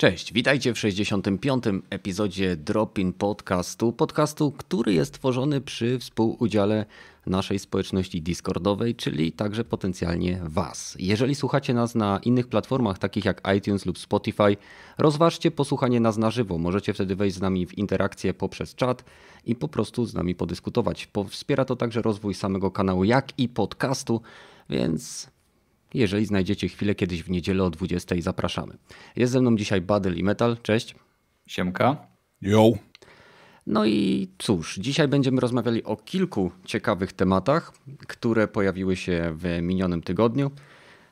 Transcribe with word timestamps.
Cześć, 0.00 0.32
witajcie 0.32 0.74
w 0.74 0.78
65. 0.78 1.64
epizodzie 1.90 2.56
Dropin 2.56 3.12
Podcastu. 3.12 3.92
Podcastu, 3.92 4.52
który 4.52 4.92
jest 4.92 5.14
tworzony 5.14 5.60
przy 5.60 5.98
współudziale 5.98 6.86
naszej 7.26 7.58
społeczności 7.58 8.22
Discordowej, 8.22 8.94
czyli 8.94 9.32
także 9.32 9.64
potencjalnie 9.64 10.40
Was. 10.42 10.96
Jeżeli 10.98 11.34
słuchacie 11.34 11.74
nas 11.74 11.94
na 11.94 12.20
innych 12.24 12.48
platformach, 12.48 12.98
takich 12.98 13.24
jak 13.24 13.42
iTunes 13.56 13.86
lub 13.86 13.98
Spotify, 13.98 14.56
rozważcie 14.98 15.50
posłuchanie 15.50 16.00
nas 16.00 16.16
na 16.16 16.30
żywo. 16.30 16.58
Możecie 16.58 16.94
wtedy 16.94 17.16
wejść 17.16 17.36
z 17.36 17.40
nami 17.40 17.66
w 17.66 17.78
interakcję 17.78 18.34
poprzez 18.34 18.74
czat 18.74 19.04
i 19.44 19.54
po 19.54 19.68
prostu 19.68 20.06
z 20.06 20.14
nami 20.14 20.34
podyskutować. 20.34 21.08
Wspiera 21.28 21.64
to 21.64 21.76
także 21.76 22.02
rozwój 22.02 22.34
samego 22.34 22.70
kanału, 22.70 23.04
jak 23.04 23.38
i 23.38 23.48
podcastu, 23.48 24.20
więc 24.70 25.30
jeżeli 25.94 26.26
znajdziecie 26.26 26.68
chwilę 26.68 26.94
kiedyś 26.94 27.22
w 27.22 27.30
niedzielę 27.30 27.64
o 27.64 27.70
20 27.70 28.14
zapraszamy. 28.20 28.76
Jest 29.16 29.32
ze 29.32 29.40
mną 29.40 29.56
dzisiaj 29.56 29.80
Badel 29.80 30.16
i 30.16 30.22
Metal. 30.22 30.56
Cześć. 30.62 30.94
Siemka. 31.46 31.96
Yo. 32.42 32.72
No 33.66 33.86
i 33.86 34.28
cóż, 34.38 34.78
dzisiaj 34.78 35.08
będziemy 35.08 35.40
rozmawiali 35.40 35.84
o 35.84 35.96
kilku 35.96 36.50
ciekawych 36.64 37.12
tematach, 37.12 37.72
które 38.06 38.48
pojawiły 38.48 38.96
się 38.96 39.36
w 39.36 39.58
minionym 39.62 40.02
tygodniu. 40.02 40.50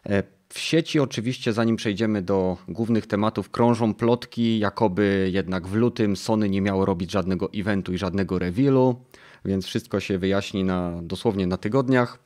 E, 0.07 0.23
w 0.49 0.59
sieci 0.59 1.01
oczywiście, 1.01 1.53
zanim 1.53 1.77
przejdziemy 1.77 2.23
do 2.23 2.57
głównych 2.69 3.07
tematów, 3.07 3.51
krążą 3.51 3.95
plotki, 3.95 4.59
jakoby 4.59 5.31
jednak 5.33 5.67
w 5.67 5.75
lutym 5.75 6.17
Sony 6.17 6.49
nie 6.49 6.63
miało 6.63 6.85
robić 6.85 7.11
żadnego 7.11 7.51
eventu 7.55 7.93
i 7.93 7.99
żadnego 7.99 8.39
revealu, 8.39 9.01
więc 9.45 9.67
wszystko 9.67 10.01
się 10.01 10.19
wyjaśni 10.19 10.65
na, 10.65 11.03
dosłownie 11.03 11.47
na 11.47 11.57
tygodniach. 11.57 12.26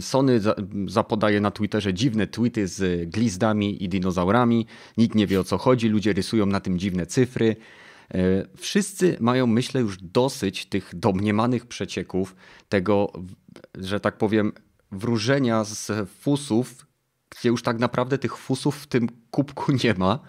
Sony 0.00 0.40
zapodaje 0.86 1.40
na 1.40 1.50
Twitterze 1.50 1.94
dziwne 1.94 2.26
tweety 2.26 2.68
z 2.68 3.10
glizdami 3.10 3.84
i 3.84 3.88
dinozaurami. 3.88 4.66
Nikt 4.96 5.14
nie 5.14 5.26
wie 5.26 5.40
o 5.40 5.44
co 5.44 5.58
chodzi, 5.58 5.88
ludzie 5.88 6.12
rysują 6.12 6.46
na 6.46 6.60
tym 6.60 6.78
dziwne 6.78 7.06
cyfry. 7.06 7.56
E, 8.14 8.46
wszyscy 8.56 9.16
mają, 9.20 9.46
myślę, 9.46 9.80
już 9.80 9.98
dosyć 10.02 10.66
tych 10.66 10.94
domniemanych 10.94 11.66
przecieków, 11.66 12.36
tego, 12.68 13.12
że 13.74 14.00
tak 14.00 14.18
powiem, 14.18 14.52
wróżenia 14.92 15.64
z 15.64 16.08
fusów, 16.08 16.86
gdzie 17.30 17.48
już 17.48 17.62
tak 17.62 17.78
naprawdę 17.78 18.18
tych 18.18 18.36
fusów 18.36 18.76
w 18.76 18.86
tym 18.86 19.08
kubku 19.30 19.72
nie 19.84 19.94
ma. 19.94 20.20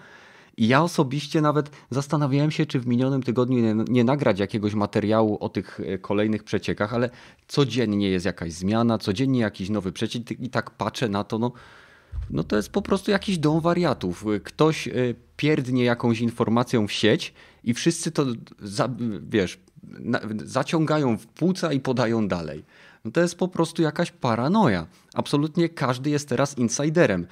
I 0.57 0.67
ja 0.67 0.83
osobiście 0.83 1.41
nawet 1.41 1.69
zastanawiałem 1.89 2.51
się, 2.51 2.65
czy 2.65 2.79
w 2.79 2.87
minionym 2.87 3.23
tygodniu 3.23 3.59
nie, 3.59 3.83
nie, 3.87 4.03
nagrać 4.03 4.39
jakiegoś 4.39 4.73
materiału 4.73 5.37
o 5.39 5.49
tych 5.49 5.79
e, 5.79 5.97
kolejnych 5.97 6.43
przeciekach, 6.43 6.93
ale 6.93 7.09
codziennie 7.47 8.09
jest 8.09 8.25
jakaś 8.25 8.53
zmiana, 8.53 8.97
codziennie 8.97 9.39
jakiś 9.39 9.69
nowy 9.69 9.91
przeciek 9.91 10.31
i 10.31 10.49
tak 10.49 10.71
patrzę 10.71 11.09
na 11.09 11.23
to, 11.23 11.39
no, 11.39 11.51
no 12.29 12.43
to 12.43 12.55
jest 12.55 12.69
po 12.69 12.81
prostu 12.81 13.11
jakiś 13.11 13.37
dom 13.37 13.61
wariatów. 13.61 14.25
Ktoś 14.43 14.87
e, 14.87 14.91
pierdnie 15.37 15.83
jakąś 15.83 16.19
informacją 16.19 16.87
w 16.87 16.91
sieć 16.91 17.33
i 17.63 17.73
wszyscy 17.73 18.11
to, 18.11 18.25
wiesz, 19.29 19.59
zaciągają 20.45 21.17
w 21.17 21.27
płuca 21.27 21.73
i 21.73 21.79
podają 21.79 22.27
dalej. 22.27 22.63
No 23.07 23.11
to 23.11 23.21
jest 23.21 23.35
po 23.35 23.47
prostu 23.47 23.81
jakaś 23.81 24.11
paranoja. 24.11 24.87
Absolutnie 25.13 25.69
każdy 25.69 26.09
jest 26.09 26.29
teraz 26.29 26.57
insiderem. 26.57 27.27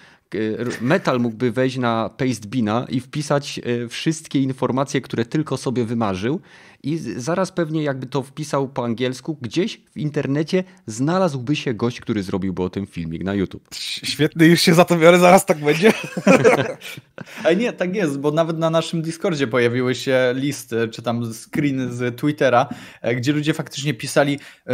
Metal 0.81 1.19
mógłby 1.19 1.51
wejść 1.51 1.77
na 1.77 2.09
Pastebina 2.09 2.85
i 2.89 3.00
wpisać 3.00 3.59
e, 3.63 3.88
wszystkie 3.88 4.41
informacje, 4.41 5.01
które 5.01 5.25
tylko 5.25 5.57
sobie 5.57 5.85
wymarzył 5.85 6.39
i 6.85 6.97
zaraz 6.97 7.51
pewnie 7.51 7.84
jakby 7.84 8.07
to 8.07 8.23
wpisał 8.23 8.68
po 8.68 8.85
angielsku, 8.85 9.38
gdzieś 9.41 9.81
w 9.96 9.97
internecie 9.97 10.63
znalazłby 10.88 11.56
się 11.56 11.73
gość, 11.73 12.01
który 12.01 12.23
zrobiłby 12.23 12.63
o 12.63 12.69
tym 12.69 12.88
filmik 12.88 13.23
na 13.23 13.34
YouTube. 13.34 13.68
Świetny, 14.03 14.46
już 14.46 14.62
się 14.62 14.73
za 14.73 14.85
to 14.85 14.97
biorę, 14.97 15.19
zaraz 15.19 15.45
tak 15.45 15.57
będzie. 15.63 15.94
Ale 17.44 17.56
nie, 17.56 17.74
tak 17.74 17.95
jest, 17.95 18.19
bo 18.19 18.31
nawet 18.31 18.57
na 18.57 18.69
naszym 18.69 19.01
Discordzie 19.01 19.47
pojawiły 19.47 19.95
się 19.95 20.34
listy, 20.35 20.88
czy 20.88 21.01
tam 21.01 21.34
screeny 21.34 21.94
z 21.94 22.19
Twittera, 22.19 22.68
e, 23.01 23.16
gdzie 23.16 23.34
ludzie 23.34 23.53
faktycznie 23.53 23.94
pisali 23.94 24.40
e, 24.68 24.72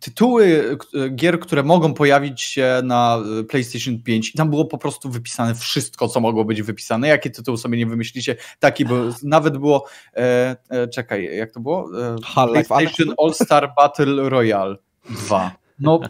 tytuły 0.00 0.76
gier, 1.14 1.40
które 1.40 1.62
mogą 1.62 1.94
pojawić 1.94 2.42
się 2.42 2.80
na 2.84 3.18
PlayStation 3.48 4.02
5 4.02 4.28
i 4.28 4.32
tam 4.32 4.50
było 4.50 4.64
po 4.64 4.78
prostu 4.78 5.10
wypisane 5.10 5.54
wszystko, 5.54 6.08
co 6.08 6.20
mogło 6.20 6.44
być 6.44 6.62
wypisane. 6.62 7.08
Jakie 7.08 7.30
tytuły 7.30 7.58
sobie 7.58 7.78
nie 7.78 7.86
wymyślicie, 7.86 8.36
taki 8.60 8.84
był, 8.84 9.14
nawet 9.22 9.58
było 9.58 9.86
E, 10.16 10.77
czekaj, 10.86 11.36
jak 11.36 11.52
to 11.52 11.60
było? 11.60 11.90
E, 12.02 12.16
PlayStation 12.34 13.14
All-Star 13.18 13.72
Battle 13.76 14.28
Royale 14.28 14.76
2. 15.10 15.50
No 15.78 16.00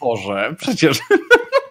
Boże, 0.00 0.54
przecież. 0.58 0.98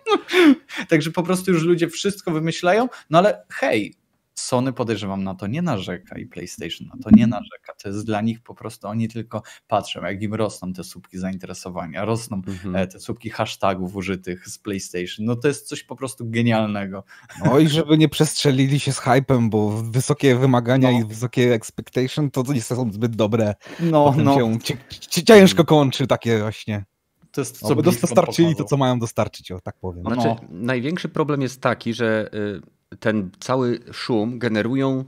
Także 0.90 1.12
po 1.12 1.24
prostu 1.24 1.52
już 1.52 1.64
ludzie 1.64 1.88
wszystko 1.90 2.32
wymyślają, 2.32 2.90
no 3.10 3.18
ale 3.18 3.44
hej, 3.50 3.94
Sony 4.40 4.74
podejrzewam 4.74 5.24
na 5.24 5.36
to 5.36 5.48
nie 5.48 5.62
narzeka 5.62 6.18
i 6.18 6.26
PlayStation 6.26 6.88
na 6.88 7.04
to 7.04 7.10
nie 7.16 7.28
narzeka. 7.28 7.74
To 7.84 7.90
jest 7.90 8.06
dla 8.06 8.22
nich 8.22 8.42
po 8.42 8.56
prostu, 8.56 8.88
oni 8.88 9.08
tylko 9.08 9.42
patrzą, 9.68 10.04
jak 10.04 10.22
im 10.22 10.34
rosną 10.34 10.74
te 10.74 10.84
słupki 10.84 11.18
zainteresowania, 11.18 12.06
rosną 12.06 12.42
mhm. 12.48 12.76
E, 12.76 12.88
te 12.88 13.00
słupki 13.00 13.30
hashtagów 13.30 13.96
użytych 13.96 14.48
z 14.48 14.60
PlayStation. 14.60 15.26
No 15.26 15.36
to 15.36 15.48
jest 15.48 15.68
coś 15.68 15.84
po 15.84 15.96
prostu 15.96 16.30
genialnego. 16.30 17.04
No 17.46 17.60
i 17.60 17.68
żeby 17.68 17.98
nie 17.98 18.10
przestrzelili 18.10 18.80
się 18.80 18.94
z 18.94 19.00
hypem, 19.00 19.50
bo 19.50 19.70
wysokie 19.70 20.36
wymagania 20.36 20.92
no. 20.92 21.00
i 21.00 21.06
wysokie 21.06 21.54
expectation 21.54 22.32
to 22.32 22.44
nie 22.54 22.62
są 22.62 22.92
zbyt 22.92 23.16
dobre. 23.16 23.56
No, 23.80 24.16
no. 24.18 24.38
Się, 24.64 24.78
ciężko 25.24 25.66
kończy 25.66 26.08
takie 26.08 26.40
właśnie. 26.40 26.86
To 27.32 27.42
jest 27.42 27.60
co 27.60 27.76
by 27.76 27.84
dostarczyli 27.84 28.56
to, 28.56 28.64
co 28.64 28.78
mają 28.78 29.00
dostarczyć, 29.00 29.52
o 29.52 29.60
tak 29.60 29.76
powiem. 29.80 30.04
Znaczy, 30.04 30.28
no. 30.28 30.38
największy 30.50 31.10
problem 31.10 31.42
jest 31.42 31.62
taki, 31.62 31.94
że 31.94 32.30
y, 32.34 32.77
ten 33.00 33.30
cały 33.40 33.80
szum 33.92 34.40
generują 34.40 35.06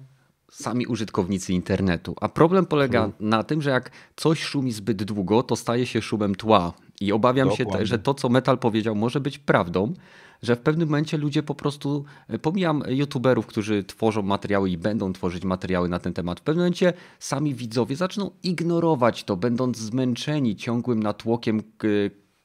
sami 0.51 0.87
użytkownicy 0.87 1.53
internetu. 1.53 2.15
A 2.21 2.29
problem 2.29 2.65
polega 2.65 2.99
hmm. 2.99 3.15
na 3.19 3.43
tym, 3.43 3.61
że 3.61 3.69
jak 3.69 3.91
coś 4.15 4.43
szumi 4.43 4.71
zbyt 4.71 5.03
długo, 5.03 5.43
to 5.43 5.55
staje 5.55 5.85
się 5.85 6.01
szumem 6.01 6.35
tła. 6.35 6.73
I 7.01 7.11
obawiam 7.11 7.49
Dokładnie. 7.49 7.79
się, 7.79 7.85
że 7.85 7.99
to, 7.99 8.13
co 8.13 8.29
Metal 8.29 8.57
powiedział, 8.57 8.95
może 8.95 9.19
być 9.19 9.37
prawdą, 9.37 9.93
że 10.41 10.55
w 10.55 10.59
pewnym 10.59 10.87
momencie 10.87 11.17
ludzie 11.17 11.43
po 11.43 11.55
prostu, 11.55 12.05
e, 12.27 12.39
pomijam 12.39 12.83
youtuberów, 12.87 13.45
którzy 13.45 13.83
tworzą 13.83 14.21
materiały 14.21 14.69
i 14.69 14.77
będą 14.77 15.13
tworzyć 15.13 15.43
materiały 15.43 15.89
na 15.89 15.99
ten 15.99 16.13
temat, 16.13 16.39
w 16.39 16.43
pewnym 16.43 16.61
momencie 16.61 16.93
sami 17.19 17.55
widzowie 17.55 17.95
zaczną 17.95 18.31
ignorować 18.43 19.23
to, 19.23 19.37
będąc 19.37 19.77
zmęczeni 19.77 20.55
ciągłym 20.55 21.03
natłokiem 21.03 21.61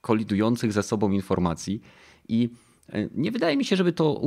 kolidujących 0.01 0.73
ze 0.73 0.83
sobą 0.83 1.11
informacji. 1.11 1.81
I 2.29 2.51
nie 3.15 3.33
wydaje 3.33 3.57
mi 3.57 3.65
się, 3.65 3.77
żeby 3.77 3.93
to 3.93 4.21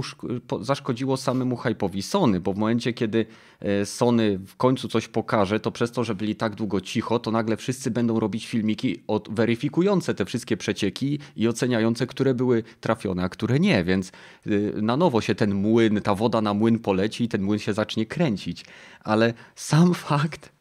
zaszkodziło 0.61 1.17
samemu 1.17 1.55
hype'owi 1.55 2.01
Sony, 2.01 2.39
bo 2.39 2.53
w 2.53 2.57
momencie, 2.57 2.93
kiedy 2.93 3.25
e, 3.59 3.85
Sony 3.85 4.39
w 4.47 4.55
końcu 4.55 4.87
coś 4.87 5.07
pokaże, 5.07 5.59
to 5.59 5.71
przez 5.71 5.91
to, 5.91 6.03
że 6.03 6.15
byli 6.15 6.35
tak 6.35 6.55
długo 6.55 6.81
cicho, 6.81 7.19
to 7.19 7.31
nagle 7.31 7.57
wszyscy 7.57 7.91
będą 7.91 8.19
robić 8.19 8.47
filmiki 8.47 9.03
od, 9.07 9.29
weryfikujące 9.31 10.13
te 10.13 10.25
wszystkie 10.25 10.57
przecieki 10.57 11.19
i 11.35 11.47
oceniające, 11.47 12.07
które 12.07 12.33
były 12.33 12.63
trafione, 12.81 13.23
a 13.23 13.29
które 13.29 13.59
nie, 13.59 13.83
więc 13.83 14.11
e, 14.45 14.49
na 14.81 14.97
nowo 14.97 15.21
się 15.21 15.35
ten 15.35 15.53
młyn, 15.53 16.01
ta 16.01 16.15
woda 16.15 16.41
na 16.41 16.53
młyn 16.53 16.79
poleci 16.79 17.23
i 17.23 17.27
ten 17.27 17.41
młyn 17.41 17.59
się 17.59 17.73
zacznie 17.73 18.05
kręcić. 18.05 18.65
Ale 19.03 19.33
sam 19.55 19.93
fakt, 20.09 20.57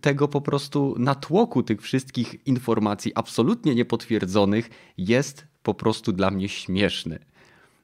tego 0.00 0.28
po 0.28 0.40
prostu 0.40 0.94
natłoku 0.98 1.62
tych 1.62 1.82
wszystkich 1.82 2.46
informacji 2.46 3.12
absolutnie 3.14 3.74
niepotwierdzonych 3.74 4.70
jest 4.98 5.46
po 5.66 5.74
prostu 5.74 6.12
dla 6.12 6.30
mnie 6.30 6.48
śmieszny. 6.48 7.18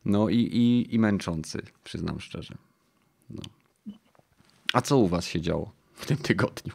No 0.05 0.29
i, 0.29 0.37
i, 0.37 0.95
i 0.95 0.99
męczący, 0.99 1.63
przyznam 1.85 2.21
szczerze. 2.21 2.55
No. 3.31 3.43
A 4.73 4.81
co 4.81 4.99
u 4.99 5.09
was 5.09 5.27
się 5.27 5.41
działo 5.41 5.73
w 5.95 6.07
tym 6.07 6.17
tygodniu? 6.17 6.75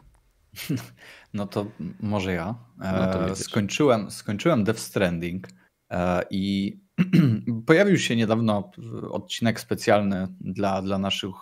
No 1.34 1.46
to 1.46 1.66
może 2.00 2.32
ja. 2.32 2.54
No 2.78 3.12
to 3.12 3.30
e, 3.30 3.36
skończyłem, 3.36 4.10
skończyłem 4.10 4.64
Death 4.64 4.80
Stranding 4.80 5.48
e, 5.90 6.22
i 6.30 6.76
pojawił 7.66 7.98
się 7.98 8.16
niedawno 8.16 8.70
odcinek 9.10 9.60
specjalny 9.60 10.28
dla, 10.40 10.82
dla 10.82 10.98
naszych 10.98 11.34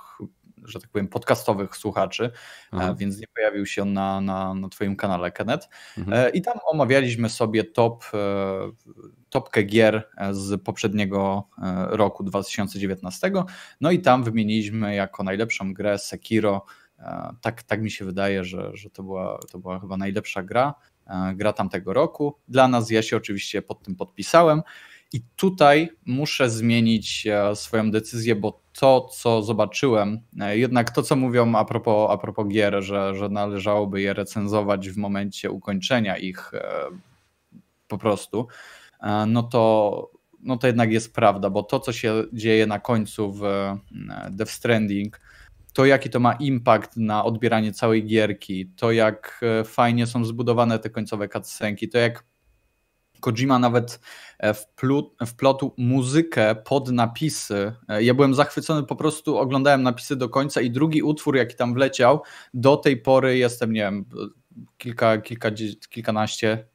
że 0.66 0.80
tak 0.80 0.90
powiem, 0.90 1.08
podcastowych 1.08 1.76
słuchaczy. 1.76 2.30
E, 2.72 2.94
więc 2.94 3.18
nie 3.18 3.26
pojawił 3.36 3.66
się 3.66 3.82
on 3.82 3.92
na, 3.92 4.20
na, 4.20 4.54
na 4.54 4.68
Twoim 4.68 4.96
kanale, 4.96 5.32
Kenneth. 5.32 5.68
Mhm. 5.98 6.32
I 6.32 6.42
tam 6.42 6.54
omawialiśmy 6.66 7.28
sobie 7.28 7.64
top, 7.64 8.04
topkę 9.30 9.62
gier 9.62 10.08
z 10.30 10.62
poprzedniego 10.62 11.48
roku 11.88 12.24
2019. 12.24 13.32
No 13.80 13.90
i 13.90 14.00
tam 14.00 14.24
wymieniliśmy 14.24 14.94
jako 14.94 15.22
najlepszą 15.22 15.74
grę 15.74 15.98
Sekiro. 15.98 16.64
Tak, 17.40 17.62
tak 17.62 17.82
mi 17.82 17.90
się 17.90 18.04
wydaje, 18.04 18.44
że, 18.44 18.70
że 18.74 18.90
to, 18.90 19.02
była, 19.02 19.38
to 19.50 19.58
była 19.58 19.80
chyba 19.80 19.96
najlepsza 19.96 20.42
gra, 20.42 20.74
gra 21.34 21.52
tamtego 21.52 21.92
roku. 21.92 22.38
Dla 22.48 22.68
nas 22.68 22.90
ja 22.90 23.02
się 23.02 23.16
oczywiście 23.16 23.62
pod 23.62 23.82
tym 23.82 23.96
podpisałem. 23.96 24.62
I 25.12 25.20
tutaj 25.36 25.90
muszę 26.06 26.50
zmienić 26.50 27.26
e, 27.26 27.56
swoją 27.56 27.90
decyzję, 27.90 28.36
bo 28.36 28.60
to, 28.72 29.00
co 29.00 29.42
zobaczyłem, 29.42 30.20
e, 30.40 30.58
jednak 30.58 30.90
to, 30.90 31.02
co 31.02 31.16
mówią 31.16 31.54
a 31.54 31.64
propos, 31.64 32.10
a 32.10 32.18
propos 32.18 32.48
gier, 32.48 32.82
że, 32.82 33.14
że 33.14 33.28
należałoby 33.28 34.00
je 34.00 34.14
recenzować 34.14 34.90
w 34.90 34.96
momencie 34.96 35.50
ukończenia 35.50 36.16
ich 36.16 36.54
e, 36.54 36.84
po 37.88 37.98
prostu, 37.98 38.46
no 39.26 39.42
to 39.42 40.10
no 40.40 40.56
to 40.56 40.66
jednak 40.66 40.92
jest 40.92 41.14
prawda, 41.14 41.50
bo 41.50 41.62
to, 41.62 41.80
co 41.80 41.92
się 41.92 42.24
dzieje 42.32 42.66
na 42.66 42.78
końcu 42.80 43.32
w 43.32 43.42
Death 44.30 44.50
Stranding, 44.50 45.20
to 45.72 45.84
jaki 45.84 46.10
to 46.10 46.20
ma 46.20 46.32
impact 46.32 46.96
na 46.96 47.24
odbieranie 47.24 47.72
całej 47.72 48.04
gierki, 48.04 48.66
to 48.76 48.92
jak 48.92 49.40
fajnie 49.64 50.06
są 50.06 50.24
zbudowane 50.24 50.78
te 50.78 50.90
końcowe 50.90 51.28
cutscenki, 51.28 51.88
to 51.88 51.98
jak 51.98 52.24
Kojima 53.20 53.58
nawet 53.58 54.00
e, 54.38 54.54
wplotł 55.26 55.74
muzykę 55.76 56.54
pod 56.54 56.90
napisy. 56.90 57.72
Ja 58.00 58.14
byłem 58.14 58.34
zachwycony, 58.34 58.82
po 58.82 58.96
prostu 58.96 59.38
oglądałem 59.38 59.82
napisy 59.82 60.16
do 60.16 60.28
końca 60.28 60.60
i 60.60 60.70
drugi 60.70 61.02
utwór, 61.02 61.36
jaki 61.36 61.56
tam 61.56 61.74
wleciał, 61.74 62.22
do 62.54 62.76
tej 62.76 62.96
pory 62.96 63.38
jestem, 63.38 63.72
nie 63.72 63.80
wiem, 63.80 64.04
kilka, 64.78 65.18
kilka 65.18 65.50
kilkanaście 65.90 66.66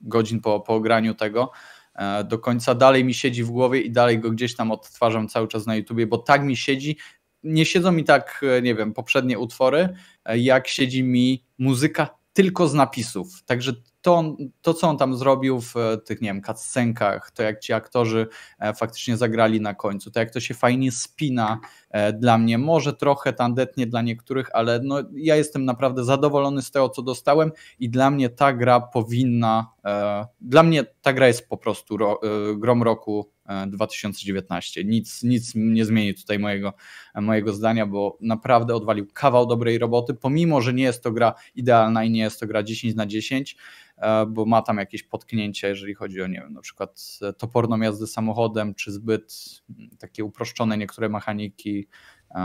godzin 0.00 0.40
po, 0.40 0.60
po 0.60 0.74
ograniu 0.74 1.14
tego, 1.14 1.50
E, 1.98 2.24
do 2.24 2.38
końca, 2.38 2.74
dalej 2.74 3.04
mi 3.04 3.14
siedzi 3.14 3.44
w 3.44 3.50
głowie 3.50 3.80
i 3.80 3.90
dalej 3.90 4.18
go 4.18 4.30
gdzieś 4.30 4.56
tam 4.56 4.72
odtwarzam 4.72 5.28
cały 5.28 5.48
czas 5.48 5.66
na 5.66 5.76
YouTubie, 5.76 6.06
bo 6.06 6.18
tak 6.18 6.42
mi 6.42 6.56
siedzi. 6.56 6.96
Nie 7.42 7.66
siedzą 7.66 7.92
mi 7.92 8.04
tak, 8.04 8.40
e, 8.58 8.62
nie 8.62 8.74
wiem, 8.74 8.92
poprzednie 8.92 9.38
utwory, 9.38 9.88
e, 10.24 10.38
jak 10.38 10.68
siedzi 10.68 11.02
mi 11.02 11.44
muzyka 11.58 12.18
tylko 12.32 12.68
z 12.68 12.74
napisów. 12.74 13.42
Także 13.44 13.72
to, 14.02 14.36
to, 14.62 14.74
co 14.74 14.88
on 14.88 14.98
tam 14.98 15.16
zrobił 15.16 15.60
w 15.60 15.74
tych, 16.04 16.20
nie 16.20 16.28
wiem, 16.28 16.42
cutscenkach, 16.42 17.30
to 17.30 17.42
jak 17.42 17.60
ci 17.60 17.72
aktorzy 17.72 18.26
e, 18.58 18.74
faktycznie 18.74 19.16
zagrali 19.16 19.60
na 19.60 19.74
końcu, 19.74 20.10
to 20.10 20.20
jak 20.20 20.30
to 20.30 20.40
się 20.40 20.54
fajnie 20.54 20.92
spina 20.92 21.60
e, 21.90 22.12
dla 22.12 22.38
mnie, 22.38 22.58
może 22.58 22.92
trochę 22.92 23.32
tandetnie 23.32 23.86
dla 23.86 24.02
niektórych, 24.02 24.50
ale 24.52 24.80
no, 24.84 24.96
ja 25.14 25.36
jestem 25.36 25.64
naprawdę 25.64 26.04
zadowolony 26.04 26.62
z 26.62 26.70
tego, 26.70 26.88
co 26.88 27.02
dostałem 27.02 27.52
i 27.78 27.90
dla 27.90 28.10
mnie 28.10 28.28
ta 28.28 28.52
gra 28.52 28.80
powinna, 28.80 29.72
e, 29.84 30.26
dla 30.40 30.62
mnie 30.62 30.84
ta 31.02 31.12
gra 31.12 31.26
jest 31.26 31.48
po 31.48 31.56
prostu 31.56 31.96
ro, 31.96 32.20
grom 32.56 32.82
roku 32.82 33.30
2019. 33.66 34.84
Nic, 34.84 35.22
nic 35.22 35.52
nie 35.54 35.84
zmieni 35.84 36.14
tutaj 36.14 36.38
mojego, 36.38 36.72
mojego 37.14 37.52
zdania, 37.52 37.86
bo 37.86 38.18
naprawdę 38.20 38.74
odwalił 38.74 39.06
kawał 39.12 39.46
dobrej 39.46 39.78
roboty, 39.78 40.14
pomimo, 40.14 40.60
że 40.60 40.74
nie 40.74 40.84
jest 40.84 41.02
to 41.02 41.12
gra 41.12 41.34
idealna 41.54 42.04
i 42.04 42.10
nie 42.10 42.20
jest 42.20 42.40
to 42.40 42.46
gra 42.46 42.62
10 42.62 42.94
na 42.94 43.06
10, 43.06 43.56
E, 43.98 44.26
bo 44.26 44.46
ma 44.46 44.62
tam 44.62 44.76
jakieś 44.78 45.02
potknięcia, 45.02 45.68
jeżeli 45.68 45.94
chodzi 45.94 46.22
o, 46.22 46.26
nie 46.26 46.40
wiem, 46.40 46.52
na 46.52 46.60
przykład 46.60 47.18
e, 47.22 47.32
toporną 47.32 47.80
jazdę 47.80 48.06
samochodem, 48.06 48.74
czy 48.74 48.92
zbyt 48.92 49.34
mm, 49.70 49.90
takie 49.98 50.24
uproszczone 50.24 50.78
niektóre 50.78 51.08
mechaniki 51.08 51.88
e, 52.30 52.40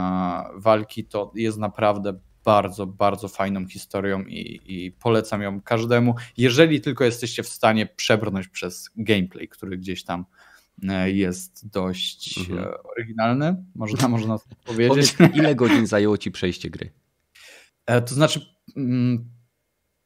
walki, 0.55 1.05
to 1.05 1.31
jest 1.35 1.57
naprawdę 1.57 2.19
bardzo, 2.45 2.87
bardzo 2.87 3.27
fajną 3.27 3.67
historią 3.67 4.23
i, 4.23 4.61
i, 4.65 4.91
polecam 4.91 5.41
ją 5.41 5.61
każdemu, 5.61 6.15
jeżeli 6.37 6.81
tylko 6.81 7.03
jesteście 7.03 7.43
w 7.43 7.49
stanie 7.49 7.85
przebrnąć 7.85 8.47
przez 8.47 8.89
gameplay, 8.95 9.47
który 9.47 9.77
gdzieś 9.77 10.03
tam 10.03 10.25
jest 11.05 11.69
dość 11.69 12.37
mhm. 12.37 12.73
oryginalny, 12.83 13.63
można, 13.75 14.07
można 14.17 14.37
powiedzieć. 14.65 15.13
Powiedz, 15.13 15.35
ile 15.35 15.55
godzin 15.55 15.87
zajęło 15.87 16.17
Ci 16.17 16.31
przejście 16.31 16.69
gry? 16.69 16.91
To 17.85 18.15
znaczy, 18.15 18.41
mm, 18.75 19.33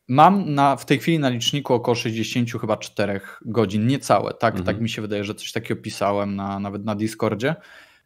Mam 0.09 0.53
na, 0.53 0.75
w 0.75 0.85
tej 0.85 0.99
chwili 0.99 1.19
na 1.19 1.29
liczniku 1.29 1.73
około 1.73 1.95
60 1.95 2.51
chyba 2.61 2.77
4 2.77 3.21
godzin, 3.45 3.87
niecałe. 3.87 4.33
Tak, 4.33 4.53
mhm. 4.53 4.65
tak 4.65 4.81
mi 4.81 4.89
się 4.89 5.01
wydaje, 5.01 5.23
że 5.23 5.35
coś 5.35 5.51
takiego 5.51 5.81
pisałem 5.81 6.35
na, 6.35 6.59
nawet 6.59 6.85
na 6.85 6.95
Discordzie. 6.95 7.55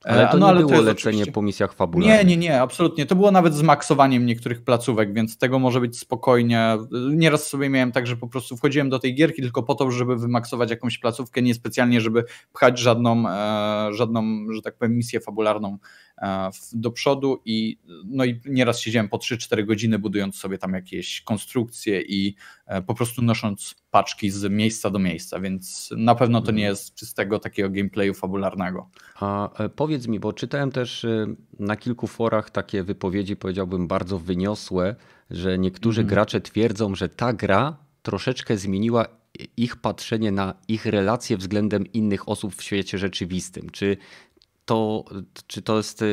Ale 0.05 0.27
to 0.27 0.37
no, 0.37 0.45
nie 0.45 0.51
ale 0.51 0.59
było 0.59 0.71
to 0.71 0.81
lecenie 0.81 1.15
oczywiście... 1.15 1.31
po 1.31 1.41
misjach 1.41 1.73
fabularnych. 1.73 2.17
Nie, 2.17 2.25
nie, 2.25 2.37
nie, 2.37 2.61
absolutnie. 2.61 3.05
To 3.05 3.15
było 3.15 3.31
nawet 3.31 3.53
z 3.53 3.61
maksowaniem 3.61 4.25
niektórych 4.25 4.63
placówek, 4.63 5.13
więc 5.13 5.37
tego 5.37 5.59
może 5.59 5.81
być 5.81 5.99
spokojnie. 5.99 6.77
Nieraz 7.11 7.47
sobie 7.47 7.69
miałem 7.69 7.91
tak, 7.91 8.07
że 8.07 8.17
po 8.17 8.27
prostu 8.27 8.57
wchodziłem 8.57 8.89
do 8.89 8.99
tej 8.99 9.15
gierki 9.15 9.41
tylko 9.41 9.63
po 9.63 9.75
to, 9.75 9.91
żeby 9.91 10.17
wymaksować 10.17 10.69
jakąś 10.69 10.97
placówkę, 10.97 11.41
niespecjalnie, 11.41 12.01
żeby 12.01 12.23
pchać 12.53 12.79
żadną, 12.79 13.29
e, 13.29 13.93
żadną 13.93 14.45
że 14.55 14.61
tak 14.61 14.77
powiem, 14.77 14.97
misję 14.97 15.19
fabularną 15.19 15.77
e, 15.77 16.10
do 16.73 16.91
przodu 16.91 17.41
i, 17.45 17.77
no 18.05 18.25
i 18.25 18.41
nieraz 18.45 18.79
siedziałem 18.79 19.09
po 19.09 19.17
3-4 19.17 19.65
godziny 19.65 19.99
budując 19.99 20.35
sobie 20.35 20.57
tam 20.57 20.73
jakieś 20.73 21.21
konstrukcje 21.21 22.01
i 22.01 22.35
e, 22.65 22.81
po 22.81 22.95
prostu 22.95 23.21
nosząc 23.21 23.75
paczki 23.91 24.29
z 24.29 24.51
miejsca 24.51 24.89
do 24.89 24.99
miejsca, 24.99 25.39
więc 25.39 25.89
na 25.97 26.15
pewno 26.15 26.41
to 26.41 26.51
nie 26.51 26.63
mhm. 26.63 26.71
jest 26.71 26.95
czystego 26.95 27.39
takiego 27.39 27.69
gameplayu 27.69 28.13
fabularnego. 28.13 28.89
A 29.15 29.63
e, 29.63 29.69
powiedz 29.69 30.07
mi, 30.07 30.19
bo 30.19 30.33
czytałem 30.33 30.71
też 30.71 31.05
e, 31.05 31.27
na 31.59 31.75
kilku 31.75 32.07
forach 32.07 32.49
takie 32.49 32.83
wypowiedzi, 32.83 33.35
powiedziałbym 33.35 33.87
bardzo 33.87 34.19
wyniosłe, 34.19 34.95
że 35.29 35.57
niektórzy 35.57 36.01
mhm. 36.01 36.15
gracze 36.15 36.41
twierdzą, 36.41 36.95
że 36.95 37.09
ta 37.09 37.33
gra 37.33 37.77
troszeczkę 38.01 38.57
zmieniła 38.57 39.05
ich 39.57 39.75
patrzenie 39.75 40.31
na 40.31 40.53
ich 40.67 40.85
relacje 40.85 41.37
względem 41.37 41.91
innych 41.93 42.29
osób 42.29 42.55
w 42.55 42.63
świecie 42.63 42.97
rzeczywistym. 42.97 43.69
Czy 43.69 43.97
to, 44.65 45.05
czy 45.47 45.61
to 45.61 45.77
jest 45.77 46.01
e, 46.01 46.05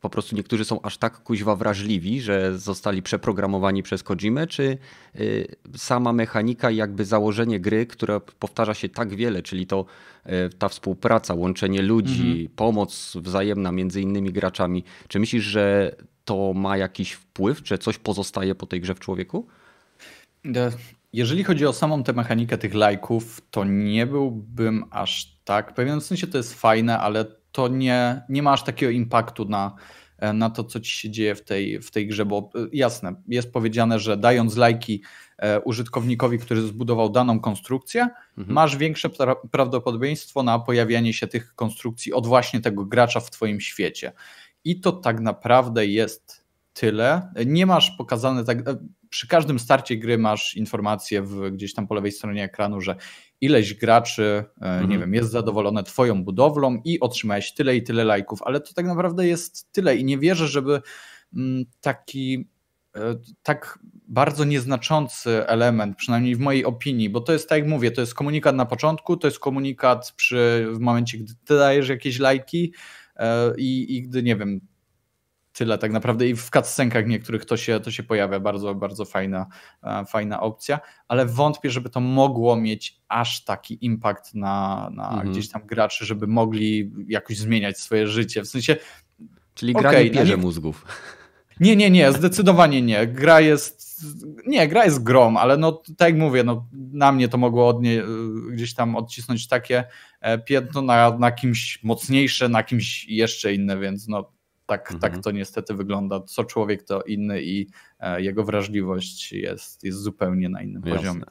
po 0.00 0.10
prostu 0.10 0.36
niektórzy 0.36 0.64
są 0.64 0.82
aż 0.82 0.98
tak 0.98 1.22
kuźwa 1.22 1.56
wrażliwi, 1.56 2.20
że 2.20 2.58
zostali 2.58 3.02
przeprogramowani 3.02 3.82
przez 3.82 4.02
Kojimę, 4.02 4.46
czy 4.46 4.78
y, 5.20 5.56
sama 5.76 6.12
mechanika 6.12 6.70
jakby 6.70 7.04
założenie 7.04 7.60
gry, 7.60 7.86
które 7.86 8.20
powtarza 8.20 8.74
się 8.74 8.88
tak 8.88 9.14
wiele, 9.14 9.42
czyli 9.42 9.66
to 9.66 9.84
y, 10.26 10.30
ta 10.58 10.68
współpraca, 10.68 11.34
łączenie 11.34 11.82
ludzi, 11.82 12.30
mhm. 12.30 12.48
pomoc 12.56 13.16
wzajemna 13.16 13.72
między 13.72 14.00
innymi 14.00 14.32
graczami. 14.32 14.84
Czy 15.08 15.20
myślisz, 15.20 15.44
że 15.44 15.96
to 16.24 16.52
ma 16.54 16.76
jakiś 16.76 17.12
wpływ, 17.12 17.62
czy 17.62 17.78
coś 17.78 17.98
pozostaje 17.98 18.54
po 18.54 18.66
tej 18.66 18.80
grze 18.80 18.94
w 18.94 19.00
człowieku? 19.00 19.46
Jeżeli 21.12 21.44
chodzi 21.44 21.66
o 21.66 21.72
samą 21.72 22.02
tę 22.02 22.12
mechanikę 22.12 22.58
tych 22.58 22.74
lajków, 22.74 23.40
to 23.50 23.64
nie 23.64 24.06
byłbym 24.06 24.84
aż 24.90 25.38
tak 25.44 25.74
pewien. 25.74 26.00
W 26.00 26.04
sensie 26.04 26.26
to 26.26 26.38
jest 26.38 26.54
fajne, 26.54 26.98
ale 26.98 27.39
to 27.52 27.68
nie, 27.68 28.22
nie 28.28 28.42
ma 28.42 28.52
aż 28.52 28.64
takiego 28.64 28.92
impaktu 28.92 29.44
na, 29.44 29.74
e, 30.18 30.32
na 30.32 30.50
to, 30.50 30.64
co 30.64 30.80
ci 30.80 30.92
się 30.92 31.10
dzieje 31.10 31.34
w 31.34 31.44
tej, 31.44 31.80
w 31.80 31.90
tej 31.90 32.06
grze, 32.06 32.24
bo 32.26 32.50
e, 32.54 32.58
jasne, 32.72 33.14
jest 33.28 33.52
powiedziane, 33.52 33.98
że 33.98 34.16
dając 34.16 34.56
lajki 34.56 35.02
e, 35.38 35.60
użytkownikowi, 35.60 36.38
który 36.38 36.62
zbudował 36.62 37.10
daną 37.10 37.40
konstrukcję, 37.40 38.08
mhm. 38.38 38.54
masz 38.54 38.76
większe 38.76 39.10
pra 39.10 39.36
prawdopodobieństwo 39.50 40.42
na 40.42 40.58
pojawianie 40.58 41.12
się 41.12 41.26
tych 41.26 41.54
konstrukcji 41.54 42.12
od 42.12 42.26
właśnie 42.26 42.60
tego 42.60 42.84
gracza 42.84 43.20
w 43.20 43.30
twoim 43.30 43.60
świecie. 43.60 44.12
I 44.64 44.80
to 44.80 44.92
tak 44.92 45.20
naprawdę 45.20 45.86
jest 45.86 46.44
tyle. 46.72 47.32
Nie 47.46 47.66
masz 47.66 47.90
pokazane 47.90 48.44
tak. 48.44 48.58
Przy 49.08 49.28
każdym 49.28 49.58
starcie 49.58 49.96
gry 49.96 50.18
masz 50.18 50.56
informację 50.56 51.22
w, 51.22 51.50
gdzieś 51.50 51.74
tam 51.74 51.86
po 51.86 51.94
lewej 51.94 52.12
stronie 52.12 52.44
ekranu, 52.44 52.80
że 52.80 52.96
ileś 53.40 53.74
graczy, 53.74 54.44
e, 54.60 54.64
mhm. 54.64 54.90
nie 54.90 54.98
wiem, 54.98 55.14
jest 55.14 55.30
zadowolone 55.30 55.82
Twoją 55.82 56.24
budowlą 56.24 56.80
i 56.84 57.00
otrzymałeś 57.00 57.54
tyle 57.54 57.76
i 57.76 57.82
tyle 57.82 58.04
lajków, 58.04 58.42
ale 58.42 58.60
to 58.60 58.74
tak 58.74 58.86
naprawdę 58.86 59.26
jest 59.26 59.72
tyle 59.72 59.96
i 59.96 60.04
nie 60.04 60.18
wierzę, 60.18 60.48
żeby 60.48 60.80
mm, 61.36 61.64
taki 61.80 62.48
e, 62.96 63.00
tak 63.42 63.78
bardzo 64.08 64.44
nieznaczący 64.44 65.46
element, 65.46 65.96
przynajmniej 65.96 66.36
w 66.36 66.40
mojej 66.40 66.64
opinii, 66.64 67.10
bo 67.10 67.20
to 67.20 67.32
jest 67.32 67.48
tak 67.48 67.58
jak 67.58 67.68
mówię, 67.68 67.90
to 67.90 68.00
jest 68.00 68.14
komunikat 68.14 68.56
na 68.56 68.66
początku, 68.66 69.16
to 69.16 69.26
jest 69.26 69.38
komunikat 69.38 70.12
przy, 70.16 70.66
w 70.72 70.78
momencie, 70.78 71.18
gdy 71.18 71.32
ty 71.44 71.58
dajesz 71.58 71.88
jakieś 71.88 72.18
lajki 72.18 72.72
e, 73.16 73.52
i, 73.56 73.96
i 73.96 74.02
gdy, 74.02 74.22
nie 74.22 74.36
wiem, 74.36 74.60
tyle 75.60 75.78
tak 75.78 75.92
naprawdę 75.92 76.28
i 76.28 76.34
w 76.34 76.50
cutscenkach 76.50 77.06
niektórych 77.06 77.44
to 77.44 77.56
się, 77.56 77.80
to 77.80 77.90
się 77.90 78.02
pojawia, 78.02 78.40
bardzo, 78.40 78.74
bardzo 78.74 79.04
fajna, 79.04 79.46
e, 79.82 80.04
fajna 80.04 80.40
opcja, 80.40 80.80
ale 81.08 81.26
wątpię, 81.26 81.70
żeby 81.70 81.90
to 81.90 82.00
mogło 82.00 82.56
mieć 82.56 83.00
aż 83.08 83.44
taki 83.44 83.84
impact 83.84 84.34
na, 84.34 84.90
na 84.94 85.08
mhm. 85.08 85.30
gdzieś 85.30 85.48
tam 85.48 85.66
graczy, 85.66 86.06
żeby 86.06 86.26
mogli 86.26 86.92
jakoś 87.08 87.38
zmieniać 87.38 87.78
swoje 87.78 88.08
życie, 88.08 88.42
w 88.42 88.48
sensie... 88.48 88.76
Czyli 89.54 89.72
gra 89.72 89.90
okay, 89.90 90.04
nie 90.04 90.10
bierze 90.10 90.36
nie... 90.36 90.36
mózgów. 90.36 90.84
Nie, 91.60 91.76
nie, 91.76 91.90
nie, 91.90 92.12
zdecydowanie 92.12 92.82
nie. 92.82 93.06
Gra 93.06 93.40
jest. 93.40 94.04
Nie, 94.46 94.68
gra 94.68 94.84
jest 94.84 95.02
grom, 95.02 95.36
ale 95.36 95.56
no 95.56 95.82
tak 95.96 96.08
jak 96.08 96.18
mówię, 96.18 96.44
no, 96.44 96.68
na 96.72 97.12
mnie 97.12 97.28
to 97.28 97.38
mogło 97.38 97.68
od 97.68 97.82
niej, 97.82 98.02
gdzieś 98.50 98.74
tam 98.74 98.96
odcisnąć 98.96 99.48
takie 99.48 99.84
e, 100.20 100.38
piętno 100.38 100.82
na, 100.82 101.18
na 101.18 101.32
kimś 101.32 101.82
mocniejsze, 101.82 102.48
na 102.48 102.62
kimś 102.62 103.04
jeszcze 103.08 103.54
inne, 103.54 103.78
więc 103.78 104.08
no 104.08 104.39
tak, 104.70 104.88
tak 104.88 104.94
mhm. 104.94 105.12
tak 105.12 105.24
to 105.24 105.30
niestety 105.30 105.74
wygląda. 105.74 106.20
Co 106.20 106.44
człowiek 106.44 106.82
to 106.82 107.02
inny 107.02 107.42
i 107.42 107.66
e, 108.00 108.22
jego 108.22 108.44
wrażliwość 108.44 109.32
jest, 109.32 109.84
jest 109.84 109.98
zupełnie 109.98 110.48
na 110.48 110.62
innym 110.62 110.82
Jasne. 110.84 110.98
poziomie. 110.98 111.24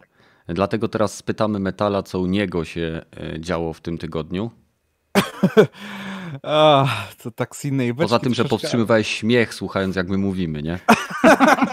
Dlatego 0.47 0.87
teraz 0.87 1.15
spytamy 1.15 1.59
Metala, 1.59 2.03
co 2.03 2.19
u 2.19 2.25
niego 2.25 2.65
się 2.65 3.01
e, 3.17 3.39
działo 3.39 3.73
w 3.73 3.81
tym 3.81 3.97
tygodniu. 3.97 4.51
Ach, 6.43 7.15
to 7.15 7.31
tak 7.31 7.55
z 7.55 7.65
innej 7.65 7.95
Poza 7.95 8.19
tym, 8.19 8.33
że 8.33 8.45
powstrzymywałeś 8.45 9.07
śmiech 9.07 9.53
słuchając 9.53 9.95
jak 9.95 10.09
my 10.09 10.17
mówimy, 10.17 10.63
nie? 10.63 10.79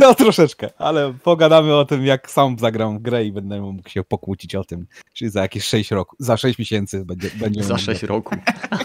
no, 0.00 0.14
troszeczkę, 0.14 0.70
ale 0.78 1.14
pogadamy 1.22 1.74
o 1.74 1.84
tym, 1.84 2.06
jak 2.06 2.30
sam 2.30 2.58
zagram 2.58 2.98
w 2.98 3.02
grę 3.02 3.24
i 3.24 3.32
będę 3.32 3.60
mógł 3.60 3.88
się 3.88 4.04
pokłócić 4.04 4.54
o 4.54 4.64
tym, 4.64 4.86
czyli 5.12 5.30
za 5.30 5.42
jakieś 5.42 5.64
6 5.64 5.90
roku, 5.90 6.16
za 6.18 6.36
6 6.36 6.58
miesięcy 6.58 7.04
będzie. 7.04 7.30
będzie 7.40 7.64
za 7.64 7.78
6 7.78 8.02
roku. 8.02 8.34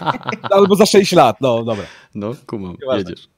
Albo 0.56 0.76
za 0.76 0.86
6 0.86 1.12
lat, 1.12 1.40
no 1.40 1.64
dobra. 1.64 1.84
No, 2.14 2.34
kumam, 2.46 2.76
jedziesz. 2.96 3.28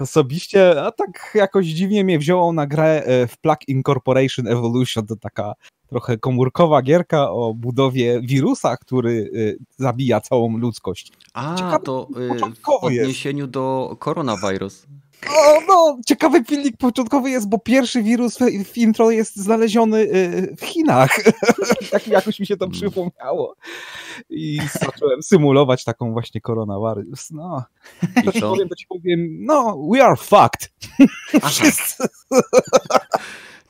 Osobiście, 0.00 0.82
a 0.82 0.92
tak 0.92 1.32
jakoś 1.34 1.66
dziwnie 1.66 2.04
mnie 2.04 2.18
wzięło 2.18 2.52
na 2.52 2.66
grę 2.66 3.02
e, 3.04 3.26
w 3.26 3.38
Plug 3.38 3.68
Incorporation 3.68 4.48
Evolution, 4.48 5.06
to 5.06 5.16
taka 5.16 5.54
trochę 5.88 6.18
komórkowa 6.18 6.82
gierka 6.82 7.30
o 7.30 7.54
budowie 7.54 8.20
wirusa, 8.20 8.76
który 8.76 9.10
y, 9.10 9.58
zabija 9.76 10.20
całą 10.20 10.58
ludzkość. 10.58 11.12
A, 11.34 11.54
Ciekawe, 11.54 11.84
to 11.84 12.08
y, 12.16 12.52
w 12.62 12.84
odniesieniu 12.84 13.44
jest. 13.44 13.50
do 13.52 13.96
koronawirus. 13.98 14.86
O, 15.30 15.60
no, 15.68 15.98
ciekawy 16.06 16.44
pilnik 16.44 16.76
początkowy 16.76 17.30
jest, 17.30 17.48
bo 17.48 17.58
pierwszy 17.58 18.02
wirus 18.02 18.38
w 18.64 18.78
intro 18.78 19.10
jest 19.10 19.36
znaleziony 19.36 19.98
y, 19.98 20.56
w 20.56 20.64
Chinach. 20.64 21.10
tak 21.90 22.08
jakoś 22.08 22.40
mi 22.40 22.46
się 22.46 22.56
to 22.56 22.64
hmm. 22.64 22.80
przypomniało. 22.80 23.56
I 24.30 24.60
zacząłem 24.80 25.22
symulować 25.22 25.84
taką 25.84 26.12
właśnie 26.12 26.40
koronawirus. 26.40 27.30
No, 27.30 27.64
to 28.24 28.32
ci 28.32 28.40
powiem, 28.40 28.68
to 28.68 28.74
ci 28.74 28.86
powiem, 28.86 29.44
no, 29.44 29.78
we 29.92 30.04
are 30.04 30.16
fucked. 30.16 30.72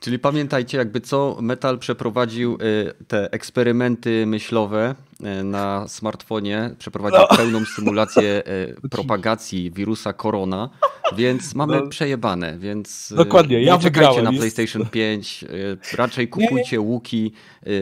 Czyli 0.07 0.19
pamiętajcie, 0.19 0.77
jakby 0.77 1.01
co, 1.01 1.37
Metal 1.41 1.79
przeprowadził 1.79 2.53
y, 2.53 2.93
te 3.07 3.31
eksperymenty 3.31 4.25
myślowe 4.25 4.95
y, 5.39 5.43
na 5.43 5.87
smartfonie, 5.87 6.69
przeprowadził 6.79 7.19
no. 7.31 7.37
pełną 7.37 7.65
symulację 7.65 8.43
y, 8.47 8.75
propagacji 8.95 9.71
wirusa 9.71 10.13
korona, 10.13 10.69
więc 11.15 11.55
mamy 11.55 11.81
no. 11.81 11.87
przejebane, 11.87 12.57
więc 12.57 13.13
Dokładnie, 13.17 13.61
ja 13.61 13.75
nie 13.75 13.81
czekajcie 13.81 14.21
na 14.21 14.31
PlayStation 14.31 14.85
5, 14.91 15.45
raczej 15.93 16.27
kupujcie 16.27 16.79
łuki, 16.79 17.31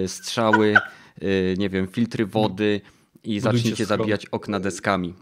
strzały, 0.08 0.76
nie 1.58 1.70
wiem, 1.70 1.88
filtry 1.88 2.26
wody, 2.26 2.82
i 3.28 3.40
zaczniecie 3.40 3.86
zabijać 3.86 4.26
okna 4.26 4.60
deskami. 4.60 5.14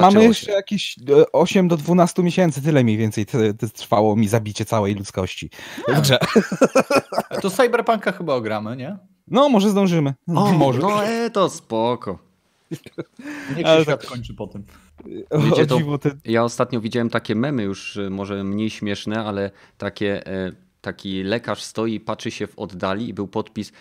mamy 0.00 0.24
jeszcze 0.24 0.46
się. 0.46 0.52
jakieś 0.52 0.96
8 1.32 1.66
e, 1.66 1.68
do 1.68 1.76
12 1.76 2.22
miesięcy, 2.22 2.62
tyle 2.62 2.84
mniej 2.84 2.96
więcej 2.96 3.26
trwało 3.74 4.16
mi 4.16 4.28
zabicie 4.28 4.64
całej 4.64 4.94
ludzkości. 4.94 5.50
Dobrze. 5.88 6.18
To 7.42 7.50
Cyberpunka 7.50 8.12
chyba 8.12 8.34
ogramy, 8.34 8.76
nie? 8.76 8.96
No, 9.28 9.48
może 9.48 9.70
zdążymy. 9.70 10.14
O, 10.28 10.52
może. 10.64 10.80
No, 10.80 11.04
e, 11.04 11.30
to 11.30 11.50
spoko. 11.50 12.18
Niech 13.56 13.58
się 13.58 13.66
Ale 13.66 13.82
świat 13.82 14.00
tak... 14.00 14.10
kończy 14.10 14.34
po 14.34 14.46
tym. 14.46 14.64
Wiecie, 15.38 15.66
to, 15.66 15.78
ja 16.24 16.44
ostatnio 16.44 16.80
widziałem 16.80 17.10
takie 17.10 17.34
memy 17.34 17.62
już 17.62 17.96
e, 17.96 18.10
może 18.10 18.44
mniej 18.44 18.70
śmieszne, 18.70 19.24
ale 19.24 19.50
takie 19.78 20.26
e, 20.26 20.52
taki 20.80 21.22
lekarz 21.22 21.62
stoi 21.62 21.94
i 21.94 22.00
patrzy 22.00 22.30
się 22.30 22.46
w 22.46 22.58
oddali 22.58 23.08
i 23.08 23.14
był 23.14 23.28
podpis 23.28 23.72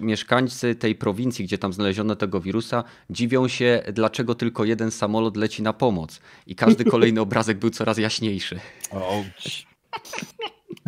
mieszkańcy 0.00 0.74
tej 0.74 0.94
prowincji, 0.94 1.44
gdzie 1.44 1.58
tam 1.58 1.72
znaleziono 1.72 2.16
tego 2.16 2.40
wirusa, 2.40 2.84
dziwią 3.10 3.48
się, 3.48 3.82
dlaczego 3.92 4.34
tylko 4.34 4.64
jeden 4.64 4.90
samolot 4.90 5.36
leci 5.36 5.62
na 5.62 5.72
pomoc. 5.72 6.20
I 6.46 6.54
każdy 6.54 6.84
kolejny 6.94 7.20
obrazek 7.20 7.58
był 7.58 7.70
coraz 7.70 7.98
jaśniejszy. 7.98 8.60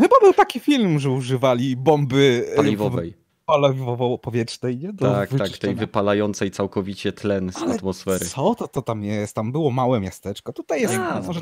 Chyba 0.00 0.16
był 0.20 0.34
taki 0.34 0.60
film, 0.60 0.98
że 0.98 1.10
używali 1.10 1.76
bomby 1.76 2.46
e, 2.52 2.56
paliwowej. 2.56 3.14
Paliwowo-powietrznej, 3.46 4.78
nie? 4.78 4.92
Do 4.92 5.12
tak, 5.12 5.30
tak, 5.38 5.58
tej 5.58 5.74
wypalającej 5.74 6.50
całkowicie 6.50 7.12
tlen 7.12 7.52
z 7.52 7.56
Ale 7.56 7.74
atmosfery. 7.74 8.26
Co 8.26 8.54
to, 8.54 8.68
to 8.68 8.82
tam 8.82 9.04
jest? 9.04 9.34
Tam 9.34 9.52
było 9.52 9.70
małe 9.70 10.00
miasteczko. 10.00 10.52
Tutaj 10.52 10.80
jest 10.80 10.94
A, 10.94 11.20
może 11.20 11.40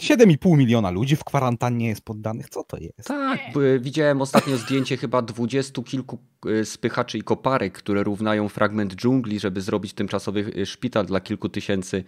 7,5 0.00 0.56
miliona 0.56 0.90
ludzi 0.90 1.16
w 1.16 1.24
kwarantannie 1.24 1.88
jest 1.88 2.04
poddanych. 2.04 2.48
Co 2.48 2.64
to 2.64 2.76
jest? 2.76 3.08
Tak, 3.08 3.40
widziałem 3.80 4.22
ostatnio 4.22 4.56
zdjęcie 4.56 4.96
chyba 4.96 5.22
dwudziestu 5.22 5.82
kilku 5.82 6.18
y, 6.46 6.64
spychaczy 6.64 7.18
i 7.18 7.22
koparek, 7.22 7.72
które 7.72 8.02
równają 8.02 8.48
fragment 8.48 8.94
dżungli, 8.94 9.40
żeby 9.40 9.60
zrobić 9.60 9.92
tymczasowy 9.92 10.52
y, 10.56 10.66
szpital 10.66 11.06
dla 11.06 11.20
kilku 11.20 11.48
tysięcy 11.48 12.04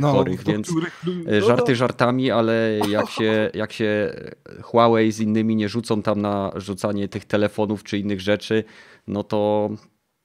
no, 0.00 0.12
chorych, 0.12 0.44
więc 0.44 0.70
których... 0.70 1.04
no, 1.26 1.46
żarty 1.46 1.72
no. 1.72 1.76
żartami, 1.76 2.30
ale 2.30 2.78
jak 2.88 3.10
się, 3.10 3.50
jak 3.54 3.72
się 3.72 4.14
Huawei 4.62 5.12
z 5.12 5.20
innymi 5.20 5.56
nie 5.56 5.68
rzucą 5.68 6.02
tam 6.02 6.20
na 6.20 6.52
rzucanie 6.56 7.08
tych 7.08 7.24
telefonów 7.24 7.84
czy 7.84 7.98
innych 7.98 8.20
rzeczy, 8.20 8.64
no 9.06 9.22
to 9.22 9.70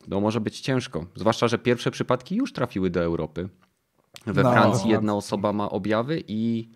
no 0.07 0.19
może 0.19 0.41
być 0.41 0.59
ciężko. 0.59 1.05
Zwłaszcza, 1.15 1.47
że 1.47 1.57
pierwsze 1.57 1.91
przypadki 1.91 2.35
już 2.35 2.53
trafiły 2.53 2.89
do 2.89 3.03
Europy. 3.03 3.49
We 4.25 4.43
no, 4.43 4.51
Francji 4.51 4.89
jedna 4.89 5.15
osoba 5.15 5.53
ma 5.53 5.69
objawy 5.69 6.23
i 6.27 6.69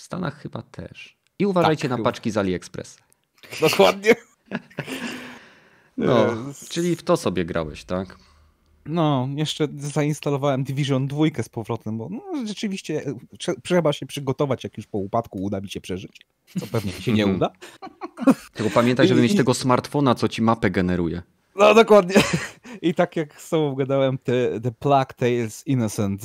w 0.00 0.02
Stanach 0.02 0.38
chyba 0.42 0.62
też. 0.62 1.16
I 1.38 1.46
uważajcie 1.46 1.82
tak, 1.82 1.90
na 1.90 1.96
chyba. 1.96 2.10
paczki 2.10 2.30
z 2.30 2.36
AliExpress. 2.36 2.98
Dokładnie. 3.70 4.14
No, 5.96 6.26
czyli 6.68 6.96
w 6.96 7.02
to 7.02 7.16
sobie 7.16 7.44
grałeś, 7.44 7.84
tak? 7.84 8.18
No, 8.86 9.28
jeszcze 9.36 9.68
zainstalowałem 9.76 10.64
Division 10.64 11.06
2 11.06 11.24
z 11.42 11.48
powrotem, 11.48 11.98
bo 11.98 12.08
no, 12.08 12.46
rzeczywiście 12.46 13.06
e, 13.06 13.54
trzeba 13.62 13.92
się 13.92 14.06
przygotować, 14.06 14.64
jak 14.64 14.76
już 14.76 14.86
po 14.86 14.98
upadku 14.98 15.42
uda 15.42 15.60
mi 15.60 15.70
się 15.70 15.80
przeżyć. 15.80 16.20
Co 16.60 16.66
pewnie 16.66 16.92
się 16.92 17.12
nie 17.12 17.26
uda. 17.26 17.50
Tylko 18.52 18.70
pamiętaj, 18.70 19.08
żeby 19.08 19.20
I, 19.20 19.22
mieć 19.22 19.36
tego 19.36 19.54
smartfona, 19.54 20.14
co 20.14 20.28
ci 20.28 20.42
mapę 20.42 20.70
generuje. 20.70 21.22
No 21.56 21.74
dokładnie. 21.74 22.14
I 22.82 22.94
tak 22.94 23.16
jak 23.16 23.40
z 23.40 23.48
tobą 23.50 23.74
gadałem, 23.74 24.18
te, 24.18 24.60
te 24.60 24.72
Plague 24.72 25.14
Tales 25.16 25.66
Innocent, 25.66 26.22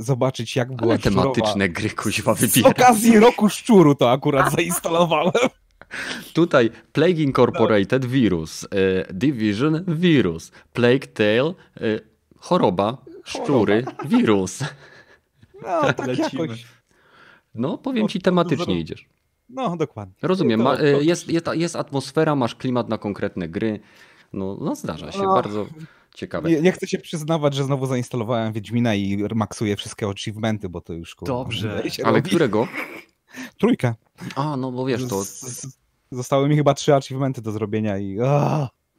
zobaczyć 0.00 0.56
jak 0.56 0.76
była 0.76 0.90
Ale 0.90 0.98
tematyczne 0.98 1.42
szczurowa. 1.44 1.68
gry 1.68 1.90
kuźwa 1.90 2.34
wybiera. 2.34 2.68
Z 2.68 2.72
okazji 2.72 3.18
roku 3.18 3.48
szczuru 3.48 3.94
to 3.94 4.10
akurat 4.12 4.52
zainstalowałem. 4.56 5.32
Tutaj 6.34 6.70
Plague 6.92 7.22
Incorporated 7.22 8.06
wirus, 8.06 8.64
e, 8.64 9.12
Division 9.14 9.84
wirus, 9.88 10.52
Plague 10.72 11.06
Tale 11.06 11.54
e, 11.76 12.00
choroba, 12.36 12.98
szczury, 13.24 13.84
wirus. 14.04 14.58
No 15.62 15.92
tak 15.92 16.06
Lecimy. 16.06 16.42
jakoś. 16.42 16.66
No 17.54 17.78
powiem 17.78 18.08
ci 18.08 18.20
tematycznie 18.20 18.80
idziesz. 18.80 19.06
No 19.48 19.76
dokładnie. 19.76 20.14
Rozumiem, 20.22 20.62
Ma, 20.62 20.76
e, 20.76 21.04
jest, 21.04 21.28
jest, 21.28 21.46
jest 21.52 21.76
atmosfera, 21.76 22.34
masz 22.34 22.54
klimat 22.54 22.88
na 22.88 22.98
konkretne 22.98 23.48
gry. 23.48 23.80
No, 24.32 24.58
no 24.60 24.74
zdarza 24.74 25.12
się, 25.12 25.22
no, 25.22 25.34
bardzo 25.34 25.66
ciekawe. 26.14 26.50
Nie, 26.50 26.60
nie, 26.60 26.72
chcę 26.72 26.86
się 26.86 26.98
przyznawać, 26.98 27.54
że 27.54 27.64
znowu 27.64 27.86
zainstalowałem 27.86 28.52
Wiedźmina 28.52 28.94
i 28.94 29.24
maksuję 29.34 29.76
wszystkie 29.76 30.06
achievementy, 30.06 30.68
bo 30.68 30.80
to 30.80 30.92
już... 30.92 31.16
Dobrze, 31.22 31.82
ale 32.04 32.16
robi. 32.16 32.28
którego? 32.28 32.68
Trójkę. 33.60 33.94
A, 34.34 34.56
no 34.56 34.72
bo 34.72 34.86
wiesz 34.86 35.08
to... 35.08 35.22
Zostały 36.10 36.48
mi 36.48 36.56
chyba 36.56 36.74
trzy 36.74 36.94
achievementy 36.94 37.42
do 37.42 37.52
zrobienia 37.52 37.98
i... 37.98 38.18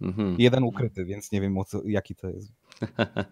Mhm. 0.01 0.36
Jeden 0.39 0.63
ukryty, 0.63 1.06
więc 1.06 1.32
nie 1.32 1.41
wiem 1.41 1.56
co, 1.68 1.82
jaki 1.86 2.15
to 2.15 2.29
jest. 2.29 2.51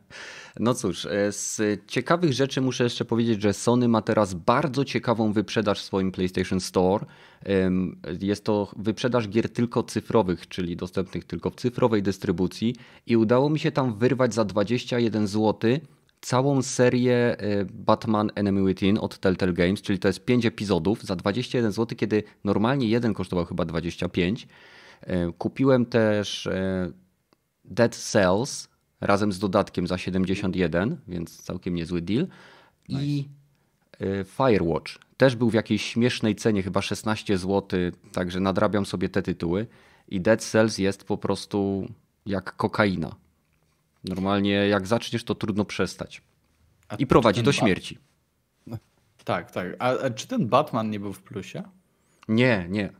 No 0.59 0.73
cóż, 0.73 1.05
e, 1.05 1.31
z 1.31 1.61
ciekawych 1.87 2.33
rzeczy 2.33 2.61
muszę 2.61 2.83
jeszcze 2.83 3.05
powiedzieć, 3.05 3.41
że 3.41 3.53
Sony 3.53 3.87
ma 3.87 4.01
teraz 4.01 4.33
bardzo 4.33 4.85
ciekawą 4.85 5.33
wyprzedaż 5.33 5.79
w 5.79 5.83
swoim 5.83 6.11
PlayStation 6.11 6.59
Store. 6.59 7.05
Jest 8.21 8.43
to 8.43 8.71
wyprzedaż 8.77 9.29
gier 9.29 9.53
tylko 9.53 9.83
cyfrowych, 9.83 10.47
czyli 10.47 10.75
dostępnych 10.75 11.25
tylko 11.25 11.49
w 11.49 11.55
cyfrowej 11.55 12.03
dystrybucji 12.03 12.75
i 13.05 13.17
udało 13.17 13.49
mi 13.49 13.59
się 13.59 13.71
tam 13.71 13.97
wyrwać 13.97 14.33
za 14.33 14.45
21 14.45 15.27
zł 15.27 15.59
całą 16.21 16.61
serię 16.61 17.37
e, 17.39 17.65
Batman 17.65 18.31
Enemy 18.35 18.67
Within 18.67 18.97
od 19.01 19.19
Telltale 19.19 19.53
Games, 19.53 19.81
czyli 19.81 19.99
to 19.99 20.07
jest 20.07 20.25
5 20.25 20.45
epizodów 20.45 21.03
za 21.03 21.15
21 21.15 21.71
zł, 21.71 21.97
kiedy 21.97 22.23
normalnie 22.43 22.87
jeden 22.87 23.13
kosztował 23.13 23.45
chyba 23.45 23.65
25. 23.65 24.43
E, 24.43 24.47
kupiłem 25.37 25.85
też 25.85 26.49
Dead 27.65 27.95
Cells 27.95 28.67
razem 29.01 29.31
z 29.31 29.39
dodatkiem 29.39 29.87
za 29.87 29.97
71, 29.97 30.97
więc 31.07 31.41
całkiem 31.41 31.75
niezły 31.75 32.01
deal. 32.01 32.27
Nice. 32.89 33.03
I 33.03 33.29
y, 34.01 34.25
Firewatch 34.37 34.91
też 35.17 35.35
był 35.35 35.49
w 35.49 35.53
jakiejś 35.53 35.81
śmiesznej 35.81 36.35
cenie, 36.35 36.63
chyba 36.63 36.81
16 36.81 37.37
zł, 37.37 37.79
także 38.11 38.39
nadrabiam 38.39 38.85
sobie 38.85 39.09
te 39.09 39.21
tytuły. 39.21 39.67
I 40.07 40.21
Dead 40.21 40.43
Cells 40.43 40.77
jest 40.77 41.03
po 41.03 41.17
prostu 41.17 41.87
jak 42.25 42.55
kokaina. 42.55 43.15
Normalnie 44.03 44.51
jak 44.51 44.87
zaczniesz, 44.87 45.23
to 45.23 45.35
trudno 45.35 45.65
przestać. 45.65 46.21
I 46.99 47.07
prowadzi 47.07 47.43
do 47.43 47.51
śmierci. 47.51 47.97
Tak, 49.23 49.51
tak. 49.51 49.67
A, 49.79 49.89
a, 49.89 50.09
czy 50.09 50.27
ten 50.27 50.47
Batman 50.47 50.89
nie 50.89 50.99
był 50.99 51.13
w 51.13 51.21
plusie? 51.21 51.63
Nie, 52.27 52.67
nie. 52.69 52.93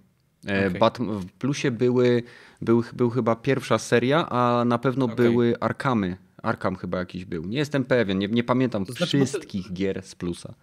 E, 0.48 0.68
okay. 0.68 0.80
Batman, 0.80 1.20
w 1.20 1.32
plusie 1.32 1.72
były, 1.72 2.24
był, 2.62 2.84
był 2.94 3.10
chyba 3.10 3.36
pierwsza 3.36 3.78
seria, 3.78 4.30
a 4.30 4.66
na 4.66 4.78
pewno 4.78 5.06
okay. 5.06 5.16
były 5.16 5.60
Arkamy. 5.60 6.18
Arkam 6.44 6.76
chyba 6.76 6.98
jakiś 6.98 7.26
był. 7.26 7.46
Nie 7.46 7.58
jestem 7.58 7.86
pewien, 7.86 8.20
nie, 8.20 8.28
nie 8.28 8.44
pamiętam 8.44 8.86
to 8.86 8.94
znaczy, 8.94 9.18
wszystkich 9.18 9.68
ty... 9.68 9.74
gier 9.74 10.04
z 10.04 10.16
plusa. 10.16 10.54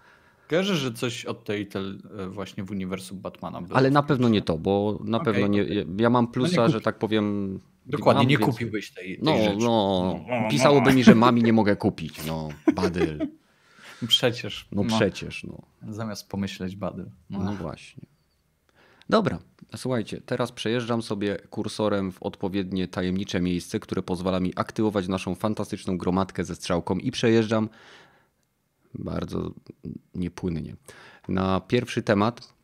Kojarzę, 0.48 0.76
że 0.76 0.92
coś 0.92 1.24
od 1.24 1.44
tej 1.44 1.66
tel 1.66 1.98
właśnie 2.28 2.64
w 2.64 2.70
uniwersum 2.70 3.20
Batmana 3.20 3.60
było. 3.62 3.76
Ale 3.76 3.90
na 3.90 4.02
pewno 4.02 4.28
nie 4.28 4.42
to, 4.42 4.58
bo 4.58 4.98
na 5.04 5.18
okay, 5.18 5.32
pewno 5.32 5.46
nie. 5.46 5.66
Ja 5.98 6.10
mam 6.10 6.28
plusa, 6.28 6.62
no 6.62 6.68
że 6.68 6.80
tak 6.80 6.98
powiem. 6.98 7.60
Dokładnie, 7.86 8.22
mam, 8.22 8.28
nie 8.28 8.38
więc... 8.38 8.50
kupiłbyś 8.50 8.90
tej, 8.90 9.04
tej 9.04 9.18
no, 9.22 9.36
rzeczy. 9.36 9.56
No, 9.56 10.20
no, 10.28 10.48
pisałoby 10.50 10.92
mi, 10.92 11.04
że 11.04 11.14
mami 11.14 11.42
nie 11.42 11.52
mogę 11.52 11.76
kupić. 11.76 12.26
No, 12.26 12.48
badyl. 12.74 13.28
Przecież. 14.08 14.68
No, 14.72 14.82
no, 14.82 14.96
przecież, 14.96 15.44
no. 15.44 15.62
Zamiast 15.92 16.28
pomyśleć 16.28 16.76
badyl. 16.76 17.06
No. 17.30 17.38
no 17.38 17.54
właśnie. 17.54 18.06
Dobra, 19.08 19.38
słuchajcie, 19.76 20.20
teraz 20.26 20.52
przejeżdżam 20.52 21.02
sobie 21.02 21.36
kursorem 21.50 22.12
w 22.12 22.22
odpowiednie 22.22 22.88
tajemnicze 22.88 23.40
miejsce, 23.40 23.80
które 23.80 24.02
pozwala 24.02 24.40
mi 24.40 24.52
aktywować 24.56 25.08
naszą 25.08 25.34
fantastyczną 25.34 25.98
gromadkę 25.98 26.44
ze 26.44 26.54
strzałką 26.54 26.98
i 26.98 27.10
przejeżdżam 27.10 27.68
bardzo 28.94 29.50
niepłynnie 30.14 30.76
na 31.28 31.60
pierwszy 31.60 32.02
temat. 32.02 32.54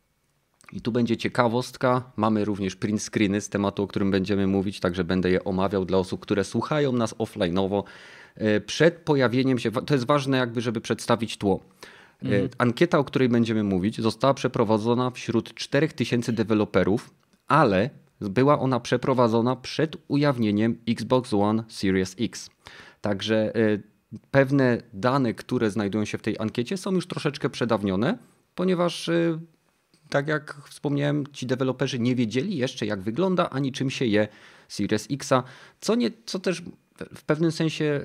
I 0.72 0.80
tu 0.80 0.92
będzie 0.92 1.16
ciekawostka. 1.16 2.12
Mamy 2.16 2.44
również 2.44 2.76
print 2.76 3.02
screeny 3.02 3.40
z 3.40 3.48
tematu, 3.48 3.82
o 3.82 3.86
którym 3.86 4.10
będziemy 4.10 4.46
mówić, 4.46 4.80
także 4.80 5.04
będę 5.04 5.30
je 5.30 5.44
omawiał 5.44 5.84
dla 5.84 5.98
osób, 5.98 6.20
które 6.20 6.44
słuchają 6.44 6.92
nas 6.92 7.14
offline'owo. 7.14 7.82
E, 8.34 8.60
przed 8.60 8.94
pojawieniem 8.94 9.58
się, 9.58 9.72
to 9.72 9.94
jest 9.94 10.06
ważne 10.06 10.36
jakby, 10.36 10.60
żeby 10.60 10.80
przedstawić 10.80 11.36
tło. 11.36 11.60
Mhm. 12.22 12.48
Ankieta, 12.58 12.98
o 12.98 13.04
której 13.04 13.28
będziemy 13.28 13.62
mówić, 13.64 14.00
została 14.00 14.34
przeprowadzona 14.34 15.10
wśród 15.10 15.54
4000 15.54 16.32
deweloperów, 16.32 17.14
ale 17.46 17.90
była 18.20 18.58
ona 18.58 18.80
przeprowadzona 18.80 19.56
przed 19.56 19.96
ujawnieniem 20.08 20.78
Xbox 20.88 21.34
One 21.34 21.64
Series 21.68 22.16
X. 22.20 22.50
Także 23.00 23.54
e, 23.54 23.78
pewne 24.30 24.82
dane, 24.92 25.34
które 25.34 25.70
znajdują 25.70 26.04
się 26.04 26.18
w 26.18 26.22
tej 26.22 26.36
ankiecie, 26.38 26.76
są 26.76 26.92
już 26.92 27.06
troszeczkę 27.06 27.50
przedawnione, 27.50 28.18
ponieważ 28.54 29.10
tak 30.10 30.28
jak 30.28 30.62
wspomniałem, 30.68 31.24
ci 31.32 31.46
deweloperzy 31.46 31.98
nie 31.98 32.14
wiedzieli 32.14 32.56
jeszcze, 32.56 32.86
jak 32.86 33.02
wygląda, 33.02 33.50
ani 33.50 33.72
czym 33.72 33.90
się 33.90 34.04
je 34.04 34.28
Series 34.68 35.06
Xa, 35.10 35.42
co, 35.80 35.94
nie, 35.94 36.10
co 36.26 36.38
też 36.38 36.62
w 37.14 37.24
pewnym 37.24 37.52
sensie 37.52 38.04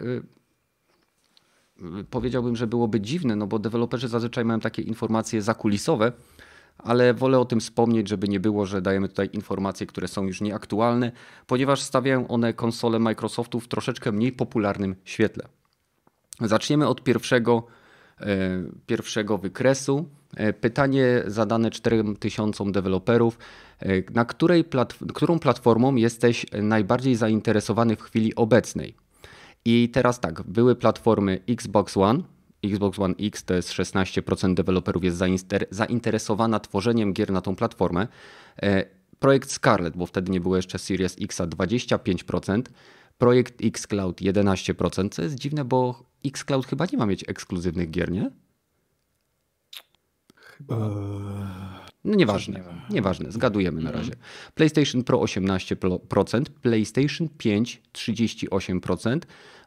powiedziałbym, 2.10 2.56
że 2.56 2.68
byłoby 2.68 3.02
dziwne, 3.02 3.36
no 3.36 3.48
bo 3.48 3.60
deweloperzy 3.60 4.08
zazwyczaj 4.08 4.46
mają 4.46 4.60
takie 4.60 4.82
informacje 4.82 5.42
zakulisowe, 5.42 6.12
ale 6.78 7.14
wolę 7.14 7.40
o 7.40 7.46
tym 7.46 7.60
wspomnieć, 7.60 8.10
żeby 8.10 8.28
nie 8.28 8.40
było, 8.40 8.66
że 8.66 8.82
dajemy 8.82 9.10
tutaj 9.10 9.30
informacje, 9.34 9.88
które 9.88 10.08
są 10.08 10.24
już 10.24 10.42
nieaktualne, 10.42 11.12
ponieważ 11.48 11.82
stawiają 11.82 12.28
one 12.28 12.54
konsole 12.54 13.00
Microsoftu 13.00 13.60
w 13.60 13.68
troszeczkę 13.68 14.12
mniej 14.12 14.32
popularnym 14.32 14.96
świetle. 15.04 15.48
Zaczniemy 16.42 16.88
od 16.88 17.04
pierwszego, 17.04 17.68
e, 18.20 18.26
pierwszego 18.86 19.38
wykresu. 19.38 20.10
E, 20.36 20.54
pytanie 20.54 21.24
zadane 21.28 21.72
4000 21.72 22.72
deweloperów. 22.72 23.38
E, 23.80 23.88
na 24.14 24.26
której 24.26 24.64
platf 24.64 25.00
którą 25.14 25.40
platformą 25.40 25.96
jesteś 25.96 26.46
najbardziej 26.62 27.16
zainteresowany 27.16 27.96
w 27.96 28.02
chwili 28.02 28.36
obecnej? 28.36 29.05
I 29.66 29.90
teraz 29.90 30.20
tak, 30.20 30.44
były 30.44 30.76
platformy 30.76 31.42
Xbox 31.48 31.98
One, 31.98 32.24
Xbox 32.64 33.00
One 33.00 33.14
X 33.20 33.44
to 33.44 33.54
jest 33.54 33.70
16% 33.70 34.54
deweloperów 34.54 35.04
jest 35.04 35.24
zainteresowana 35.72 36.60
tworzeniem 36.60 37.14
gier 37.14 37.32
na 37.32 37.42
tą 37.42 37.56
platformę. 37.56 38.08
E, 38.64 38.86
projekt 39.20 39.52
Scarlet, 39.52 39.98
bo 39.98 40.06
wtedy 40.06 40.32
nie 40.32 40.42
było 40.42 40.56
jeszcze 40.56 40.80
Series 40.80 41.16
X 41.22 41.42
25%. 41.42 42.62
Projekt 43.18 43.66
Xcloud 43.66 44.22
11%, 44.22 45.10
co 45.10 45.22
jest 45.22 45.36
dziwne, 45.36 45.66
bo 45.66 46.04
Xcloud 46.26 46.68
chyba 46.68 46.86
nie 46.92 46.98
ma 46.98 47.06
mieć 47.06 47.30
ekskluzywnych 47.30 47.92
gier, 47.92 48.12
nie? 48.12 48.32
Chyba. 50.36 50.76
No 52.06 52.16
nieważne, 52.16 52.60
nie 52.60 52.96
nieważne, 52.96 53.32
zgadujemy 53.32 53.82
na 53.82 53.92
razie. 53.92 54.12
PlayStation 54.56 55.04
Pro 55.04 55.20
18%, 55.20 56.44
PlayStation 56.62 57.30
5 57.38 57.82
38%, 57.94 59.20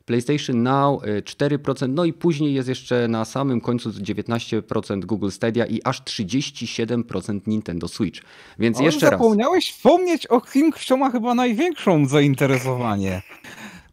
PlayStation 0.08 0.62
Now 0.62 1.02
4%, 1.02 1.84
y, 1.84 1.88
no 1.88 2.04
i 2.04 2.12
później 2.12 2.54
jest 2.54 2.68
jeszcze 2.68 3.08
na 3.08 3.24
samym 3.24 3.60
końcu 3.60 3.90
19% 3.90 5.04
Google 5.04 5.30
Stadia 5.30 5.66
i 5.66 5.80
aż 5.84 6.02
37% 6.02 7.40
Nintendo 7.46 7.88
Switch. 7.88 8.20
Więc 8.58 8.80
jeszcze 8.80 9.00
zapomniałeś 9.00 9.12
raz. 9.12 9.20
Zapomniałeś 9.20 9.72
wspomnieć 9.72 10.26
o 10.26 10.40
kim, 10.40 10.72
kto 10.72 10.96
ma 10.96 11.10
chyba 11.10 11.34
największą 11.34 12.06
zainteresowanie 12.06 13.22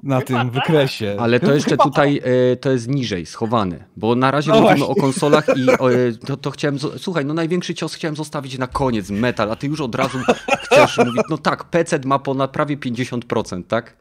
na 0.04 0.22
tym 0.22 0.36
tak. 0.36 0.50
wykresie. 0.52 1.16
Ale 1.20 1.40
to 1.40 1.54
jeszcze 1.54 1.78
tutaj 1.78 2.22
e, 2.52 2.56
to 2.56 2.72
jest 2.72 2.88
niżej, 2.88 3.26
schowane, 3.26 3.84
bo 3.98 4.16
na 4.16 4.32
razie 4.32 4.52
no 4.52 4.62
mówimy 4.62 4.78
właśnie. 4.78 4.96
o 4.96 5.02
konsolach 5.02 5.48
i 5.58 5.70
o, 5.80 5.94
e, 5.94 6.12
to, 6.26 6.38
to, 6.38 6.52
chciałem, 6.52 6.80
słuchaj, 6.98 7.26
no 7.26 7.34
największy 7.34 7.76
cios 7.76 7.94
chciałem 7.94 8.16
zostawić 8.16 8.58
na 8.58 8.68
koniec, 8.68 9.10
metal, 9.10 9.52
a 9.52 9.56
ty 9.56 9.68
już 9.68 9.82
od 9.82 9.96
razu 9.96 10.18
chcesz 10.64 10.98
mówić, 10.98 11.22
no 11.30 11.38
tak, 11.38 11.64
PC 11.64 12.00
ma 12.06 12.20
ponad 12.20 12.52
prawie 12.52 12.78
50%, 12.78 13.64
tak? 13.64 13.98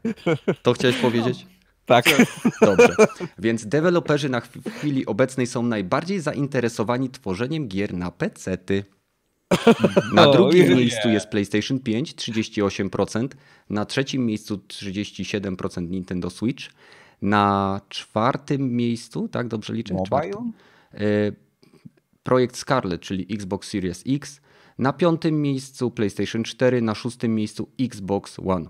To 0.61 0.73
chciałeś 0.73 0.97
powiedzieć? 0.97 1.45
Tak. 1.85 2.05
Dobrze. 2.61 2.95
Więc 3.39 3.67
deweloperzy 3.67 4.29
na 4.29 4.41
chwili 4.41 5.05
obecnej 5.05 5.47
są 5.47 5.63
najbardziej 5.63 6.19
zainteresowani 6.19 7.09
tworzeniem 7.09 7.67
gier 7.67 7.93
na 7.93 8.11
PC-ty. 8.11 8.83
Na 10.13 10.31
drugim 10.31 10.75
miejscu 10.75 11.09
jest 11.09 11.27
PlayStation 11.27 11.79
5, 11.79 12.15
38%. 12.15 13.27
Na 13.69 13.85
trzecim 13.85 14.25
miejscu 14.25 14.55
37% 14.67 15.89
Nintendo 15.89 16.29
Switch. 16.29 16.63
Na 17.21 17.81
czwartym 17.89 18.75
miejscu, 18.75 19.27
tak 19.27 19.47
dobrze 19.47 19.73
liczę? 19.73 19.93
Mobile? 19.93 20.51
E, 20.93 21.01
projekt 22.23 22.57
Scarlet, 22.57 23.01
czyli 23.01 23.27
Xbox 23.33 23.69
Series 23.69 24.03
X. 24.07 24.41
Na 24.77 24.93
piątym 24.93 25.41
miejscu 25.41 25.91
PlayStation 25.91 26.43
4, 26.43 26.81
na 26.81 26.95
szóstym 26.95 27.35
miejscu 27.35 27.69
Xbox 27.79 28.39
One. 28.45 28.69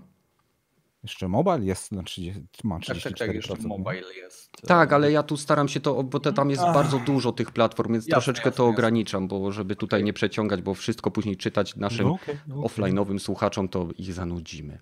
Jeszcze 1.02 1.28
mobile 1.28 1.64
jest 1.64 1.92
na 1.92 2.02
30, 2.02 2.42
ma 2.64 2.78
34%. 2.78 2.86
Tak, 2.86 3.02
tak, 3.02 3.18
tak 3.18 3.34
jeszcze 3.34 3.54
mobile 3.56 4.14
jest. 4.14 4.50
Tak, 4.66 4.92
ale 4.92 5.12
ja 5.12 5.22
tu 5.22 5.36
staram 5.36 5.68
się 5.68 5.80
to, 5.80 6.02
bo 6.02 6.20
te, 6.20 6.32
tam 6.32 6.50
jest 6.50 6.62
Ach. 6.62 6.74
bardzo 6.74 6.98
dużo 6.98 7.32
tych 7.32 7.50
platform, 7.50 7.92
więc 7.92 8.04
jasne, 8.04 8.12
troszeczkę 8.12 8.48
jasne, 8.48 8.56
to 8.56 8.62
jasne. 8.62 8.74
ograniczam, 8.74 9.28
bo 9.28 9.52
żeby 9.52 9.76
tutaj 9.76 10.04
nie 10.04 10.12
przeciągać, 10.12 10.62
bo 10.62 10.74
wszystko 10.74 11.10
później 11.10 11.36
czytać 11.36 11.76
naszym 11.76 12.06
no 12.06 12.14
okay, 12.14 12.38
no 12.46 12.56
okay. 12.56 12.68
offline'owym 12.68 13.18
słuchaczom, 13.18 13.68
to 13.68 13.88
ich 13.98 14.12
zanudzimy. 14.12 14.78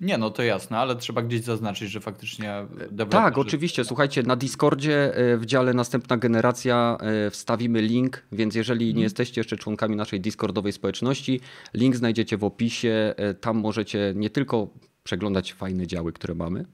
Nie, 0.00 0.18
no 0.18 0.30
to 0.30 0.42
jasne, 0.42 0.78
ale 0.78 0.96
trzeba 0.96 1.22
gdzieś 1.22 1.40
zaznaczyć, 1.40 1.90
że 1.90 2.00
faktycznie. 2.00 2.66
Tak, 3.10 3.38
oczywiście. 3.38 3.84
Słuchajcie, 3.84 4.22
na 4.22 4.36
Discordzie 4.36 5.16
e, 5.16 5.36
w 5.36 5.46
dziale 5.46 5.74
Następna 5.74 6.16
Generacja 6.16 6.96
e, 7.00 7.30
wstawimy 7.30 7.82
link, 7.82 8.22
więc 8.32 8.54
jeżeli 8.54 8.84
nie 8.84 8.90
mhm. 8.90 9.02
jesteście 9.02 9.40
jeszcze 9.40 9.56
członkami 9.56 9.96
naszej 9.96 10.20
Discordowej 10.20 10.72
społeczności, 10.72 11.40
link 11.74 11.96
znajdziecie 11.96 12.36
w 12.36 12.44
opisie. 12.44 13.14
E, 13.16 13.34
tam 13.34 13.56
możecie 13.56 14.12
nie 14.16 14.30
tylko 14.30 14.68
przeglądać 15.04 15.52
fajne 15.52 15.86
działy, 15.86 16.12
które 16.12 16.34
mamy, 16.34 16.64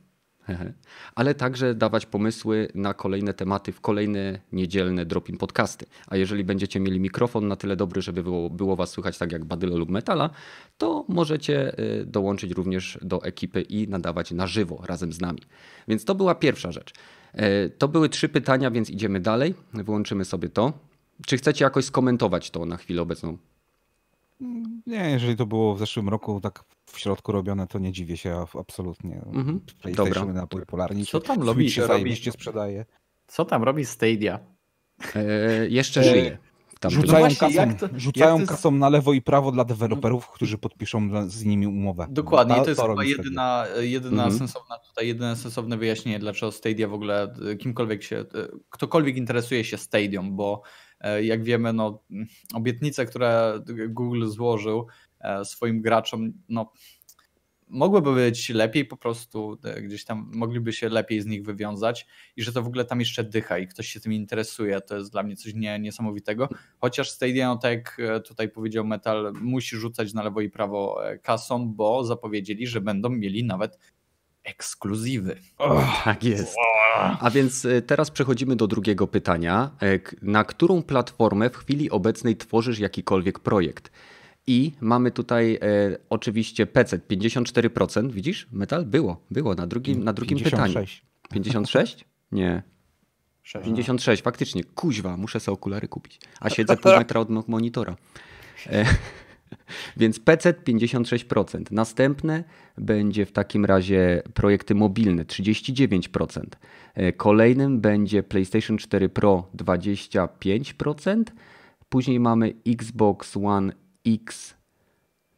ale 1.14 1.34
także 1.34 1.74
dawać 1.74 2.06
pomysły 2.06 2.68
na 2.74 2.94
kolejne 2.94 3.34
tematy 3.34 3.72
w 3.72 3.80
kolejne 3.80 4.40
niedzielne 4.52 5.06
Dropin 5.06 5.36
podcasty. 5.36 5.86
A 6.06 6.16
jeżeli 6.16 6.44
będziecie 6.44 6.80
mieli 6.80 7.00
mikrofon 7.00 7.48
na 7.48 7.56
tyle 7.56 7.76
dobry, 7.76 8.02
żeby 8.02 8.22
było, 8.22 8.50
było 8.50 8.76
was 8.76 8.90
słychać 8.90 9.18
tak 9.18 9.32
jak 9.32 9.44
Badylo 9.44 9.76
lub 9.76 9.90
Metala, 9.90 10.30
to 10.78 11.04
możecie 11.08 11.78
y, 12.00 12.06
dołączyć 12.06 12.52
również 12.52 12.98
do 13.02 13.22
ekipy 13.22 13.62
i 13.62 13.88
nadawać 13.88 14.30
na 14.30 14.46
żywo 14.46 14.82
razem 14.86 15.12
z 15.12 15.20
nami. 15.20 15.40
Więc 15.88 16.04
to 16.04 16.14
była 16.14 16.34
pierwsza 16.34 16.72
rzecz. 16.72 16.92
Y, 17.34 17.70
to 17.78 17.88
były 17.88 18.08
trzy 18.08 18.28
pytania, 18.28 18.70
więc 18.70 18.90
idziemy 18.90 19.20
dalej. 19.20 19.54
Wyłączymy 19.74 20.24
sobie 20.24 20.48
to. 20.48 20.72
Czy 21.26 21.36
chcecie 21.36 21.64
jakoś 21.64 21.84
skomentować 21.84 22.50
to 22.50 22.66
na 22.66 22.76
chwilę 22.76 23.02
obecną? 23.02 23.38
Nie, 24.86 25.10
jeżeli 25.10 25.36
to 25.36 25.46
było 25.46 25.74
w 25.74 25.78
zeszłym 25.78 26.08
roku 26.08 26.40
tak 26.40 26.64
w 26.86 26.98
środku 26.98 27.32
robione, 27.32 27.66
to 27.66 27.78
nie 27.78 27.92
dziwię 27.92 28.16
się 28.16 28.44
absolutnie. 28.60 29.22
Mhm. 29.26 29.60
PlayStation 29.82 30.34
na 30.34 30.46
popularni. 30.46 31.06
Co 31.06 31.20
tam 31.20 31.42
robi? 31.42 31.70
robi 31.88 32.16
sprzedaje. 32.16 32.84
Co 33.26 33.44
tam 33.44 33.62
robi 33.62 33.84
Stadia? 33.84 34.38
E, 35.14 35.68
jeszcze 35.68 36.04
żyje. 36.04 36.38
Tam 36.80 36.90
rzucają 36.90 37.28
no 37.28 37.34
kasą, 37.40 37.76
to, 37.76 37.88
rzucają 37.96 38.46
kasą 38.46 38.70
na 38.70 38.88
lewo 38.88 39.12
i 39.12 39.22
prawo 39.22 39.52
dla 39.52 39.64
deweloperów, 39.64 40.28
którzy 40.28 40.58
podpiszą 40.58 41.28
z 41.30 41.44
nimi 41.44 41.66
umowę. 41.66 42.06
Dokładnie, 42.10 42.54
to, 42.54 42.62
to 42.62 42.70
jest 42.70 42.82
chyba 42.82 43.04
jedyna, 43.04 43.66
jedyna 43.80 44.22
mhm. 44.24 44.38
sensowna 44.38 44.78
tutaj, 44.78 45.06
jedyne 45.06 45.36
sensowne 45.36 45.76
wyjaśnienie, 45.76 46.18
dlaczego 46.18 46.52
Stadia 46.52 46.88
w 46.88 46.94
ogóle 46.94 47.34
kimkolwiek 47.58 48.02
się, 48.02 48.24
ktokolwiek 48.70 49.16
interesuje 49.16 49.64
się 49.64 49.78
Stadium, 49.78 50.36
bo 50.36 50.62
E, 50.62 50.89
jak 51.22 51.44
wiemy, 51.44 51.72
no, 51.72 52.02
obietnice, 52.54 53.06
które 53.06 53.60
Google 53.88 54.26
złożył 54.26 54.86
e, 55.20 55.44
swoim 55.44 55.82
graczom, 55.82 56.32
no, 56.48 56.72
mogłyby 57.68 58.14
być 58.14 58.48
lepiej 58.48 58.84
po 58.84 58.96
prostu, 58.96 59.58
e, 59.64 59.82
gdzieś 59.82 60.04
tam 60.04 60.30
mogliby 60.34 60.72
się 60.72 60.88
lepiej 60.88 61.20
z 61.20 61.26
nich 61.26 61.44
wywiązać 61.44 62.06
i 62.36 62.42
że 62.42 62.52
to 62.52 62.62
w 62.62 62.66
ogóle 62.66 62.84
tam 62.84 63.00
jeszcze 63.00 63.24
dycha 63.24 63.58
i 63.58 63.66
ktoś 63.66 63.86
się 63.86 64.00
tym 64.00 64.12
interesuje, 64.12 64.80
to 64.80 64.96
jest 64.96 65.12
dla 65.12 65.22
mnie 65.22 65.36
coś 65.36 65.54
nie, 65.54 65.78
niesamowitego. 65.78 66.48
Chociaż 66.78 67.10
Stadia, 67.10 67.48
no 67.48 67.56
tak 67.56 67.72
jak 67.72 67.96
tutaj 68.24 68.48
powiedział 68.48 68.84
Metal, 68.84 69.32
musi 69.40 69.76
rzucać 69.76 70.14
na 70.14 70.22
lewo 70.22 70.40
i 70.40 70.50
prawo 70.50 71.00
kasą, 71.22 71.74
bo 71.74 72.04
zapowiedzieli, 72.04 72.66
że 72.66 72.80
będą 72.80 73.10
mieli 73.10 73.44
nawet 73.44 73.78
ekskluzywy. 74.50 75.36
Oh, 75.58 76.02
tak 76.04 76.24
jest. 76.24 76.56
A 77.20 77.30
więc 77.30 77.64
e, 77.64 77.82
teraz 77.82 78.10
przechodzimy 78.10 78.56
do 78.56 78.66
drugiego 78.66 79.06
pytania. 79.06 79.70
E, 79.82 79.98
na 80.22 80.44
którą 80.44 80.82
platformę 80.82 81.50
w 81.50 81.56
chwili 81.56 81.90
obecnej 81.90 82.36
tworzysz 82.36 82.78
jakikolwiek 82.78 83.38
projekt? 83.38 83.90
I 84.46 84.72
mamy 84.80 85.10
tutaj 85.10 85.54
e, 85.54 85.58
oczywiście 86.10 86.66
PC 86.66 86.98
54%. 86.98 88.10
Widzisz? 88.10 88.48
Metal? 88.52 88.86
Było, 88.86 89.22
było 89.30 89.54
na 89.54 89.66
drugim, 89.66 90.04
na 90.04 90.12
drugim 90.12 90.38
56. 90.38 90.72
pytaniu. 90.72 90.86
56? 91.32 92.04
Nie. 92.32 92.62
56. 93.42 93.66
56, 93.66 94.22
faktycznie. 94.22 94.64
Kuźwa, 94.64 95.16
muszę 95.16 95.40
sobie 95.40 95.54
okulary 95.54 95.88
kupić. 95.88 96.20
A 96.40 96.50
siedzę 96.50 96.76
pół 96.76 96.92
metra 96.92 97.20
od 97.20 97.48
monitora. 97.48 97.96
E, 98.66 98.84
więc 99.96 100.20
PC 100.20 100.52
56%. 100.52 101.62
Następne 101.70 102.44
będzie 102.78 103.26
w 103.26 103.32
takim 103.32 103.64
razie 103.64 104.22
projekty 104.34 104.74
mobilne 104.74 105.24
39%. 105.24 106.42
E, 106.94 107.12
kolejnym 107.12 107.80
będzie 107.80 108.22
PlayStation 108.22 108.78
4 108.78 109.08
Pro 109.08 109.48
25%. 109.56 111.24
Później 111.88 112.20
mamy 112.20 112.54
Xbox 112.66 113.36
One 113.36 113.72
X 114.06 114.54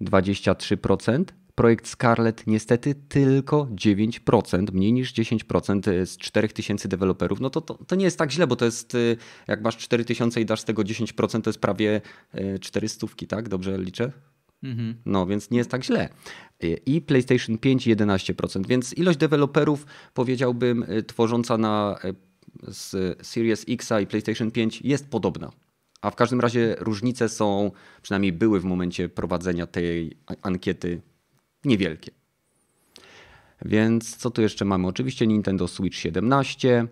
23%. 0.00 1.24
Projekt 1.54 1.88
Scarlet 1.88 2.46
niestety 2.46 2.94
tylko 2.94 3.68
9%, 3.70 4.72
mniej 4.72 4.92
niż 4.92 5.12
10% 5.12 6.06
z 6.06 6.16
4000 6.16 6.88
deweloperów. 6.88 7.40
No 7.40 7.50
to, 7.50 7.60
to, 7.60 7.74
to, 7.74 7.96
nie 7.96 8.04
jest 8.04 8.18
tak 8.18 8.32
źle, 8.32 8.46
bo 8.46 8.56
to 8.56 8.64
jest, 8.64 8.94
y, 8.94 9.16
jak 9.48 9.62
masz 9.62 9.76
4000 9.76 10.40
i 10.40 10.44
dasz 10.44 10.60
z 10.60 10.64
tego 10.64 10.82
10%, 10.82 11.42
to 11.42 11.50
jest 11.50 11.60
prawie 11.60 12.00
400, 12.60 13.06
y, 13.22 13.26
tak? 13.26 13.48
Dobrze 13.48 13.78
liczę? 13.78 14.12
Mhm. 14.62 14.94
No 15.06 15.26
więc 15.26 15.50
nie 15.50 15.58
jest 15.58 15.70
tak 15.70 15.84
źle. 15.84 16.08
I 16.86 17.00
PlayStation 17.00 17.58
5 17.58 17.86
11%, 17.88 18.66
więc 18.66 18.92
ilość 18.98 19.18
deweloperów 19.18 19.86
powiedziałbym 20.14 20.84
tworząca 21.06 21.58
na 21.58 21.98
z 22.62 23.18
Series 23.26 23.64
X 23.68 23.92
i 24.02 24.06
PlayStation 24.06 24.50
5 24.50 24.82
jest 24.82 25.10
podobna. 25.10 25.52
A 26.02 26.10
w 26.10 26.16
każdym 26.16 26.40
razie 26.40 26.76
różnice 26.78 27.28
są, 27.28 27.70
przynajmniej 28.02 28.32
były 28.32 28.60
w 28.60 28.64
momencie 28.64 29.08
prowadzenia 29.08 29.66
tej 29.66 30.16
ankiety 30.42 31.00
niewielkie. 31.64 32.10
Więc 33.64 34.16
co 34.16 34.30
tu 34.30 34.42
jeszcze 34.42 34.64
mamy? 34.64 34.86
Oczywiście 34.86 35.26
Nintendo 35.26 35.68
Switch 35.68 35.96
17, 35.96 36.86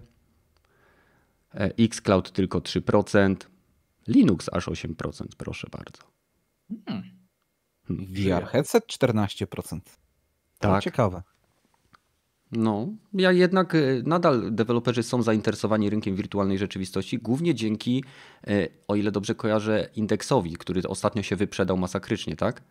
e, 1.55 1.71
Xcloud 1.79 2.33
tylko 2.33 2.61
3%, 2.61 3.37
Linux 4.09 4.49
aż 4.53 4.69
8%, 4.69 5.27
proszę 5.37 5.69
bardzo. 5.71 6.03
Hmm. 6.87 7.03
hmm. 7.87 8.07
VR 8.07 8.47
headset 8.47 8.87
14%. 8.87 9.81
To 10.59 10.69
tak. 10.69 10.83
ciekawe. 10.85 11.23
No, 12.53 12.89
ja 13.13 13.33
jednak 13.33 13.75
e, 13.75 13.79
nadal 14.05 14.55
deweloperzy 14.55 15.03
są 15.03 15.23
zainteresowani 15.23 15.91
rynkiem 15.91 16.17
wirtualnej 16.17 16.59
rzeczywistości, 16.59 17.19
głównie 17.19 17.55
dzięki, 17.55 18.05
e, 18.47 18.69
o 18.89 18.97
ile 18.97 19.11
dobrze 19.11 19.35
kojarzę, 19.35 19.89
indeksowi, 19.97 20.53
który 20.57 20.83
ostatnio 20.83 21.23
się 21.23 21.37
wyprzedał 21.37 21.77
masakrycznie, 21.77 22.37
tak? 22.37 22.63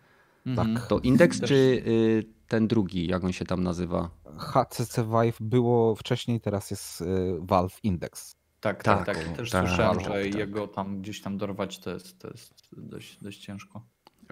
Tak. 0.55 0.87
To 0.87 0.99
indeks 0.99 1.41
czy 1.41 1.53
y, 1.55 2.25
ten 2.47 2.67
drugi, 2.67 3.07
jak 3.07 3.23
on 3.23 3.31
się 3.31 3.45
tam 3.45 3.63
nazywa? 3.63 4.09
HCC 4.37 5.03
Vive 5.03 5.37
było 5.39 5.95
wcześniej, 5.95 6.41
teraz 6.41 6.71
jest 6.71 7.01
y, 7.01 7.05
Valve 7.39 7.79
Index. 7.83 8.35
Tak, 8.59 8.83
tak, 8.83 9.05
tak. 9.05 9.17
tak. 9.17 9.37
Też 9.37 9.51
tak, 9.51 9.67
słyszałem, 9.67 9.97
tak, 9.97 10.05
że 10.05 10.23
tak. 10.23 10.35
jego 10.35 10.67
tam 10.67 11.01
gdzieś 11.01 11.21
tam 11.21 11.37
dorwać 11.37 11.79
to 11.79 11.89
jest, 11.89 12.19
to 12.19 12.27
jest 12.27 12.53
dość, 12.71 13.17
dość 13.21 13.39
ciężko. 13.39 13.81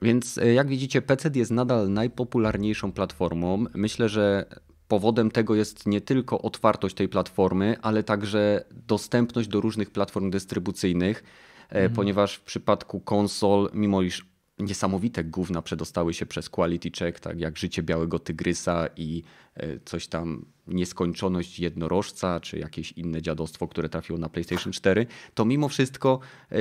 Więc 0.02 0.38
y, 0.38 0.54
jak 0.54 0.68
widzicie, 0.68 1.02
PC 1.02 1.32
jest 1.36 1.52
nadal 1.52 1.90
najpopularniejszą 1.90 2.92
platformą. 2.92 3.66
Myślę, 3.74 4.10
że 4.10 4.46
powodem 4.88 5.32
tego 5.32 5.56
jest 5.56 5.88
nie 5.88 6.02
tylko 6.02 6.42
otwartość 6.42 6.96
tej 6.96 7.10
platformy, 7.10 7.76
ale 7.82 8.04
także 8.04 8.66
dostępność 8.72 9.48
do 9.48 9.62
różnych 9.62 9.92
platform 9.92 10.30
dystrybucyjnych, 10.30 11.24
mhm. 11.70 11.94
ponieważ 11.94 12.36
w 12.36 12.44
przypadku 12.44 13.00
konsol, 13.00 13.70
mimo 13.74 14.02
iż 14.02 14.37
niesamowite 14.60 15.24
gówna 15.24 15.62
przedostały 15.62 16.14
się 16.14 16.26
przez 16.26 16.50
quality 16.50 16.92
check, 17.00 17.20
tak 17.20 17.40
jak 17.40 17.58
życie 17.58 17.84
białego 17.84 18.20
tygrysa 18.20 18.88
i 18.96 19.24
e, 19.56 19.80
coś 19.86 20.08
tam 20.08 20.46
nieskończoność 20.68 21.60
jednorożca, 21.60 22.40
czy 22.40 22.60
jakieś 22.60 22.92
inne 22.92 23.22
dziadostwo, 23.22 23.68
które 23.68 23.90
trafiło 23.90 24.20
na 24.20 24.30
PlayStation 24.30 24.74
4, 24.74 25.06
to 25.34 25.46
mimo 25.46 25.70
wszystko 25.70 26.20
e, 26.52 26.58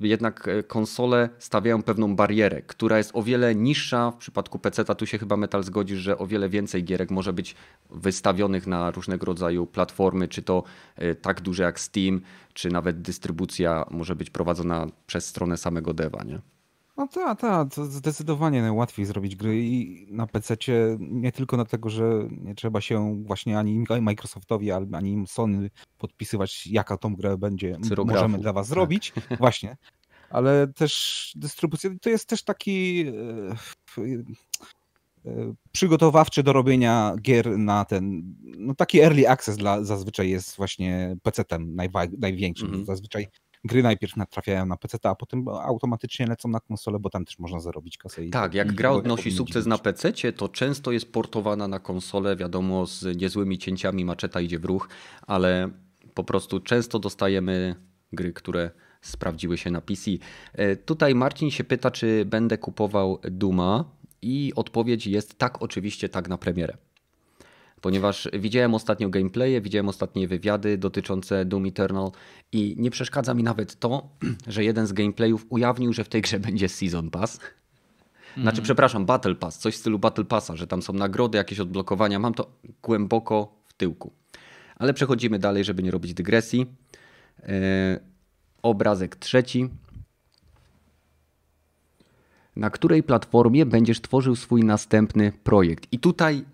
jednak 0.00 0.48
e, 0.48 0.62
konsole 0.62 1.28
stawiają 1.38 1.82
pewną 1.82 2.16
barierę, 2.16 2.62
która 2.62 2.98
jest 2.98 3.10
o 3.14 3.22
wiele 3.22 3.54
niższa. 3.54 4.10
W 4.10 4.16
przypadku 4.16 4.58
PC 4.58 4.84
tu 4.84 5.06
się 5.06 5.18
chyba 5.18 5.36
Metal 5.36 5.62
zgodzisz, 5.62 5.98
że 5.98 6.18
o 6.18 6.26
wiele 6.26 6.48
więcej 6.48 6.84
gierek 6.84 7.10
może 7.10 7.32
być 7.32 7.54
wystawionych 7.90 8.66
na 8.66 8.90
różnego 8.90 9.26
rodzaju 9.26 9.66
platformy, 9.66 10.28
czy 10.28 10.42
to 10.42 10.62
tak 11.22 11.40
duże 11.40 11.62
jak 11.62 11.80
Steam, 11.80 12.20
czy 12.52 12.68
nawet 12.68 13.02
dystrybucja 13.02 13.86
może 13.90 14.16
być 14.16 14.30
prowadzona 14.30 14.86
przez 15.06 15.26
stronę 15.26 15.56
samego 15.56 15.94
deva, 15.94 16.22
nie? 16.24 16.53
No 16.96 17.08
tak, 17.08 17.40
tak, 17.40 17.74
to 17.74 17.84
zdecydowanie 17.84 18.62
najłatwiej 18.62 19.06
zrobić 19.06 19.36
gry 19.36 19.64
i 19.64 20.06
na 20.10 20.26
PC 20.26 20.56
nie 20.98 21.32
tylko 21.32 21.56
dlatego, 21.56 21.90
że 21.90 22.28
nie 22.30 22.54
trzeba 22.54 22.80
się 22.80 23.22
właśnie 23.24 23.58
ani 23.58 23.84
Microsoftowi, 24.00 24.70
ani 24.72 25.24
Sony 25.26 25.70
podpisywać, 25.98 26.66
jaka 26.66 26.96
tą 26.96 27.14
grę 27.14 27.38
będzie 27.38 27.78
możemy 28.04 28.38
dla 28.38 28.52
was 28.52 28.66
tak. 28.66 28.74
zrobić. 28.74 29.12
Właśnie. 29.38 29.76
Ale 30.30 30.68
też 30.68 31.32
dystrybucja 31.36 31.90
to 32.02 32.10
jest 32.10 32.28
też 32.28 32.42
taki 32.42 33.04
e, 33.98 34.02
e, 35.26 35.54
przygotowawczy 35.72 36.42
do 36.42 36.52
robienia 36.52 37.14
gier 37.22 37.58
na 37.58 37.84
ten, 37.84 38.34
no 38.58 38.74
taki 38.74 39.00
early 39.00 39.28
access 39.28 39.56
dla, 39.56 39.84
zazwyczaj 39.84 40.30
jest 40.30 40.56
właśnie 40.56 41.16
PC-tem 41.22 41.74
największym. 42.18 42.68
Mm 42.68 42.82
-hmm. 42.82 42.86
Zazwyczaj 42.86 43.26
gry 43.64 43.82
najpierw 43.82 44.12
trafiają 44.30 44.66
na 44.66 44.76
PC, 44.76 44.98
a 45.02 45.14
potem 45.14 45.48
automatycznie 45.48 46.26
lecą 46.26 46.48
na 46.48 46.60
konsolę, 46.60 46.98
bo 46.98 47.10
tam 47.10 47.24
też 47.24 47.38
można 47.38 47.60
zarobić 47.60 47.98
kasę. 47.98 48.22
tak, 48.30 48.54
jak 48.54 48.72
gra 48.72 48.90
odnosi 48.90 49.30
sukces 49.30 49.66
na 49.66 49.78
PC, 49.78 50.12
to 50.32 50.48
często 50.48 50.92
jest 50.92 51.12
portowana 51.12 51.68
na 51.68 51.78
konsolę, 51.78 52.36
wiadomo, 52.36 52.86
z 52.86 53.16
niezłymi 53.16 53.58
cięciami, 53.58 54.04
maczeta 54.04 54.40
idzie 54.40 54.58
w 54.58 54.64
ruch, 54.64 54.88
ale 55.26 55.70
po 56.14 56.24
prostu 56.24 56.60
często 56.60 56.98
dostajemy 56.98 57.74
gry, 58.12 58.32
które 58.32 58.70
sprawdziły 59.02 59.58
się 59.58 59.70
na 59.70 59.80
PC. 59.80 60.10
E, 60.52 60.76
tutaj 60.76 61.14
Marcin 61.14 61.50
się 61.50 61.64
pyta, 61.64 61.90
czy 61.90 62.24
będę 62.24 62.58
kupował 62.58 63.18
Duma 63.30 63.84
i 64.22 64.52
odpowiedź 64.56 65.06
jest 65.06 65.38
tak, 65.38 65.62
oczywiście 65.62 66.08
tak 66.08 66.28
na 66.28 66.38
premierę 66.38 66.76
ponieważ 67.84 68.28
widziałem 68.32 68.74
ostatnio 68.74 69.08
gameplaye, 69.08 69.60
widziałem 69.60 69.88
ostatnie 69.88 70.28
wywiady 70.28 70.78
dotyczące 70.78 71.44
Doom 71.44 71.66
Eternal 71.66 72.10
i 72.52 72.74
nie 72.78 72.90
przeszkadza 72.90 73.34
mi 73.34 73.42
nawet 73.42 73.78
to, 73.78 74.08
że 74.46 74.64
jeden 74.64 74.86
z 74.86 74.92
gameplayów 74.92 75.46
ujawnił, 75.48 75.92
że 75.92 76.04
w 76.04 76.08
tej 76.08 76.22
grze 76.22 76.40
będzie 76.40 76.68
Season 76.68 77.10
Pass. 77.10 77.40
Znaczy, 78.36 78.56
mm. 78.58 78.64
przepraszam, 78.64 79.06
Battle 79.06 79.34
Pass, 79.34 79.58
coś 79.58 79.74
w 79.74 79.76
stylu 79.76 79.98
Battle 79.98 80.24
Passa, 80.24 80.56
że 80.56 80.66
tam 80.66 80.82
są 80.82 80.92
nagrody, 80.92 81.38
jakieś 81.38 81.60
odblokowania. 81.60 82.18
Mam 82.18 82.34
to 82.34 82.50
głęboko 82.82 83.56
w 83.66 83.74
tyłku. 83.74 84.12
Ale 84.76 84.94
przechodzimy 84.94 85.38
dalej, 85.38 85.64
żeby 85.64 85.82
nie 85.82 85.90
robić 85.90 86.14
dygresji. 86.14 86.66
Yy, 87.38 87.48
obrazek 88.62 89.16
trzeci. 89.16 89.68
Na 92.56 92.70
której 92.70 93.02
platformie 93.02 93.66
będziesz 93.66 94.00
tworzył 94.00 94.36
swój 94.36 94.64
następny 94.64 95.32
projekt? 95.32 95.86
I 95.92 95.98
tutaj 95.98 96.44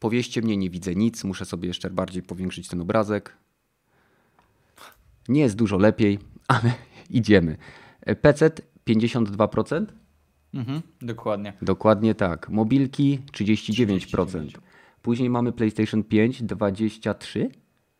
Powieście 0.00 0.42
mnie, 0.42 0.56
nie 0.56 0.70
widzę 0.70 0.94
nic, 0.94 1.24
muszę 1.24 1.44
sobie 1.44 1.68
jeszcze 1.68 1.90
bardziej 1.90 2.22
powiększyć 2.22 2.68
ten 2.68 2.80
obrazek. 2.80 3.36
Nie 5.28 5.40
jest 5.40 5.56
dużo 5.56 5.76
lepiej, 5.76 6.18
ale 6.48 6.72
idziemy. 7.10 7.56
PC 8.20 8.50
52%? 8.88 9.86
Mhm, 10.54 10.82
dokładnie. 11.02 11.52
Dokładnie 11.62 12.14
tak. 12.14 12.48
Mobilki 12.48 13.18
39%. 13.32 13.98
39%. 13.98 14.48
Później 15.02 15.30
mamy 15.30 15.52
PlayStation 15.52 16.04
5 16.04 16.42
23%. 16.42 17.48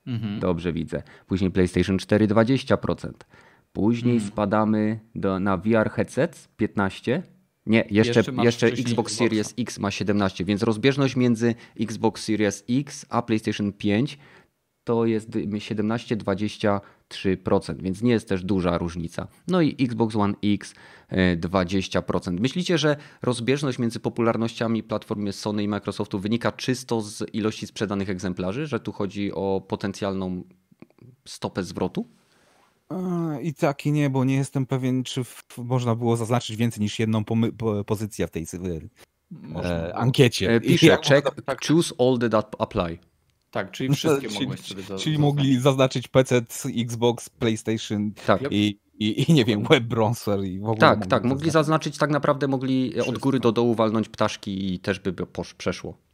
Mhm. 0.07 0.41
Dobrze 0.41 0.73
widzę. 0.73 1.03
Później 1.27 1.51
PlayStation 1.51 1.99
4 1.99 2.29
20%. 2.29 3.13
Później 3.73 4.15
mhm. 4.15 4.33
spadamy 4.33 5.01
do, 5.15 5.41
na 5.41 5.57
VR 5.57 5.91
headsets 5.91 6.49
15%. 6.59 7.23
Nie, 7.71 7.85
jeszcze, 7.91 8.21
jeszcze, 8.21 8.33
jeszcze 8.43 8.67
Xbox 8.67 9.15
Series 9.15 9.55
X 9.59 9.79
ma 9.79 9.91
17, 9.91 10.45
więc 10.45 10.63
rozbieżność 10.63 11.17
między 11.17 11.55
Xbox 11.81 12.25
Series 12.25 12.65
X 12.69 13.07
a 13.09 13.23
PlayStation 13.23 13.73
5 13.73 14.19
to 14.85 15.07
jest 15.07 15.31
17-23%, 15.31 17.83
więc 17.83 18.03
nie 18.03 18.13
jest 18.13 18.29
też 18.29 18.45
duża 18.45 18.79
różnica. 18.79 19.29
No 19.49 19.63
i 19.63 19.77
Xbox 19.81 20.17
One 20.17 20.35
X 20.45 20.75
20%. 21.41 22.29
E, 22.29 22.33
Myślicie, 22.41 22.79
że 22.79 22.97
rozbieżność 23.23 23.79
między 23.79 24.01
popularnościami 24.01 24.83
platformy 24.83 25.33
Sony 25.33 25.63
i 25.63 25.69
Microsoftu 25.69 26.19
wynika 26.19 26.53
czysto 26.53 27.01
z 27.01 27.35
ilości 27.35 27.67
sprzedanych 27.67 28.11
egzemplarzy, 28.11 28.67
że 28.67 28.81
tu 28.81 28.93
chodzi 28.93 29.33
o 29.33 29.63
potencjalną 29.69 30.45
stopę 31.25 31.63
zwrotu? 31.63 32.07
I 33.43 33.55
tak 33.55 33.87
i 33.87 33.93
nie, 33.93 34.11
bo 34.11 34.25
nie 34.25 34.35
jestem 34.35 34.67
pewien, 34.67 35.05
czy 35.05 35.25
w, 35.25 35.45
można 35.59 35.95
było 35.95 36.17
zaznaczyć 36.17 36.57
więcej 36.57 36.83
niż 36.83 36.99
jedną 36.99 37.25
po, 37.25 37.37
pozycję 37.87 38.27
w 38.27 38.31
tej 38.31 38.47
e, 39.65 39.95
ankiecie. 39.97 40.55
E, 40.55 40.61
pisze, 40.61 40.99
check, 41.09 41.43
tak. 41.45 41.67
choose 41.67 41.95
all 41.99 42.31
that 42.31 42.57
apply. 42.59 42.99
Tak, 43.51 43.71
czyli 43.71 43.95
wszystkie 43.95 44.29
czyli, 44.29 44.41
mogłeś 44.41 44.61
sobie 44.61 44.83
Czyli 44.83 44.83
zaznaczyć. 44.83 45.19
mogli 45.19 45.61
zaznaczyć 45.61 46.09
PC, 46.09 46.43
Xbox, 46.77 47.29
PlayStation 47.29 48.13
tak. 48.27 48.43
i, 48.51 48.79
i, 48.95 49.31
i 49.31 49.33
nie 49.33 49.45
wiem, 49.45 49.65
web 49.65 49.85
browser 49.85 50.45
i 50.45 50.61
w 50.61 50.65
ogóle. 50.65 50.79
Tak, 50.79 51.07
tak, 51.07 51.25
mogli 51.25 51.51
zaznaczyć. 51.51 51.53
zaznaczyć, 51.53 51.99
tak 51.99 52.11
naprawdę 52.11 52.49
mogli 52.49 52.91
Wszystko. 52.91 53.11
od 53.13 53.19
góry 53.19 53.41
do 53.41 53.53
dołu 53.53 53.75
walnąć 53.75 54.09
ptaszki 54.09 54.75
i 54.75 54.79
też 54.79 55.01
by 55.01 55.13
przeszło. 55.55 56.10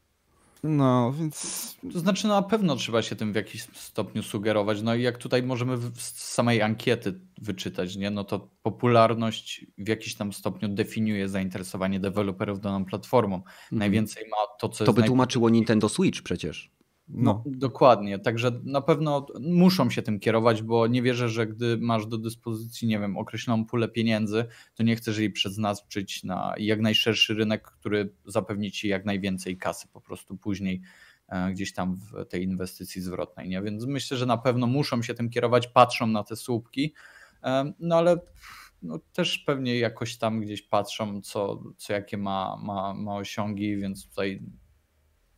No, 0.63 1.13
więc. 1.13 1.77
To 1.93 2.01
znaczy, 2.01 2.27
no, 2.27 2.35
na 2.35 2.43
pewno 2.43 2.77
trzeba 2.77 3.03
się 3.03 3.17
tym 3.17 3.33
w 3.33 3.37
jakiś 3.37 3.63
stopniu 3.63 4.23
sugerować. 4.23 4.83
No 4.83 4.95
i 4.95 5.03
jak 5.03 5.19
tutaj 5.19 5.43
możemy 5.43 5.77
z 5.95 6.33
samej 6.35 6.63
ankiety 6.63 7.21
wyczytać, 7.39 7.97
nie? 7.97 8.11
No 8.11 8.25
to 8.25 8.51
popularność 8.63 9.67
w 9.79 9.89
jakiś 9.89 10.15
tam 10.15 10.33
stopniu 10.33 10.69
definiuje 10.69 11.29
zainteresowanie 11.29 12.01
deweloperów 12.01 12.61
daną 12.61 12.85
platformą. 12.85 13.37
Mhm. 13.37 13.49
Najwięcej 13.71 14.25
ma 14.31 14.37
to, 14.61 14.69
co 14.69 14.85
To 14.85 14.93
by 14.93 15.03
tłumaczyło 15.03 15.51
Nintendo 15.51 15.89
Switch 15.89 16.23
przecież. 16.23 16.76
No. 17.09 17.43
no. 17.47 17.53
dokładnie. 17.57 18.19
Także 18.19 18.61
na 18.65 18.81
pewno 18.81 19.27
muszą 19.41 19.91
się 19.91 20.03
tym 20.03 20.21
kierować, 20.21 20.63
bo 20.63 20.87
nie 20.87 21.03
wierzę, 21.03 21.29
że 21.29 21.47
gdy 21.47 21.79
masz 21.79 22.07
do 22.07 22.19
dyspozycji, 22.19 22.89
nie 22.89 22.99
wiem, 22.99 23.17
określoną 23.17 23.65
pulę 23.65 23.89
pieniędzy, 23.89 24.45
to 24.75 24.83
nie 24.83 24.97
chcesz 24.97 25.19
jej 25.19 25.31
przeznaczyć 25.31 26.25
na 26.25 26.55
jak 26.59 26.81
najszerszy 26.81 27.35
rynek, 27.35 27.63
który 27.63 28.13
zapewni 28.25 28.73
ci 28.73 28.89
jak 28.89 29.05
najwięcej 29.05 29.57
kasy 29.59 29.89
po 29.93 30.01
prostu 30.01 30.37
później 30.37 30.81
e, 31.29 31.53
gdzieś 31.53 31.73
tam 31.73 31.97
w 31.97 32.27
tej 32.27 32.43
inwestycji 32.43 33.03
zwrotnej. 33.03 33.49
Nie? 33.49 33.63
Więc 33.63 33.87
myślę, 33.87 34.17
że 34.17 34.27
na 34.27 34.39
pewno 34.39 34.67
muszą 34.67 35.03
się 35.03 35.15
tym 35.15 35.31
kierować, 35.31 35.69
patrzą 35.69 36.07
na 36.07 36.25
te 36.25 36.37
słupki, 36.37 36.95
e, 37.43 37.73
no 37.79 37.97
ale 37.97 38.21
no, 38.83 38.99
też 39.13 39.39
pewnie 39.39 39.79
jakoś 39.79 40.17
tam 40.17 40.41
gdzieś 40.41 40.63
patrzą, 40.63 41.23
co, 41.23 41.63
co 41.77 41.93
jakie 41.93 42.19
ma, 42.19 42.57
ma, 42.63 42.95
ma 42.95 43.17
osiągi, 43.17 43.77
więc 43.77 44.09
tutaj 44.09 44.43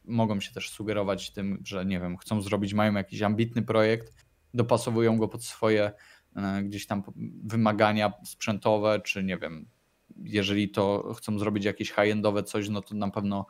mogą 0.08 0.40
się 0.40 0.52
też 0.52 0.70
sugerować 0.70 1.30
tym, 1.30 1.62
że 1.64 1.86
nie 1.86 2.00
wiem, 2.00 2.16
chcą 2.16 2.42
zrobić, 2.42 2.74
mają 2.74 2.94
jakiś 2.94 3.22
ambitny 3.22 3.62
projekt, 3.62 4.14
dopasowują 4.54 5.18
go 5.18 5.28
pod 5.28 5.44
swoje 5.44 5.92
e, 6.36 6.62
gdzieś 6.62 6.86
tam 6.86 7.02
wymagania 7.44 8.12
sprzętowe, 8.24 9.00
czy 9.00 9.24
nie 9.24 9.38
wiem, 9.38 9.68
jeżeli 10.16 10.70
to 10.70 11.14
chcą 11.14 11.38
zrobić 11.38 11.64
jakieś 11.64 11.92
high-endowe 11.92 12.42
coś, 12.42 12.68
no 12.68 12.82
to 12.82 12.94
na 12.94 13.10
pewno 13.10 13.46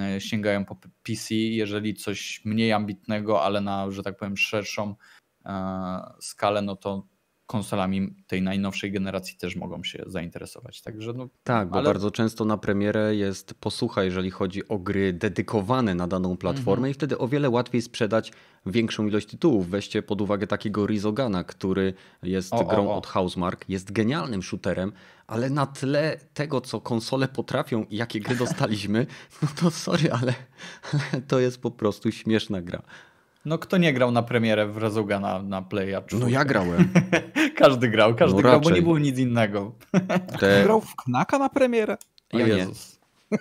e, 0.00 0.20
sięgają 0.20 0.64
po 0.64 0.76
PC. 1.02 1.34
Jeżeli 1.34 1.94
coś 1.94 2.42
mniej 2.44 2.72
ambitnego, 2.72 3.42
ale 3.42 3.60
na, 3.60 3.90
że 3.90 4.02
tak 4.02 4.16
powiem, 4.16 4.36
szerszą 4.36 4.94
e, 5.44 6.12
skalę, 6.20 6.62
no 6.62 6.76
to 6.76 7.06
konsolami 7.52 8.14
tej 8.26 8.42
najnowszej 8.42 8.92
generacji 8.92 9.36
też 9.36 9.56
mogą 9.56 9.84
się 9.84 10.04
zainteresować. 10.06 10.82
Także 10.82 11.12
no, 11.12 11.28
tak, 11.44 11.68
bo 11.68 11.76
ale... 11.76 11.84
bardzo 11.84 12.10
często 12.10 12.44
na 12.44 12.58
premierę 12.58 13.16
jest 13.16 13.54
posłucha, 13.54 14.04
jeżeli 14.04 14.30
chodzi 14.30 14.68
o 14.68 14.78
gry 14.78 15.12
dedykowane 15.12 15.94
na 15.94 16.06
daną 16.06 16.36
platformę 16.36 16.88
-hmm. 16.88 16.90
i 16.90 16.94
wtedy 16.94 17.18
o 17.18 17.28
wiele 17.28 17.50
łatwiej 17.50 17.82
sprzedać 17.82 18.32
większą 18.66 19.06
ilość 19.06 19.26
tytułów. 19.26 19.68
Weźcie 19.68 20.02
pod 20.02 20.20
uwagę 20.20 20.46
takiego 20.46 20.86
Rizogana, 20.86 21.44
który 21.44 21.94
jest 22.22 22.54
o, 22.54 22.64
grą 22.64 22.88
o, 22.88 22.92
o. 22.92 22.96
od 22.96 23.06
Housemark, 23.06 23.68
jest 23.68 23.92
genialnym 23.92 24.42
shooterem, 24.42 24.92
ale 25.26 25.50
na 25.50 25.66
tle 25.66 26.16
tego, 26.34 26.60
co 26.60 26.80
konsole 26.80 27.28
potrafią 27.28 27.84
i 27.84 27.96
jakie 27.96 28.20
gry 28.20 28.36
dostaliśmy, 28.36 29.06
no 29.42 29.48
to 29.56 29.70
sorry, 29.70 30.12
ale, 30.12 30.34
ale 30.92 31.22
to 31.22 31.40
jest 31.40 31.62
po 31.62 31.70
prostu 31.70 32.12
śmieszna 32.12 32.62
gra. 32.62 32.82
No 33.44 33.58
kto 33.58 33.76
nie 33.76 33.92
grał 33.92 34.10
na 34.10 34.22
premierę 34.22 34.66
w 34.66 34.76
Rezuga 34.76 35.20
na, 35.20 35.42
na 35.42 35.62
Playa? 35.62 36.02
No 36.12 36.28
ja 36.28 36.44
grałem. 36.44 36.88
każdy 37.56 37.88
grał, 37.88 38.14
każdy 38.14 38.36
no 38.36 38.42
grał, 38.42 38.60
bo 38.60 38.70
nie 38.70 38.82
było 38.82 38.98
nic 38.98 39.18
innego. 39.18 39.72
Te... 40.40 40.62
Grał 40.64 40.80
w 40.80 40.96
Knaka 40.96 41.38
na 41.38 41.48
premierę? 41.48 41.96
Ja 42.32 42.46
Jezus. 42.46 42.98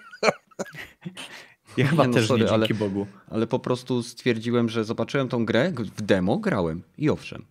Ja 1.78 1.88
chyba 1.88 2.08
no, 2.08 2.14
też 2.14 2.28
sorry, 2.28 2.44
nie, 2.44 2.50
dzięki 2.50 2.74
ale, 2.74 2.80
Bogu. 2.80 3.08
Ale 3.30 3.48
po 3.48 3.60
prostu 3.60 4.04
stwierdziłem, 4.04 4.70
że 4.70 4.84
zobaczyłem 4.84 5.28
tą 5.28 5.46
grę, 5.46 5.72
w 5.98 6.02
demo 6.02 6.38
grałem 6.38 6.84
i 6.98 7.10
owszem, 7.10 7.46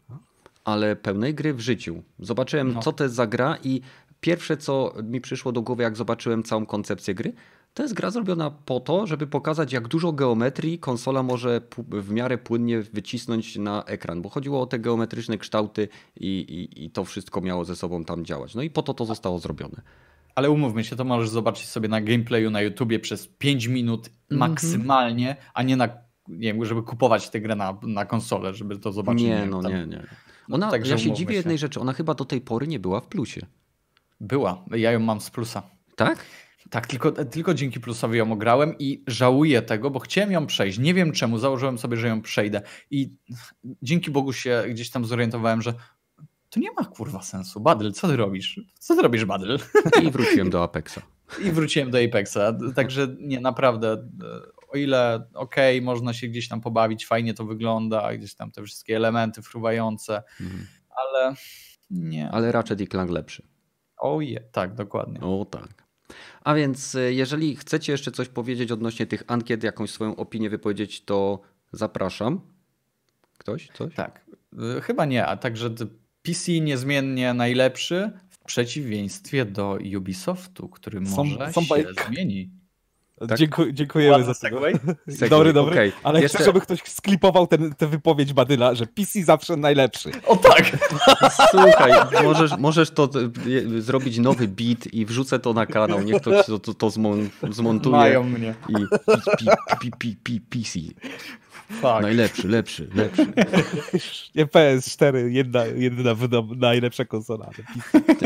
ale 0.64 0.96
pełnej 0.96 1.34
gry 1.34 1.54
w 1.54 1.60
życiu. 1.60 2.02
Zobaczyłem, 2.18 2.72
no. 2.72 2.80
co 2.80 2.92
to 2.92 3.04
jest 3.04 3.16
za 3.16 3.26
gra 3.26 3.58
i 3.64 3.80
pierwsze, 4.20 4.56
co 4.56 4.94
mi 5.02 5.20
przyszło 5.20 5.52
do 5.52 5.62
głowy, 5.62 5.82
jak 5.82 5.96
zobaczyłem 5.96 6.42
całą 6.42 6.66
koncepcję 6.66 7.14
gry, 7.14 7.32
to 7.74 7.82
jest 7.82 7.94
gra 7.94 8.10
zrobiona 8.10 8.50
po 8.50 8.80
to, 8.80 9.06
żeby 9.06 9.26
pokazać, 9.26 9.72
jak 9.72 9.88
dużo 9.88 10.12
geometrii 10.12 10.78
konsola 10.78 11.22
może 11.22 11.60
w 11.78 12.10
miarę 12.10 12.38
płynnie 12.38 12.82
wycisnąć 12.82 13.56
na 13.56 13.84
ekran, 13.84 14.22
bo 14.22 14.28
chodziło 14.28 14.60
o 14.60 14.66
te 14.66 14.78
geometryczne 14.78 15.38
kształty 15.38 15.88
i, 16.16 16.26
i, 16.26 16.84
i 16.84 16.90
to 16.90 17.04
wszystko 17.04 17.40
miało 17.40 17.64
ze 17.64 17.76
sobą 17.76 18.04
tam 18.04 18.24
działać. 18.24 18.54
No 18.54 18.62
i 18.62 18.70
po 18.70 18.82
to 18.82 18.94
to 18.94 19.04
zostało 19.04 19.38
zrobione. 19.38 19.82
Ale 20.34 20.50
umówmy 20.50 20.84
się, 20.84 20.96
to 20.96 21.04
możesz 21.04 21.28
zobaczyć 21.28 21.68
sobie 21.68 21.88
na 21.88 22.00
gameplayu 22.00 22.50
na 22.50 22.60
YouTubie 22.60 22.98
przez 22.98 23.26
5 23.26 23.66
minut 23.66 24.06
mm 24.06 24.12
-hmm. 24.30 24.48
maksymalnie, 24.48 25.36
a 25.54 25.62
nie 25.62 25.76
na, 25.76 25.88
nie 26.28 26.54
wiem, 26.54 26.64
żeby 26.64 26.82
kupować 26.82 27.30
tę 27.30 27.40
grę 27.40 27.56
na, 27.56 27.78
na 27.82 28.04
konsolę, 28.04 28.54
żeby 28.54 28.78
to 28.78 28.92
zobaczyć. 28.92 29.22
Nie, 29.22 29.40
nie 29.40 29.46
no 29.46 29.62
tam. 29.62 29.72
nie, 29.72 29.86
nie. 29.86 30.06
No 30.48 30.54
ona, 30.54 30.70
ja 30.84 30.98
się 30.98 31.12
dziwię 31.12 31.32
się. 31.32 31.36
jednej 31.36 31.58
rzeczy, 31.58 31.80
ona 31.80 31.92
chyba 31.92 32.14
do 32.14 32.24
tej 32.24 32.40
pory 32.40 32.66
nie 32.66 32.78
była 32.78 33.00
w 33.00 33.06
plusie. 33.06 33.46
Była, 34.20 34.64
ja 34.70 34.92
ją 34.92 35.00
mam 35.00 35.20
z 35.20 35.30
plusa. 35.30 35.62
Tak? 35.96 36.24
Tak, 36.70 36.86
tylko, 36.86 37.12
tylko 37.12 37.54
dzięki 37.54 37.80
plusowi 37.80 38.18
ją 38.18 38.32
ograłem 38.32 38.78
i 38.78 39.04
żałuję 39.06 39.62
tego, 39.62 39.90
bo 39.90 39.98
chciałem 39.98 40.32
ją 40.32 40.46
przejść. 40.46 40.78
Nie 40.78 40.94
wiem 40.94 41.12
czemu, 41.12 41.38
założyłem 41.38 41.78
sobie, 41.78 41.96
że 41.96 42.08
ją 42.08 42.22
przejdę. 42.22 42.62
I 42.90 43.14
dzięki 43.82 44.10
Bogu 44.10 44.32
się 44.32 44.64
gdzieś 44.68 44.90
tam 44.90 45.04
zorientowałem, 45.04 45.62
że 45.62 45.74
to 46.50 46.60
nie 46.60 46.72
ma 46.72 46.84
kurwa 46.84 47.22
sensu. 47.22 47.60
Badyl, 47.60 47.92
co 47.92 48.08
ty 48.08 48.16
robisz? 48.16 48.60
Co 48.78 48.96
ty 48.96 49.02
robisz, 49.02 49.24
Badyl? 49.24 49.58
I 50.02 50.10
wróciłem 50.10 50.50
do 50.50 50.62
Apexa. 50.62 50.98
I 51.44 51.50
wróciłem 51.50 51.90
do 51.90 51.98
Apexa. 51.98 52.38
Także 52.74 53.16
nie, 53.20 53.40
naprawdę, 53.40 54.08
o 54.68 54.76
ile 54.76 55.28
okej, 55.34 55.78
okay, 55.78 55.84
można 55.84 56.12
się 56.12 56.28
gdzieś 56.28 56.48
tam 56.48 56.60
pobawić, 56.60 57.06
fajnie 57.06 57.34
to 57.34 57.44
wygląda, 57.44 58.16
gdzieś 58.16 58.34
tam 58.34 58.50
te 58.50 58.62
wszystkie 58.62 58.96
elementy 58.96 59.42
fruwające, 59.42 60.22
mhm. 60.40 60.66
ale 60.96 61.34
nie. 61.90 62.30
Ale 62.30 62.52
Ratchet 62.52 62.80
i 62.80 62.88
Clank 62.88 63.10
lepszy. 63.10 63.42
O 63.96 64.20
je, 64.20 64.40
tak, 64.52 64.74
dokładnie. 64.74 65.20
O 65.20 65.44
tak. 65.44 65.89
A 66.40 66.54
więc 66.54 66.94
e, 66.94 67.12
jeżeli 67.12 67.56
chcecie 67.56 67.92
jeszcze 67.92 68.12
coś 68.12 68.28
powiedzieć 68.28 68.72
odnośnie 68.72 69.06
tych 69.06 69.22
ankiet, 69.26 69.62
jakąś 69.62 69.90
swoją 69.90 70.16
opinię 70.16 70.50
wypowiedzieć, 70.50 71.04
to 71.04 71.40
zapraszam. 71.72 72.40
Ktoś? 73.38 73.68
Coś? 73.74 73.94
Tak. 73.94 74.26
E, 74.76 74.80
chyba 74.80 75.04
nie, 75.04 75.26
a 75.26 75.36
także 75.36 75.70
PC 76.22 76.52
niezmiennie 76.60 77.34
najlepszy 77.34 78.10
w 78.28 78.38
przeciwieństwie 78.38 79.44
do 79.44 79.78
Ubisoftu, 79.96 80.68
który 80.68 81.00
może 81.00 81.52
się 81.52 81.84
zmieni. 82.08 82.59
Tak? 83.28 83.38
Dziękuję, 83.38 83.74
dziękujemy 83.74 84.24
za 84.24 84.34
to. 84.34 84.48
Dobry, 85.28 85.52
dobry. 85.52 85.72
Okay. 85.72 85.92
Ale 86.02 86.22
Jeszcze... 86.22 86.38
chcę, 86.38 86.44
żeby 86.44 86.60
ktoś 86.60 86.82
sklipował 86.82 87.46
tę 87.78 87.86
wypowiedź 87.86 88.32
Badyla, 88.32 88.74
że 88.74 88.86
PC 88.86 89.24
zawsze 89.24 89.56
najlepszy. 89.56 90.10
O 90.26 90.36
tak! 90.36 90.76
Słuchaj, 91.50 91.92
możesz, 92.22 92.58
możesz 92.58 92.90
to 92.90 93.08
e, 93.76 93.80
zrobić 93.80 94.18
nowy 94.18 94.48
beat 94.48 94.86
i 94.92 95.06
wrzucę 95.06 95.38
to 95.38 95.52
na 95.52 95.66
kanał. 95.66 96.02
Niech 96.02 96.22
to, 96.22 96.44
to, 96.44 96.58
to, 96.58 96.74
to 96.74 96.90
zmontuje. 97.50 97.96
Mają 97.96 98.24
mnie. 98.24 98.54
I 98.68 99.90
PC. 100.40 100.78
Fuck. 101.50 102.02
Najlepszy, 102.02 102.48
lepszy, 102.48 102.88
lepszy. 102.94 103.26
Nie, 104.34 104.46
PS4, 104.46 105.16
jedna, 105.16 105.64
jedna 105.66 106.14
najlepsza 106.56 107.04
konsola. 107.04 107.50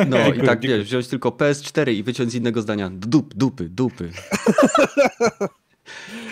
No 0.09 0.35
i 0.35 0.47
tak 0.47 0.61
wiesz, 0.61 0.85
wziąć 0.85 1.09
tylko 1.09 1.29
PS4 1.29 1.93
i 1.93 2.03
wyciąć 2.03 2.33
z 2.33 2.35
innego 2.35 2.63
zdania 2.63 2.91
dup, 2.91 3.35
dupy, 3.35 3.69
dupy. 3.69 4.11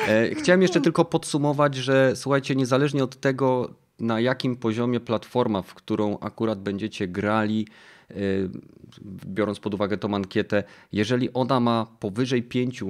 E, 0.09 0.35
chciałem 0.35 0.62
jeszcze 0.62 0.81
tylko 0.81 1.05
podsumować, 1.05 1.74
że 1.74 2.16
słuchajcie, 2.16 2.57
niezależnie 2.57 3.05
od 3.05 3.20
tego, 3.20 3.74
na 4.00 4.20
jakim 4.20 4.57
poziomie 4.57 5.00
platforma, 5.00 5.62
w 5.62 5.74
którą 5.74 6.18
akurat 6.18 6.62
będziecie 6.62 7.09
grali, 7.09 7.66
e, 8.11 8.14
biorąc 9.26 9.61
pod 9.61 9.74
uwagę 9.74 9.98
tą 9.98 10.14
ankietę, 10.14 10.64
jeżeli 10.92 11.33
ona 11.33 11.61
ma 11.61 11.87
powyżej 12.00 12.42
5 12.42 12.83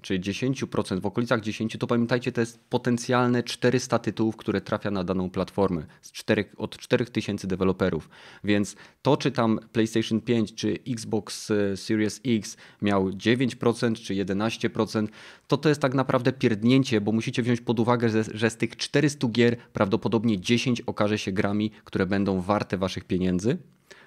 czy 0.00 0.18
10%, 0.18 1.00
w 1.00 1.06
okolicach 1.06 1.40
10%, 1.40 1.78
to 1.78 1.86
pamiętajcie, 1.86 2.32
to 2.32 2.40
jest 2.40 2.64
potencjalne 2.68 3.42
400 3.42 3.98
tytułów, 3.98 4.36
które 4.36 4.60
trafia 4.60 4.90
na 4.90 5.04
daną 5.04 5.30
platformę 5.30 5.86
z 6.02 6.12
4, 6.12 6.44
od 6.56 6.76
4000 6.76 7.46
deweloperów. 7.46 8.08
Więc 8.44 8.76
to, 9.02 9.16
czy 9.16 9.30
tam 9.30 9.58
PlayStation 9.72 10.20
5 10.20 10.54
czy 10.54 10.78
Xbox 10.88 11.50
e, 11.50 11.76
Series 11.76 12.20
X 12.26 12.56
miał 12.82 13.10
9% 13.10 13.94
czy 13.94 14.14
11%, 14.14 15.08
to 15.46 15.56
to 15.56 15.68
jest 15.68 15.80
tak 15.80 15.94
naprawdę 15.94 16.32
pierdnięcie, 16.32 17.00
bo 17.00 17.12
musicie 17.12 17.42
wziąć 17.42 17.60
pod 17.60 17.80
uwagę, 17.80 18.08
że, 18.08 18.24
że 18.34 18.50
z 18.50 18.56
tych 18.56 18.76
400 18.76 19.28
gier 19.28 19.56
prawdopodobnie 19.72 20.40
10 20.40 20.80
okaże 20.80 21.18
się 21.18 21.32
grami, 21.32 21.70
które 21.84 22.06
będą 22.06 22.40
warte 22.40 22.78
waszych 22.78 23.04
pieniędzy, 23.04 23.58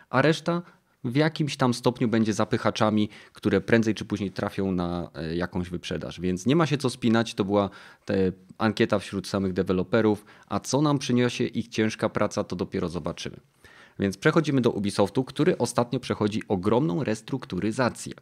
a 0.09 0.21
reszta 0.21 0.61
w 1.03 1.15
jakimś 1.15 1.57
tam 1.57 1.73
stopniu 1.73 2.07
będzie 2.07 2.33
zapychaczami, 2.33 3.09
które 3.33 3.61
prędzej 3.61 3.95
czy 3.95 4.05
później 4.05 4.31
trafią 4.31 4.71
na 4.71 5.09
e, 5.13 5.35
jakąś 5.35 5.69
wyprzedaż. 5.69 6.21
Więc 6.21 6.45
nie 6.45 6.55
ma 6.55 6.65
się 6.65 6.77
co 6.77 6.89
spinać, 6.89 7.33
to 7.33 7.45
była 7.45 7.69
ankieta 8.57 8.99
wśród 8.99 9.27
samych 9.27 9.53
deweloperów, 9.53 10.25
a 10.47 10.59
co 10.59 10.81
nam 10.81 10.99
przyniesie 10.99 11.43
ich 11.43 11.67
ciężka 11.67 12.09
praca, 12.09 12.43
to 12.43 12.55
dopiero 12.55 12.89
zobaczymy. 12.89 13.37
Więc 13.99 14.17
przechodzimy 14.17 14.61
do 14.61 14.71
Ubisoftu, 14.71 15.23
który 15.23 15.57
ostatnio 15.57 15.99
przechodzi 15.99 16.41
ogromną 16.47 17.03
restrukturyzację. 17.03 18.13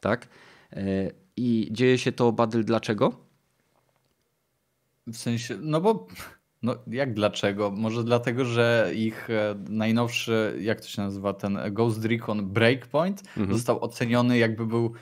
Tak? 0.00 0.28
E, 0.72 1.10
I 1.36 1.68
dzieje 1.70 1.98
się 1.98 2.12
to, 2.12 2.32
Badyl, 2.32 2.64
dlaczego? 2.64 3.12
W 5.06 5.16
sensie, 5.16 5.56
no 5.60 5.80
bo 5.80 6.06
no 6.62 6.76
jak 6.86 7.14
dlaczego? 7.14 7.70
Może 7.70 8.04
dlatego, 8.04 8.44
że 8.44 8.90
ich 8.94 9.30
e, 9.30 9.54
najnowszy, 9.68 10.58
jak 10.60 10.80
to 10.80 10.88
się 10.88 11.02
nazywa, 11.02 11.32
ten 11.32 11.58
Ghost 11.70 12.04
Recon 12.04 12.48
Breakpoint 12.48 13.22
mhm. 13.36 13.52
został 13.58 13.84
oceniony 13.84 14.38
jakby 14.38 14.66
był, 14.66 14.92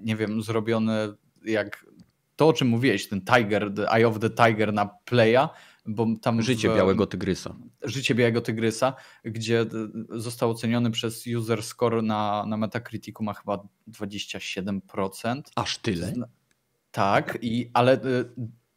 nie 0.00 0.16
wiem, 0.16 0.42
zrobiony 0.42 0.92
jak 1.44 1.86
to, 2.36 2.48
o 2.48 2.52
czym 2.52 2.68
mówiłeś, 2.68 3.08
ten 3.08 3.20
Tiger, 3.20 3.74
the 3.74 3.90
Eye 3.90 4.08
of 4.08 4.18
the 4.18 4.30
Tiger 4.30 4.72
na 4.72 4.86
Playa, 4.86 5.48
bo 5.86 6.06
tam 6.22 6.42
Życie 6.42 6.70
w, 6.70 6.76
Białego 6.76 7.06
Tygrysa. 7.06 7.56
Życie 7.82 8.14
Białego 8.14 8.40
Tygrysa, 8.40 8.94
gdzie 9.24 9.66
został 10.10 10.50
oceniony 10.50 10.90
przez 10.90 11.24
user 11.26 11.62
score 11.62 12.02
na, 12.02 12.44
na 12.46 12.56
Metacriticu 12.56 13.22
ma 13.22 13.34
chyba 13.34 13.58
27%. 13.88 15.42
Aż 15.56 15.78
tyle? 15.78 16.12
Tak, 16.90 17.38
i, 17.42 17.70
ale 17.72 17.94
y, 17.94 17.98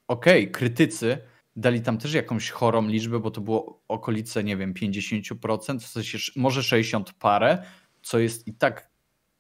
okej, 0.08 0.44
okay, 0.44 0.52
krytycy 0.52 1.18
dali 1.56 1.82
tam 1.82 1.98
też 1.98 2.14
jakąś 2.14 2.50
chorą 2.50 2.88
liczbę, 2.88 3.20
bo 3.20 3.32
to 3.32 3.42
było 3.42 3.84
okolice, 3.88 4.44
nie 4.44 4.58
wiem, 4.58 4.74
50%, 4.74 5.80
w 5.80 5.88
sensie 5.88 6.18
może 6.36 6.64
60 6.64 7.14
parę, 7.14 7.64
co 8.02 8.20
jest 8.20 8.48
i 8.48 8.54
tak 8.54 8.90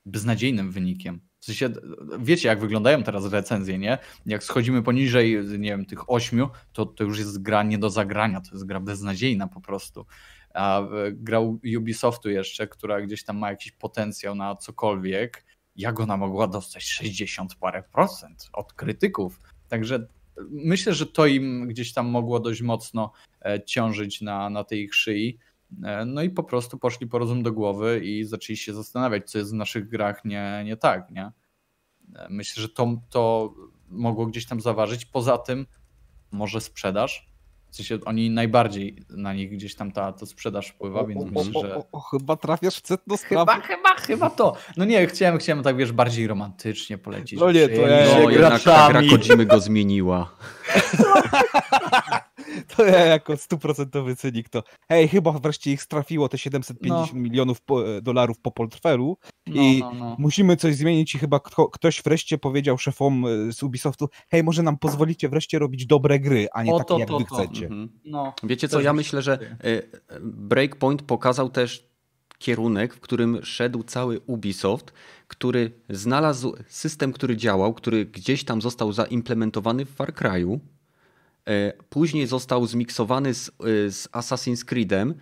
beznadziejnym 0.05 0.71
wynikiem. 0.71 1.21
W 1.39 1.45
sensie, 1.45 1.69
wiecie, 2.19 2.47
jak 2.47 2.59
wyglądają 2.59 3.03
teraz 3.03 3.31
recenzje, 3.31 3.77
nie? 3.77 3.97
Jak 4.25 4.43
schodzimy 4.43 4.83
poniżej, 4.83 5.37
nie 5.59 5.69
wiem, 5.69 5.85
tych 5.85 6.09
ośmiu, 6.09 6.49
to, 6.73 6.85
to 6.85 7.03
już 7.03 7.19
jest 7.19 7.41
gra 7.41 7.63
nie 7.63 7.77
do 7.77 7.89
zagrania, 7.89 8.41
to 8.41 8.49
jest 8.51 8.65
gra 8.65 8.79
beznadziejna 8.79 9.47
po 9.47 9.61
prostu. 9.61 10.05
A 10.53 10.81
grał 11.11 11.59
Ubisoftu 11.77 12.29
jeszcze, 12.29 12.67
która 12.67 13.01
gdzieś 13.01 13.23
tam 13.23 13.37
ma 13.37 13.49
jakiś 13.49 13.71
potencjał 13.71 14.35
na 14.35 14.55
cokolwiek, 14.55 15.45
jak 15.75 15.99
ona 15.99 16.17
mogła 16.17 16.47
dostać 16.47 16.83
60 16.83 17.55
parę 17.55 17.83
procent 17.91 18.49
od 18.53 18.73
krytyków. 18.73 19.39
Także 19.67 20.07
myślę, 20.49 20.93
że 20.93 21.05
to 21.05 21.25
im 21.25 21.67
gdzieś 21.67 21.93
tam 21.93 22.07
mogło 22.07 22.39
dość 22.39 22.61
mocno 22.61 23.11
e, 23.45 23.63
ciążyć 23.63 24.21
na, 24.21 24.49
na 24.49 24.63
tej 24.63 24.83
ich 24.83 24.95
szyi. 24.95 25.37
E, 25.83 26.05
no 26.05 26.21
i 26.21 26.29
po 26.29 26.43
prostu 26.43 26.79
poszli 26.79 27.07
po 27.07 27.19
rozum 27.19 27.43
do 27.43 27.51
głowy 27.51 28.01
i 28.03 28.23
zaczęli 28.23 28.57
się 28.57 28.73
zastanawiać, 28.73 29.31
co 29.31 29.37
jest 29.37 29.51
w 29.51 29.55
naszych 29.55 29.89
grach 29.89 30.25
nie, 30.25 30.63
nie 30.65 30.77
tak, 30.77 31.11
nie? 31.11 31.31
E, 32.15 32.27
myślę, 32.29 32.61
że 32.61 32.69
to, 32.69 33.01
to 33.09 33.53
mogło 33.89 34.25
gdzieś 34.25 34.45
tam 34.45 34.61
zaważyć. 34.61 35.05
Poza 35.05 35.37
tym 35.37 35.65
może 36.31 36.61
sprzedaż, 36.61 37.32
w 37.73 37.75
sensie 37.75 37.97
oni 38.05 38.29
najbardziej 38.29 38.95
na 39.09 39.33
nich 39.33 39.51
gdzieś 39.51 39.75
tam 39.75 39.91
ta, 39.91 40.11
ta 40.11 40.25
sprzedaż 40.25 40.67
wpływa, 40.67 41.03
więc 41.03 41.21
o, 41.21 41.25
myślę, 41.25 41.61
że... 41.61 41.75
O, 41.75 41.85
o, 41.91 41.99
chyba 41.99 42.35
trafiasz 42.35 42.81
w 42.81 42.87
sedno 42.87 43.17
sprawy. 43.17 43.51
Chyba, 43.51 43.67
chyba, 43.67 43.95
chyba 43.95 44.29
to. 44.29 44.55
No 44.77 44.85
nie, 44.85 45.07
chciałem, 45.07 45.37
chciałem 45.37 45.63
tak, 45.63 45.77
wiesz, 45.77 45.91
bardziej 45.91 46.27
romantycznie 46.27 46.97
polecić. 46.97 47.39
No 47.39 47.51
nie, 47.51 47.69
to 47.69 47.81
ja... 47.81 48.19
No, 48.23 48.29
jednak 48.29 48.63
ta 48.63 48.89
gra 48.89 49.01
Kodzimy 49.09 49.45
go 49.45 49.59
zmieniła. 49.59 50.31
to 52.75 52.85
ja 52.85 53.05
jako 53.05 53.37
stuprocentowy 53.37 54.15
cynik 54.15 54.49
to 54.49 54.63
hej, 54.89 55.07
chyba 55.07 55.31
wreszcie 55.31 55.71
ich 55.71 55.81
strafiło 55.81 56.29
te 56.29 56.37
750 56.37 57.13
no. 57.13 57.19
milionów 57.19 57.61
po, 57.61 57.83
dolarów 58.01 58.39
po 58.39 58.51
portfelu 58.51 59.17
no, 59.47 59.61
i 59.61 59.79
no, 59.79 59.93
no, 59.93 60.15
musimy 60.19 60.57
coś 60.57 60.75
zmienić 60.75 61.15
i 61.15 61.19
chyba 61.19 61.39
kto, 61.39 61.67
ktoś 61.67 62.01
wreszcie 62.03 62.37
powiedział 62.37 62.77
szefom 62.77 63.25
e, 63.25 63.51
z 63.51 63.63
Ubisoftu, 63.63 64.09
hej, 64.29 64.43
może 64.43 64.63
nam 64.63 64.77
pozwolicie 64.77 65.29
wreszcie 65.29 65.59
robić 65.59 65.85
dobre 65.85 66.19
gry, 66.19 66.47
a 66.53 66.63
nie 66.63 66.73
o, 66.73 66.77
takie 66.77 66.87
to, 66.87 66.99
jak 66.99 67.07
to, 67.07 67.17
wy 67.17 67.25
to. 67.25 67.35
chcecie. 67.35 67.65
Mhm. 67.65 67.89
No, 68.05 68.33
Wiecie 68.43 68.69
co, 68.69 68.81
ja 68.81 68.93
myślę, 68.93 69.21
że 69.21 69.33
e, 69.33 69.81
Breakpoint 70.21 71.01
pokazał 71.01 71.49
też 71.49 71.93
kierunek, 72.37 72.93
w 72.93 72.99
którym 72.99 73.39
szedł 73.43 73.83
cały 73.83 74.19
Ubisoft, 74.19 74.93
który 75.27 75.71
znalazł 75.89 76.55
system, 76.67 77.13
który 77.13 77.37
działał, 77.37 77.73
który 77.73 78.05
gdzieś 78.05 78.43
tam 78.43 78.61
został 78.61 78.91
zaimplementowany 78.91 79.85
w 79.85 79.89
Far 79.89 80.13
Cry'u, 80.13 80.53
E, 80.55 80.59
później 81.89 82.27
został 82.27 82.67
zmiksowany 82.67 83.33
z, 83.33 83.49
e, 83.49 83.51
z 83.91 84.09
Assassin's 84.11 84.65
Creedem 84.65 85.13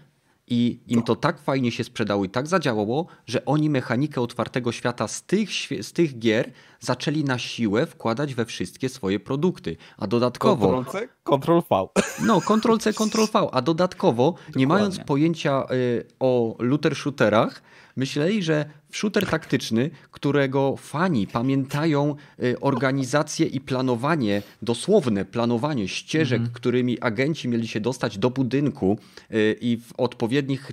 i 0.48 0.80
im 0.88 1.04
to 1.04 1.16
tak 1.16 1.40
fajnie 1.40 1.72
się 1.72 1.84
sprzedało 1.84 2.26
i 2.26 2.30
tak 2.30 2.48
zadziałało, 2.48 3.08
że 3.26 3.46
oni 3.46 3.70
mechanikę 3.70 4.22
otwartego 4.22 4.72
świata 4.72 5.08
z 5.08 5.24
tych, 5.24 5.50
z 5.82 5.94
tych 5.94 6.20
gier 6.20 6.52
zaczęli 6.80 7.24
na 7.24 7.38
siłę 7.38 7.86
wkładać 7.86 8.36
we 8.36 8.46
wszystkie 8.46 8.90
swoje 8.90 9.20
produkty. 9.20 9.78
A 9.98 10.08
dodatkowo. 10.08 10.84
Ctrl-C, 10.84 11.08
Ctrl-V. 11.24 11.88
No, 12.26 12.42
Ctrl-C, 12.42 12.94
Ctrl-V. 12.94 13.50
A 13.52 13.62
dodatkowo, 13.62 14.32
Dokładnie. 14.32 14.60
nie 14.60 14.68
mając 14.68 15.00
pojęcia 15.00 15.64
y, 15.72 16.06
o 16.20 16.56
looter 16.60 16.96
shooterach, 16.96 17.62
myśleli, 17.96 18.44
że 18.44 18.66
shooter 18.92 19.26
taktyczny, 19.26 19.90
którego 20.12 20.76
fani 20.78 21.28
pamiętają 21.28 22.16
y, 22.44 22.60
organizację 22.60 23.46
i 23.46 23.62
planowanie, 23.62 24.42
dosłowne 24.62 25.26
planowanie 25.26 25.88
ścieżek, 25.88 26.42
-hmm. 26.42 26.52
którymi 26.54 27.00
agenci 27.00 27.48
mieli 27.48 27.68
się 27.68 27.80
dostać 27.80 28.18
do 28.18 28.30
budynku 28.30 29.00
y, 29.34 29.58
i 29.62 29.78
w 29.78 29.94
odpowiednich 29.98 30.72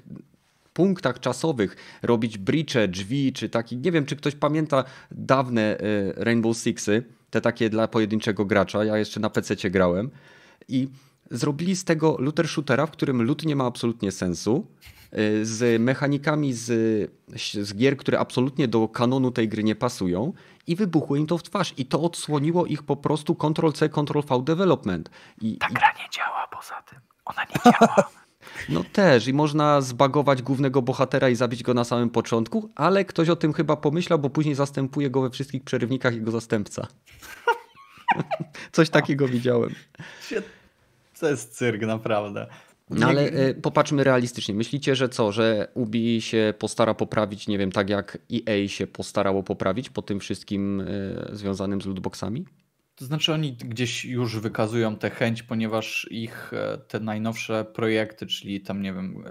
punktach 0.75 1.21
czasowych 1.21 1.77
robić 2.03 2.39
bricze, 2.39 2.89
drzwi, 2.89 3.33
czy 3.33 3.49
taki, 3.49 3.77
nie 3.77 3.93
wiem, 3.93 4.07
czy 4.07 4.17
ktoś 4.17 4.35
pamięta 4.35 4.85
dawne 5.11 5.81
y, 5.81 6.13
Rainbow 6.17 6.57
Sixy, 6.57 7.03
te 7.31 7.41
takie 7.41 7.71
dla 7.71 7.89
pojedynczego 7.89 8.45
gracza, 8.45 8.85
ja 8.85 8.99
jeszcze 8.99 9.21
na 9.21 9.31
PC 9.31 9.71
grałem 9.71 10.11
i 10.69 10.89
zrobili 11.31 11.77
z 11.77 11.85
tego 11.85 12.17
looter 12.19 12.49
shootera, 12.49 12.87
w 12.87 12.91
którym 12.91 13.23
loot 13.23 13.45
nie 13.45 13.57
ma 13.57 13.67
absolutnie 13.67 14.13
sensu, 14.13 14.67
z 15.43 15.83
mechanikami 15.83 16.53
z, 16.53 16.67
z 17.55 17.75
gier, 17.75 17.97
które 17.97 18.19
absolutnie 18.19 18.69
do 18.69 18.89
kanonu 18.89 19.31
tej 19.31 19.49
gry 19.49 19.65
nie 19.65 19.75
pasują 19.75 20.33
i 20.67 20.77
wybuchło 20.77 21.17
im 21.17 21.27
to 21.27 21.39
w 21.39 21.43
twarz. 21.43 21.75
I 21.77 21.87
to 21.87 22.01
odsłoniło 22.03 22.67
ich 22.67 22.83
po 22.83 22.97
prostu 22.97 23.35
Ctrl-C, 23.35 23.89
Ctrl-V 23.89 24.43
development. 24.45 25.11
I, 25.41 25.57
Ta 25.59 25.69
gra 25.69 25.89
nie 25.99 26.11
działa 26.11 26.49
poza 26.53 26.83
tym. 26.83 26.99
Ona 27.25 27.43
nie 27.43 27.73
działa. 27.73 27.95
No 28.69 28.85
też 28.93 29.29
i 29.29 29.33
można 29.33 29.81
zbagować 29.81 30.43
głównego 30.43 30.83
bohatera 30.83 31.29
i 31.29 31.35
zabić 31.35 31.63
go 31.63 31.75
na 31.75 31.85
samym 31.85 32.11
początku, 32.11 32.71
ale 32.75 33.05
ktoś 33.05 33.29
o 33.29 33.37
tym 33.37 33.53
chyba 33.53 33.77
pomyślał, 33.77 34.19
bo 34.19 34.31
później 34.31 34.55
zastępuje 34.55 35.11
go 35.11 35.21
we 35.21 35.31
wszystkich 35.31 35.65
przerywnikach 35.65 36.15
jego 36.15 36.31
zastępca. 36.31 36.87
Coś 38.73 38.91
takiego 38.91 39.29
widziałem. 39.29 39.75
To 41.21 41.29
jest 41.29 41.57
cyrk, 41.57 41.83
naprawdę. 41.83 42.47
No 42.91 43.07
ale 43.07 43.23
e, 43.23 43.55
popatrzmy 43.55 44.05
realistycznie. 44.05 44.55
Myślicie, 44.55 44.97
że 44.97 45.09
co, 45.09 45.33
że 45.33 45.69
Ubi 45.75 46.21
się 46.21 46.55
postara 46.59 46.95
poprawić, 46.95 47.49
nie 47.49 47.59
wiem, 47.59 47.73
tak 47.73 47.91
jak 47.91 48.19
EA 48.33 48.69
się 48.69 48.87
postarało 48.87 49.43
poprawić 49.43 49.91
po 49.91 50.03
tym 50.03 50.21
wszystkim 50.21 50.81
e, 50.81 51.37
związanym 51.37 51.81
z 51.81 51.87
lootboxami? 51.87 52.45
To 52.95 53.05
znaczy 53.05 53.33
oni 53.33 53.53
gdzieś 53.53 54.05
już 54.05 54.39
wykazują 54.39 54.97
tę 54.97 55.11
chęć, 55.11 55.43
ponieważ 55.43 56.09
ich 56.11 56.53
e, 56.53 56.79
te 56.79 57.01
najnowsze 57.01 57.65
projekty, 57.65 58.27
czyli 58.27 58.61
tam 58.61 58.83
nie 58.83 58.93
wiem, 58.93 59.25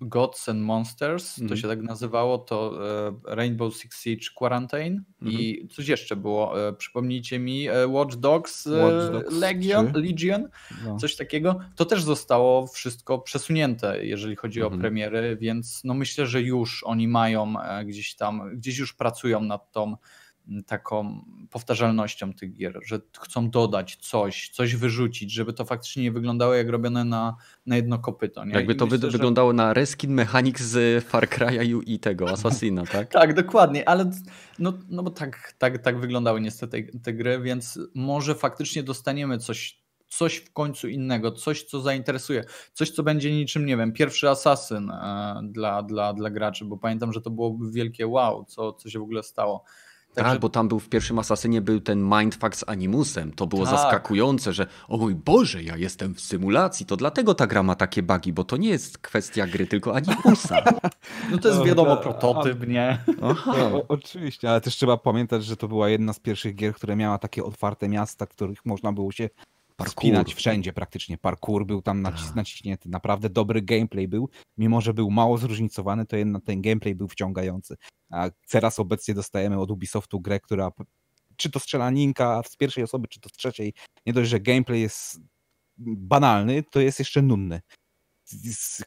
Gods 0.00 0.48
and 0.48 0.60
Monsters, 0.60 1.34
to 1.34 1.42
mhm. 1.42 1.60
się 1.60 1.68
tak 1.68 1.82
nazywało, 1.82 2.38
to 2.38 2.78
e, 3.08 3.36
Rainbow 3.36 3.76
Six 3.76 4.02
Siege 4.02 4.26
Quarantine 4.36 5.02
i 5.20 5.50
mhm. 5.52 5.68
coś 5.68 5.88
jeszcze 5.88 6.16
było, 6.16 6.68
e, 6.68 6.72
przypomnijcie 6.72 7.38
mi, 7.38 7.68
e, 7.68 7.88
Watch 7.88 8.16
Dogs, 8.16 8.66
Watch 8.66 9.12
Dogs 9.12 9.36
Legion, 9.40 9.92
Legion 9.94 10.48
no. 10.84 10.96
coś 10.96 11.16
takiego. 11.16 11.60
To 11.76 11.84
też 11.84 12.04
zostało 12.04 12.66
wszystko 12.66 13.18
przesunięte, 13.18 14.06
jeżeli 14.06 14.36
chodzi 14.36 14.60
mhm. 14.60 14.78
o 14.78 14.82
premiery, 14.82 15.36
więc 15.40 15.80
no 15.84 15.94
myślę, 15.94 16.26
że 16.26 16.42
już 16.42 16.84
oni 16.84 17.08
mają 17.08 17.54
gdzieś 17.84 18.16
tam, 18.16 18.56
gdzieś 18.56 18.78
już 18.78 18.94
pracują 18.94 19.40
nad 19.40 19.72
tą 19.72 19.96
taką 20.66 21.24
powtarzalnością 21.50 22.32
tych 22.32 22.52
gier, 22.52 22.80
że 22.84 23.00
chcą 23.20 23.50
dodać 23.50 23.96
coś, 23.96 24.48
coś 24.48 24.76
wyrzucić, 24.76 25.32
żeby 25.32 25.52
to 25.52 25.64
faktycznie 25.64 26.02
nie 26.02 26.12
wyglądało 26.12 26.54
jak 26.54 26.68
robione 26.68 27.04
na, 27.04 27.36
na 27.66 27.76
jedno 27.76 27.98
kopyto. 27.98 28.44
Nie? 28.44 28.54
Jakby 28.54 28.74
to 28.74 28.84
myślę, 28.84 28.98
wy 28.98 29.10
wyglądało 29.10 29.50
że... 29.50 29.54
na 29.54 29.74
reskin 29.74 30.12
mechanik 30.12 30.60
z 30.60 31.04
Far 31.04 31.28
Cry'a 31.28 31.82
i 31.86 31.98
tego, 31.98 32.30
Assassina, 32.30 32.86
tak? 32.86 33.12
tak, 33.20 33.34
dokładnie, 33.34 33.88
ale 33.88 34.10
no, 34.58 34.72
no 34.88 35.02
bo 35.02 35.10
tak, 35.10 35.54
tak, 35.58 35.78
tak 35.78 36.00
wyglądały 36.00 36.40
niestety 36.40 36.90
te 37.02 37.12
gry, 37.12 37.40
więc 37.40 37.78
może 37.94 38.34
faktycznie 38.34 38.82
dostaniemy 38.82 39.38
coś 39.38 39.82
coś 40.08 40.36
w 40.36 40.52
końcu 40.52 40.88
innego, 40.88 41.32
coś, 41.32 41.62
co 41.62 41.80
zainteresuje, 41.80 42.44
coś, 42.72 42.90
co 42.90 43.02
będzie 43.02 43.32
niczym, 43.32 43.66
nie 43.66 43.76
wiem, 43.76 43.92
pierwszy 43.92 44.28
asasyn 44.28 44.90
e, 44.90 45.40
dla, 45.44 45.82
dla, 45.82 46.12
dla 46.12 46.30
graczy, 46.30 46.64
bo 46.64 46.76
pamiętam, 46.76 47.12
że 47.12 47.20
to 47.20 47.30
było 47.30 47.58
wielkie 47.72 48.06
wow, 48.06 48.44
co, 48.44 48.72
co 48.72 48.90
się 48.90 48.98
w 48.98 49.02
ogóle 49.02 49.22
stało. 49.22 49.64
Także... 50.14 50.30
Tak, 50.30 50.40
bo 50.40 50.48
tam 50.48 50.68
był 50.68 50.80
w 50.80 50.88
pierwszym 50.88 51.18
Asasynie 51.18 51.60
był 51.60 51.80
ten 51.80 52.10
mindfuck 52.18 52.56
z 52.56 52.64
Animusem. 52.68 53.32
To 53.32 53.46
było 53.46 53.64
tak. 53.64 53.74
zaskakujące, 53.74 54.52
że 54.52 54.66
o 54.88 54.96
mój 54.96 55.14
Boże, 55.14 55.62
ja 55.62 55.76
jestem 55.76 56.14
w 56.14 56.20
symulacji. 56.20 56.86
To 56.86 56.96
dlatego 56.96 57.34
ta 57.34 57.46
gra 57.46 57.62
ma 57.62 57.74
takie 57.74 58.02
bugi, 58.02 58.32
bo 58.32 58.44
to 58.44 58.56
nie 58.56 58.68
jest 58.68 58.98
kwestia 58.98 59.46
gry, 59.46 59.66
tylko 59.66 59.94
Animusa. 59.96 60.62
No 61.30 61.38
to 61.38 61.48
jest 61.48 61.64
wiadomo 61.64 61.96
prototyp, 61.96 62.68
nie? 62.68 62.98
Aha. 63.22 63.52
O, 63.56 63.84
oczywiście, 63.88 64.50
ale 64.50 64.60
też 64.60 64.76
trzeba 64.76 64.96
pamiętać, 64.96 65.44
że 65.44 65.56
to 65.56 65.68
była 65.68 65.88
jedna 65.88 66.12
z 66.12 66.20
pierwszych 66.20 66.54
gier, 66.54 66.74
które 66.74 66.96
miała 66.96 67.18
takie 67.18 67.44
otwarte 67.44 67.88
miasta, 67.88 68.26
w 68.26 68.28
których 68.28 68.66
można 68.66 68.92
było 68.92 69.12
się 69.12 69.30
Parkour. 69.76 70.02
Spinać 70.02 70.34
wszędzie 70.34 70.72
praktycznie. 70.72 71.18
Parkour 71.18 71.66
był 71.66 71.82
tam 71.82 72.02
nacis 72.02 72.26
tak. 72.26 72.36
naciśnięty. 72.36 72.88
Naprawdę 72.88 73.30
dobry 73.30 73.62
gameplay 73.62 74.08
był. 74.08 74.28
Mimo, 74.58 74.80
że 74.80 74.94
był 74.94 75.10
mało 75.10 75.38
zróżnicowany, 75.38 76.06
to 76.06 76.16
jednak 76.16 76.44
ten 76.44 76.62
gameplay 76.62 76.94
był 76.94 77.08
wciągający. 77.08 77.76
A 78.10 78.30
teraz 78.48 78.78
obecnie 78.78 79.14
dostajemy 79.14 79.60
od 79.60 79.70
Ubisoftu 79.70 80.20
grę, 80.20 80.40
która 80.40 80.70
czy 81.36 81.50
to 81.50 81.60
strzelaninka 81.60 82.42
z 82.46 82.56
pierwszej 82.56 82.84
osoby, 82.84 83.08
czy 83.08 83.20
to 83.20 83.28
z 83.28 83.32
trzeciej, 83.32 83.74
nie 84.06 84.12
dość, 84.12 84.30
że 84.30 84.40
gameplay 84.40 84.80
jest 84.80 85.20
banalny, 85.78 86.62
to 86.62 86.80
jest 86.80 86.98
jeszcze 86.98 87.22
nudny. 87.22 87.60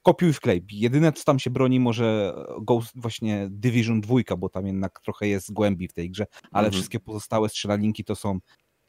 Kopiuj 0.03 0.33
wklej. 0.33 0.65
Jedyne, 0.71 1.13
co 1.13 1.23
tam 1.23 1.39
się 1.39 1.49
broni, 1.49 1.79
może 1.79 2.35
Ghost, 2.61 2.91
właśnie 2.95 3.47
Division 3.51 4.01
2, 4.01 4.15
bo 4.37 4.49
tam 4.49 4.67
jednak 4.67 4.99
trochę 4.99 5.27
jest 5.27 5.53
głębi 5.53 5.87
w 5.87 5.93
tej 5.93 6.11
grze, 6.11 6.25
ale 6.51 6.67
mhm. 6.67 6.73
wszystkie 6.73 6.99
pozostałe 6.99 7.49
strzelaninki 7.49 8.03
to 8.03 8.15
są 8.15 8.39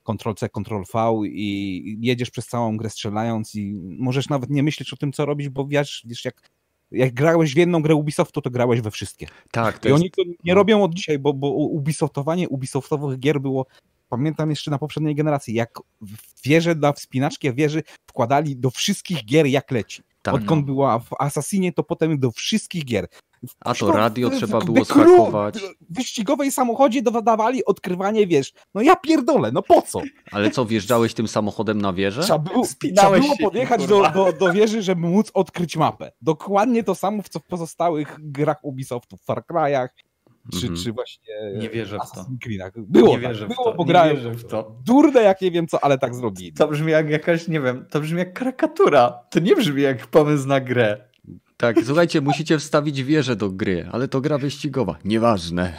Ctrl-C, 0.06 0.48
Ctrl-V 0.48 1.20
i 1.26 1.98
jedziesz 2.00 2.30
przez 2.30 2.46
całą 2.46 2.76
grę 2.76 2.90
strzelając 2.90 3.54
i 3.54 3.74
możesz 3.98 4.28
nawet 4.28 4.50
nie 4.50 4.62
myśleć 4.62 4.92
o 4.92 4.96
tym, 4.96 5.12
co 5.12 5.26
robić, 5.26 5.48
bo 5.48 5.66
wiesz, 5.66 6.02
wiesz 6.06 6.24
jak 6.24 6.50
jak 6.90 7.14
grałeś 7.14 7.54
w 7.54 7.56
jedną 7.56 7.82
grę 7.82 7.94
Ubisoftu, 7.94 8.42
to 8.42 8.50
grałeś 8.50 8.80
we 8.80 8.90
wszystkie. 8.90 9.26
Tak. 9.50 9.84
I 9.84 9.88
jest... 9.88 10.00
oni 10.00 10.10
to 10.10 10.22
nie 10.24 10.34
no. 10.52 10.54
robią 10.54 10.82
od 10.82 10.94
dzisiaj, 10.94 11.18
bo, 11.18 11.34
bo 11.34 11.50
Ubisoftowanie 11.50 12.48
Ubisoftowych 12.48 13.18
gier 13.18 13.40
było, 13.40 13.66
pamiętam 14.08 14.50
jeszcze 14.50 14.70
na 14.70 14.78
poprzedniej 14.78 15.14
generacji, 15.14 15.54
jak 15.54 15.78
wieże 16.44 16.74
na 16.74 16.92
wspinaczkę 16.92 17.52
wieży 17.52 17.82
wkładali 18.06 18.56
do 18.56 18.70
wszystkich 18.70 19.24
gier 19.24 19.46
jak 19.46 19.70
leci. 19.70 20.02
Tak, 20.22 20.34
Odkąd 20.34 20.66
była 20.66 20.98
w 20.98 21.08
Assassinie, 21.18 21.72
to 21.72 21.82
potem 21.82 22.18
do 22.18 22.30
wszystkich 22.30 22.84
gier. 22.84 23.08
A 23.60 23.74
to 23.74 23.92
radio 23.92 24.30
trzeba 24.30 24.60
było 24.60 24.84
spakować. 24.84 25.58
W 25.60 25.94
wyścigowej 25.94 26.52
samochodzie 26.52 27.02
dodawali 27.02 27.64
odkrywanie 27.64 28.26
wież. 28.26 28.52
No 28.74 28.82
ja 28.82 28.96
pierdolę, 28.96 29.52
no 29.52 29.62
po 29.62 29.82
co? 29.82 30.00
Ale 30.32 30.50
co, 30.50 30.64
wjeżdżałeś 30.64 31.14
tym 31.14 31.28
samochodem 31.28 31.82
na 31.82 31.92
wieżę? 31.92 32.22
Trzeba 32.22 32.38
było, 32.38 32.66
trzeba 32.96 33.18
było 33.18 33.36
podjechać 33.40 33.86
do, 33.86 34.10
do, 34.10 34.32
do 34.32 34.52
wieży, 34.52 34.82
żeby 34.82 35.00
móc 35.00 35.30
odkryć 35.34 35.76
mapę. 35.76 36.12
Dokładnie 36.22 36.84
to 36.84 36.94
samo, 36.94 37.22
co 37.30 37.38
w 37.38 37.44
pozostałych 37.44 38.16
grach 38.20 38.64
Ubisoftu, 38.64 39.16
w 39.16 39.24
Far 39.24 39.44
Cry'ach, 39.50 39.88
czy, 40.52 40.66
mm 40.66 40.76
-hmm. 40.76 40.84
czy 40.84 40.92
właśnie 40.92 41.34
nie 41.58 41.70
wierzę 41.70 41.98
w 42.06 42.14
to. 42.14 42.26
Było, 42.76 43.08
nie 43.08 43.22
tak, 43.22 43.22
wierzę 43.22 43.48
było, 43.48 43.72
w 43.72 43.76
to. 43.76 43.84
Nie 43.84 44.14
wierzę 44.14 44.30
w 44.30 44.44
to. 44.44 44.76
Durne 44.84 45.22
jak 45.22 45.40
nie 45.40 45.50
wiem 45.50 45.66
co, 45.66 45.84
ale 45.84 45.98
tak 45.98 46.14
zrobili. 46.14 46.52
To 46.52 46.68
brzmi 46.68 46.92
jak 46.92 47.10
jakaś, 47.10 47.48
nie 47.48 47.60
wiem, 47.60 47.86
to 47.90 48.00
brzmi 48.00 48.18
jak 48.18 48.32
karykatura. 48.32 49.20
To 49.30 49.40
nie 49.40 49.56
brzmi 49.56 49.82
jak 49.82 50.06
pomysł 50.06 50.48
na 50.48 50.60
grę. 50.60 51.05
Tak, 51.56 51.76
słuchajcie, 51.84 52.20
musicie 52.20 52.58
wstawić 52.58 53.02
wieżę 53.02 53.36
do 53.36 53.50
gry, 53.50 53.88
ale 53.92 54.08
to 54.08 54.20
gra 54.20 54.38
wyścigowa. 54.38 54.98
Nieważne. 55.04 55.76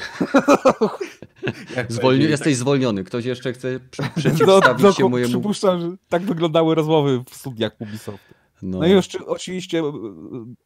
Zwolni 1.89 2.23
jesteś 2.23 2.53
tak... 2.53 2.59
zwolniony. 2.59 3.03
Ktoś 3.03 3.25
jeszcze 3.25 3.53
chce 3.53 3.79
przeciwstawić 4.15 4.83
no, 4.83 4.89
no, 4.89 4.93
się 4.93 5.09
mojemu... 5.09 5.29
Przypuszczam, 5.29 5.81
że 5.81 5.95
tak 6.09 6.21
wyglądały 6.21 6.75
rozmowy 6.75 7.23
w 7.29 7.35
studiach 7.35 7.71
Ubisoftu. 7.79 8.33
No. 8.61 8.79
no 8.79 8.87
i 8.87 8.91
już 8.91 9.15
oczywiście 9.15 9.79
e, 9.79 9.91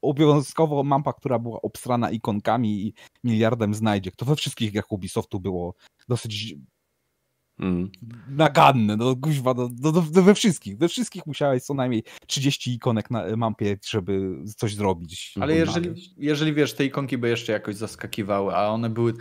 obowiązkowo 0.01 0.83
mapa, 0.83 1.13
która 1.13 1.39
była 1.39 1.61
obstrana 1.61 2.11
ikonkami 2.11 2.87
i 2.87 2.93
miliardem 3.23 3.73
znajdziek. 3.73 4.15
To 4.15 4.25
we 4.25 4.35
wszystkich 4.35 4.71
grach 4.71 4.91
Ubisoftu 4.91 5.39
było 5.39 5.75
dosyć 6.07 6.55
Mm. 7.61 7.91
Naganne, 8.29 8.97
no 8.97 9.15
kuźwa, 9.15 9.53
no, 9.53 9.69
no, 9.81 9.91
no, 9.91 10.01
we 10.01 10.35
wszystkich, 10.35 10.77
we 10.77 10.87
wszystkich 10.87 11.25
musiałeś 11.25 11.63
co 11.63 11.73
najmniej 11.73 12.03
30 12.27 12.73
ikonek 12.73 13.11
na 13.11 13.35
mapie, 13.37 13.77
żeby 13.89 14.35
coś 14.57 14.75
zrobić. 14.75 15.33
Ale 15.41 15.55
jeżeli, 15.55 16.13
jeżeli 16.17 16.53
wiesz, 16.53 16.73
te 16.73 16.85
ikonki 16.85 17.17
by 17.17 17.29
jeszcze 17.29 17.51
jakoś 17.53 17.75
zaskakiwały, 17.75 18.55
a 18.55 18.67
one 18.67 18.89
były 18.89 19.13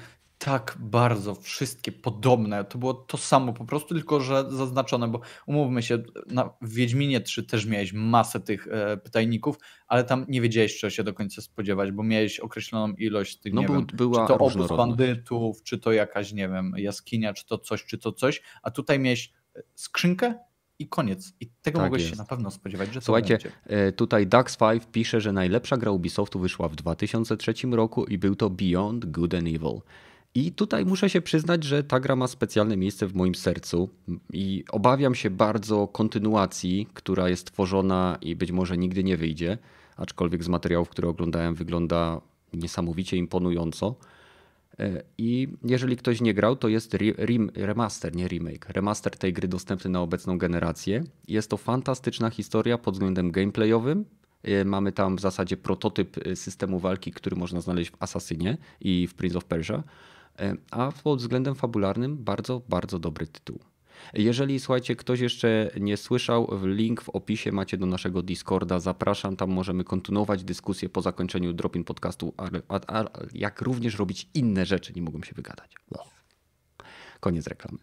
tak 0.44 0.76
bardzo 0.78 1.34
wszystkie 1.34 1.92
podobne. 1.92 2.64
To 2.64 2.78
było 2.78 2.94
to 2.94 3.16
samo 3.16 3.52
po 3.52 3.64
prostu, 3.64 3.94
tylko 3.94 4.20
że 4.20 4.44
zaznaczone, 4.50 5.08
bo 5.08 5.20
umówmy 5.46 5.82
się, 5.82 6.02
na, 6.26 6.50
w 6.62 6.74
Wiedźminie 6.74 7.20
3 7.20 7.42
też 7.42 7.66
miałeś 7.66 7.92
masę 7.92 8.40
tych 8.40 8.68
e, 8.68 8.96
pytajników, 8.96 9.56
ale 9.86 10.04
tam 10.04 10.26
nie 10.28 10.40
wiedziałeś, 10.40 10.78
czego 10.78 10.90
się 10.90 11.04
do 11.04 11.14
końca 11.14 11.42
spodziewać, 11.42 11.92
bo 11.92 12.02
miałeś 12.02 12.40
określoną 12.40 12.94
ilość 12.94 13.36
tych, 13.36 13.52
no, 13.52 13.60
nie 13.60 13.66
był, 13.66 13.76
wiem, 13.76 13.86
była 13.86 14.26
czy 14.26 14.28
to 14.28 14.38
obóz 14.38 14.68
bandytów, 14.68 15.62
czy 15.62 15.78
to 15.78 15.92
jakaś, 15.92 16.32
nie 16.32 16.48
wiem, 16.48 16.72
jaskinia, 16.76 17.34
czy 17.34 17.46
to 17.46 17.58
coś, 17.58 17.84
czy 17.84 17.98
to 17.98 18.12
coś, 18.12 18.42
a 18.62 18.70
tutaj 18.70 18.98
miałeś 18.98 19.32
e, 19.56 19.62
skrzynkę 19.74 20.34
i 20.78 20.88
koniec. 20.88 21.32
I 21.40 21.50
tego 21.62 21.78
tak 21.78 21.86
mogłeś 21.86 22.02
jest. 22.02 22.14
się 22.14 22.18
na 22.18 22.28
pewno 22.28 22.50
spodziewać, 22.50 22.94
że 22.94 23.00
Słuchajcie, 23.00 23.38
będzie. 23.66 23.92
tutaj 23.92 24.26
Dax5 24.26 24.80
pisze, 24.92 25.20
że 25.20 25.32
najlepsza 25.32 25.76
gra 25.76 25.90
Ubisoftu 25.90 26.38
wyszła 26.38 26.68
w 26.68 26.76
2003 26.76 27.54
roku 27.72 28.04
i 28.04 28.18
był 28.18 28.36
to 28.36 28.50
Beyond 28.50 29.06
Good 29.06 29.34
and 29.34 29.48
Evil. 29.48 29.80
I 30.34 30.52
tutaj 30.52 30.84
muszę 30.86 31.10
się 31.10 31.20
przyznać, 31.20 31.64
że 31.64 31.84
ta 31.84 32.00
gra 32.00 32.16
ma 32.16 32.26
specjalne 32.26 32.76
miejsce 32.76 33.06
w 33.06 33.14
moim 33.14 33.34
sercu 33.34 33.88
i 34.32 34.64
obawiam 34.70 35.14
się 35.14 35.30
bardzo 35.30 35.88
kontynuacji, 35.88 36.88
która 36.94 37.28
jest 37.28 37.52
tworzona 37.52 38.18
i 38.20 38.36
być 38.36 38.52
może 38.52 38.78
nigdy 38.78 39.04
nie 39.04 39.16
wyjdzie, 39.16 39.58
aczkolwiek 39.96 40.44
z 40.44 40.48
materiałów, 40.48 40.88
które 40.88 41.08
oglądałem, 41.08 41.54
wygląda 41.54 42.20
niesamowicie 42.52 43.16
imponująco. 43.16 43.94
E, 44.78 45.02
I 45.18 45.48
jeżeli 45.64 45.96
ktoś 45.96 46.20
nie 46.20 46.34
grał, 46.34 46.56
to 46.56 46.68
jest 46.68 46.96
remaster, 47.54 48.16
nie 48.16 48.28
remake. 48.28 48.68
Remaster 48.68 49.16
tej 49.16 49.32
gry 49.32 49.48
dostępny 49.48 49.90
na 49.90 50.00
obecną 50.00 50.38
generację. 50.38 51.04
Jest 51.28 51.50
to 51.50 51.56
fantastyczna 51.56 52.30
historia 52.30 52.78
pod 52.78 52.94
względem 52.94 53.30
gameplayowym. 53.30 54.04
E, 54.42 54.64
mamy 54.64 54.92
tam 54.92 55.16
w 55.16 55.20
zasadzie 55.20 55.56
prototyp 55.56 56.26
e, 56.26 56.36
systemu 56.36 56.78
walki, 56.78 57.10
który 57.12 57.36
można 57.36 57.60
znaleźć 57.60 57.90
w 57.90 58.02
Assassinie 58.02 58.58
i 58.80 59.06
w 59.06 59.14
Prince 59.14 59.36
of 59.36 59.44
Persia. 59.44 59.82
E, 60.40 60.54
a 60.70 60.92
pod 61.04 61.18
względem 61.18 61.54
fabularnym 61.54 62.16
bardzo, 62.24 62.62
bardzo 62.68 62.98
dobry 62.98 63.26
tytuł. 63.26 63.58
Jeżeli 64.14 64.60
słuchajcie, 64.60 64.96
ktoś 64.96 65.20
jeszcze 65.20 65.70
nie 65.80 65.96
słyszał, 65.96 66.50
link 66.62 67.02
w 67.02 67.08
opisie 67.08 67.52
macie 67.52 67.76
do 67.76 67.86
naszego 67.86 68.22
Discorda. 68.22 68.80
Zapraszam, 68.80 69.36
tam 69.36 69.50
możemy 69.50 69.84
kontynuować 69.84 70.44
dyskusję 70.44 70.88
po 70.88 71.02
zakończeniu 71.02 71.52
Dropin 71.52 71.84
podcastu, 71.84 72.34
a, 72.68 73.04
jak 73.34 73.60
również 73.60 73.98
robić 73.98 74.28
inne 74.34 74.66
rzeczy. 74.66 74.92
Nie 74.96 75.02
mogłem 75.02 75.24
się 75.24 75.34
wygadać. 75.34 75.74
Koniec 77.20 77.46
reklamy. 77.46 77.78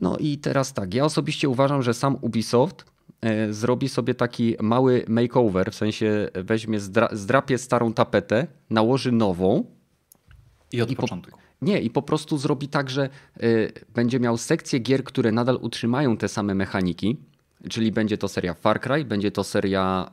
No 0.00 0.16
i 0.16 0.38
teraz 0.38 0.72
tak, 0.72 0.94
ja 0.94 1.04
osobiście 1.04 1.48
uważam, 1.48 1.82
że 1.82 1.94
sam 1.94 2.16
Ubisoft 2.20 2.84
e, 3.20 3.52
zrobi 3.52 3.88
sobie 3.88 4.14
taki 4.14 4.56
mały 4.60 5.04
makeover, 5.08 5.72
w 5.72 5.74
sensie 5.74 6.28
weźmie, 6.34 6.78
zdrapie 7.12 7.58
starą 7.58 7.92
tapetę, 7.92 8.46
nałoży 8.70 9.12
nową, 9.12 9.75
i 10.72 10.82
od 10.82 10.90
I 10.90 10.96
początku. 10.96 11.30
Po, 11.30 11.46
nie, 11.62 11.80
i 11.80 11.90
po 11.90 12.02
prostu 12.02 12.38
zrobi 12.38 12.68
tak, 12.68 12.90
że 12.90 13.08
y, 13.42 13.72
będzie 13.94 14.20
miał 14.20 14.36
sekcję 14.36 14.78
gier, 14.78 15.04
które 15.04 15.32
nadal 15.32 15.58
utrzymają 15.62 16.16
te 16.16 16.28
same 16.28 16.54
mechaniki, 16.54 17.16
czyli 17.70 17.92
będzie 17.92 18.18
to 18.18 18.28
seria 18.28 18.54
Far 18.54 18.80
Cry, 18.80 19.04
będzie 19.04 19.30
to 19.30 19.44
seria 19.44 20.10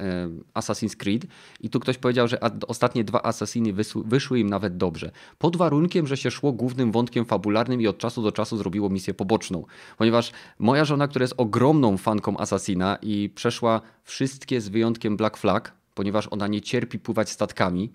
y, 0.55 0.59
Assassin's 0.59 0.95
Creed 0.95 1.25
i 1.59 1.69
tu 1.69 1.79
ktoś 1.79 1.97
powiedział, 1.97 2.27
że 2.27 2.39
ostatnie 2.67 3.03
dwa 3.03 3.23
Assassiny 3.23 3.73
wyszły, 3.73 4.03
wyszły 4.03 4.39
im 4.39 4.49
nawet 4.49 4.77
dobrze. 4.77 5.11
Pod 5.37 5.57
warunkiem, 5.57 6.07
że 6.07 6.17
się 6.17 6.31
szło 6.31 6.51
głównym 6.51 6.91
wątkiem 6.91 7.25
fabularnym 7.25 7.81
i 7.81 7.87
od 7.87 7.97
czasu 7.97 8.21
do 8.21 8.31
czasu 8.31 8.57
zrobiło 8.57 8.89
misję 8.89 9.13
poboczną. 9.13 9.65
Ponieważ 9.97 10.31
moja 10.59 10.85
żona, 10.85 11.07
która 11.07 11.23
jest 11.23 11.33
ogromną 11.37 11.97
fanką 11.97 12.37
Assassina 12.37 12.97
i 13.01 13.29
przeszła 13.35 13.81
wszystkie 14.03 14.61
z 14.61 14.69
wyjątkiem 14.69 15.17
Black 15.17 15.37
Flag, 15.37 15.73
ponieważ 15.93 16.27
ona 16.31 16.47
nie 16.47 16.61
cierpi 16.61 16.99
pływać 16.99 17.29
statkami, 17.29 17.93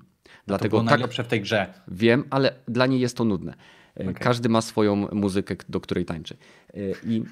Dlatego 0.49 0.77
to 0.77 0.81
było 0.81 0.91
tak, 0.91 0.99
najlepsze 0.99 1.25
w 1.25 1.29
tej 1.29 1.41
grze. 1.41 1.75
Wiem, 1.89 2.25
ale 2.31 2.55
dla 2.69 2.87
niej 2.87 3.01
jest 3.01 3.17
to 3.17 3.25
nudne. 3.25 3.55
E, 3.97 4.03
okay. 4.03 4.15
Każdy 4.15 4.49
ma 4.49 4.61
swoją 4.61 5.09
muzykę, 5.13 5.57
do 5.69 5.81
której 5.81 6.05
tańczy. 6.05 6.37
E, 6.75 6.79
I, 7.07 7.25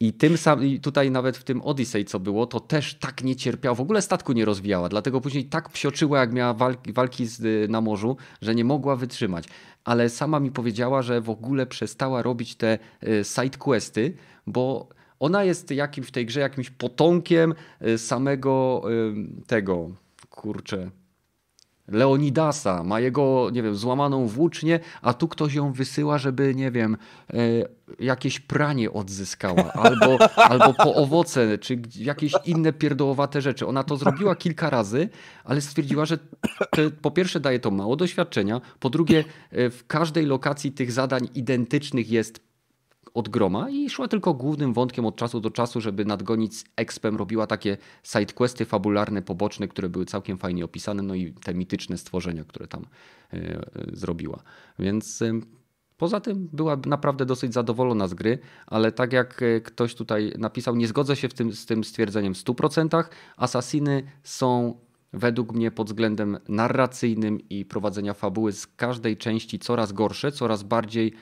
i 0.00 0.12
tym 0.12 0.36
samym, 0.36 0.80
tutaj 0.80 1.10
nawet 1.10 1.36
w 1.36 1.44
tym 1.44 1.62
Odyssey, 1.62 2.04
co 2.04 2.20
było, 2.20 2.46
to 2.46 2.60
też 2.60 2.94
tak 2.94 3.24
nie 3.24 3.36
cierpiała, 3.36 3.74
w 3.74 3.80
ogóle 3.80 4.02
statku 4.02 4.32
nie 4.32 4.44
rozwijała, 4.44 4.88
dlatego 4.88 5.20
później 5.20 5.44
tak 5.44 5.68
psioczyła, 5.68 6.18
jak 6.18 6.32
miała 6.32 6.54
walki, 6.54 6.92
walki 6.92 7.26
z, 7.26 7.70
na 7.70 7.80
morzu, 7.80 8.16
że 8.42 8.54
nie 8.54 8.64
mogła 8.64 8.96
wytrzymać. 8.96 9.44
Ale 9.84 10.08
sama 10.08 10.40
mi 10.40 10.50
powiedziała, 10.50 11.02
że 11.02 11.20
w 11.20 11.30
ogóle 11.30 11.66
przestała 11.66 12.22
robić 12.22 12.54
te 12.54 12.78
e, 13.02 13.24
side 13.24 13.58
questy, 13.58 14.14
bo 14.46 14.88
ona 15.20 15.44
jest 15.44 15.70
jakim 15.70 16.04
w 16.04 16.10
tej 16.10 16.26
grze 16.26 16.40
jakimś 16.40 16.70
potomkiem 16.70 17.54
samego 17.96 18.82
tego, 19.46 19.90
kurczę, 20.30 20.90
Leonidasa, 21.90 22.84
ma 22.84 23.00
jego, 23.00 23.50
nie 23.52 23.62
wiem, 23.62 23.76
złamaną 23.76 24.26
włócznię, 24.26 24.80
a 25.02 25.14
tu 25.14 25.28
ktoś 25.28 25.54
ją 25.54 25.72
wysyła, 25.72 26.18
żeby, 26.18 26.54
nie 26.54 26.70
wiem, 26.70 26.96
e, 27.30 27.36
jakieś 27.98 28.40
pranie 28.40 28.92
odzyskała, 28.92 29.72
albo, 29.84 30.18
albo 30.36 30.74
po 30.74 30.94
owoce, 30.94 31.58
czy 31.58 31.82
jakieś 31.98 32.32
inne 32.44 32.72
pierdołowate 32.72 33.40
rzeczy. 33.40 33.66
Ona 33.66 33.84
to 33.84 33.96
zrobiła 33.96 34.36
kilka 34.36 34.70
razy, 34.70 35.08
ale 35.44 35.60
stwierdziła, 35.60 36.04
że 36.04 36.18
te, 36.70 36.90
po 36.90 37.10
pierwsze 37.10 37.40
daje 37.40 37.58
to 37.58 37.70
mało 37.70 37.96
doświadczenia, 37.96 38.60
po 38.80 38.90
drugie 38.90 39.24
e, 39.50 39.70
w 39.70 39.86
każdej 39.86 40.26
lokacji 40.26 40.72
tych 40.72 40.92
zadań 40.92 41.28
identycznych 41.34 42.10
jest 42.10 42.49
od 43.14 43.28
groma 43.28 43.70
i 43.70 43.90
szła 43.90 44.08
tylko 44.08 44.34
głównym 44.34 44.72
wątkiem 44.72 45.06
od 45.06 45.16
czasu 45.16 45.40
do 45.40 45.50
czasu, 45.50 45.80
żeby 45.80 46.04
nadgonić 46.04 46.56
z 46.56 46.64
Expem. 46.76 47.16
Robiła 47.16 47.46
takie 47.46 47.76
sidequesty 48.02 48.64
fabularne, 48.64 49.22
poboczne, 49.22 49.68
które 49.68 49.88
były 49.88 50.04
całkiem 50.04 50.38
fajnie 50.38 50.64
opisane, 50.64 51.02
no 51.02 51.14
i 51.14 51.32
te 51.32 51.54
mityczne 51.54 51.98
stworzenia, 51.98 52.44
które 52.44 52.66
tam 52.66 52.86
e, 53.32 53.36
e, 53.36 53.62
zrobiła. 53.92 54.42
Więc 54.78 55.22
e, 55.22 55.40
Poza 55.96 56.20
tym 56.20 56.48
była 56.52 56.78
naprawdę 56.86 57.26
dosyć 57.26 57.52
zadowolona 57.52 58.08
z 58.08 58.14
gry, 58.14 58.38
ale 58.66 58.92
tak 58.92 59.12
jak 59.12 59.44
ktoś 59.64 59.94
tutaj 59.94 60.32
napisał, 60.38 60.76
nie 60.76 60.86
zgodzę 60.88 61.16
się 61.16 61.28
w 61.28 61.34
tym, 61.34 61.52
z 61.52 61.66
tym 61.66 61.84
stwierdzeniem 61.84 62.34
w 62.34 62.38
100%. 62.38 63.04
Asasiny 63.36 64.02
są 64.22 64.80
według 65.12 65.52
mnie 65.52 65.70
pod 65.70 65.86
względem 65.86 66.38
narracyjnym 66.48 67.48
i 67.48 67.64
prowadzenia 67.64 68.14
fabuły 68.14 68.52
z 68.52 68.66
każdej 68.66 69.16
części 69.16 69.58
coraz 69.58 69.92
gorsze, 69.92 70.32
coraz 70.32 70.62
bardziej 70.62 71.12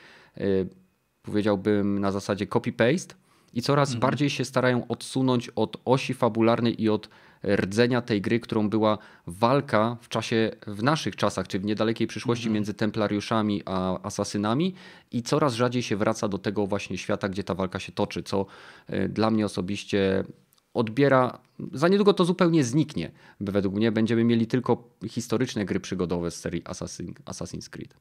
powiedziałbym 1.21 1.99
na 1.99 2.11
zasadzie 2.11 2.45
copy-paste 2.45 3.13
i 3.53 3.61
coraz 3.61 3.89
mhm. 3.89 4.01
bardziej 4.01 4.29
się 4.29 4.45
starają 4.45 4.87
odsunąć 4.87 5.49
od 5.49 5.77
osi 5.85 6.13
fabularnej 6.13 6.83
i 6.83 6.89
od 6.89 7.09
rdzenia 7.43 8.01
tej 8.01 8.21
gry, 8.21 8.39
którą 8.39 8.69
była 8.69 8.97
walka 9.27 9.97
w 10.01 10.09
czasie, 10.09 10.51
w 10.67 10.83
naszych 10.83 11.15
czasach, 11.15 11.47
czy 11.47 11.59
w 11.59 11.65
niedalekiej 11.65 12.07
przyszłości 12.07 12.43
mhm. 12.43 12.53
między 12.53 12.73
templariuszami 12.73 13.61
a 13.65 14.01
asasynami 14.03 14.73
i 15.11 15.23
coraz 15.23 15.53
rzadziej 15.53 15.83
się 15.83 15.95
wraca 15.95 16.27
do 16.27 16.37
tego 16.37 16.67
właśnie 16.67 16.97
świata, 16.97 17.29
gdzie 17.29 17.43
ta 17.43 17.55
walka 17.55 17.79
się 17.79 17.91
toczy, 17.91 18.23
co 18.23 18.45
e, 18.87 19.09
dla 19.09 19.31
mnie 19.31 19.45
osobiście 19.45 20.23
odbiera, 20.73 21.39
za 21.73 21.87
niedługo 21.87 22.13
to 22.13 22.25
zupełnie 22.25 22.63
zniknie. 22.63 23.11
Według 23.39 23.75
mnie 23.75 23.91
będziemy 23.91 24.23
mieli 24.23 24.47
tylko 24.47 24.89
historyczne 25.07 25.65
gry 25.65 25.79
przygodowe 25.79 26.31
z 26.31 26.35
serii 26.35 26.61
Assassin, 26.65 27.13
Assassin's 27.25 27.69
Creed. 27.69 27.93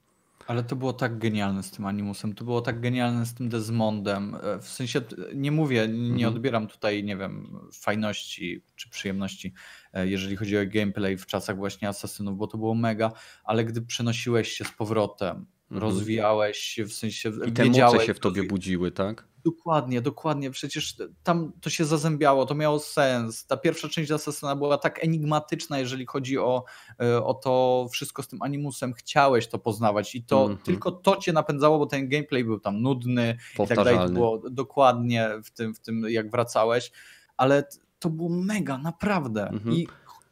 Ale 0.48 0.64
to 0.64 0.76
było 0.76 0.92
tak 0.92 1.18
genialne 1.18 1.62
z 1.62 1.70
tym 1.70 1.86
Animusem, 1.86 2.34
to 2.34 2.44
było 2.44 2.60
tak 2.60 2.80
genialne 2.80 3.26
z 3.26 3.34
tym 3.34 3.48
Desmondem. 3.48 4.36
E, 4.42 4.58
w 4.58 4.68
sensie, 4.68 5.00
nie 5.34 5.52
mówię, 5.52 5.88
nie 5.88 6.10
mhm. 6.10 6.34
odbieram 6.34 6.66
tutaj, 6.66 7.04
nie 7.04 7.16
wiem, 7.16 7.58
fajności 7.72 8.64
czy 8.76 8.90
przyjemności, 8.90 9.52
e, 9.92 10.08
jeżeli 10.08 10.36
chodzi 10.36 10.58
o 10.58 10.60
gameplay 10.66 11.18
w 11.18 11.26
czasach 11.26 11.56
właśnie 11.56 11.88
Asasynów, 11.88 12.38
bo 12.38 12.46
to 12.46 12.58
było 12.58 12.74
mega, 12.74 13.12
ale 13.44 13.64
gdy 13.64 13.82
przenosiłeś 13.82 14.52
się 14.52 14.64
z 14.64 14.70
powrotem, 14.70 15.46
mhm. 15.70 15.80
rozwijałeś 15.80 16.58
się, 16.58 16.84
w 16.84 16.92
sensie 16.92 17.32
I 17.46 17.52
te 17.52 17.64
moce 17.64 18.06
się 18.06 18.14
w 18.14 18.20
tobie 18.20 18.42
budziły, 18.42 18.90
tak? 18.90 19.28
Dokładnie, 19.50 20.00
dokładnie. 20.00 20.50
Przecież 20.50 20.96
tam 21.22 21.52
to 21.60 21.70
się 21.70 21.84
zazębiało, 21.84 22.46
to 22.46 22.54
miało 22.54 22.78
sens. 22.78 23.46
Ta 23.46 23.56
pierwsza 23.56 23.88
część 23.88 24.10
Assassina 24.10 24.56
była 24.56 24.78
tak 24.78 25.04
enigmatyczna, 25.04 25.78
jeżeli 25.78 26.06
chodzi 26.06 26.38
o, 26.38 26.64
e, 27.00 27.24
o 27.24 27.34
to 27.34 27.86
wszystko 27.92 28.22
z 28.22 28.28
tym 28.28 28.42
animusem. 28.42 28.94
Chciałeś 28.94 29.48
to 29.48 29.58
poznawać 29.58 30.14
i 30.14 30.22
to 30.22 30.44
mm 30.44 30.56
-hmm. 30.56 30.62
tylko 30.62 30.92
to 30.92 31.16
cię 31.16 31.32
napędzało, 31.32 31.78
bo 31.78 31.86
ten 31.86 32.08
gameplay 32.08 32.44
był 32.44 32.60
tam 32.60 32.82
nudny 32.82 33.36
i 33.54 33.66
tak 33.66 33.76
dalej. 33.76 33.96
To 33.96 34.08
było 34.08 34.42
dokładnie 34.50 35.30
w 35.44 35.50
tym, 35.50 35.74
w 35.74 35.80
tym, 35.80 36.04
jak 36.08 36.30
wracałeś, 36.30 36.92
ale 37.36 37.68
to 37.98 38.10
było 38.10 38.28
mega, 38.28 38.78
naprawdę. 38.78 39.48
Mm 39.48 39.58
-hmm. 39.58 39.74
I, 39.74 39.88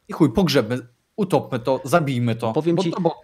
I 0.09 0.13
chuj, 0.13 0.33
pogrzebmy, 0.33 0.79
utopmy 1.17 1.59
to, 1.59 1.81
zabijmy 1.85 2.37
to. 2.37 2.53
Powiem 2.53 2.79
ci, 2.79 2.91
to, 2.91 3.01
bo 3.01 3.21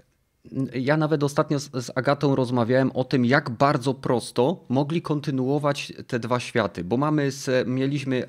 ja 0.75 0.97
nawet 0.97 1.23
ostatnio 1.23 1.59
z, 1.59 1.91
Agatą 1.95 2.35
rozmawiałem 2.35 2.91
o 2.93 3.05
tym, 3.05 3.25
jak 3.25 3.51
bardzo 3.51 3.95
prosto 3.95 4.65
mogli 4.69 5.03
kontynuować 5.03 5.93
te 6.07 6.19
dwa 6.19 6.41
światy, 6.41 6.85
bo 6.85 6.97
mamy, 6.97 7.31
mieliśmy 7.67 8.29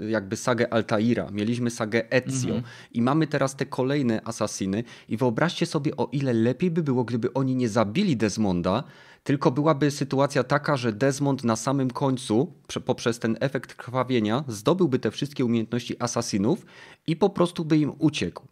e, 0.00 0.10
jakby 0.10 0.36
sagę 0.36 0.72
Altaira, 0.72 1.30
mieliśmy 1.30 1.70
sagę 1.70 2.10
Ezio 2.10 2.54
mhm. 2.54 2.62
i 2.92 3.02
mamy 3.02 3.26
teraz 3.26 3.56
te 3.56 3.66
kolejne 3.66 4.20
asasiny 4.24 4.84
i 5.08 5.16
wyobraźcie 5.16 5.66
sobie 5.66 5.96
o 5.96 6.08
ile 6.12 6.32
lepiej 6.32 6.70
by 6.70 6.82
było, 6.82 7.04
gdyby 7.04 7.32
oni 7.32 7.56
nie 7.56 7.68
zabili 7.68 8.16
Desmonda, 8.16 8.84
tylko 9.24 9.50
byłaby 9.50 9.90
sytuacja 9.90 10.44
taka, 10.44 10.76
że 10.76 10.92
Desmond 10.92 11.44
na 11.44 11.56
samym 11.56 11.90
końcu, 11.90 12.52
poprzez 12.84 13.18
ten 13.18 13.36
efekt 13.40 13.74
krwawienia, 13.74 14.44
zdobyłby 14.48 14.98
te 14.98 15.10
wszystkie 15.10 15.44
umiejętności 15.44 16.02
asasinów 16.02 16.66
i 17.06 17.16
po 17.16 17.30
prostu 17.30 17.64
by 17.64 17.78
im 17.78 17.92
uciekł. 17.98 18.42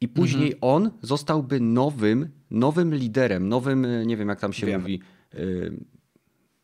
I 0.00 0.08
później 0.08 0.52
mhm. 0.52 0.58
on 0.60 0.90
zostałby 1.02 1.60
nowym, 1.60 2.28
nowym 2.50 2.94
liderem, 2.94 3.48
nowym, 3.48 3.84
e, 3.84 4.06
nie 4.06 4.16
wiem 4.16 4.28
jak 4.28 4.40
tam 4.40 4.52
się 4.52 4.66
Wiem. 4.66 4.80
mówi, 4.80 5.00
y, 5.34 5.84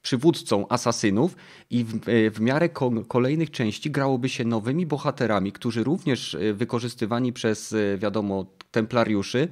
przywódcą 0.03 0.69
asasynów 0.69 1.37
i 1.71 1.85
w, 1.85 2.09
e, 2.09 2.31
w 2.31 2.41
miarę 2.41 2.69
ko 2.69 2.91
kolejnych 3.09 3.51
części 3.51 3.91
grałoby 3.91 4.29
się 4.29 4.45
nowymi 4.45 4.87
bohaterami, 4.87 5.53
którzy 5.53 5.85
również 5.85 6.37
wykorzystywani 6.55 7.33
przez, 7.33 7.75
wiadomo, 7.99 8.47
templariuszy, 8.71 9.49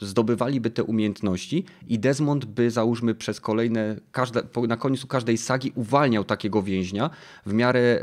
zdobywaliby 0.00 0.70
te 0.70 0.84
umiejętności 0.84 1.64
i 1.86 1.98
Desmond 1.98 2.44
by 2.44 2.70
załóżmy 2.70 3.14
przez 3.14 3.40
kolejne, 3.40 3.96
każde, 4.12 4.42
na 4.68 4.76
końcu 4.76 5.06
każdej 5.06 5.38
sagi 5.38 5.72
uwalniał 5.74 6.24
takiego 6.24 6.62
więźnia 6.62 7.10
w 7.46 7.52
miarę, 7.52 8.00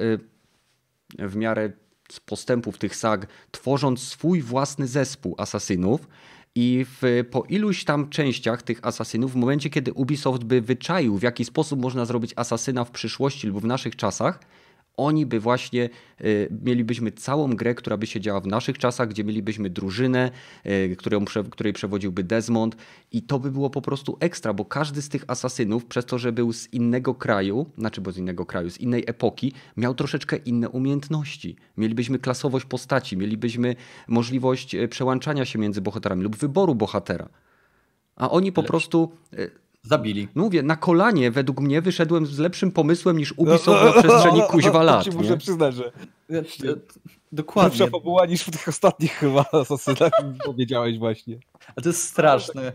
w 1.19 1.35
miarę 1.35 1.71
postępów 2.19 2.77
tych 2.77 2.95
sag, 2.95 3.27
tworząc 3.51 4.01
swój 4.01 4.41
własny 4.41 4.87
zespół 4.87 5.35
asasynów. 5.37 6.07
I 6.55 6.85
w, 7.01 7.25
po 7.31 7.43
iluś 7.49 7.83
tam 7.83 8.09
częściach 8.09 8.61
tych 8.61 8.79
asasynów, 8.85 9.31
w 9.31 9.35
momencie 9.35 9.69
kiedy 9.69 9.93
Ubisoft 9.93 10.43
by 10.43 10.61
wyczaił, 10.61 11.17
w 11.17 11.23
jaki 11.23 11.45
sposób 11.45 11.81
można 11.81 12.05
zrobić 12.05 12.33
asasyna 12.35 12.85
w 12.85 12.91
przyszłości 12.91 13.47
lub 13.47 13.61
w 13.61 13.65
naszych 13.65 13.95
czasach, 13.95 14.39
oni 14.97 15.25
by 15.25 15.39
właśnie, 15.39 15.89
y, 16.21 16.49
mielibyśmy 16.63 17.11
całą 17.11 17.49
grę, 17.49 17.75
która 17.75 17.97
by 17.97 18.07
się 18.07 18.21
działa 18.21 18.39
w 18.39 18.47
naszych 18.47 18.77
czasach, 18.77 19.09
gdzie 19.09 19.23
mielibyśmy 19.23 19.69
drużynę, 19.69 20.31
y, 20.65 20.95
którą, 20.95 21.25
której 21.49 21.73
przewodziłby 21.73 22.23
Desmond 22.23 22.75
i 23.11 23.21
to 23.21 23.39
by 23.39 23.51
było 23.51 23.69
po 23.69 23.81
prostu 23.81 24.17
ekstra, 24.19 24.53
bo 24.53 24.65
każdy 24.65 25.01
z 25.01 25.09
tych 25.09 25.25
asasynów, 25.27 25.85
przez 25.85 26.05
to, 26.05 26.17
że 26.17 26.31
był 26.31 26.53
z 26.53 26.73
innego 26.73 27.15
kraju, 27.15 27.65
znaczy 27.77 28.01
bo 28.01 28.11
z 28.11 28.17
innego 28.17 28.45
kraju, 28.45 28.69
z 28.69 28.77
innej 28.77 29.03
epoki, 29.07 29.53
miał 29.77 29.95
troszeczkę 29.95 30.37
inne 30.37 30.69
umiejętności. 30.69 31.55
Mielibyśmy 31.77 32.19
klasowość 32.19 32.65
postaci, 32.65 33.17
mielibyśmy 33.17 33.75
możliwość 34.07 34.75
y, 34.75 34.87
przełączania 34.87 35.45
się 35.45 35.59
między 35.59 35.81
bohaterami 35.81 36.23
lub 36.23 36.35
wyboru 36.35 36.75
bohatera. 36.75 37.29
A 38.15 38.29
oni 38.29 38.51
po 38.51 38.61
Lecz. 38.61 38.67
prostu 38.67 39.11
Zabili. 39.83 40.27
No 40.35 40.43
mówię, 40.43 40.63
na 40.63 40.75
kolanie 40.75 41.31
według 41.31 41.59
mnie 41.59 41.81
wyszedłem 41.81 42.25
z 42.25 42.39
lepszym 42.39 42.71
pomysłem 42.71 43.17
niż 43.17 43.33
Ubisoft 43.37 43.83
na 43.83 44.01
przestrzeni 44.01 44.41
kuźwa 44.51 44.83
lat. 44.83 45.05
To 45.05 45.11
ci 45.11 45.17
muszę 45.17 45.37
przyznać, 45.37 45.75
że 45.75 45.91
Dokładnie. 47.33 47.79
Lepsza 47.79 47.97
fabuła 47.97 48.25
niż 48.25 48.43
w 48.43 48.51
tych 48.51 48.67
ostatnich 48.67 49.11
chyba 49.11 49.45
asasynach 49.51 50.11
powiedziałeś 50.45 50.97
właśnie. 50.97 51.37
A 51.75 51.81
to 51.81 51.89
jest 51.89 52.01
straszne. 52.01 52.71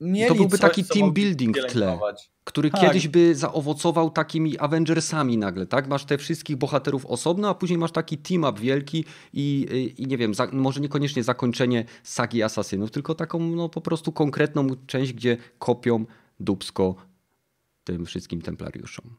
Mieli 0.00 0.28
to 0.28 0.34
byłby 0.34 0.58
coś, 0.58 0.60
taki 0.60 0.84
team 0.84 1.12
building 1.12 1.58
w 1.58 1.72
tle, 1.72 1.98
który 2.44 2.70
tak. 2.70 2.80
kiedyś 2.80 3.08
by 3.08 3.34
zaowocował 3.34 4.10
takimi 4.10 4.58
Avengersami 4.58 5.38
nagle, 5.38 5.66
tak? 5.66 5.88
Masz 5.88 6.04
te 6.04 6.18
wszystkich 6.18 6.56
bohaterów 6.56 7.06
osobno, 7.06 7.48
a 7.48 7.54
później 7.54 7.78
masz 7.78 7.92
taki 7.92 8.18
team 8.18 8.44
up 8.44 8.60
wielki 8.60 9.04
i, 9.32 9.94
i 9.98 10.06
nie 10.06 10.18
wiem, 10.18 10.34
za, 10.34 10.46
może 10.52 10.80
niekoniecznie 10.80 11.22
zakończenie 11.22 11.84
sagi 12.02 12.42
asasynów, 12.42 12.90
tylko 12.90 13.14
taką 13.14 13.38
no, 13.40 13.68
po 13.68 13.80
prostu 13.80 14.12
konkretną 14.12 14.66
część, 14.86 15.12
gdzie 15.12 15.36
kopią 15.58 16.04
dubsko 16.40 16.94
tym 17.84 18.06
wszystkim 18.06 18.42
templariuszom. 18.42 19.16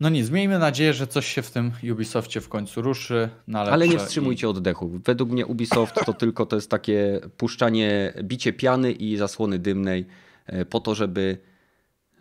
No 0.00 0.08
nic, 0.08 0.30
miejmy 0.30 0.58
nadzieję, 0.58 0.94
że 0.94 1.06
coś 1.06 1.26
się 1.26 1.42
w 1.42 1.50
tym 1.50 1.72
Ubisoftie 1.92 2.40
w 2.40 2.48
końcu 2.48 2.82
ruszy. 2.82 3.28
ale 3.54 3.88
nie 3.88 3.98
wstrzymujcie 3.98 4.46
i... 4.46 4.50
oddechu. 4.50 5.00
Według 5.04 5.30
mnie 5.30 5.46
Ubisoft 5.46 5.94
to 6.06 6.12
tylko 6.12 6.46
to 6.46 6.56
jest 6.56 6.70
takie 6.70 7.20
puszczanie, 7.36 8.12
bicie 8.22 8.52
piany 8.52 8.92
i 8.92 9.16
zasłony 9.16 9.58
dymnej 9.58 10.06
e, 10.46 10.64
po 10.64 10.80
to, 10.80 10.94
żeby, 10.94 11.38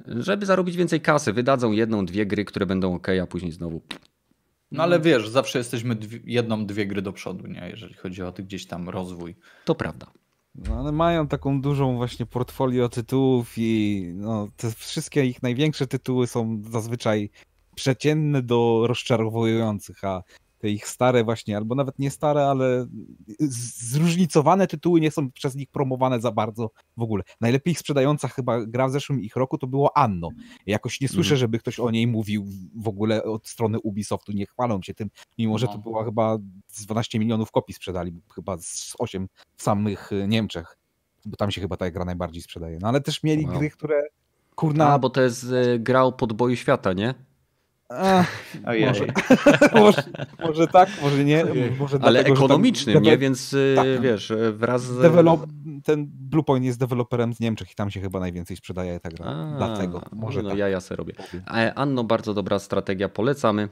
żeby 0.07 0.45
zarobić 0.45 0.75
więcej 0.75 1.01
kasy. 1.01 1.33
Wydadzą 1.33 1.71
jedną, 1.71 2.05
dwie 2.05 2.25
gry, 2.25 2.45
które 2.45 2.65
będą 2.65 2.95
ok, 2.95 3.07
a 3.23 3.27
później 3.27 3.51
znowu... 3.51 3.81
No 4.71 4.83
ale 4.83 4.99
wiesz, 4.99 5.29
zawsze 5.29 5.57
jesteśmy 5.57 5.95
dwie, 5.95 6.19
jedną, 6.25 6.65
dwie 6.65 6.87
gry 6.87 7.01
do 7.01 7.13
przodu, 7.13 7.47
nie? 7.47 7.69
jeżeli 7.69 7.93
chodzi 7.93 8.23
o 8.23 8.31
gdzieś 8.31 8.65
tam 8.65 8.89
rozwój. 8.89 9.35
To 9.65 9.75
prawda. 9.75 10.07
No, 10.55 10.91
mają 10.91 11.27
taką 11.27 11.61
dużą 11.61 11.95
właśnie 11.95 12.25
portfolio 12.25 12.89
tytułów 12.89 13.53
i 13.57 14.03
no, 14.15 14.47
te 14.57 14.71
wszystkie 14.71 15.25
ich 15.25 15.43
największe 15.43 15.87
tytuły 15.87 16.27
są 16.27 16.61
zazwyczaj 16.71 17.29
przeciętne 17.75 18.41
do 18.41 18.83
rozczarowujących, 18.87 20.03
a 20.03 20.23
te 20.63 20.69
ich 20.69 20.87
stare 20.87 21.23
właśnie, 21.23 21.57
albo 21.57 21.75
nawet 21.75 21.99
nie 21.99 22.11
stare, 22.11 22.45
ale 22.47 22.87
zróżnicowane 23.39 24.67
tytuły 24.67 25.01
nie 25.01 25.11
są 25.11 25.31
przez 25.31 25.55
nich 25.55 25.69
promowane 25.69 26.21
za 26.21 26.31
bardzo 26.31 26.71
w 26.97 27.01
ogóle. 27.01 27.23
Najlepiej 27.41 27.71
ich 27.71 27.79
sprzedająca 27.79 28.27
chyba 28.27 28.65
gra 28.65 28.87
w 28.87 28.91
zeszłym 28.91 29.21
ich 29.21 29.35
roku 29.35 29.57
to 29.57 29.67
było 29.67 29.97
Anno. 29.97 30.29
Jakoś 30.65 31.01
nie 31.01 31.07
słyszę, 31.07 31.33
mm. 31.33 31.39
żeby 31.39 31.59
ktoś 31.59 31.79
o 31.79 31.91
niej 31.91 32.07
mówił 32.07 32.45
w 32.75 32.87
ogóle 32.87 33.23
od 33.23 33.47
strony 33.47 33.79
Ubisoftu, 33.79 34.31
nie 34.31 34.45
chwalą 34.45 34.81
się 34.81 34.93
tym, 34.93 35.09
mimo 35.37 35.57
że 35.57 35.67
to 35.67 35.73
no. 35.73 35.79
była 35.79 36.05
chyba 36.05 36.37
z 36.67 36.85
12 36.85 37.19
milionów 37.19 37.51
kopii 37.51 37.73
sprzedali, 37.73 38.21
chyba 38.35 38.57
z 38.57 38.93
8 38.99 39.27
w 39.55 39.63
samych 39.63 40.09
Niemczech, 40.27 40.77
bo 41.25 41.37
tam 41.37 41.51
się 41.51 41.61
chyba 41.61 41.77
ta 41.77 41.91
gra 41.91 42.05
najbardziej 42.05 42.41
sprzedaje. 42.41 42.77
No 42.81 42.87
ale 42.87 43.01
też 43.01 43.23
mieli 43.23 43.45
wow. 43.45 43.57
gry, 43.57 43.69
które 43.69 44.03
kurna... 44.55 44.89
A, 44.89 44.99
bo 44.99 45.09
to 45.09 45.21
jest 45.21 45.43
y, 45.43 45.79
gra 45.79 46.03
o 46.03 46.11
podboju 46.11 46.55
świata, 46.55 46.93
nie? 46.93 47.13
Może, 48.87 49.05
może, 49.81 50.03
może, 50.39 50.67
tak, 50.67 50.89
może 51.01 51.23
nie. 51.23 51.45
Może 51.79 51.97
Ale 52.01 52.11
dlatego, 52.11 52.35
ekonomicznym, 52.35 53.03
nie? 53.03 53.17
Więc 53.17 53.53
y, 53.53 53.73
tak. 53.75 54.01
wiesz, 54.01 54.31
y, 54.31 54.53
wraz 54.53 54.83
z... 54.83 55.01
Develop, 55.01 55.47
ten 55.83 56.07
Bluepoint 56.11 56.65
jest 56.65 56.79
deweloperem 56.79 57.33
z 57.33 57.39
Niemczech 57.39 57.71
i 57.71 57.75
tam 57.75 57.91
się 57.91 58.01
chyba 58.01 58.19
najwięcej 58.19 58.57
sprzedaje 58.57 58.99
ta 58.99 59.09
gra. 59.09 59.25
A, 59.25 59.57
dlatego. 59.57 60.01
Może 60.11 60.43
no 60.43 60.49
tak. 60.49 60.57
ja 60.57 60.69
ja 60.69 60.81
se 60.81 60.95
robię. 60.95 61.13
Anno, 61.75 62.03
bardzo 62.03 62.33
dobra 62.33 62.59
strategia, 62.59 63.09
polecamy. 63.09 63.69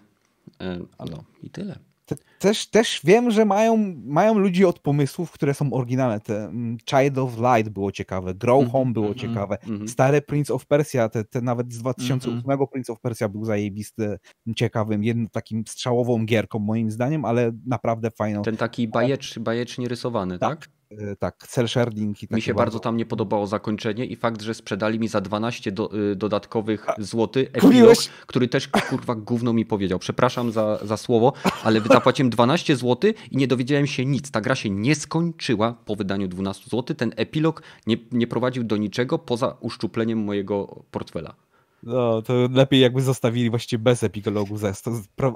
E, 0.61 0.79
no 0.99 1.23
i 1.43 1.49
tyle 1.49 1.90
też, 2.39 2.67
też 2.67 3.01
wiem, 3.03 3.31
że 3.31 3.45
mają, 3.45 3.95
mają 4.05 4.37
ludzi 4.37 4.65
od 4.65 4.79
pomysłów, 4.79 5.31
które 5.31 5.53
są 5.53 5.73
oryginalne. 5.73 6.19
Te 6.19 6.45
mm, 6.45 6.77
Child 6.89 7.17
of 7.17 7.37
Light 7.37 7.69
było 7.69 7.91
ciekawe, 7.91 8.35
Grow 8.35 8.59
mm 8.59 8.69
-hmm, 8.69 8.71
Home 8.71 8.93
było 8.93 9.05
mm 9.05 9.17
-hmm, 9.17 9.21
ciekawe, 9.21 9.57
mm 9.63 9.79
-hmm. 9.79 9.87
stare 9.87 10.21
Prince 10.21 10.51
of 10.51 10.65
Persia, 10.65 11.09
te, 11.09 11.23
te 11.23 11.41
nawet 11.41 11.73
z 11.73 11.77
2008 11.77 12.41
-hmm. 12.41 12.67
Prince 12.67 12.89
of 12.89 12.99
Persia 12.99 13.29
był 13.29 13.45
zajebisty, 13.45 14.17
ciekawym, 14.55 15.03
jednym 15.03 15.29
takim 15.29 15.63
strzałową 15.67 16.25
gierką 16.25 16.59
moim 16.59 16.91
zdaniem, 16.91 17.25
ale 17.25 17.51
naprawdę 17.65 18.11
fajną. 18.11 18.41
Ten 18.41 18.57
taki 18.57 18.87
bajecz, 18.87 19.39
bajecznie 19.39 19.87
rysowany, 19.87 20.39
tak? 20.39 20.59
tak? 20.59 20.80
E, 20.97 21.15
tak, 21.15 21.47
cel 21.47 21.67
sharding. 21.67 22.23
I 22.23 22.27
mi 22.31 22.41
się 22.41 22.53
bardzo 22.53 22.79
tam 22.79 22.97
nie 22.97 23.05
podobało 23.05 23.47
zakończenie 23.47 24.05
i 24.05 24.15
fakt, 24.15 24.41
że 24.41 24.53
sprzedali 24.53 24.99
mi 24.99 25.07
za 25.07 25.21
12 25.21 25.71
do, 25.71 26.11
y, 26.11 26.15
dodatkowych 26.15 26.85
złotych 26.97 27.49
epilog, 27.53 27.95
który 28.27 28.47
też 28.47 28.67
kurwa 28.67 29.15
gówno 29.15 29.53
mi 29.53 29.65
powiedział. 29.65 29.99
Przepraszam 29.99 30.51
za, 30.51 30.79
za 30.83 30.97
słowo, 30.97 31.33
ale 31.63 31.81
zapłaciłem 31.81 32.29
12 32.29 32.75
zł 32.75 33.11
i 33.31 33.37
nie 33.37 33.47
dowiedziałem 33.47 33.87
się 33.87 34.05
nic. 34.05 34.31
Ta 34.31 34.41
gra 34.41 34.55
się 34.55 34.69
nie 34.69 34.95
skończyła 34.95 35.73
po 35.85 35.95
wydaniu 35.95 36.27
12 36.27 36.69
zł. 36.69 36.95
Ten 36.95 37.13
epilog 37.15 37.63
nie, 37.87 37.97
nie 38.11 38.27
prowadził 38.27 38.63
do 38.63 38.77
niczego 38.77 39.19
poza 39.19 39.57
uszczupleniem 39.59 40.19
mojego 40.19 40.83
portfela. 40.91 41.35
No, 41.83 42.21
to 42.21 42.33
lepiej 42.51 42.81
jakby 42.81 43.01
zostawili 43.01 43.49
właściwie 43.49 43.83
bez 43.83 44.03
epilogu 44.03 44.57
zest. 44.57 44.85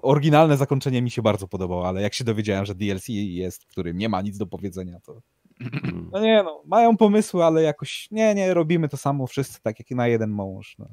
Oryginalne 0.02 0.58
zakończenie 0.58 1.02
mi 1.02 1.12
się 1.12 1.22
bardzo 1.22 1.48
podobało, 1.48 1.88
ale 1.88 2.02
jak 2.02 2.14
się 2.14 2.24
dowiedziałem, 2.24 2.66
że 2.66 2.76
DLC 2.76 3.08
jest, 3.10 3.64
w 3.64 3.68
którym 3.68 3.98
nie 3.98 4.10
ma 4.10 4.22
nic 4.22 4.38
do 4.38 4.48
powiedzenia, 4.48 5.00
to 5.00 5.22
no 6.12 6.20
nie 6.20 6.44
no, 6.44 6.62
mają 6.66 6.98
pomysły, 6.98 7.44
ale 7.44 7.62
jakoś 7.62 8.08
nie, 8.12 8.36
nie, 8.36 8.54
robimy 8.54 8.90
to 8.90 8.98
samo 8.98 9.28
wszyscy 9.28 9.62
tak 9.62 9.80
jak 9.80 9.92
na 9.92 10.08
jeden 10.08 10.30
mąż. 10.30 10.76
No. 10.80 10.88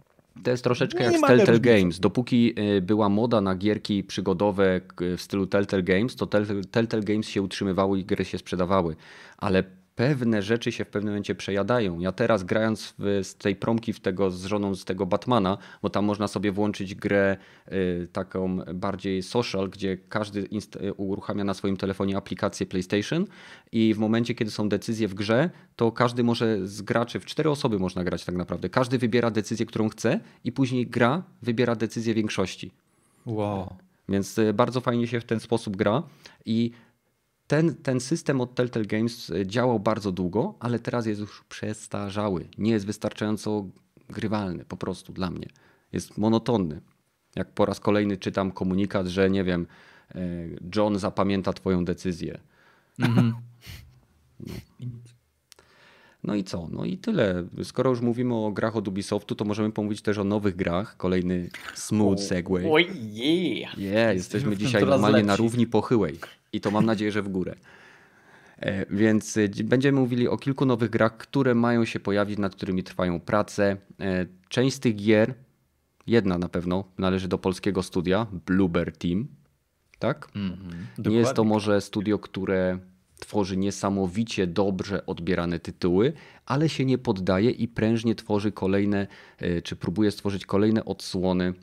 To 0.44 0.50
jest 0.50 0.64
troszeczkę 0.64 1.04
jak 1.04 1.18
z 1.18 1.20
Telltale 1.20 1.60
Games. 1.60 2.00
Dopóki 2.00 2.54
y, 2.76 2.82
była 2.82 3.08
moda 3.08 3.40
na 3.40 3.54
gierki 3.54 4.04
przygodowe 4.04 4.80
w 5.16 5.22
stylu 5.22 5.46
Telltale 5.46 5.82
Games, 5.82 6.16
to 6.16 6.26
Telltale 6.70 7.02
Games 7.02 7.28
się 7.28 7.42
utrzymywały 7.42 7.98
i 7.98 8.04
gry 8.04 8.24
się 8.24 8.38
sprzedawały. 8.38 8.96
Ale 9.38 9.64
pewne 9.96 10.42
rzeczy 10.42 10.72
się 10.72 10.84
w 10.84 10.88
pewnym 10.88 11.12
momencie 11.12 11.34
przejadają. 11.34 11.98
Ja 11.98 12.12
teraz 12.12 12.44
grając 12.44 12.94
w, 12.98 13.20
z 13.22 13.34
tej 13.34 13.56
promki 13.56 13.92
w 13.92 14.00
tego, 14.00 14.30
z 14.30 14.44
żoną 14.44 14.74
z 14.74 14.84
tego 14.84 15.06
Batmana, 15.06 15.58
bo 15.82 15.90
tam 15.90 16.04
można 16.04 16.28
sobie 16.28 16.52
włączyć 16.52 16.94
grę 16.94 17.36
y, 17.72 18.08
taką 18.12 18.56
bardziej 18.74 19.22
social, 19.22 19.70
gdzie 19.70 19.96
każdy 20.08 20.48
y, 20.82 20.92
uruchamia 20.92 21.44
na 21.44 21.54
swoim 21.54 21.76
telefonie 21.76 22.16
aplikację 22.16 22.66
PlayStation 22.66 23.26
i 23.72 23.94
w 23.94 23.98
momencie, 23.98 24.34
kiedy 24.34 24.50
są 24.50 24.68
decyzje 24.68 25.08
w 25.08 25.14
grze, 25.14 25.50
to 25.76 25.92
każdy 25.92 26.24
może 26.24 26.68
z 26.68 26.82
graczy, 26.82 27.20
w 27.20 27.26
cztery 27.26 27.50
osoby 27.50 27.78
można 27.78 28.04
grać 28.04 28.24
tak 28.24 28.34
naprawdę. 28.34 28.68
Każdy 28.68 28.98
wybiera 28.98 29.30
decyzję, 29.30 29.66
którą 29.66 29.88
chce 29.88 30.20
i 30.44 30.52
później 30.52 30.86
gra 30.86 31.22
wybiera 31.42 31.76
decyzję 31.76 32.14
większości. 32.14 32.70
Wow. 33.26 33.76
Więc 34.08 34.38
y, 34.38 34.52
bardzo 34.52 34.80
fajnie 34.80 35.06
się 35.06 35.20
w 35.20 35.24
ten 35.24 35.40
sposób 35.40 35.76
gra 35.76 36.02
i 36.46 36.70
ten, 37.52 37.74
ten 37.74 38.00
system 38.00 38.40
od 38.40 38.54
Telltale 38.54 38.86
Games 38.86 39.30
e, 39.30 39.46
działał 39.46 39.80
bardzo 39.80 40.12
długo, 40.12 40.54
ale 40.60 40.78
teraz 40.78 41.06
jest 41.06 41.20
już 41.20 41.44
przestarzały. 41.48 42.48
Nie 42.58 42.70
jest 42.72 42.86
wystarczająco 42.86 43.66
grywalny 44.08 44.64
po 44.64 44.76
prostu 44.76 45.12
dla 45.12 45.30
mnie. 45.30 45.48
Jest 45.92 46.18
monotonny. 46.18 46.80
Jak 47.36 47.50
po 47.50 47.66
raz 47.66 47.80
kolejny 47.80 48.16
czytam 48.16 48.50
komunikat, 48.50 49.06
że 49.06 49.30
nie 49.30 49.44
wiem, 49.44 49.66
e, 50.14 50.20
John 50.76 50.98
zapamięta 50.98 51.52
twoją 51.52 51.84
decyzję. 51.84 52.40
Mm-hmm. 53.00 53.32
No. 54.40 54.54
no. 56.24 56.34
i 56.34 56.44
co? 56.44 56.68
No 56.70 56.84
i 56.84 56.98
tyle. 56.98 57.44
Skoro 57.62 57.90
już 57.90 58.00
mówimy 58.00 58.34
o 58.34 58.52
grach 58.52 58.76
od 58.76 58.88
Ubisoftu, 58.88 59.34
to 59.34 59.44
możemy 59.44 59.72
pomówić 59.72 60.02
też 60.02 60.18
o 60.18 60.24
nowych 60.24 60.56
grach. 60.56 60.96
Kolejny 60.96 61.50
smooth 61.74 62.18
segway. 62.18 62.70
Oj, 62.70 62.90
yeah. 63.12 63.78
yeah. 63.78 64.14
jesteśmy 64.14 64.56
dzisiaj 64.56 64.86
normalnie 64.86 65.22
na 65.22 65.36
równi 65.36 65.66
pochyłej. 65.66 66.18
I 66.52 66.60
to 66.60 66.70
mam 66.70 66.86
nadzieję, 66.86 67.12
że 67.12 67.22
w 67.22 67.28
górę. 67.28 67.54
E, 68.58 68.86
więc 68.90 69.36
e, 69.36 69.48
będziemy 69.64 70.00
mówili 70.00 70.28
o 70.28 70.36
kilku 70.38 70.66
nowych 70.66 70.90
grach, 70.90 71.16
które 71.16 71.54
mają 71.54 71.84
się 71.84 72.00
pojawić, 72.00 72.38
nad 72.38 72.54
którymi 72.54 72.82
trwają 72.82 73.20
prace. 73.20 73.76
E, 74.00 74.26
część 74.48 74.76
z 74.76 74.80
tych 74.80 74.96
gier, 74.96 75.34
jedna 76.06 76.38
na 76.38 76.48
pewno, 76.48 76.84
należy 76.98 77.28
do 77.28 77.38
polskiego 77.38 77.82
studia, 77.82 78.26
Bluebird 78.46 78.98
Team. 78.98 79.28
Tak? 79.98 80.28
Mm 80.34 80.50
-hmm. 80.50 81.10
Nie 81.10 81.16
jest 81.16 81.34
to 81.34 81.44
może 81.44 81.80
studio, 81.80 82.18
które 82.18 82.78
tworzy 83.20 83.56
niesamowicie 83.56 84.46
dobrze 84.46 85.06
odbierane 85.06 85.58
tytuły, 85.58 86.12
ale 86.46 86.68
się 86.68 86.84
nie 86.84 86.98
poddaje 86.98 87.50
i 87.50 87.68
prężnie 87.68 88.14
tworzy 88.14 88.52
kolejne, 88.52 89.06
czy 89.64 89.76
próbuje 89.76 90.10
stworzyć 90.10 90.46
kolejne 90.46 90.84
odsłony 90.84 91.54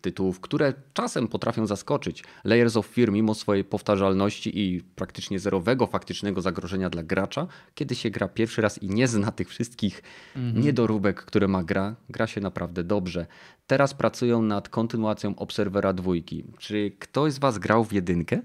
tytułów, 0.00 0.40
które 0.40 0.74
czasem 0.92 1.28
potrafią 1.28 1.66
zaskoczyć. 1.66 2.24
Layers 2.44 2.76
of 2.76 2.86
Fear, 2.86 3.12
mimo 3.12 3.34
swojej 3.34 3.64
powtarzalności 3.64 4.60
i 4.60 4.80
praktycznie 4.80 5.38
zerowego 5.38 5.86
faktycznego 5.86 6.42
zagrożenia 6.42 6.90
dla 6.90 7.02
gracza, 7.02 7.46
kiedy 7.74 7.94
się 7.94 8.10
gra 8.10 8.28
pierwszy 8.28 8.62
raz 8.62 8.82
i 8.82 8.88
nie 8.88 9.08
zna 9.08 9.32
tych 9.32 9.48
wszystkich 9.48 10.02
mhm. 10.36 10.64
niedoróbek, 10.64 11.24
które 11.24 11.48
ma 11.48 11.62
gra, 11.62 11.96
gra 12.08 12.26
się 12.26 12.40
naprawdę 12.40 12.84
dobrze. 12.84 13.26
Teraz 13.66 13.94
pracują 13.94 14.42
nad 14.42 14.68
kontynuacją 14.68 15.36
Obserwera 15.36 15.92
dwójki. 15.92 16.44
Czy 16.58 16.92
ktoś 16.98 17.32
z 17.32 17.38
Was 17.38 17.58
grał 17.58 17.84
w 17.84 17.92
jedynkę? 17.92 18.40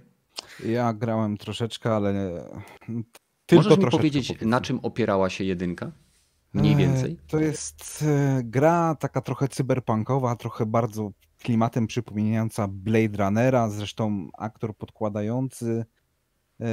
Ja 0.66 0.94
grałem 0.94 1.38
troszeczkę, 1.38 1.96
ale 1.96 2.14
tylko 3.46 3.64
Możesz 3.64 3.86
mi 3.86 3.92
powiedzieć, 3.92 4.34
na 4.42 4.62
czym 4.62 4.80
opierała 4.80 5.30
się 5.30 5.44
jedynka? 5.44 5.92
Mniej 6.56 6.74
e, 6.74 6.78
więcej? 6.78 7.18
To 7.28 7.40
jest 7.40 8.06
e, 8.08 8.42
gra 8.44 8.96
taka 8.96 9.22
trochę 9.22 9.48
cyberpunkowa, 9.48 10.36
trochę 10.36 10.66
bardzo 10.66 11.12
klimatem 11.40 11.88
przypominająca 11.88 12.68
Blade 12.68 13.18
Runnera. 13.18 13.70
Zresztą 13.70 14.30
aktor 14.38 14.78
podkładający 14.78 15.86
e, 16.60 16.66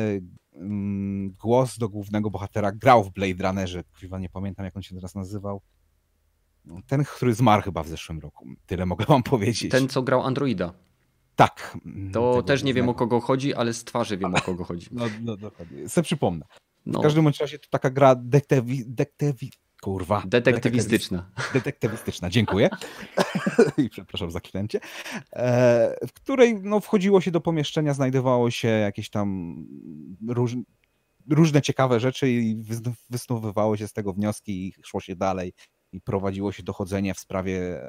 mm, 0.55 1.35
głos 1.43 1.79
do 1.79 1.89
głównego 1.89 2.31
bohatera 2.31 2.73
grał 2.73 3.05
w 3.05 3.13
Blade 3.13 3.49
Runnerze. 3.49 3.85
Chyba 3.93 4.19
nie 4.19 4.29
pamiętam, 4.29 4.65
jak 4.65 4.77
on 4.77 4.83
się 4.83 4.95
teraz 4.95 5.15
nazywał. 5.15 5.61
Ten, 6.87 7.05
który 7.05 7.35
zmarł 7.35 7.63
chyba 7.63 7.83
w 7.83 7.89
zeszłym 7.89 8.19
roku. 8.19 8.49
Tyle 8.67 8.87
mogę 8.87 9.05
wam 9.05 9.23
powiedzieć. 9.23 9.71
Ten, 9.71 9.89
co 9.89 10.03
grał 10.03 10.23
Androida. 10.23 10.73
Tak. 11.37 11.79
To 12.13 12.43
też 12.43 12.63
nie 12.63 12.75
wiem 12.75 12.89
o 12.89 12.95
kogo 12.95 13.21
chodzi, 13.21 13.55
ale 13.55 13.75
z 13.75 13.85
twarzy 13.85 14.17
wiem 14.17 14.35
o 14.35 14.41
kogo 14.41 14.65
chodzi. 14.65 14.87
No, 14.93 15.05
no 15.21 15.37
dokładnie. 15.37 15.89
Se 15.89 16.03
przypomnę. 16.03 16.47
W 16.87 16.91
no. 16.91 17.01
każdym 17.01 17.29
razie 17.41 17.59
to 17.59 17.69
taka 17.71 17.91
gra 17.91 18.15
detektywi, 18.15 18.85
detektywi, 18.87 19.53
Kurwa. 19.83 20.23
Detektywistyczna. 20.27 21.31
Detektywistyczna, 21.55 22.31
dziękuję. 22.31 22.71
I 23.79 23.89
przepraszam 23.89 24.31
za 24.31 24.41
klęcie. 24.41 24.81
E, 25.33 26.07
w 26.09 26.13
której 26.13 26.61
no, 26.63 26.81
wchodziło 26.81 27.21
się 27.21 27.31
do 27.31 27.41
pomieszczenia, 27.41 27.95
znajdowało 27.95 28.51
się 28.51 28.69
jakieś 28.69 29.11
tam 29.11 29.57
róż, 30.29 30.57
różne 31.31 31.63
ciekawe 31.63 32.01
rzeczy 32.01 32.31
i 32.31 32.63
wysnuwało 33.11 33.77
się 33.77 33.89
z 33.89 33.93
tego 33.93 34.13
wnioski 34.13 34.69
i 34.69 34.75
szło 34.83 35.01
się 35.01 35.17
dalej 35.17 35.53
i 35.93 36.01
prowadziło 36.01 36.53
się 36.53 36.63
dochodzenie 36.63 37.15
w 37.15 37.21
sprawie 37.21 37.81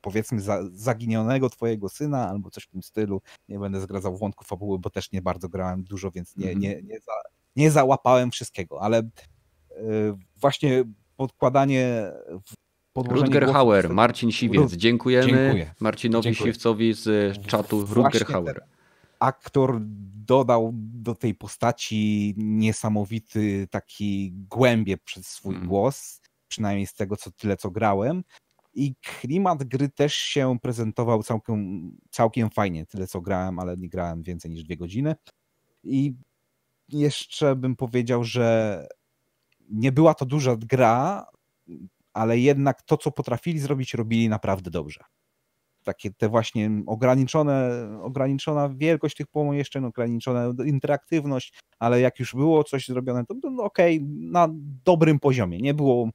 powiedzmy 0.00 0.40
za, 0.40 0.60
zaginionego 0.72 1.50
twojego 1.50 1.88
syna 1.88 2.28
albo 2.28 2.50
coś 2.50 2.64
w 2.64 2.70
tym 2.70 2.82
stylu. 2.82 3.22
Nie 3.48 3.58
będę 3.58 3.80
zgradzał 3.80 4.16
wątków 4.16 4.46
fabuły, 4.46 4.78
bo 4.78 4.90
też 4.90 5.12
nie 5.12 5.22
bardzo 5.22 5.48
grałem 5.48 5.84
dużo, 5.84 6.10
więc 6.10 6.36
nie, 6.36 6.50
mm. 6.50 6.58
nie, 6.58 6.82
nie, 6.82 7.00
za, 7.00 7.12
nie 7.56 7.70
załapałem 7.70 8.30
wszystkiego, 8.30 8.82
ale 8.82 8.98
e, 8.98 9.08
właśnie 10.36 10.84
podkładanie 11.16 12.12
Rutger 12.94 13.46
Hauer, 13.46 13.90
Marcin 13.90 14.32
Siwiec. 14.32 14.72
Dziękujemy 14.72 15.26
Dziękuję. 15.26 15.74
Marcinowi 15.80 16.24
Dziękuję. 16.24 16.52
Siwcowi 16.52 16.92
z 16.92 17.36
czatu 17.46 17.86
Rutger 17.86 18.26
Hauer. 18.26 18.64
Aktor 19.20 19.78
dodał 20.26 20.70
do 20.74 21.14
tej 21.14 21.34
postaci 21.34 22.34
niesamowity 22.36 23.68
taki 23.70 24.32
głębie 24.32 24.96
przez 24.98 25.26
swój 25.26 25.54
mm. 25.54 25.68
głos, 25.68 26.20
przynajmniej 26.48 26.86
z 26.86 26.94
tego 26.94 27.16
co 27.16 27.30
tyle 27.30 27.56
co 27.56 27.70
grałem. 27.70 28.24
I 28.74 28.94
klimat 29.02 29.64
gry 29.64 29.88
też 29.88 30.14
się 30.14 30.58
prezentował 30.62 31.22
całkiem, 31.22 31.90
całkiem 32.10 32.50
fajnie. 32.50 32.86
Tyle 32.86 33.06
co 33.06 33.20
grałem, 33.20 33.58
ale 33.58 33.76
nie 33.76 33.88
grałem 33.88 34.22
więcej 34.22 34.50
niż 34.50 34.64
dwie 34.64 34.76
godziny. 34.76 35.14
I 35.82 36.14
jeszcze 36.88 37.56
bym 37.56 37.76
powiedział, 37.76 38.24
że 38.24 38.86
nie 39.70 39.92
była 39.92 40.14
to 40.14 40.26
duża 40.26 40.56
gra, 40.56 41.26
ale 42.12 42.38
jednak 42.38 42.82
to, 42.82 42.96
co 42.96 43.10
potrafili 43.10 43.58
zrobić, 43.58 43.94
robili 43.94 44.28
naprawdę 44.28 44.70
dobrze. 44.70 45.04
Takie 45.84 46.10
te 46.10 46.28
właśnie 46.28 46.70
ograniczone, 46.86 47.70
ograniczona 48.02 48.68
wielkość 48.68 49.16
tych 49.16 49.26
pomieszczeń, 49.26 49.84
ograniczona 49.84 50.52
interaktywność, 50.66 51.54
ale 51.78 52.00
jak 52.00 52.18
już 52.18 52.34
było 52.34 52.64
coś 52.64 52.86
zrobione, 52.86 53.26
to 53.26 53.34
no 53.50 53.62
okej, 53.62 53.96
okay, 53.96 54.08
na 54.10 54.48
dobrym 54.84 55.18
poziomie. 55.18 55.58
Nie 55.58 55.74
było 55.74 56.10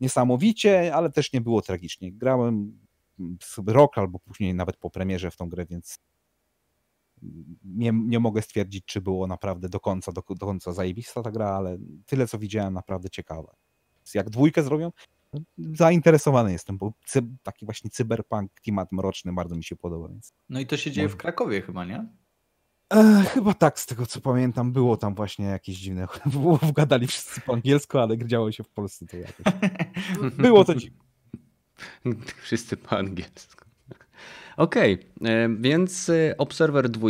niesamowicie, 0.00 0.94
ale 0.94 1.10
też 1.10 1.32
nie 1.32 1.40
było 1.40 1.62
tragicznie. 1.62 2.12
Grałem 2.12 2.78
rok 3.66 3.98
albo 3.98 4.18
później 4.18 4.54
nawet 4.54 4.76
po 4.76 4.90
premierze 4.90 5.30
w 5.30 5.36
tą 5.36 5.48
grę, 5.48 5.66
więc 5.66 5.98
nie, 7.64 7.92
nie 7.92 8.20
mogę 8.20 8.42
stwierdzić, 8.42 8.84
czy 8.84 9.00
było 9.00 9.26
naprawdę 9.26 9.68
do 9.68 9.80
końca, 9.80 10.12
do, 10.12 10.22
do 10.30 10.46
końca 10.46 10.72
zajebista 10.72 11.22
ta 11.22 11.30
gra, 11.30 11.48
ale 11.48 11.78
tyle, 12.06 12.26
co 12.26 12.38
widziałem, 12.38 12.74
naprawdę 12.74 13.10
ciekawe. 13.10 13.54
Jak 14.14 14.30
dwójkę 14.30 14.62
zrobią, 14.62 14.92
no, 15.32 15.40
zainteresowany 15.58 16.52
jestem, 16.52 16.78
bo 16.78 16.92
cy, 17.06 17.22
taki 17.42 17.64
właśnie 17.64 17.90
cyberpunk, 17.90 18.54
klimat 18.54 18.92
mroczny 18.92 19.32
bardzo 19.32 19.56
mi 19.56 19.64
się 19.64 19.76
podoba. 19.76 20.08
Więc... 20.08 20.32
No 20.48 20.60
i 20.60 20.66
to 20.66 20.76
się 20.76 20.90
dzieje 20.90 21.08
w 21.08 21.16
Krakowie 21.16 21.62
chyba, 21.62 21.84
nie? 21.84 22.06
E, 22.94 23.24
chyba 23.28 23.54
tak, 23.54 23.80
z 23.80 23.86
tego 23.86 24.06
co 24.06 24.20
pamiętam, 24.20 24.72
było 24.72 24.96
tam 24.96 25.14
właśnie 25.14 25.44
jakieś 25.44 25.76
dziwne, 25.76 26.06
wgadali 26.62 27.06
wszyscy 27.06 27.40
po 27.40 27.52
angielsku, 27.52 27.98
ale 27.98 28.18
działo 28.18 28.52
się 28.52 28.64
w 28.64 28.68
Polsce 28.68 29.06
to 29.06 29.16
jakoś. 29.16 29.46
Było 30.38 30.64
to 30.64 30.74
dziwne. 30.74 31.04
Wszyscy 32.42 32.76
po 32.76 32.98
angielsku. 32.98 33.63
Okej, 34.56 34.94
okay, 34.94 35.30
e, 35.30 35.48
więc 35.60 36.08
e, 36.08 36.34
Observer 36.38 36.88
2 36.88 37.08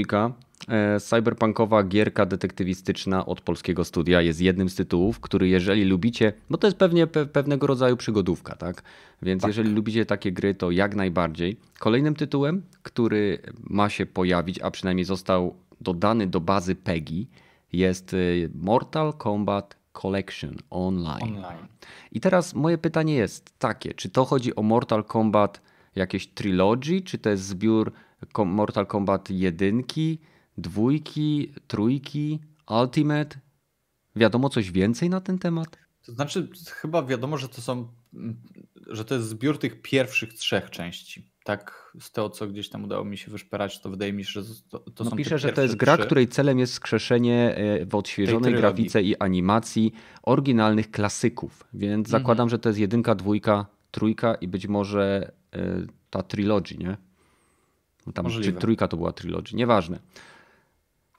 E, 0.69 1.01
cyberpunkowa 1.01 1.83
gierka 1.83 2.27
detektywistyczna 2.27 3.27
od 3.27 3.41
polskiego 3.41 3.85
studia 3.85 4.23
jest 4.23 4.41
jednym 4.41 4.69
z 4.69 4.75
tytułów, 4.75 5.21
który 5.21 5.49
jeżeli 5.49 5.85
lubicie, 5.85 6.33
bo 6.51 6.59
to 6.59 6.67
jest 6.67 6.77
pewnie 6.77 7.07
pe 7.07 7.27
pewnego 7.27 7.67
rodzaju 7.67 7.97
przygodówka, 7.97 8.57
tak? 8.57 8.83
Więc 9.23 9.43
tak. 9.43 9.49
jeżeli 9.49 9.71
lubicie 9.71 10.07
takie 10.07 10.33
gry, 10.33 10.55
to 10.55 10.71
jak 10.71 10.95
najbardziej. 10.95 11.57
Kolejnym 11.79 12.15
tytułem, 12.15 12.63
który 12.83 13.39
ma 13.61 13.89
się 13.89 14.07
pojawić, 14.07 14.61
a 14.61 14.71
przynajmniej 14.71 15.05
został 15.05 15.55
dodany 15.81 16.27
do 16.27 16.41
bazy 16.41 16.75
PEGI, 16.75 17.29
jest 17.73 18.17
Mortal 18.55 19.13
Kombat 19.13 19.77
Collection 19.93 20.57
Online. 20.71 21.23
Online. 21.23 21.67
I 22.13 22.21
teraz 22.21 22.55
moje 22.55 22.79
pytanie 22.79 23.15
jest 23.15 23.59
takie, 23.59 23.95
czy 23.95 24.11
to 24.11 24.25
chodzi 24.25 24.57
o 24.57 24.63
Mortal 24.63 25.05
Kombat 25.05 25.61
jakieś 25.97 26.27
trilogy, 26.27 27.01
czy 27.01 27.19
to 27.19 27.31
jest 27.31 27.45
zbiór 27.45 27.93
Mortal 28.47 28.87
Kombat 28.87 29.31
jedynki, 29.31 30.19
dwójki, 30.59 31.53
trójki, 31.67 32.41
Ultimate? 32.71 33.39
Wiadomo 34.17 34.49
coś 34.49 34.71
więcej 34.71 35.11
na 35.11 35.21
ten 35.21 35.39
temat? 35.39 35.79
To 36.07 36.13
znaczy, 36.13 36.49
chyba 36.67 37.03
wiadomo, 37.03 37.39
że 37.39 37.49
to 37.49 37.63
są, 37.63 37.89
że 38.87 39.05
to 39.05 39.15
jest 39.15 39.29
zbiór 39.29 39.59
tych 39.59 39.83
pierwszych 39.83 40.35
trzech 40.35 40.71
części. 40.71 41.31
Tak, 41.45 41.93
z 42.01 42.13
tego, 42.13 42.31
co 42.31 42.47
gdzieś 42.47 42.69
tam 42.69 42.85
udało 42.85 43.05
mi 43.05 43.19
się 43.19 43.31
wyszperać, 43.31 43.81
to 43.81 43.91
wydaje 43.91 44.13
mi 44.13 44.25
się, 44.25 44.31
że 44.31 44.43
to, 44.71 44.79
to 44.79 45.05
no 45.05 45.11
są 45.11 45.17
Piszę, 45.17 45.39
że 45.39 45.53
to 45.53 45.63
jest 45.63 45.77
gra, 45.77 45.97
trzy. 45.97 46.07
której 46.07 46.29
celem 46.29 46.59
jest 46.59 46.73
skrzeszenie 46.73 47.57
e, 47.57 47.87
w 47.87 47.95
odświeżonej 47.95 48.55
grafice 48.55 49.03
i 49.03 49.17
animacji 49.17 49.93
oryginalnych 50.23 50.91
klasyków. 50.91 51.65
Więc 51.75 52.09
mhm. 52.09 52.23
zakładam, 52.23 52.49
że 52.49 52.59
to 52.59 52.69
jest 52.69 52.79
jedynka, 52.79 53.15
dwójka, 53.15 53.67
trójka 53.91 54.35
i 54.35 54.49
być 54.49 54.67
może 54.67 55.33
ta 56.11 56.23
trilogy, 56.23 56.79
nie? 56.79 56.97
Tam, 58.15 58.31
czy 58.31 58.53
trójka 58.53 58.89
to 58.89 58.97
była 58.97 59.13
trilogy, 59.13 59.57
nieważne. 59.57 59.99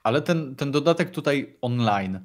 Ale 0.02 0.22
ten, 0.22 0.56
ten 0.56 0.70
dodatek 0.70 1.10
tutaj 1.10 1.56
online 1.60 2.20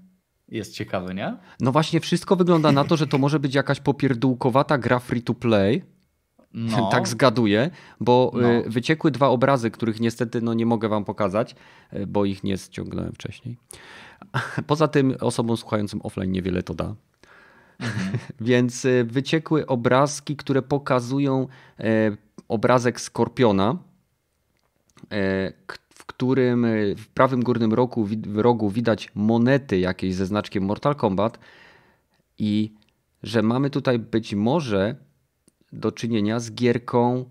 jest 0.48 0.74
ciekawy, 0.74 1.14
nie? 1.14 1.38
No 1.60 1.72
właśnie, 1.72 2.00
wszystko 2.00 2.36
wygląda 2.36 2.72
na 2.72 2.84
to, 2.84 2.98
że 2.98 3.08
to 3.08 3.18
może 3.18 3.40
być 3.40 3.56
jakaś 3.56 3.80
popierdółkowata 3.80 4.78
gra 4.78 5.00
free 5.00 5.22
to 5.22 5.34
play. 5.34 5.84
No. 6.54 6.90
tak 6.92 7.08
zgaduję, 7.08 7.70
bo 8.00 8.32
no. 8.34 8.52
Y, 8.52 8.70
wyciekły 8.70 9.12
dwa 9.12 9.28
obrazy, 9.28 9.72
których 9.72 10.00
niestety 10.00 10.42
no, 10.42 10.54
nie 10.54 10.66
mogę 10.66 10.90
wam 10.90 11.06
pokazać, 11.06 11.56
y, 11.94 12.08
bo 12.08 12.26
ich 12.26 12.44
nie 12.44 12.58
ściągnąłem 12.58 13.14
wcześniej. 13.14 13.58
Poza 14.68 14.88
tym 14.88 15.16
osobom 15.22 15.58
słuchającym 15.58 16.02
offline 16.04 16.32
niewiele 16.32 16.64
to 16.64 16.74
da. 16.74 16.96
Więc 18.42 18.86
y, 18.86 19.04
wyciekły 19.04 19.68
obrazki, 19.68 20.36
które 20.36 20.62
pokazują 20.62 21.48
obrazek 22.48 23.02
skorpiona, 23.02 23.78
w 26.02 26.06
którym 26.06 26.66
e, 26.66 26.96
w 26.96 27.08
prawym 27.08 27.44
górnym 27.44 27.74
rogu, 27.74 28.08
rogu 28.36 28.70
widać 28.70 29.10
monety 29.16 29.80
jakieś 29.80 30.16
ze 30.16 30.26
znaczkiem 30.26 30.64
Mortal 30.64 30.96
Kombat 30.96 31.40
i 32.38 32.74
że 33.24 33.42
mamy 33.42 33.70
tutaj 33.70 34.00
być 34.00 34.36
może 34.36 34.96
do 35.72 35.92
czynienia 35.92 36.40
z 36.40 36.52
gierką, 36.52 37.30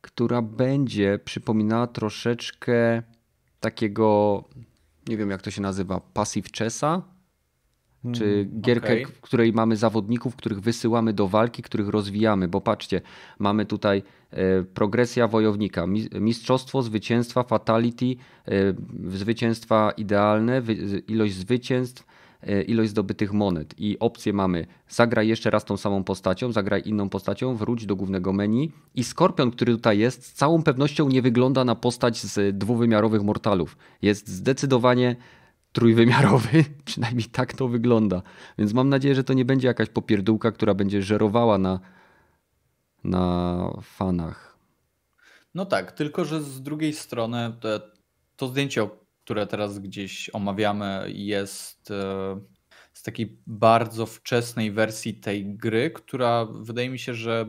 która 0.00 0.42
będzie 0.42 1.18
przypominała 1.24 1.86
troszeczkę 1.86 3.02
takiego, 3.60 4.44
nie 5.08 5.16
wiem 5.16 5.30
jak 5.30 5.42
to 5.42 5.50
się 5.50 5.62
nazywa, 5.62 6.00
passive 6.00 6.48
chessa, 6.58 7.02
czy 8.12 8.24
mm, 8.24 8.60
gierkę, 8.60 8.92
okay. 8.92 9.06
w 9.06 9.20
której 9.20 9.52
mamy 9.52 9.76
zawodników, 9.76 10.36
których 10.36 10.60
wysyłamy 10.60 11.12
do 11.12 11.28
walki, 11.28 11.62
których 11.62 11.88
rozwijamy, 11.88 12.48
bo 12.48 12.60
patrzcie, 12.60 13.00
mamy 13.38 13.66
tutaj 13.66 14.02
e, 14.30 14.62
progresja 14.62 15.28
wojownika, 15.28 15.86
mistrzostwo, 16.20 16.82
zwycięstwa, 16.82 17.42
fatality, 17.42 18.16
e, 18.48 18.52
zwycięstwa 19.08 19.92
idealne, 19.96 20.62
ilość 21.08 21.34
zwycięstw, 21.34 22.06
e, 22.42 22.62
ilość 22.62 22.90
zdobytych 22.90 23.32
monet. 23.32 23.74
I 23.78 23.98
opcje 23.98 24.32
mamy. 24.32 24.66
Zagraj 24.88 25.28
jeszcze 25.28 25.50
raz 25.50 25.64
tą 25.64 25.76
samą 25.76 26.04
postacią, 26.04 26.52
zagraj 26.52 26.82
inną 26.84 27.08
postacią, 27.08 27.56
wróć 27.56 27.86
do 27.86 27.96
głównego 27.96 28.32
menu. 28.32 28.72
I 28.94 29.04
Skorpion, 29.04 29.50
który 29.50 29.72
tutaj 29.72 29.98
jest, 29.98 30.26
z 30.26 30.32
całą 30.32 30.62
pewnością 30.62 31.08
nie 31.08 31.22
wygląda 31.22 31.64
na 31.64 31.74
postać 31.74 32.22
z 32.22 32.58
dwuwymiarowych 32.58 33.22
mortalów. 33.22 33.76
Jest 34.02 34.28
zdecydowanie 34.28 35.16
trójwymiarowy, 35.74 36.64
przynajmniej 36.84 37.24
tak 37.24 37.52
to 37.52 37.68
wygląda. 37.68 38.22
Więc 38.58 38.72
mam 38.72 38.88
nadzieję, 38.88 39.14
że 39.14 39.24
to 39.24 39.32
nie 39.32 39.44
będzie 39.44 39.68
jakaś 39.68 39.88
popierdółka, 39.88 40.52
która 40.52 40.74
będzie 40.74 41.02
żerowała 41.02 41.58
na, 41.58 41.80
na 43.04 43.80
fanach. 43.82 44.58
No 45.54 45.66
tak, 45.66 45.92
tylko 45.92 46.24
że 46.24 46.42
z 46.42 46.62
drugiej 46.62 46.92
strony 46.92 47.56
to, 47.60 47.80
to 48.36 48.48
zdjęcie, 48.48 48.88
które 49.24 49.46
teraz 49.46 49.78
gdzieś 49.78 50.30
omawiamy, 50.32 51.04
jest 51.08 51.90
e, 51.90 52.40
z 52.92 53.02
takiej 53.02 53.38
bardzo 53.46 54.06
wczesnej 54.06 54.72
wersji 54.72 55.14
tej 55.14 55.56
gry, 55.56 55.90
która 55.90 56.44
wydaje 56.44 56.90
mi 56.90 56.98
się, 56.98 57.14
że 57.14 57.46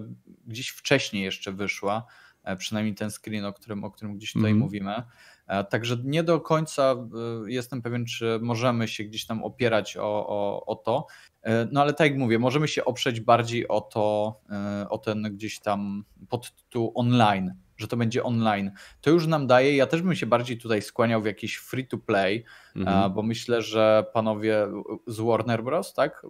gdzieś 0.48 0.70
wcześniej 0.70 1.24
jeszcze 1.24 1.52
wyszła. 1.52 2.06
E, 2.44 2.56
przynajmniej 2.56 2.96
ten 2.96 3.12
screen, 3.12 3.46
o 3.46 3.54
którym, 3.54 3.84
o 3.84 3.92
którym 3.92 4.18
gdzieś 4.18 4.34
tutaj 4.34 4.52
mm. 4.52 4.64
mówimy. 4.64 5.04
E, 5.48 5.64
także 5.64 5.98
nie 6.04 6.24
do 6.24 6.42
końca 6.42 6.92
e, 6.92 7.52
jestem 7.52 7.82
pewien, 7.82 8.06
czy 8.06 8.40
możemy 8.42 8.88
się 8.88 9.04
gdzieś 9.04 9.26
tam 9.26 9.44
opierać 9.44 9.98
o, 9.98 10.28
o, 10.28 10.66
o 10.66 10.76
to. 10.76 11.08
E, 11.42 11.68
no 11.72 11.82
ale 11.82 11.94
tak 11.94 12.10
jak 12.10 12.20
mówię, 12.20 12.40
możemy 12.40 12.68
się 12.68 12.86
oprzeć 12.86 13.20
bardziej 13.20 13.68
o 13.68 13.82
to, 13.82 14.40
o 14.90 14.98
ten 14.98 15.24
gdzieś 15.24 15.60
tam 15.60 16.04
podtytuł 16.30 16.92
online, 16.96 17.54
że 17.78 17.88
to 17.88 17.98
będzie 17.98 18.24
online. 18.24 18.72
To 19.02 19.10
już 19.10 19.28
nam 19.28 19.48
daje, 19.48 19.76
ja 19.76 19.88
też 19.88 20.02
bym 20.02 20.16
się 20.16 20.26
bardziej 20.26 20.58
tutaj 20.58 20.82
skłaniał 20.82 21.22
w 21.22 21.26
jakiś 21.26 21.56
free 21.56 21.88
to 21.88 21.98
play, 21.98 22.44
mhm. 22.76 23.14
bo 23.14 23.24
myślę, 23.24 23.62
że 23.62 24.06
panowie 24.14 24.68
z 25.08 25.20
Warner 25.20 25.64
Bros., 25.64 25.94
tak? 25.94 26.26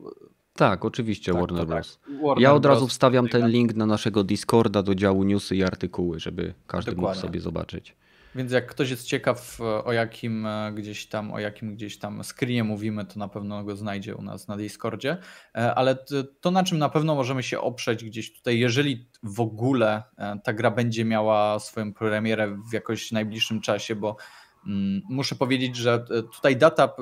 Tak, 0.53 0.85
oczywiście 0.85 1.31
tak, 1.31 1.41
Warner 1.41 1.59
tak. 1.59 1.67
Bros. 1.67 1.99
Tak. 1.99 2.21
Warner 2.21 2.43
ja 2.43 2.53
od 2.53 2.65
razu 2.65 2.87
wstawiam 2.87 3.27
ten 3.27 3.49
link 3.49 3.73
na 3.73 3.85
naszego 3.85 4.23
Discorda 4.23 4.83
do 4.83 4.95
działu 4.95 5.23
newsy 5.23 5.55
i 5.55 5.63
artykuły, 5.63 6.19
żeby 6.19 6.53
każdy 6.67 6.91
Dokładnie. 6.91 7.15
mógł 7.15 7.27
sobie 7.27 7.41
zobaczyć. 7.41 7.95
Więc 8.35 8.51
jak 8.51 8.67
ktoś 8.67 8.89
jest 8.89 9.07
ciekaw 9.07 9.57
o 9.85 9.93
jakim 9.93 10.45
e, 10.45 10.71
gdzieś 10.75 11.05
tam, 11.05 11.33
o 11.33 11.39
jakim 11.39 11.75
gdzieś 11.75 11.99
tam 11.99 12.23
screenie 12.23 12.63
mówimy, 12.63 13.05
to 13.05 13.19
na 13.19 13.27
pewno 13.27 13.63
go 13.63 13.75
znajdzie 13.75 14.15
u 14.15 14.21
nas 14.21 14.47
na 14.47 14.57
Discordzie. 14.57 15.17
E, 15.55 15.75
ale 15.75 15.97
to 16.41 16.51
na 16.51 16.63
czym 16.63 16.77
na 16.77 16.89
pewno 16.89 17.15
możemy 17.15 17.43
się 17.43 17.59
oprzeć 17.59 18.03
gdzieś 18.03 18.33
tutaj, 18.33 18.59
jeżeli 18.59 19.09
w 19.23 19.39
ogóle 19.39 20.03
e, 20.17 20.39
ta 20.43 20.53
gra 20.53 20.71
będzie 20.71 21.05
miała 21.05 21.59
swoją 21.59 21.93
premierę 21.93 22.57
w 22.69 22.73
jakoś 22.73 23.11
najbliższym 23.11 23.61
czasie, 23.61 23.95
bo 23.95 24.15
mm, 24.67 25.01
Muszę 25.09 25.35
powiedzieć, 25.35 25.75
że 25.75 26.05
tutaj 26.35 26.57
data 26.57 26.95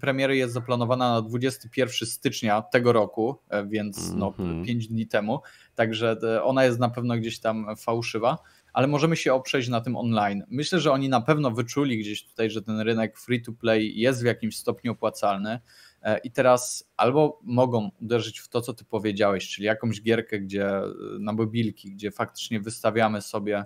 premiery 0.00 0.36
jest 0.36 0.54
zaplanowana 0.54 1.12
na 1.12 1.22
21 1.22 2.08
stycznia 2.08 2.62
tego 2.62 2.92
roku, 2.92 3.38
więc 3.66 4.12
no, 4.14 4.34
mm 4.38 4.62
-hmm. 4.62 4.66
5 4.66 4.88
dni 4.88 5.06
temu, 5.06 5.40
także 5.74 6.16
ona 6.42 6.64
jest 6.64 6.78
na 6.78 6.88
pewno 6.88 7.16
gdzieś 7.16 7.40
tam 7.40 7.66
fałszywa 7.76 8.38
ale 8.72 8.86
możemy 8.86 9.16
się 9.16 9.34
oprzeć 9.34 9.68
na 9.68 9.80
tym 9.80 9.96
online. 9.96 10.44
Myślę, 10.48 10.80
że 10.80 10.92
oni 10.92 11.08
na 11.08 11.20
pewno 11.20 11.50
wyczuli 11.50 11.98
gdzieś 11.98 12.24
tutaj, 12.24 12.50
że 12.50 12.62
ten 12.62 12.80
rynek 12.80 13.18
free 13.18 13.42
to 13.42 13.52
play 13.52 14.00
jest 14.00 14.22
w 14.22 14.26
jakimś 14.26 14.56
stopniu 14.56 14.92
opłacalny. 14.92 15.60
E, 16.02 16.18
I 16.18 16.30
teraz 16.30 16.90
albo 16.96 17.40
mogą 17.42 17.90
uderzyć 18.00 18.38
w 18.38 18.48
to, 18.48 18.60
co 18.60 18.74
ty 18.74 18.84
powiedziałeś, 18.84 19.48
czyli 19.48 19.66
jakąś 19.66 20.02
gierkę, 20.02 20.40
gdzie 20.40 20.68
e, 20.68 20.84
na 21.20 21.32
mobilki, 21.32 21.92
gdzie 21.92 22.10
faktycznie 22.10 22.60
wystawiamy 22.60 23.22
sobie 23.22 23.64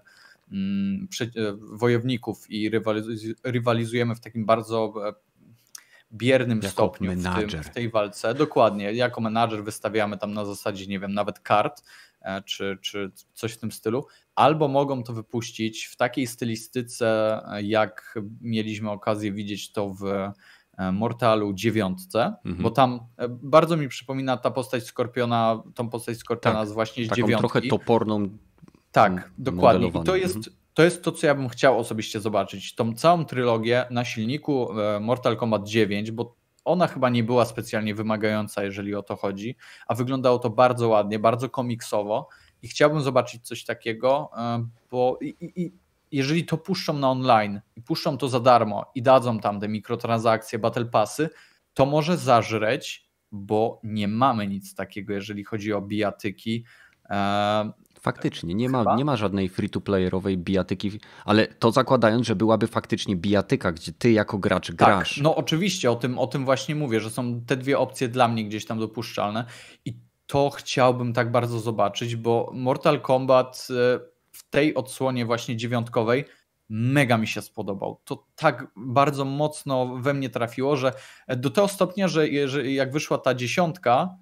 mm, 0.53 1.09
e, 1.21 1.27
wojowników 1.59 2.51
i 2.51 2.71
rywalizujemy 3.45 4.15
w 4.15 4.21
takim 4.21 4.47
bardzo 4.47 4.95
biernym 6.13 6.59
jako 6.59 6.73
stopniu 6.73 7.13
w, 7.13 7.23
tym, 7.51 7.63
w, 7.63 7.71
tej 7.71 7.91
walce. 7.91 8.35
Dokładnie, 8.35 8.93
jako 8.93 9.21
menadżer 9.21 9.65
wystawiamy 9.65 10.19
tam 10.19 10.35
na 10.35 10.45
zasadzie, 10.45 10.87
nie 10.87 11.01
wiem, 11.01 11.15
nawet 11.15 11.41
kart, 11.41 11.83
czy, 12.45 12.79
czy 12.81 13.11
coś 13.35 13.53
w 13.53 13.59
tym 13.59 13.73
stylu, 13.73 14.07
albo 14.35 14.69
mogą 14.69 15.03
to 15.03 15.13
wypuścić 15.13 15.85
w 15.85 15.97
takiej 15.97 16.27
stylistyce, 16.27 17.41
jak 17.63 18.19
mieliśmy 18.41 18.91
okazję 18.91 19.33
widzieć 19.33 19.73
to 19.73 19.95
w 19.95 20.05
e, 20.05 20.93
Mortalu 20.93 21.53
dziewiątce, 21.53 22.35
mhm. 22.45 22.63
bo 22.63 22.71
tam 22.71 23.01
e, 23.17 23.29
bardzo 23.29 23.77
mi 23.77 23.89
przypomina 23.89 24.37
ta 24.37 24.51
postać 24.51 24.85
Skorpiona, 24.85 25.63
tą 25.75 25.89
postać 25.89 26.19
Skorpiona 26.19 26.59
tak, 26.59 26.69
z 26.69 26.73
właśnie 26.73 27.05
z 27.05 27.09
taką 27.09 27.17
dziewiątki. 27.17 27.41
trochę 27.41 27.63
toporną. 27.63 28.29
Tak, 28.93 29.31
dokładnie. 29.39 29.89
I 29.89 30.05
to 30.05 30.17
jest, 30.17 30.37
mhm. 30.37 30.57
to 30.75 30.83
jest 30.83 31.05
to, 31.05 31.13
co 31.13 31.27
ja 31.27 31.35
bym 31.35 31.49
chciał 31.49 31.79
osobiście 31.79 32.21
zobaczyć. 32.21 32.75
Tą 32.75 32.95
całą 32.95 33.25
trylogię 33.25 33.85
na 33.91 34.05
silniku 34.05 34.81
e, 34.81 35.01
Mortal 35.01 35.37
Kombat 35.37 35.69
9, 35.69 36.11
bo 36.11 36.42
ona 36.65 36.87
chyba 36.87 37.11
nie 37.11 37.25
była 37.25 37.45
specjalnie 37.45 37.95
wymagająca, 37.95 38.65
jeżeli 38.65 38.95
o 38.95 39.03
to 39.03 39.17
chodzi, 39.17 39.57
a 39.87 39.95
wyglądało 39.95 40.39
to 40.39 40.51
bardzo 40.51 40.89
ładnie, 40.89 41.19
bardzo 41.19 41.49
komiksowo 41.49 42.29
i 42.63 42.69
chciałbym 42.69 43.01
zobaczyć 43.01 43.47
coś 43.47 43.65
takiego, 43.65 44.31
bo 44.91 45.19
i, 45.21 45.37
i, 45.41 45.73
jeżeli 46.13 46.45
to 46.45 46.59
puszczą 46.59 46.93
na 46.93 47.11
online 47.11 47.61
i 47.77 47.83
puszczą 47.83 48.19
to 48.19 48.29
za 48.29 48.41
darmo 48.41 48.87
i 48.95 49.03
dadzą 49.03 49.41
tam 49.41 49.61
te 49.61 49.69
mikrotransakcje, 49.69 50.59
battle 50.59 50.85
passy, 50.85 51.31
to 51.75 51.87
może 51.87 52.17
zażreć, 52.17 53.11
bo 53.33 53.81
nie 53.83 54.09
mamy 54.09 54.47
nic 54.47 54.75
takiego, 54.75 55.13
jeżeli 55.13 55.45
chodzi 55.45 55.73
o 55.73 55.81
bijatyki. 55.81 56.65
Faktycznie, 58.03 58.55
nie 58.55 58.69
ma, 58.69 58.97
nie 58.97 59.05
ma 59.05 59.17
żadnej 59.17 59.49
free-to-playerowej 59.49 60.39
bijatyki, 60.39 61.01
ale 61.25 61.47
to 61.47 61.73
zakładając, 61.73 62.27
że 62.27 62.37
byłaby 62.37 62.67
faktycznie 62.67 63.17
bijatyka, 63.17 63.73
gdzie 63.73 63.93
ty 63.93 64.13
jako 64.13 64.39
gracz 64.39 64.67
tak, 64.67 64.77
grasz. 64.77 65.21
No 65.21 65.37
oczywiście, 65.37 65.91
o 65.91 65.97
tym, 65.97 66.19
o 66.19 66.27
tym 66.27 66.45
właśnie 66.45 66.75
mówię, 66.75 67.01
że 67.01 67.11
są 67.11 67.41
te 67.41 67.57
dwie 67.57 67.79
opcje 67.79 68.09
dla 68.09 68.29
mnie 68.29 68.45
gdzieś 68.45 68.67
tam 68.67 68.79
dopuszczalne 68.79 69.45
i 69.85 69.95
to 70.27 70.51
chciałbym 70.51 71.13
tak 71.13 71.31
bardzo 71.31 71.61
zobaczyć, 71.61 72.17
bo 72.17 72.51
Mortal 72.55 73.01
Kombat 73.01 73.69
e, 73.71 74.01
w 74.33 74.51
tej 74.51 74.75
odsłonie 74.75 75.27
właśnie 75.27 75.57
dziewiątkowej 75.57 76.25
mega 76.69 77.19
mi 77.19 77.27
się 77.27 77.43
spodobał. 77.43 78.01
To 78.05 78.27
tak 78.37 78.67
bardzo 78.77 79.25
mocno 79.25 79.97
we 79.97 80.15
mnie 80.15 80.31
trafiło, 80.31 80.77
że 80.77 80.93
do 81.29 81.51
tego 81.51 81.69
stopnia, 81.69 82.09
że, 82.09 82.29
jak 82.69 82.93
wyszła 82.93 83.19
ta 83.19 83.35
dziesiątka, 83.35 84.17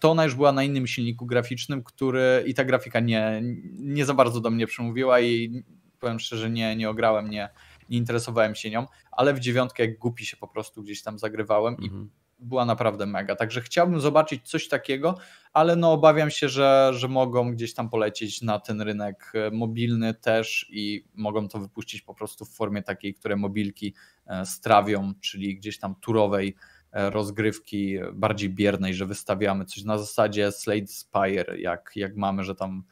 to 0.00 0.10
ona 0.10 0.24
już 0.24 0.34
była 0.34 0.52
na 0.52 0.62
innym 0.62 0.86
silniku 0.86 1.26
graficznym, 1.26 1.82
który 1.82 2.44
i 2.46 2.54
ta 2.54 2.64
grafika 2.64 3.00
nie, 3.00 3.42
nie 3.78 4.04
za 4.04 4.14
bardzo 4.14 4.40
do 4.40 4.50
mnie 4.50 4.66
przemówiła 4.66 5.20
i 5.20 5.62
powiem 5.98 6.20
szczerze, 6.20 6.50
nie, 6.50 6.76
nie 6.76 6.90
ograłem, 6.90 7.30
nie, 7.30 7.48
nie 7.88 7.98
interesowałem 7.98 8.54
się 8.54 8.70
nią, 8.70 8.86
ale 9.12 9.34
w 9.34 9.40
dziewiątkę 9.40 9.86
jak 9.86 9.98
głupi 9.98 10.26
się 10.26 10.36
po 10.36 10.48
prostu 10.48 10.82
gdzieś 10.82 11.02
tam 11.02 11.18
zagrywałem 11.18 11.74
mhm. 11.74 12.10
i 12.40 12.44
była 12.44 12.64
naprawdę 12.64 13.06
mega. 13.06 13.36
Także 13.36 13.60
chciałbym 13.60 14.00
zobaczyć 14.00 14.48
coś 14.48 14.68
takiego, 14.68 15.18
ale 15.52 15.76
no 15.76 15.92
obawiam 15.92 16.30
się, 16.30 16.48
że, 16.48 16.90
że 16.94 17.08
mogą 17.08 17.52
gdzieś 17.52 17.74
tam 17.74 17.90
polecieć 17.90 18.42
na 18.42 18.60
ten 18.60 18.80
rynek 18.80 19.32
e, 19.34 19.50
mobilny 19.50 20.14
też 20.14 20.66
i 20.70 21.04
mogą 21.14 21.48
to 21.48 21.58
wypuścić 21.58 22.02
po 22.02 22.14
prostu 22.14 22.44
w 22.44 22.50
formie 22.50 22.82
takiej, 22.82 23.14
które 23.14 23.36
mobilki 23.36 23.94
e, 24.26 24.46
strawią, 24.46 25.12
czyli 25.20 25.56
gdzieś 25.56 25.78
tam 25.78 25.94
turowej 25.94 26.48
e, 26.48 26.79
rozgrywki 26.92 27.98
bardziej 28.12 28.50
biernej, 28.50 28.94
że 28.94 29.06
wystawiamy 29.06 29.64
coś 29.64 29.84
na 29.84 29.98
zasadzie 29.98 30.52
Slade 30.52 30.86
Spire, 30.86 31.60
jak, 31.60 31.90
jak 31.96 32.16
mamy, 32.16 32.44
że 32.44 32.54
tam 32.54 32.82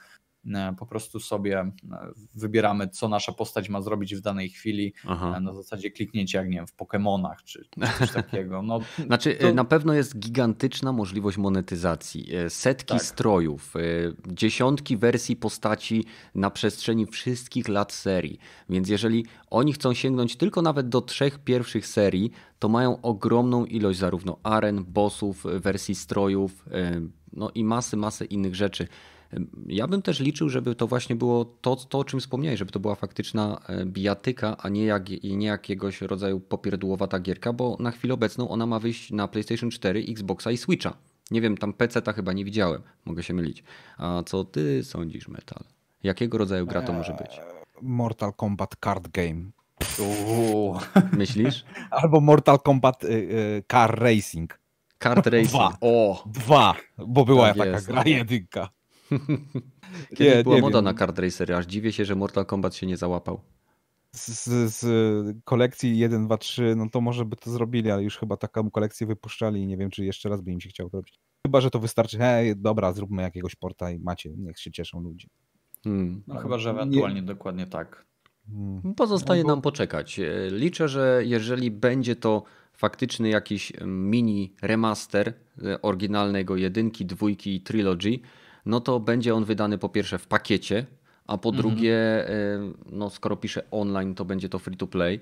po 0.78 0.86
prostu 0.86 1.20
sobie 1.20 1.60
e, 1.60 1.72
wybieramy, 2.34 2.88
co 2.88 3.08
nasza 3.08 3.32
postać 3.32 3.68
ma 3.68 3.80
zrobić 3.80 4.14
w 4.14 4.20
danej 4.20 4.48
chwili, 4.48 4.94
Aha. 5.06 5.34
E, 5.36 5.40
na 5.40 5.54
zasadzie 5.54 5.90
kliknięcia, 5.90 6.38
jak 6.38 6.48
nie 6.48 6.56
wiem, 6.56 6.66
w 6.66 6.76
Pokémonach 6.76 7.36
czy 7.44 7.68
coś 7.98 8.12
takiego. 8.22 8.62
No, 8.62 8.80
znaczy, 9.06 9.34
to... 9.34 9.54
na 9.54 9.64
pewno 9.64 9.94
jest 9.94 10.18
gigantyczna 10.18 10.92
możliwość 10.92 11.38
monetyzacji. 11.38 12.28
Setki 12.48 12.94
tak. 12.94 13.02
strojów, 13.02 13.74
dziesiątki 14.26 14.96
wersji 14.96 15.36
postaci 15.36 16.04
na 16.34 16.50
przestrzeni 16.50 17.06
wszystkich 17.06 17.68
lat 17.68 17.92
serii. 17.92 18.38
Więc 18.68 18.88
jeżeli 18.88 19.26
oni 19.50 19.72
chcą 19.72 19.94
sięgnąć 19.94 20.36
tylko 20.36 20.62
nawet 20.62 20.88
do 20.88 21.00
trzech 21.00 21.38
pierwszych 21.38 21.86
serii, 21.86 22.30
to 22.58 22.68
mają 22.68 23.00
ogromną 23.00 23.64
ilość 23.64 23.98
zarówno 23.98 24.38
aren, 24.42 24.84
bossów, 24.84 25.44
wersji 25.60 25.94
strojów, 25.94 26.64
no 27.32 27.50
i 27.54 27.64
masy, 27.64 27.96
masy 27.96 28.24
innych 28.24 28.54
rzeczy. 28.54 28.88
Ja 29.66 29.86
bym 29.86 30.02
też 30.02 30.20
liczył, 30.20 30.48
żeby 30.48 30.74
to 30.74 30.86
właśnie 30.86 31.16
było 31.16 31.44
to, 31.44 31.76
to 31.76 31.98
o 31.98 32.04
czym 32.04 32.20
wspomniałeś, 32.20 32.58
żeby 32.58 32.72
to 32.72 32.80
była 32.80 32.94
faktyczna 32.94 33.60
e, 33.68 33.86
bijatyka, 33.86 34.56
a 34.56 34.68
nie, 34.68 34.84
jak, 34.84 35.08
nie 35.24 35.46
jakiegoś 35.46 36.00
rodzaju 36.00 36.40
popierdłowata 36.40 37.20
gierka, 37.20 37.52
bo 37.52 37.76
na 37.80 37.90
chwilę 37.90 38.14
obecną 38.14 38.48
ona 38.48 38.66
ma 38.66 38.78
wyjść 38.78 39.10
na 39.10 39.28
PlayStation 39.28 39.70
4, 39.70 40.04
Xboxa 40.08 40.50
i 40.50 40.56
Switcha. 40.56 40.96
Nie 41.30 41.40
wiem, 41.40 41.56
tam 41.56 41.72
PC-ta 41.72 42.12
chyba 42.12 42.32
nie 42.32 42.44
widziałem, 42.44 42.82
mogę 43.04 43.22
się 43.22 43.34
mylić. 43.34 43.64
A 43.98 44.22
co 44.26 44.44
ty 44.44 44.84
sądzisz, 44.84 45.28
Metal? 45.28 45.64
Jakiego 46.02 46.38
rodzaju 46.38 46.66
gra 46.66 46.82
to 46.82 46.92
może 46.92 47.12
być? 47.12 47.38
Eee, 47.38 47.44
Mortal 47.82 48.32
Kombat 48.32 48.76
Card 48.84 49.08
Game. 49.08 49.50
Uuu. 49.98 50.78
Myślisz? 51.18 51.64
Albo 51.90 52.20
Mortal 52.20 52.58
Kombat 52.58 53.04
y, 53.04 53.08
y, 53.08 53.62
Car 53.68 54.00
Racing. 54.00 54.58
Kart 54.98 55.26
Racing. 55.26 55.48
Dwa. 55.48 55.76
O. 55.80 56.22
Dwa, 56.26 56.74
bo 56.98 57.24
była 57.24 57.48
tak 57.48 57.56
taka 57.56 57.70
jest. 57.70 57.86
gra 57.86 58.02
jedynka. 58.06 58.68
Kiedy 60.16 60.36
nie, 60.36 60.42
była 60.42 60.56
nie 60.56 60.62
moda 60.62 60.78
wiem. 60.78 60.84
na 60.84 60.94
kart 60.94 61.18
racery, 61.18 61.56
aż 61.56 61.66
dziwię 61.66 61.92
się, 61.92 62.04
że 62.04 62.14
Mortal 62.14 62.46
Kombat 62.46 62.74
się 62.74 62.86
nie 62.86 62.96
załapał. 62.96 63.40
Z, 64.12 64.46
z, 64.74 64.86
kolekcji 65.44 65.98
1, 65.98 66.26
2, 66.26 66.38
3, 66.38 66.74
no 66.76 66.90
to 66.92 67.00
może 67.00 67.24
by 67.24 67.36
to 67.36 67.50
zrobili, 67.50 67.90
ale 67.90 68.02
już 68.02 68.18
chyba 68.18 68.36
taką 68.36 68.70
kolekcję 68.70 69.06
wypuszczali 69.06 69.62
i 69.62 69.66
nie 69.66 69.76
wiem, 69.76 69.90
czy 69.90 70.04
jeszcze 70.04 70.28
raz 70.28 70.40
by 70.40 70.52
im 70.52 70.60
się 70.60 70.68
chciało 70.68 70.90
to 70.90 70.96
robić. 70.96 71.20
Chyba, 71.46 71.60
że 71.60 71.70
to 71.70 71.78
wystarczy, 71.78 72.18
hej, 72.18 72.56
dobra, 72.56 72.92
zróbmy 72.92 73.22
jakiegoś 73.22 73.54
porta 73.54 73.90
i 73.90 73.98
macie, 73.98 74.30
niech 74.36 74.58
się 74.58 74.70
cieszą 74.70 75.00
ludzie. 75.00 75.28
Hmm. 75.84 76.22
No 76.26 76.34
chyba, 76.34 76.58
że 76.58 76.70
ewentualnie 76.70 77.20
nie... 77.20 77.26
dokładnie 77.26 77.66
tak. 77.66 78.06
Hmm. 78.50 78.94
Pozostaje 78.94 79.42
no 79.42 79.46
bo... 79.46 79.52
nam 79.54 79.62
poczekać. 79.62 80.20
Liczę, 80.50 80.88
że 80.88 81.22
jeżeli 81.24 81.70
będzie 81.70 82.16
to 82.16 82.42
faktyczny 82.72 83.28
jakiś 83.28 83.72
mini 83.86 84.54
remaster 84.62 85.32
e, 85.62 85.82
oryginalnego 85.82 86.56
jedynki, 86.56 87.06
dwójki 87.06 87.54
i 87.54 87.60
trilogy, 87.60 88.20
no 88.68 88.80
to 88.80 89.00
będzie 89.00 89.34
on 89.34 89.44
wydany 89.44 89.78
po 89.78 89.88
pierwsze 89.88 90.18
w 90.18 90.26
pakiecie, 90.26 90.86
a 91.26 91.38
po 91.38 91.48
mhm. 91.48 91.62
drugie, 91.62 91.96
no 92.92 93.10
skoro 93.10 93.36
pisze 93.36 93.62
online, 93.70 94.14
to 94.14 94.24
będzie 94.24 94.48
to 94.48 94.58
free 94.58 94.76
to 94.76 94.86
play. 94.86 95.20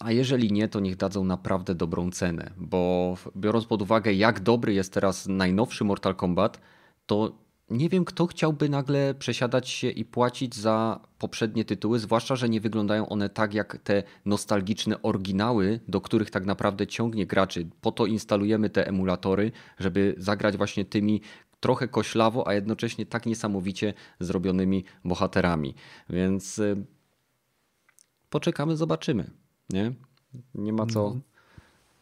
A 0.00 0.12
jeżeli 0.12 0.52
nie, 0.52 0.68
to 0.68 0.80
niech 0.80 0.96
dadzą 0.96 1.24
naprawdę 1.24 1.74
dobrą 1.74 2.10
cenę, 2.10 2.50
bo 2.56 3.14
biorąc 3.36 3.66
pod 3.66 3.82
uwagę, 3.82 4.12
jak 4.12 4.40
dobry 4.40 4.74
jest 4.74 4.92
teraz 4.92 5.26
najnowszy 5.26 5.84
Mortal 5.84 6.14
Kombat, 6.14 6.60
to 7.06 7.32
nie 7.70 7.88
wiem, 7.88 8.04
kto 8.04 8.26
chciałby 8.26 8.68
nagle 8.68 9.14
przesiadać 9.14 9.68
się 9.68 9.90
i 9.90 10.04
płacić 10.04 10.54
za 10.54 11.00
poprzednie 11.18 11.64
tytuły, 11.64 11.98
zwłaszcza, 11.98 12.36
że 12.36 12.48
nie 12.48 12.60
wyglądają 12.60 13.08
one 13.08 13.28
tak 13.28 13.54
jak 13.54 13.78
te 13.78 14.02
nostalgiczne 14.24 15.02
oryginały, 15.02 15.80
do 15.88 16.00
których 16.00 16.30
tak 16.30 16.46
naprawdę 16.46 16.86
ciągnie 16.86 17.26
graczy. 17.26 17.66
Po 17.80 17.92
to 17.92 18.06
instalujemy 18.06 18.70
te 18.70 18.86
emulatory, 18.86 19.52
żeby 19.78 20.14
zagrać 20.18 20.56
właśnie 20.56 20.84
tymi 20.84 21.20
trochę 21.62 21.88
koślawo, 21.88 22.48
a 22.48 22.54
jednocześnie 22.54 23.06
tak 23.06 23.26
niesamowicie 23.26 23.94
zrobionymi 24.20 24.84
bohaterami. 25.04 25.74
Więc 26.10 26.58
y, 26.58 26.86
poczekamy, 28.30 28.76
zobaczymy. 28.76 29.30
Nie, 29.70 29.92
nie 30.54 30.72
ma 30.72 30.86
co 30.86 31.04
mhm. 31.06 31.22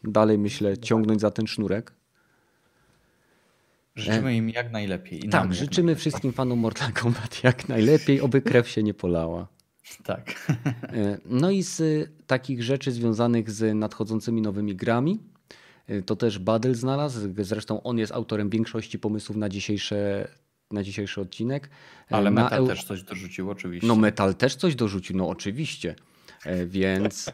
dalej, 0.03 0.37
myślę, 0.37 0.77
ciągnąć 0.77 1.21
za 1.21 1.31
ten 1.31 1.47
sznurek. 1.47 1.93
Życzymy 3.95 4.35
im 4.35 4.49
jak 4.49 4.71
najlepiej. 4.71 5.29
tak, 5.29 5.53
życzymy 5.53 5.85
najlepiej. 5.85 5.99
wszystkim 5.99 6.33
fanom 6.33 6.59
Mortal 6.59 6.93
Kombat 6.93 7.43
jak 7.43 7.69
najlepiej, 7.69 8.21
oby 8.21 8.41
krew 8.41 8.69
się 8.69 8.83
nie 8.83 8.93
polała. 8.93 9.47
Tak. 10.03 10.51
E, 10.83 11.17
no 11.25 11.51
i 11.51 11.63
z 11.63 12.09
takich 12.27 12.63
rzeczy 12.63 12.91
związanych 12.91 13.51
z 13.51 13.75
nadchodzącymi 13.75 14.41
nowymi 14.41 14.75
grami, 14.75 15.19
to 16.05 16.15
też 16.15 16.39
Badel 16.39 16.75
znalazł. 16.75 17.19
Zresztą 17.37 17.83
on 17.83 17.97
jest 17.97 18.11
autorem 18.11 18.49
większości 18.49 18.99
pomysłów 18.99 19.37
na 19.37 19.49
dzisiejsze 19.49 20.27
na 20.71 20.83
dzisiejszy 20.83 21.21
odcinek. 21.21 21.65
Y, 21.65 22.15
Ale 22.15 22.31
na 22.31 22.43
Metal 22.43 22.67
też 22.67 22.83
coś 22.83 23.03
dorzucił, 23.03 23.49
oczywiście. 23.49 23.87
No, 23.87 23.95
Metal 23.95 24.35
też 24.35 24.55
coś 24.55 24.75
dorzucił, 24.75 25.17
no 25.17 25.29
oczywiście. 25.29 25.95
E, 26.45 26.65
więc 26.65 27.31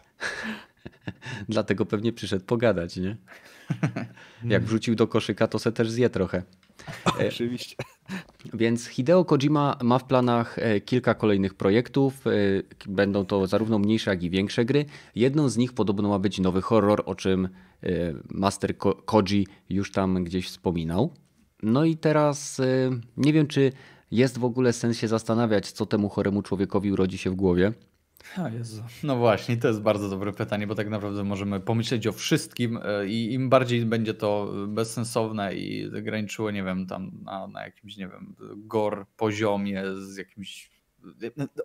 dlatego 1.50 1.86
pewnie 1.86 2.14
przyszedł 2.14 2.46
pogadać, 2.46 2.98
nie? 2.98 3.18
Jak 4.54 4.64
wrzucił 4.64 4.96
do 4.96 5.08
koszyka, 5.08 5.48
to 5.48 5.60
se 5.60 5.72
też 5.72 5.92
zje 5.92 6.10
trochę. 6.10 6.44
E, 7.20 7.28
oczywiście. 7.28 7.76
Więc 8.54 8.88
Hideo 8.88 9.26
Kojima 9.26 9.78
ma 9.84 10.00
w 10.00 10.04
planach 10.04 10.60
e, 10.60 10.82
kilka 10.82 11.14
kolejnych 11.14 11.54
projektów. 11.54 12.24
Będą 12.88 13.26
to 13.26 13.48
zarówno 13.48 13.80
mniejsze, 13.80 14.12
jak 14.12 14.24
i 14.24 14.30
większe 14.30 14.66
gry. 14.66 14.86
Jedną 15.16 15.50
z 15.50 15.58
nich 15.58 15.74
podobno 15.74 16.10
ma 16.10 16.20
być 16.20 16.40
nowy 16.40 16.62
horror, 16.62 17.04
o 17.06 17.16
czym 17.16 17.50
Y, 17.84 18.16
Master 18.30 18.78
Koji 19.06 19.48
już 19.70 19.92
tam 19.92 20.24
gdzieś 20.24 20.48
wspominał. 20.48 21.14
No 21.64 21.86
i 21.86 21.98
teraz 21.98 22.62
nie 23.18 23.34
wiem, 23.34 23.48
czy 23.48 23.72
jest 24.12 24.38
w 24.38 24.46
ogóle 24.46 24.74
sens 24.74 24.98
się 24.98 25.08
zastanawiać, 25.08 25.72
co 25.72 25.86
temu 25.86 26.10
choremu 26.10 26.42
człowiekowi 26.42 26.92
urodzi 26.92 27.18
się 27.18 27.30
w 27.30 27.36
głowie. 27.36 27.74
O 28.38 28.48
Jezu. 28.48 28.84
No 29.04 29.16
właśnie, 29.16 29.58
to 29.58 29.68
jest 29.68 29.82
bardzo 29.82 30.10
dobre 30.10 30.34
pytanie, 30.34 30.68
bo 30.68 30.76
tak 30.76 30.90
naprawdę 30.90 31.24
możemy 31.24 31.60
pomyśleć 31.60 32.08
o 32.08 32.12
wszystkim 32.12 32.78
y, 32.78 33.08
i 33.08 33.34
im 33.34 33.50
bardziej 33.50 33.86
będzie 33.86 34.14
to 34.14 34.54
bezsensowne 34.68 35.56
i 35.56 35.92
graniczyło, 36.02 36.52
nie 36.52 36.64
wiem, 36.64 36.88
tam 36.88 37.12
na, 37.24 37.48
na 37.48 37.66
jakimś, 37.66 37.98
nie 37.98 38.08
wiem, 38.08 38.36
gore 38.58 39.06
poziomie 39.18 39.84
z 39.96 40.18
jakimś... 40.18 40.70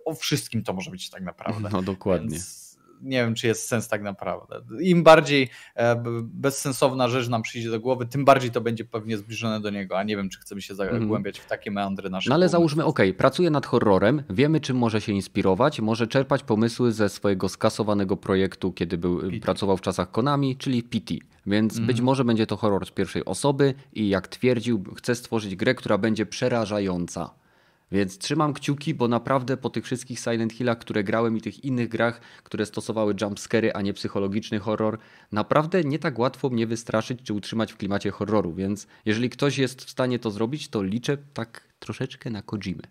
O 0.05 0.15
wszystkim 0.15 0.63
to 0.63 0.73
może 0.73 0.91
być 0.91 1.09
tak 1.09 1.23
naprawdę. 1.23 1.69
No 1.71 1.81
dokładnie. 1.81 2.29
Więc 2.29 2.72
nie 3.03 3.17
wiem, 3.25 3.35
czy 3.35 3.47
jest 3.47 3.67
sens 3.67 3.87
tak 3.87 4.01
naprawdę. 4.01 4.61
Im 4.81 5.03
bardziej 5.03 5.49
e, 5.75 6.03
bezsensowna 6.23 7.07
rzecz 7.07 7.29
nam 7.29 7.41
przyjdzie 7.41 7.71
do 7.71 7.79
głowy, 7.79 8.05
tym 8.05 8.25
bardziej 8.25 8.51
to 8.51 8.61
będzie 8.61 8.85
pewnie 8.85 9.17
zbliżone 9.17 9.61
do 9.61 9.69
niego, 9.69 9.97
a 9.97 10.03
nie 10.03 10.17
wiem, 10.17 10.29
czy 10.29 10.39
chcemy 10.39 10.61
się 10.61 10.75
zagłębiać 10.75 11.39
w 11.39 11.45
takie 11.45 11.71
meandry 11.71 12.09
nasze. 12.09 12.29
No 12.29 12.35
ale 12.35 12.49
załóżmy, 12.49 12.85
ok, 12.85 12.99
pracuje 13.17 13.49
nad 13.49 13.65
horrorem, 13.65 14.23
wiemy, 14.29 14.59
czym 14.59 14.77
może 14.77 15.01
się 15.01 15.11
inspirować, 15.11 15.81
może 15.81 16.07
czerpać 16.07 16.43
pomysły 16.43 16.91
ze 16.91 17.09
swojego 17.09 17.49
skasowanego 17.49 18.17
projektu, 18.17 18.71
kiedy 18.71 18.97
był, 18.97 19.21
pracował 19.41 19.77
w 19.77 19.81
czasach 19.81 20.11
Konami, 20.11 20.57
czyli 20.57 20.83
PT. 20.83 21.13
Więc 21.45 21.73
być 21.73 21.89
mhm. 21.89 22.05
może 22.05 22.25
będzie 22.25 22.47
to 22.47 22.57
horror 22.57 22.85
z 22.85 22.91
pierwszej 22.91 23.25
osoby 23.25 23.73
i 23.93 24.09
jak 24.09 24.27
twierdził, 24.27 24.83
chce 24.95 25.15
stworzyć 25.15 25.55
grę, 25.55 25.75
która 25.75 25.97
będzie 25.97 26.25
przerażająca. 26.25 27.42
Więc 27.93 28.17
trzymam 28.17 28.53
kciuki, 28.53 28.93
bo 28.93 29.07
naprawdę 29.07 29.57
po 29.57 29.69
tych 29.69 29.85
wszystkich 29.85 30.19
Silent 30.19 30.53
Hillach, 30.53 30.77
które 30.77 31.03
grałem 31.03 31.37
i 31.37 31.41
tych 31.41 31.63
innych 31.63 31.89
grach, 31.89 32.21
które 32.43 32.65
stosowały 32.65 33.15
jumpscary, 33.21 33.73
a 33.73 33.81
nie 33.81 33.93
psychologiczny 33.93 34.59
horror, 34.59 34.97
naprawdę 35.31 35.83
nie 35.83 35.99
tak 35.99 36.19
łatwo 36.19 36.49
mnie 36.49 36.67
wystraszyć 36.67 37.19
czy 37.23 37.33
utrzymać 37.33 37.73
w 37.73 37.77
klimacie 37.77 38.11
horroru. 38.11 38.53
Więc 38.53 38.87
jeżeli 39.05 39.29
ktoś 39.29 39.57
jest 39.57 39.85
w 39.85 39.89
stanie 39.89 40.19
to 40.19 40.31
zrobić, 40.31 40.67
to 40.67 40.83
liczę 40.83 41.17
tak 41.33 41.67
troszeczkę 41.79 42.29
na 42.29 42.41
Kojimę. 42.41 42.83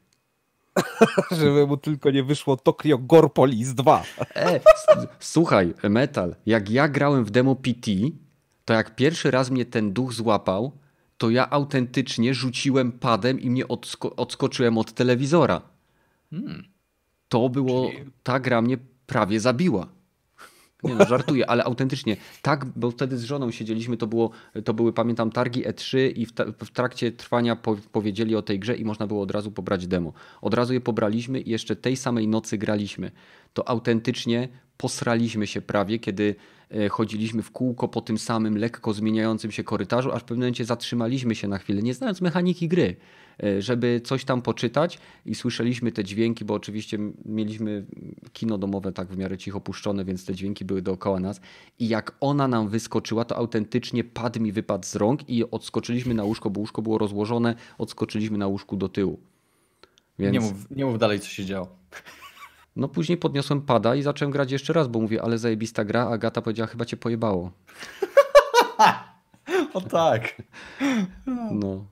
Żeby 1.40 1.66
mu 1.66 1.76
tylko 1.76 2.10
nie 2.10 2.22
wyszło 2.22 2.56
Tokyo 2.56 2.98
Gore 2.98 3.28
Police 3.28 3.74
2. 3.74 4.02
E, 4.36 4.60
słuchaj, 5.20 5.74
Metal, 5.82 6.36
jak 6.46 6.70
ja 6.70 6.88
grałem 6.88 7.24
w 7.24 7.30
demo 7.30 7.56
PT, 7.56 7.90
to 8.64 8.74
jak 8.74 8.96
pierwszy 8.96 9.30
raz 9.30 9.50
mnie 9.50 9.64
ten 9.64 9.92
duch 9.92 10.12
złapał, 10.12 10.81
to 11.22 11.30
ja 11.30 11.50
autentycznie 11.50 12.34
rzuciłem 12.34 12.92
padem 12.92 13.40
i 13.40 13.50
mnie 13.50 13.68
odsko 13.68 14.16
odskoczyłem 14.16 14.78
od 14.78 14.92
telewizora. 14.92 15.62
Hmm. 16.30 16.64
To 17.28 17.48
było, 17.48 17.90
Czyli... 17.90 18.10
ta 18.22 18.40
gra 18.40 18.62
mnie 18.62 18.78
prawie 19.06 19.40
zabiła. 19.40 19.86
Nie 20.84 20.94
no, 20.94 21.06
żartuję, 21.06 21.50
ale 21.50 21.64
autentycznie 21.64 22.16
tak, 22.42 22.64
bo 22.64 22.90
wtedy 22.90 23.18
z 23.18 23.24
żoną 23.24 23.50
siedzieliśmy, 23.50 23.96
to, 23.96 24.06
było, 24.06 24.30
to 24.64 24.74
były, 24.74 24.92
pamiętam, 24.92 25.30
targi 25.30 25.64
E3 25.64 26.12
i 26.16 26.26
w, 26.26 26.32
ta, 26.32 26.44
w 26.64 26.70
trakcie 26.70 27.12
trwania 27.12 27.56
po, 27.56 27.76
powiedzieli 27.92 28.36
o 28.36 28.42
tej 28.42 28.58
grze 28.58 28.76
i 28.76 28.84
można 28.84 29.06
było 29.06 29.22
od 29.22 29.30
razu 29.30 29.52
pobrać 29.52 29.86
demo. 29.86 30.12
Od 30.40 30.54
razu 30.54 30.74
je 30.74 30.80
pobraliśmy 30.80 31.40
i 31.40 31.50
jeszcze 31.50 31.76
tej 31.76 31.96
samej 31.96 32.28
nocy 32.28 32.58
graliśmy. 32.58 33.10
To 33.52 33.68
autentycznie 33.68 34.48
posraliśmy 34.76 35.46
się 35.46 35.60
prawie, 35.60 35.98
kiedy 35.98 36.34
chodziliśmy 36.90 37.42
w 37.42 37.50
kółko 37.50 37.88
po 37.88 38.00
tym 38.00 38.18
samym 38.18 38.58
lekko 38.58 38.92
zmieniającym 38.92 39.50
się 39.50 39.64
korytarzu, 39.64 40.12
aż 40.12 40.22
w 40.22 40.24
pewnym 40.24 40.40
momencie 40.40 40.64
zatrzymaliśmy 40.64 41.34
się 41.34 41.48
na 41.48 41.58
chwilę, 41.58 41.82
nie 41.82 41.94
znając 41.94 42.20
mechaniki 42.20 42.68
gry. 42.68 42.96
E, 43.42 43.62
żeby 43.62 44.00
coś 44.04 44.24
tam 44.24 44.42
poczytać 44.42 44.98
i 45.26 45.34
słyszeliśmy 45.34 45.92
te 45.92 46.04
dźwięki, 46.04 46.44
bo 46.44 46.54
oczywiście 46.54 46.98
mieliśmy 47.24 47.84
kino 48.32 48.58
domowe 48.58 48.92
tak 48.92 49.08
w 49.08 49.16
miarę 49.16 49.38
cicho 49.38 49.60
puszczone, 49.60 50.04
więc 50.04 50.24
te 50.24 50.34
dźwięki 50.34 50.64
były 50.64 50.82
dookoła 50.82 51.20
nas 51.20 51.40
i 51.78 51.88
jak 51.88 52.16
ona 52.20 52.48
nam 52.48 52.68
wyskoczyła, 52.68 53.24
to 53.24 53.36
autentycznie 53.36 54.04
pad 54.04 54.40
mi 54.40 54.52
wypadł 54.52 54.86
z 54.86 54.96
rąk 54.96 55.28
i 55.28 55.50
odskoczyliśmy 55.50 56.14
na 56.14 56.24
łóżko, 56.24 56.50
bo 56.50 56.60
łóżko 56.60 56.82
było 56.82 56.98
rozłożone, 56.98 57.54
odskoczyliśmy 57.78 58.38
na 58.38 58.46
łóżku 58.46 58.76
do 58.76 58.88
tyłu. 58.88 59.20
Więc... 60.18 60.32
Nie, 60.32 60.40
mów, 60.40 60.70
nie 60.70 60.84
mów 60.84 60.98
dalej, 60.98 61.20
co 61.20 61.28
się 61.28 61.44
działo. 61.44 61.68
No 62.76 62.88
później 62.88 63.18
podniosłem 63.18 63.62
pada 63.62 63.94
i 63.94 64.02
zacząłem 64.02 64.32
grać 64.32 64.52
jeszcze 64.52 64.72
raz, 64.72 64.88
bo 64.88 65.00
mówię, 65.00 65.22
ale 65.22 65.38
zajebista 65.38 65.84
gra, 65.84 66.02
a 66.02 66.08
Agata 66.10 66.42
powiedziała, 66.42 66.66
chyba 66.66 66.84
cię 66.84 66.96
pojebało. 66.96 67.50
o 69.74 69.80
tak. 69.80 70.42
No. 71.50 71.84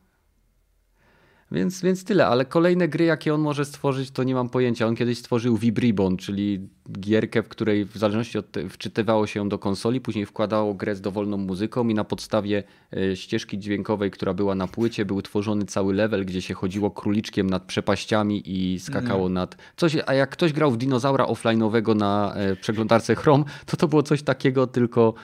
Więc, 1.53 1.83
więc 1.83 2.05
tyle, 2.05 2.27
ale 2.27 2.45
kolejne 2.45 2.89
gry, 2.89 3.05
jakie 3.05 3.35
on 3.35 3.41
może 3.41 3.65
stworzyć, 3.65 4.11
to 4.11 4.25
nie 4.25 4.35
mam 4.35 4.49
pojęcia. 4.49 4.87
On 4.87 4.97
kiedyś 4.97 5.19
stworzył 5.19 5.57
Vibribon, 5.57 6.17
czyli 6.17 6.69
gierkę, 7.01 7.43
w 7.43 7.49
której 7.49 7.85
w 7.85 7.97
zależności 7.97 8.39
od 8.39 8.47
wczytywało 8.69 9.27
się 9.27 9.41
ją 9.41 9.49
do 9.49 9.59
konsoli, 9.59 10.01
później 10.01 10.27
wkładało 10.27 10.75
grę 10.75 10.97
z 10.97 11.01
dowolną 11.01 11.37
muzyką 11.37 11.89
i 11.89 11.95
na 11.95 12.05
podstawie 12.05 12.63
e, 12.97 13.17
ścieżki 13.17 13.59
dźwiękowej, 13.59 14.11
która 14.11 14.35
była 14.35 14.55
na 14.55 14.69
płycie, 14.69 15.05
był 15.05 15.23
tworzony 15.23 15.65
cały 15.65 15.95
level, 15.95 16.27
gdzie 16.27 16.43
się 16.43 16.55
chodziło 16.55 16.91
króliczkiem 16.91 17.51
nad 17.51 17.63
przepaściami 17.63 18.43
i 18.47 18.81
skakało 18.81 19.27
mm. 19.27 19.33
nad 19.33 19.57
coś. 19.77 19.97
A 20.07 20.15
jak 20.15 20.31
ktoś 20.31 20.53
grał 20.53 20.71
w 20.71 20.77
dinozaura 20.77 21.25
offline'owego 21.25 21.97
na 21.97 22.35
e, 22.35 22.57
przeglądarce 22.57 23.15
Chrome, 23.15 23.45
to 23.67 23.77
to 23.77 23.89
było 23.89 24.03
coś 24.03 24.23
takiego 24.23 24.67
tylko 24.67 25.15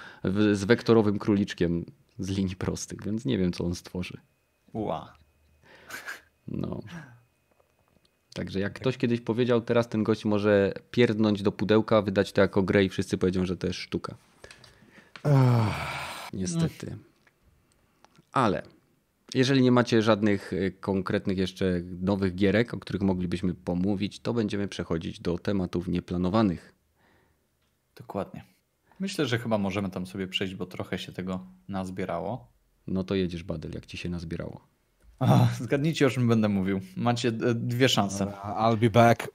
z 0.52 0.64
wektorowym 0.64 1.18
króliczkiem 1.18 1.84
z 2.18 2.30
linii 2.30 2.56
prostych, 2.56 3.04
więc 3.04 3.24
nie 3.24 3.38
wiem, 3.38 3.52
co 3.52 3.64
on 3.64 3.74
stworzy. 3.74 4.18
Wow. 4.74 5.25
No. 6.48 6.80
Także 8.34 8.60
jak 8.60 8.72
ktoś 8.72 8.96
kiedyś 8.96 9.20
powiedział, 9.20 9.60
teraz 9.60 9.88
ten 9.88 10.04
gość 10.04 10.24
może 10.24 10.72
pierdnąć 10.90 11.42
do 11.42 11.52
pudełka, 11.52 12.02
wydać 12.02 12.32
to 12.32 12.40
jako 12.40 12.62
grę 12.62 12.84
i 12.84 12.88
wszyscy 12.88 13.18
powiedzą, 13.18 13.46
że 13.46 13.56
to 13.56 13.66
jest 13.66 13.78
sztuka. 13.78 14.16
Niestety. 16.32 16.96
Ale 18.32 18.62
jeżeli 19.34 19.62
nie 19.62 19.72
macie 19.72 20.02
żadnych 20.02 20.52
e, 20.52 20.70
konkretnych 20.70 21.38
jeszcze 21.38 21.82
nowych 22.00 22.34
gierek, 22.34 22.74
o 22.74 22.78
których 22.78 23.02
moglibyśmy 23.02 23.54
pomówić, 23.54 24.20
to 24.20 24.34
będziemy 24.34 24.68
przechodzić 24.68 25.20
do 25.20 25.38
tematów 25.38 25.88
nieplanowanych. 25.88 26.74
Dokładnie. 27.96 28.44
Myślę, 29.00 29.26
że 29.26 29.38
chyba 29.38 29.58
możemy 29.58 29.90
tam 29.90 30.06
sobie 30.06 30.26
przejść, 30.26 30.54
bo 30.54 30.66
trochę 30.66 30.98
się 30.98 31.12
tego 31.12 31.46
nazbierało. 31.68 32.52
No 32.86 33.04
to 33.04 33.14
jedziesz, 33.14 33.42
Badel, 33.42 33.72
jak 33.74 33.86
ci 33.86 33.96
się 33.96 34.08
nazbierało. 34.08 34.75
Zgadnijcie, 35.60 36.06
o 36.06 36.10
czym 36.10 36.28
będę 36.28 36.48
mówił. 36.48 36.80
Macie 36.96 37.28
e, 37.28 37.32
dwie 37.54 37.88
szanse. 37.88 38.32
I'll 38.44 38.76
be 38.76 38.90
back. 38.90 39.28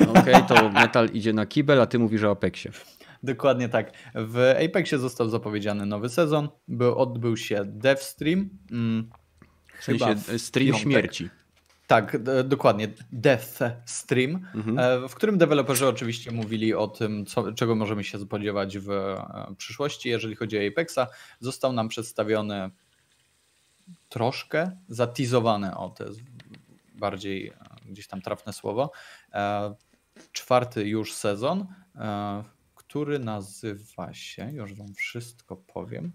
Okej, 0.00 0.34
okay, 0.34 0.42
to 0.42 0.70
Metal 0.70 1.08
idzie 1.12 1.32
na 1.32 1.46
kibel, 1.46 1.80
a 1.80 1.86
ty 1.86 1.98
mówisz 1.98 2.22
o 2.22 2.30
Apexie. 2.30 2.70
Dokładnie 3.22 3.68
tak. 3.68 3.92
W 4.14 4.54
Apexie 4.64 4.98
został 4.98 5.28
zapowiedziany 5.28 5.86
nowy 5.86 6.08
sezon. 6.08 6.48
Był, 6.68 6.98
odbył 6.98 7.36
się 7.36 7.62
DevStream. 7.64 8.48
Mm, 8.70 9.10
w 9.80 9.84
sensie 9.84 10.16
stream 10.38 10.74
śmierci. 10.74 11.30
Tak, 11.86 12.16
dokładnie. 12.44 12.88
Death 13.12 13.58
Stream, 13.86 14.46
mhm. 14.54 14.78
E, 14.78 15.08
w 15.08 15.14
którym 15.14 15.38
deweloperzy 15.38 15.88
oczywiście 15.88 16.30
mówili 16.30 16.74
o 16.74 16.88
tym, 16.88 17.26
co, 17.26 17.52
czego 17.52 17.74
możemy 17.74 18.04
się 18.04 18.18
spodziewać 18.18 18.78
w 18.78 18.90
e, 18.90 19.54
przyszłości, 19.58 20.08
jeżeli 20.08 20.36
chodzi 20.36 20.58
o 20.58 20.68
Apexa. 20.68 21.06
Został 21.40 21.72
nam 21.72 21.88
przedstawiony 21.88 22.70
troszkę 24.14 24.70
zatizowane, 24.88 25.76
o 25.76 25.90
to 25.90 26.04
jest 26.04 26.20
bardziej 26.94 27.48
e, 27.48 27.54
gdzieś 27.86 28.06
tam 28.06 28.20
trafne 28.20 28.52
słowo, 28.52 28.90
e, 29.32 29.74
czwarty 30.32 30.88
już 30.88 31.14
sezon, 31.14 31.66
e, 31.94 32.44
który 32.74 33.18
nazywa 33.18 34.12
się, 34.12 34.52
już 34.52 34.74
wam 34.74 34.94
wszystko 34.94 35.56
powiem, 35.56 36.12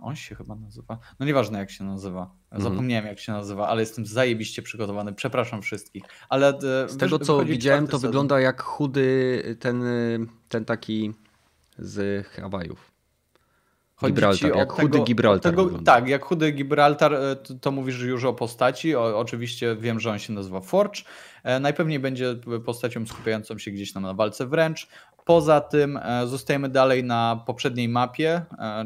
on 0.00 0.16
się 0.16 0.34
chyba 0.34 0.54
nazywa. 0.54 0.98
No 1.20 1.26
nieważne 1.26 1.58
jak 1.58 1.70
się 1.70 1.84
nazywa. 1.84 2.30
Mhm. 2.50 2.62
Zapomniałem 2.62 3.06
jak 3.06 3.18
się 3.18 3.32
nazywa, 3.32 3.68
ale 3.68 3.80
jestem 3.80 4.06
zajebiście 4.06 4.62
przygotowany. 4.62 5.12
Przepraszam 5.12 5.62
wszystkich. 5.62 6.04
Ale 6.28 6.58
z 6.88 6.96
tego 6.96 7.18
co 7.18 7.44
widziałem, 7.44 7.86
to 7.86 7.92
sezon. 7.92 8.10
wygląda 8.10 8.40
jak 8.40 8.62
chudy 8.62 9.56
ten, 9.60 9.82
ten 10.48 10.64
taki 10.64 11.14
z 11.78 12.26
Hawajów. 12.26 12.93
Gibraltar, 14.02 14.56
jak 14.56 14.72
chudy 14.72 14.92
tego, 14.92 15.04
Gibraltar. 15.04 15.52
Tego, 15.52 15.78
tak, 15.78 16.08
jak 16.08 16.24
chudy 16.24 16.52
Gibraltar, 16.52 17.14
e, 17.14 17.36
to, 17.36 17.54
to, 17.54 17.70
mówisz 17.70 18.00
już 18.00 18.24
o 18.24 18.32
postaci. 18.32 18.96
O, 18.96 19.18
oczywiście 19.18 19.76
wiem, 19.76 20.00
że 20.00 20.10
on 20.10 20.18
się 20.18 20.32
nazywa 20.32 20.60
Forge. 20.60 21.02
E, 21.42 21.60
najpewniej 21.60 21.98
będzie 21.98 22.34
postacią 22.64 23.06
skupiającą 23.06 23.58
się 23.58 23.70
gdzieś 23.70 23.92
tam 23.92 24.02
na 24.02 24.14
walce 24.14 24.46
wręcz. 24.46 24.88
Poza 25.24 25.60
tym 25.60 25.96
e, 25.96 26.26
zostajemy 26.26 26.68
dalej 26.68 27.04
na 27.04 27.42
poprzedniej 27.46 27.88
mapie, 27.88 28.42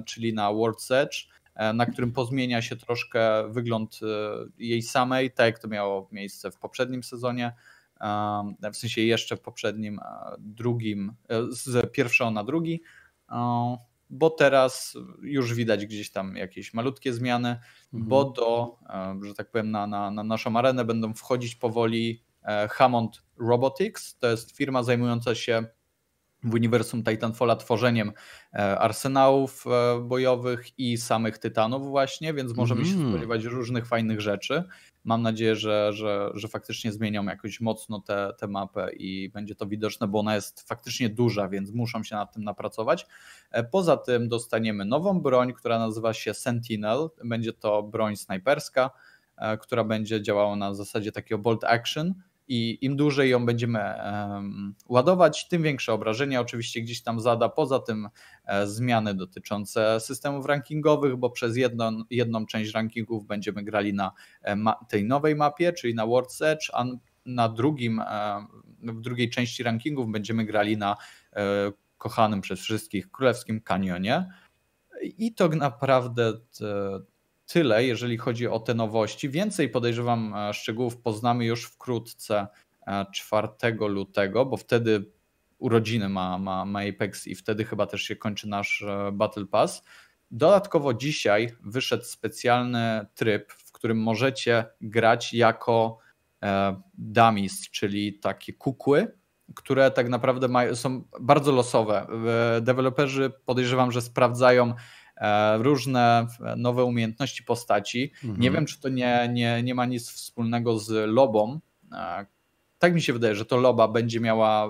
czyli 0.06 0.34
na 0.34 0.48
World's 0.48 0.94
Edge, 0.94 1.16
na 1.74 1.86
którym 1.86 2.12
pozmienia 2.12 2.62
się 2.62 2.76
troszkę 2.76 3.48
wygląd 3.48 4.00
jej 4.59 4.82
samej, 4.82 5.30
tak 5.30 5.46
jak 5.46 5.59
to 5.59 5.68
miało 5.68 6.09
miejsce 6.12 6.50
w 6.50 6.59
poprzednim 6.59 7.02
sezonie. 7.02 7.52
W 8.72 8.76
sensie 8.76 9.02
jeszcze 9.02 9.36
w 9.36 9.40
poprzednim, 9.40 10.00
drugim, 10.38 11.12
z 11.50 11.92
pierwszego 11.92 12.30
na 12.30 12.44
drugi 12.44 12.82
bo 14.11 14.30
teraz 14.30 14.96
już 15.22 15.54
widać 15.54 15.86
gdzieś 15.86 16.11
tam 16.11 16.36
jakieś 16.36 16.74
malutkie 16.74 17.12
zmiany, 17.12 17.48
mhm. 17.48 18.09
bo 18.09 18.24
do, 18.24 18.78
e, 18.88 19.20
że 19.22 19.34
tak 19.34 19.50
powiem, 19.50 19.70
na, 19.70 19.86
na, 19.86 20.11
na 20.11 20.24
naszą 20.24 20.56
arenę 20.56 20.84
będą 20.84 21.14
wchodzić 21.14 21.56
powoli 21.56 22.22
e, 22.42 22.68
Hammond 22.68 23.22
Robotics. 23.38 24.18
To 24.18 24.30
jest 24.30 24.56
firma 24.56 24.82
zajmująca 24.82 25.34
się 25.34 25.64
w 26.44 26.54
uniwersum 26.54 27.04
Titanfalla 27.04 27.56
tworzeniem 27.56 28.12
e, 28.54 28.78
arsenałów 28.78 29.64
bojowych 30.02 30.78
i 30.78 30.96
samych 30.96 31.38
tytanów 31.38 31.88
właśnie, 31.88 32.34
więc 32.34 32.56
możemy 32.56 32.80
mm. 32.80 32.92
się 32.92 32.96
mhm. 32.96 33.12
spodziewać 33.12 33.44
różnych 33.44 33.86
fajnych 33.86 34.20
rzeczy. 34.20 34.64
Mam 35.09 35.22
nadzieję, 35.22 35.56
że, 35.56 35.92
że, 35.92 36.30
że 36.34 36.48
faktycznie 36.48 36.92
zmienią 36.92 37.24
jakoś 37.24 37.61
mocno 37.61 38.00
tę, 38.00 38.32
tę 38.38 38.48
mapę 38.48 38.92
i 38.92 39.30
będzie 39.30 39.54
to 39.54 39.66
widoczne, 39.66 40.09
bo 40.09 40.20
ona 40.20 40.34
jest 40.34 40.68
faktycznie 40.68 41.09
duża, 41.09 41.48
więc 41.48 41.72
muszą 41.72 42.02
się 42.04 42.16
nad 42.16 42.32
tym 42.34 42.44
napracować. 42.44 43.06
E, 43.50 43.64
poza 43.64 43.96
tym 43.96 44.28
dostaniemy 44.28 44.84
nową 44.84 45.20
broń, 45.20 45.52
która 45.52 45.78
nazywa 45.78 46.14
się 46.14 46.34
Sentinel. 46.34 47.09
Będzie 47.24 47.52
to 47.52 47.82
broń 47.82 48.16
snajperska, 48.16 48.90
e, 49.36 49.59
która 49.59 49.84
będzie 49.84 50.22
działała 50.22 50.56
na 50.56 50.74
zasadzie 50.74 51.12
takiego 51.12 51.38
bolt 51.38 51.64
action 51.64 52.14
i 52.49 52.78
im 52.80 52.96
dłużej 52.96 53.30
ją 53.30 53.46
będziemy 53.46 53.78
ładować, 54.88 55.49
tym 55.49 55.62
większe 55.62 55.92
obrażenia 55.92 56.40
oczywiście 56.40 56.80
gdzieś 56.80 57.03
tam 57.03 57.20
zada. 57.20 57.49
Poza 57.49 57.78
tym 57.78 58.09
e, 58.44 58.66
zmiany 58.66 59.14
dotyczące 59.14 60.01
systemów 60.01 60.46
rankingowych, 60.46 61.16
bo 61.16 61.30
przez 61.30 61.57
jedną, 61.57 62.03
jedną 62.11 62.46
część 62.46 62.74
rankingów 62.74 63.26
będziemy 63.26 63.62
grali 63.62 63.94
na 63.94 64.12
e, 64.42 64.57
tej 64.88 65.05
nowej 65.05 65.36
mapie, 65.36 65.72
czyli 65.72 65.94
na 65.94 66.07
World 66.07 66.42
Edge, 66.42 66.70
a 66.72 66.84
na 67.26 67.49
drugim, 67.49 68.01
e, 68.01 68.46
w 68.82 69.01
drugiej 69.01 69.30
części 69.30 69.62
rankingów 69.62 70.09
będziemy 70.11 70.44
grali 70.44 70.76
na 70.76 70.96
kochanym 71.99 72.40
przez 72.40 72.61
wszystkich 72.61 73.11
Królewskim 73.11 73.61
Kanionie. 73.61 74.28
I 75.03 75.34
to 75.34 75.49
naprawdę 75.49 76.32
tyle, 77.49 77.84
jeżeli 77.84 78.18
chodzi 78.18 78.46
o 78.46 78.61
te 78.61 78.74
nowości. 78.74 79.30
Więcej 79.30 79.68
podejrzewam 79.68 80.34
e, 80.34 80.55
szczegółów 80.55 80.96
poznamy 80.96 81.44
już 81.44 81.64
wkrótce 81.64 82.46
4 83.12 83.49
e, 83.62 83.70
lutego, 83.88 84.46
bo 84.46 84.57
wtedy 84.57 85.11
urodziny 85.59 86.09
ma, 86.09 86.38
ma, 86.38 86.64
ma 86.64 86.80
Apex 86.80 87.26
i 87.26 87.34
wtedy 87.34 87.64
chyba 87.64 87.86
też 87.86 88.03
się 88.03 88.16
kończy 88.16 88.49
nasz 88.49 88.82
e, 88.82 89.12
Battle 89.12 89.46
Pass. 89.46 89.84
Dodatkowo 90.30 90.94
dzisiaj 90.94 91.53
wyszedł 91.61 92.05
specjalny 92.05 93.07
tryb, 93.14 93.53
w 93.53 93.72
którym 93.72 94.03
możecie 94.03 94.64
grać 94.80 95.34
jako 95.34 95.99
dummies, 96.94 97.70
czyli 97.70 98.18
takie 98.18 98.53
kukły, 98.53 99.18
które 99.55 99.90
tak 99.90 100.09
naprawdę 100.09 100.49
mają, 100.49 100.76
są 100.76 101.05
bardzo 101.20 101.53
losowe. 101.53 102.07
Deweloperzy 102.61 103.32
podejrzewam, 103.44 103.92
że 103.92 104.03
sprawdzają 104.03 104.74
E, 104.74 104.74
różne 105.58 106.26
nowe 106.56 106.84
umiejętności 106.84 107.42
postaci. 107.44 108.12
Mhm. 108.24 108.40
Nie 108.40 108.50
wiem, 108.50 108.66
czy 108.66 108.80
to 108.80 108.88
nie, 108.88 109.30
nie, 109.32 109.62
nie 109.62 109.74
ma 109.74 109.86
nic 109.86 110.10
wspólnego 110.10 110.78
z 110.78 111.10
lobą. 111.10 111.60
E, 111.92 112.26
tak 112.78 112.94
mi 112.94 113.02
się 113.02 113.12
wydaje, 113.12 113.34
że 113.34 113.44
to 113.44 113.56
loba 113.56 113.88
będzie 113.88 114.20
miała, 114.20 114.68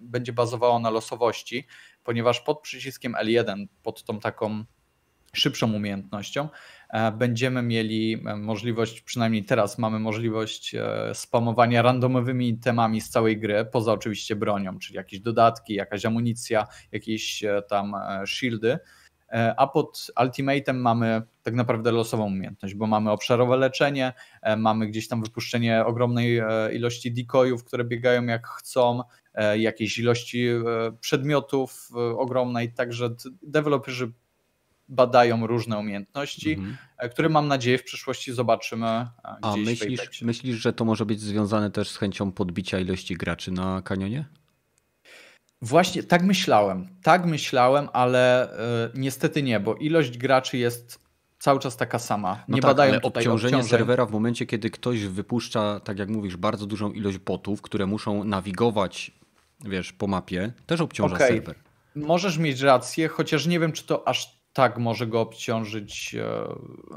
będzie 0.00 0.32
bazowała 0.32 0.78
na 0.78 0.90
losowości, 0.90 1.66
ponieważ 2.04 2.40
pod 2.40 2.60
przyciskiem 2.60 3.12
L1, 3.12 3.66
pod 3.82 4.04
tą 4.04 4.20
taką 4.20 4.64
szybszą 5.32 5.72
umiejętnością, 5.72 6.48
e, 6.90 7.12
będziemy 7.12 7.62
mieli 7.62 8.22
możliwość, 8.36 9.00
przynajmniej 9.00 9.44
teraz 9.44 9.78
mamy 9.78 9.98
możliwość 9.98 10.74
spamowania 11.14 11.82
randomowymi 11.82 12.58
temami 12.58 13.00
z 13.00 13.10
całej 13.10 13.38
gry, 13.40 13.64
poza 13.72 13.92
oczywiście 13.92 14.36
bronią, 14.36 14.78
czyli 14.78 14.96
jakieś 14.96 15.20
dodatki, 15.20 15.74
jakaś 15.74 16.04
amunicja, 16.04 16.66
jakieś 16.92 17.44
tam 17.68 17.94
shieldy. 18.26 18.78
E, 19.32 19.54
a 19.56 19.66
pod 19.66 20.10
Ultimatem 20.22 20.80
mamy 20.80 21.22
tak 21.42 21.54
naprawdę 21.54 21.92
losową 21.92 22.26
umiejętność, 22.26 22.74
bo 22.74 22.86
mamy 22.86 23.10
obszarowe 23.10 23.56
leczenie, 23.56 24.12
e, 24.42 24.56
mamy 24.56 24.86
gdzieś 24.86 25.08
tam 25.08 25.22
wypuszczenie 25.22 25.84
ogromnej 25.84 26.38
e, 26.38 26.46
ilości 26.74 27.12
decoyów, 27.12 27.64
które 27.64 27.84
biegają 27.84 28.24
jak 28.24 28.46
chcą, 28.46 29.02
jakiejś 29.56 29.98
ilości 29.98 30.48
przedmiotów 31.00 31.88
ogromnej, 32.16 32.72
także 32.72 33.10
deweloperzy 33.42 34.12
badają 34.88 35.46
różne 35.46 35.78
umiejętności, 35.78 36.52
mhm. 36.52 36.76
które 37.10 37.28
mam 37.28 37.48
nadzieję 37.48 37.78
w 37.78 37.84
przyszłości 37.84 38.32
zobaczymy 38.32 38.86
A 39.42 39.56
myślisz, 39.56 40.22
myślisz, 40.22 40.56
że 40.56 40.72
to 40.72 40.84
może 40.84 41.06
być 41.06 41.20
związane 41.20 41.70
też 41.70 41.90
z 41.90 41.96
chęcią 41.96 42.32
podbicia 42.32 42.78
ilości 42.78 43.14
graczy 43.14 43.50
na 43.50 43.82
kanionie? 43.82 44.24
Właśnie 45.66 46.02
tak 46.02 46.22
myślałem, 46.22 46.88
tak 47.02 47.26
myślałem, 47.26 47.88
ale 47.92 48.52
y, 48.52 48.90
niestety 48.94 49.42
nie, 49.42 49.60
bo 49.60 49.74
ilość 49.74 50.18
graczy 50.18 50.58
jest 50.58 51.06
cały 51.38 51.60
czas 51.60 51.76
taka 51.76 51.98
sama. 51.98 52.44
No 52.48 52.56
nie 52.56 52.62
tak, 52.62 52.70
badają 52.70 52.92
ale 52.92 53.02
obciążenie 53.02 53.56
obciążeń. 53.56 53.78
serwera 53.78 54.06
w 54.06 54.12
momencie, 54.12 54.46
kiedy 54.46 54.70
ktoś 54.70 55.04
wypuszcza, 55.04 55.80
tak 55.80 55.98
jak 55.98 56.08
mówisz, 56.08 56.36
bardzo 56.36 56.66
dużą 56.66 56.92
ilość 56.92 57.18
botów, 57.18 57.62
które 57.62 57.86
muszą 57.86 58.24
nawigować, 58.24 59.12
wiesz, 59.64 59.92
po 59.92 60.06
mapie, 60.06 60.52
też 60.66 60.80
obciąża 60.80 61.14
okay. 61.14 61.28
serwer. 61.28 61.54
Możesz 61.94 62.38
mieć 62.38 62.60
rację, 62.60 63.08
chociaż 63.08 63.46
nie 63.46 63.60
wiem, 63.60 63.72
czy 63.72 63.86
to 63.86 64.08
aż 64.08 64.36
tak 64.52 64.78
może 64.78 65.06
go 65.06 65.20
obciążyć. 65.20 66.14
E, 66.14 66.44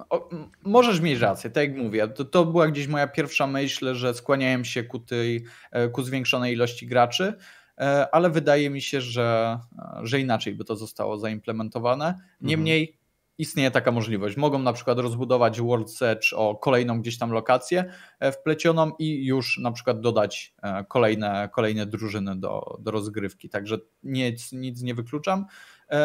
o, 0.09 0.29
możesz 0.63 0.99
mieć 1.01 1.19
rację, 1.19 1.49
tak 1.49 1.69
jak 1.69 1.77
mówię. 1.77 2.07
To, 2.07 2.25
to 2.25 2.45
była 2.45 2.67
gdzieś 2.67 2.87
moja 2.87 3.07
pierwsza 3.07 3.47
myśl, 3.47 3.93
że 3.93 4.13
skłaniałem 4.13 4.65
się 4.65 4.83
ku 4.83 4.99
tej, 4.99 5.45
e, 5.71 5.89
ku 5.89 6.03
zwiększonej 6.03 6.53
ilości 6.53 6.87
graczy. 6.87 7.33
E, 7.79 8.15
ale 8.15 8.29
wydaje 8.29 8.69
mi 8.69 8.81
się, 8.81 9.01
że, 9.01 9.59
że 10.03 10.19
inaczej 10.19 10.55
by 10.55 10.65
to 10.65 10.75
zostało 10.75 11.17
zaimplementowane. 11.17 12.15
Niemniej 12.41 12.81
mhm. 12.81 12.99
istnieje 13.37 13.71
taka 13.71 13.91
możliwość. 13.91 14.37
Mogą 14.37 14.59
na 14.59 14.73
przykład 14.73 14.99
rozbudować 14.99 15.61
World 15.61 15.91
Search 15.91 16.33
o 16.35 16.55
kolejną 16.55 17.01
gdzieś 17.01 17.17
tam 17.17 17.31
lokację 17.31 17.93
e, 18.19 18.31
wplecioną 18.31 18.91
i 18.99 19.25
już 19.25 19.57
na 19.57 19.71
przykład 19.71 20.01
dodać 20.01 20.53
e, 20.61 20.85
kolejne, 20.87 21.49
kolejne 21.53 21.85
drużyny 21.85 22.35
do, 22.35 22.77
do 22.79 22.91
rozgrywki. 22.91 23.49
Także 23.49 23.77
nic, 24.03 24.51
nic 24.51 24.81
nie 24.81 24.95
wykluczam. 24.95 25.45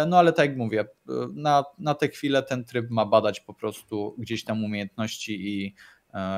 No 0.07 0.19
ale 0.19 0.33
tak 0.33 0.49
jak 0.49 0.59
mówię, 0.59 0.85
na, 1.35 1.65
na 1.79 1.95
tę 1.95 2.09
chwilę 2.09 2.43
ten 2.43 2.65
tryb 2.65 2.91
ma 2.91 3.07
badać 3.07 3.41
po 3.41 3.55
prostu 3.55 4.15
gdzieś 4.19 4.45
tam 4.45 4.65
umiejętności 4.65 5.49
i 5.49 5.75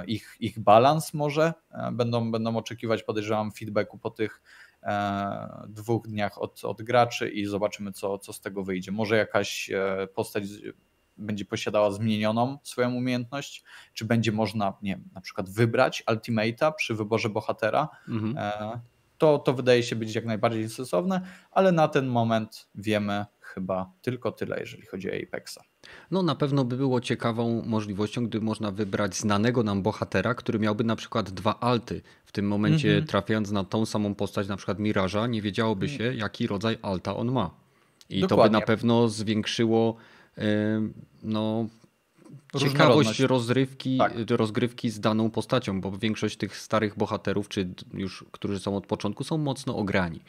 ich, 0.06 0.36
ich 0.40 0.58
balans 0.58 1.14
może. 1.14 1.52
Będą, 1.92 2.30
będą 2.30 2.56
oczekiwać, 2.56 3.02
podejrzewam, 3.02 3.52
feedbacku 3.52 3.98
po 3.98 4.10
tych 4.10 4.40
E, 4.40 4.65
dwóch 5.68 6.08
dniach 6.08 6.42
od, 6.42 6.64
od 6.64 6.82
graczy 6.82 7.28
i 7.28 7.46
zobaczymy, 7.46 7.92
co, 7.92 8.18
co 8.18 8.32
z 8.32 8.40
tego 8.40 8.64
wyjdzie. 8.64 8.92
Może 8.92 9.16
jakaś 9.16 9.70
e, 9.70 10.08
postać 10.14 10.44
będzie 11.18 11.44
posiadała 11.44 11.90
zmienioną 11.90 12.58
swoją 12.62 12.94
umiejętność, 12.94 13.64
czy 13.94 14.04
będzie 14.04 14.32
można, 14.32 14.74
nie 14.82 14.90
wiem, 14.90 15.08
na 15.14 15.20
przykład 15.20 15.50
wybrać 15.50 16.04
ultimate'a 16.06 16.72
przy 16.76 16.94
wyborze 16.94 17.28
bohatera. 17.28 17.88
Mhm. 18.08 18.34
E, 18.38 18.80
to, 19.18 19.38
to 19.38 19.52
wydaje 19.52 19.82
się 19.82 19.96
być 19.96 20.14
jak 20.14 20.24
najbardziej 20.24 20.68
sensowne, 20.68 21.20
ale 21.50 21.72
na 21.72 21.88
ten 21.88 22.06
moment 22.06 22.68
wiemy 22.74 23.26
chyba 23.40 23.92
tylko 24.02 24.32
tyle, 24.32 24.60
jeżeli 24.60 24.86
chodzi 24.86 25.10
o 25.10 25.14
Apexa. 25.14 25.58
No 26.10 26.22
na 26.22 26.34
pewno 26.34 26.64
by 26.64 26.76
było 26.76 27.00
ciekawą 27.00 27.62
możliwością, 27.66 28.26
gdy 28.26 28.40
można 28.40 28.70
wybrać 28.70 29.16
znanego 29.16 29.62
nam 29.62 29.82
bohatera, 29.82 30.34
który 30.34 30.58
miałby 30.58 30.84
na 30.84 30.96
przykład 30.96 31.30
dwa 31.30 31.60
alty. 31.60 32.02
W 32.36 32.38
tym 32.38 32.48
momencie 32.48 32.92
mm 32.92 33.04
-hmm. 33.04 33.08
trafiając 33.08 33.50
na 33.50 33.64
tą 33.64 33.86
samą 33.86 34.14
postać, 34.14 34.48
na 34.48 34.56
przykład 34.56 34.78
Miraża, 34.78 35.26
nie 35.26 35.42
wiedziałoby 35.42 35.88
się, 35.88 36.14
jaki 36.14 36.46
rodzaj 36.46 36.78
alta 36.82 37.16
on 37.16 37.32
ma. 37.32 37.50
I 38.10 38.20
Dokładnie. 38.20 38.44
to 38.44 38.50
by 38.50 38.60
na 38.60 38.66
pewno 38.66 39.08
zwiększyło 39.08 39.96
yy, 40.36 40.44
no, 41.22 41.66
ciekawość 42.58 43.20
rozrywki, 43.20 43.98
tak. 43.98 44.12
rozgrywki 44.30 44.90
z 44.90 45.00
daną 45.00 45.30
postacią, 45.30 45.80
bo 45.80 45.98
większość 45.98 46.36
tych 46.36 46.56
starych 46.56 46.98
bohaterów, 46.98 47.48
czy 47.48 47.68
już 47.94 48.24
którzy 48.32 48.58
są 48.58 48.76
od 48.76 48.86
początku, 48.86 49.24
są 49.24 49.38
mocno 49.38 49.76
ograni. 49.76 50.20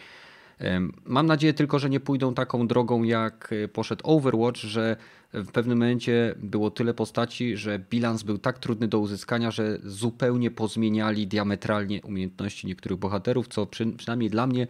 Mam 1.05 1.27
nadzieję 1.27 1.53
tylko, 1.53 1.79
że 1.79 1.89
nie 1.89 1.99
pójdą 1.99 2.33
taką 2.33 2.67
drogą, 2.67 3.03
jak 3.03 3.53
e, 3.63 3.67
poszedł 3.67 4.01
Overwatch, 4.03 4.59
że 4.59 4.97
w 5.33 5.51
pewnym 5.51 5.77
momencie 5.77 6.35
było 6.37 6.71
tyle 6.71 6.93
postaci, 6.93 7.57
że 7.57 7.79
bilans 7.79 8.23
był 8.23 8.37
tak 8.37 8.59
trudny 8.59 8.87
do 8.87 8.99
uzyskania, 8.99 9.51
że 9.51 9.79
zupełnie 9.83 10.51
pozmieniali 10.51 11.27
diametralnie 11.27 12.01
umiejętności 12.01 12.67
niektórych 12.67 12.99
bohaterów, 12.99 13.47
co 13.47 13.65
przy, 13.65 13.85
przynajmniej 13.85 14.29
dla 14.29 14.47
mnie 14.47 14.67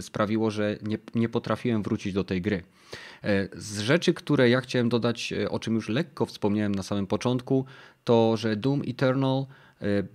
sprawiło, 0.00 0.50
że 0.50 0.78
nie, 0.82 0.98
nie 1.14 1.28
potrafiłem 1.28 1.82
wrócić 1.82 2.12
do 2.12 2.24
tej 2.24 2.42
gry. 2.42 2.62
E, 3.22 3.48
z 3.56 3.78
rzeczy, 3.78 4.14
które 4.14 4.50
ja 4.50 4.60
chciałem 4.60 4.88
dodać, 4.88 5.32
e, 5.32 5.50
o 5.50 5.58
czym 5.58 5.74
już 5.74 5.88
lekko 5.88 6.26
wspomniałem 6.26 6.74
na 6.74 6.82
samym 6.82 7.06
początku, 7.06 7.64
to 8.04 8.36
że 8.36 8.56
Doom 8.56 8.82
Eternal 8.88 9.46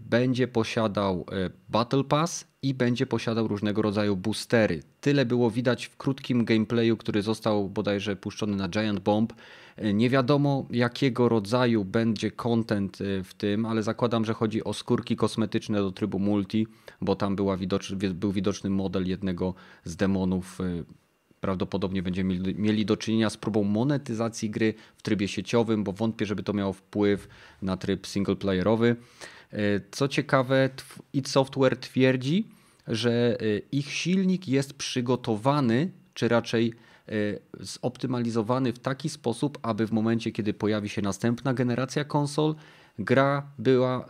będzie 0.09 0.47
posiadał 0.47 1.25
Battle 1.69 2.03
Pass 2.03 2.47
i 2.61 2.73
będzie 2.73 3.05
posiadał 3.05 3.47
różnego 3.47 3.81
rodzaju 3.81 4.15
boostery. 4.15 4.83
Tyle 5.01 5.25
było 5.25 5.51
widać 5.51 5.85
w 5.85 5.97
krótkim 5.97 6.45
gameplayu, 6.45 6.97
który 6.97 7.21
został 7.21 7.69
bodajże 7.69 8.15
puszczony 8.15 8.55
na 8.55 8.69
Giant 8.69 8.99
Bomb. 8.99 9.33
Nie 9.93 10.09
wiadomo 10.09 10.67
jakiego 10.71 11.29
rodzaju 11.29 11.85
będzie 11.85 12.31
content 12.31 12.97
w 13.23 13.33
tym, 13.37 13.65
ale 13.65 13.83
zakładam, 13.83 14.25
że 14.25 14.33
chodzi 14.33 14.63
o 14.63 14.73
skórki 14.73 15.15
kosmetyczne 15.15 15.77
do 15.77 15.91
trybu 15.91 16.19
multi, 16.19 16.67
bo 17.01 17.15
tam 17.15 17.35
była 17.35 17.57
był 18.13 18.31
widoczny 18.31 18.69
model 18.69 19.07
jednego 19.07 19.53
z 19.83 19.95
demonów. 19.95 20.59
Prawdopodobnie 21.41 22.03
będziemy 22.03 22.39
mieli 22.55 22.85
do 22.85 22.97
czynienia 22.97 23.29
z 23.29 23.37
próbą 23.37 23.63
monetyzacji 23.63 24.49
gry 24.49 24.73
w 24.97 25.01
trybie 25.01 25.27
sieciowym, 25.27 25.83
bo 25.83 25.91
wątpię, 25.91 26.25
żeby 26.25 26.43
to 26.43 26.53
miało 26.53 26.73
wpływ 26.73 27.27
na 27.61 27.77
tryb 27.77 28.07
singleplayerowy. 28.07 28.95
E, 29.53 29.81
co 29.91 30.07
ciekawe, 30.07 30.69
id 31.13 31.27
Software 31.29 31.77
twierdzi, 31.77 32.47
że 32.87 33.37
e, 33.41 33.59
ich 33.71 33.91
silnik 33.91 34.47
jest 34.47 34.73
przygotowany, 34.73 35.91
czy 36.13 36.27
raczej 36.27 36.73
e, 37.07 37.11
zoptymalizowany 37.59 38.73
w 38.73 38.79
taki 38.79 39.09
sposób, 39.09 39.59
aby 39.61 39.87
w 39.87 39.91
momencie, 39.91 40.31
kiedy 40.31 40.53
pojawi 40.53 40.89
się 40.89 41.01
następna 41.01 41.53
generacja 41.53 42.03
konsol, 42.03 42.55
gra 42.99 43.51
była 43.57 44.09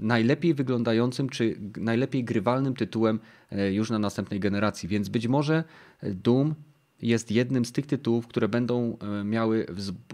najlepiej 0.00 0.54
wyglądającym 0.54 1.28
czy 1.28 1.56
najlepiej 1.76 2.24
grywalnym 2.24 2.74
tytułem 2.74 3.20
już 3.70 3.90
na 3.90 3.98
następnej 3.98 4.40
generacji. 4.40 4.88
Więc 4.88 5.08
być 5.08 5.28
może 5.28 5.64
Doom 6.02 6.54
jest 7.02 7.30
jednym 7.30 7.64
z 7.64 7.72
tych 7.72 7.86
tytułów, 7.86 8.26
które 8.26 8.48
będą 8.48 8.98
e, 9.20 9.24
miały 9.24 9.66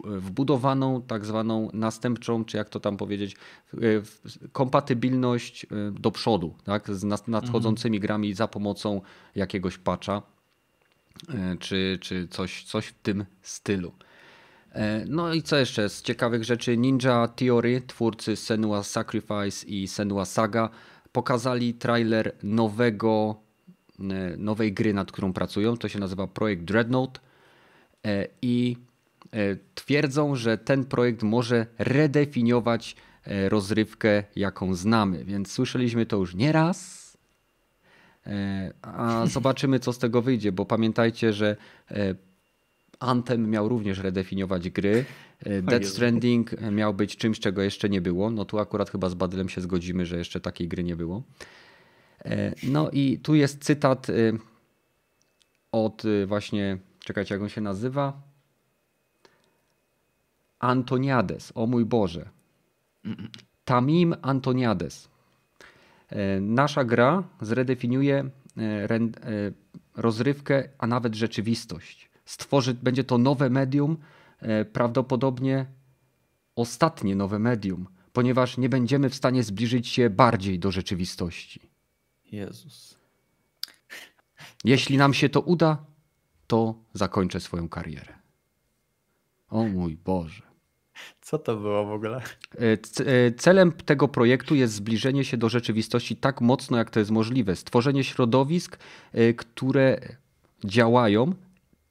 wbudowaną 0.05 1.03
tak 1.03 1.25
zwaną 1.25 1.71
następczą, 1.73 2.45
czy 2.45 2.57
jak 2.57 2.69
to 2.69 2.81
tam 2.81 2.97
powiedzieć, 2.97 3.37
e, 3.75 3.79
kompatybilność 4.53 5.65
e, 5.65 5.69
do 5.91 6.11
przodu, 6.11 6.55
tak? 6.65 6.95
z 6.95 7.29
nadchodzącymi 7.29 8.01
grami 8.01 8.35
za 8.35 8.49
pomocą 8.49 9.01
jakiegoś 9.35 9.79
patcha, 9.79 10.23
czy, 11.61 11.99
czy 12.01 12.29
coś, 12.29 12.65
coś 12.65 12.87
w 12.87 12.95
tym 12.95 13.25
stylu. 13.43 13.93
No 15.07 15.35
i 15.35 15.43
co 15.43 15.57
jeszcze 15.57 15.89
z 15.89 16.03
ciekawych 16.03 16.45
rzeczy? 16.45 16.77
Ninja 16.77 17.29
Theory, 17.29 17.83
twórcy 17.87 18.37
Senua 18.37 18.83
Sacrifice 18.83 19.67
i 19.67 19.89
Senua 19.89 20.25
Saga, 20.25 20.69
pokazali 21.13 21.75
trailer 21.75 22.33
nowego 22.43 23.45
nowej 24.39 24.73
gry, 24.73 24.94
nad 24.94 25.12
którą 25.12 25.32
pracują. 25.32 25.77
To 25.77 25.89
się 25.89 25.98
nazywa 25.98 26.27
projekt 26.27 26.62
Dreadnought 26.62 27.20
e, 28.05 28.27
i 28.43 28.77
e, 29.32 29.56
twierdzą, 29.74 30.35
że 30.35 30.59
ten 30.59 30.85
projekt 30.85 31.23
może 31.23 31.66
redefiniować 31.78 32.97
rozrywkę, 33.48 34.24
jaką 34.36 34.74
znamy. 34.74 35.24
Więc 35.24 35.52
słyszeliśmy 35.52 36.06
to 36.06 36.16
już 36.16 36.35
nieraz. 36.35 37.06
A 38.82 39.23
zobaczymy, 39.27 39.81
co 39.81 39.93
z 39.93 39.98
tego 39.98 40.23
wyjdzie, 40.23 40.52
bo 40.52 40.64
pamiętajcie, 40.64 41.32
że 41.32 41.56
Anthem 43.01 43.51
miał 43.51 43.68
również 43.68 43.98
redefiniować 43.98 44.70
gry 44.70 45.05
Dead 45.62 45.86
Stranding 45.86 46.51
miał 46.73 46.94
być 46.94 47.16
czymś, 47.16 47.40
czego 47.40 47.62
jeszcze 47.62 47.89
nie 47.89 48.01
było. 48.01 48.31
No 48.31 48.44
tu 48.44 48.59
akurat 48.59 48.90
chyba 48.90 49.09
z 49.09 49.14
Badylem 49.14 49.48
się 49.48 49.60
zgodzimy, 49.60 50.06
że 50.06 50.18
jeszcze 50.18 50.40
takiej 50.40 50.68
gry 50.68 50.85
nie 50.85 50.97
było. 50.97 51.23
No 52.63 52.91
i 52.91 53.19
tu 53.19 53.35
jest 53.35 53.65
cytat 53.65 54.07
od 55.73 56.03
właśnie, 56.27 56.79
czekajcie 57.01 57.35
jak 57.35 57.43
on 57.43 57.49
się 57.49 57.61
nazywa, 57.61 58.23
Antoniades, 60.59 61.53
o 61.55 61.67
mój 61.67 61.85
Boże. 61.85 62.29
Tamim 63.65 64.15
Antoniades. 64.23 65.09
E, 66.09 66.41
nasza 66.41 66.85
gra 66.85 67.23
zredefiniuje 67.41 68.31
e, 68.57 68.61
e, 68.63 68.99
rozrywkę, 69.97 70.69
a 70.79 70.87
nawet 70.87 71.15
rzeczywistość. 71.15 72.11
Stworzy, 72.25 72.75
będzie 72.75 73.05
to 73.05 73.19
nowe 73.19 73.51
medium, 73.51 73.97
prawdopodobnie 74.73 75.67
ostatnie 76.57 77.17
nowe 77.17 77.39
medium, 77.39 77.87
ponieważ 78.13 78.59
nie 78.59 78.69
będziemy 78.69 79.11
w 79.11 79.15
stanie 79.15 79.43
zbliżyć 79.43 79.89
się 79.89 80.11
bardziej 80.11 80.59
do 80.59 80.71
rzeczywistości. 80.71 81.61
Jezus. 82.32 82.98
Jeśli 84.65 84.97
nam 84.97 85.15
się 85.15 85.28
to 85.28 85.40
uda, 85.40 85.85
to 86.47 86.74
zakończę 86.94 87.40
swoją 87.40 87.69
karierę. 87.69 88.15
O 89.48 89.65
mój 89.65 89.97
Boże. 89.97 90.43
Co 91.20 91.39
to 91.39 91.57
było 91.57 91.86
w 91.86 91.90
ogóle? 91.90 92.23
E, 92.55 92.73
e, 93.07 93.32
celem 93.32 93.73
tego 93.73 94.09
projektu 94.09 94.55
jest 94.55 94.74
zbliżenie 94.74 95.24
się 95.24 95.36
do 95.36 95.48
rzeczywistości 95.48 96.16
tak 96.16 96.40
mocno, 96.40 96.77
jak 96.77 96.90
to 96.90 96.98
jest 96.98 97.11
możliwe. 97.11 97.57
Stworzenie 97.57 98.05
środowisk, 98.05 98.78
e, 99.12 99.35
które 99.35 100.01
działają 100.65 101.35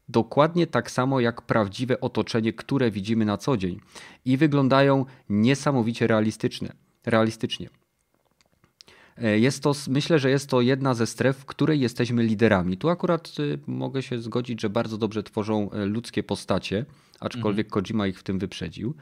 dokładnie 0.10 0.68
tak 0.68 0.91
samo 0.91 1.20
jak 1.20 1.41
prawdziwe 1.41 2.02
otoczenie, 2.02 2.53
które 2.53 2.91
widzimy 2.91 3.26
na 3.26 3.38
co 3.38 3.57
dzień 3.57 3.80
i 4.26 4.38
wyglądają 4.38 5.06
niesamowicie 5.30 6.07
realistyczne, 6.07 6.74
realistycznie. 7.06 7.70
Jest 9.18 9.64
to, 9.64 9.74
myślę, 9.88 10.20
że 10.20 10.30
jest 10.30 10.50
to 10.50 10.62
jedna 10.62 10.94
ze 10.94 11.08
stref, 11.08 11.38
w 11.38 11.46
której 11.46 11.80
jesteśmy 11.80 12.24
liderami. 12.24 12.78
Tu 12.78 12.90
akurat 12.90 13.32
mogę 13.68 14.04
się 14.04 14.22
zgodzić, 14.22 14.62
że 14.62 14.70
bardzo 14.70 14.98
dobrze 14.98 15.24
tworzą 15.24 15.70
ludzkie 15.74 16.24
postacie, 16.24 16.86
aczkolwiek 17.20 17.68
mhm. 17.68 17.84
Kojima 17.84 18.08
ich 18.08 18.20
w 18.20 18.24
tym 18.24 18.40
wyprzedził 18.40 18.96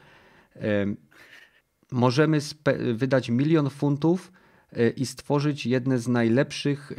możemy 1.94 2.38
wydać 2.94 3.28
milion 3.28 3.70
funtów 3.70 4.32
e, 4.72 4.90
i 4.90 5.06
stworzyć 5.06 5.66
jedne 5.66 5.98
z 5.98 6.08
najlepszych 6.08 6.92
e, 6.92 6.94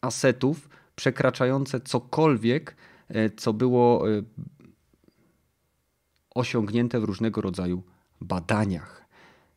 asetów, 0.00 0.68
przekraczające 0.96 1.80
cokolwiek, 1.80 2.76
e, 3.08 3.30
co 3.30 3.52
było 3.52 4.04
osiągnięte 6.34 7.00
w 7.00 7.04
różnego 7.04 7.40
rodzaju 7.40 7.82
badaniach. 8.20 9.04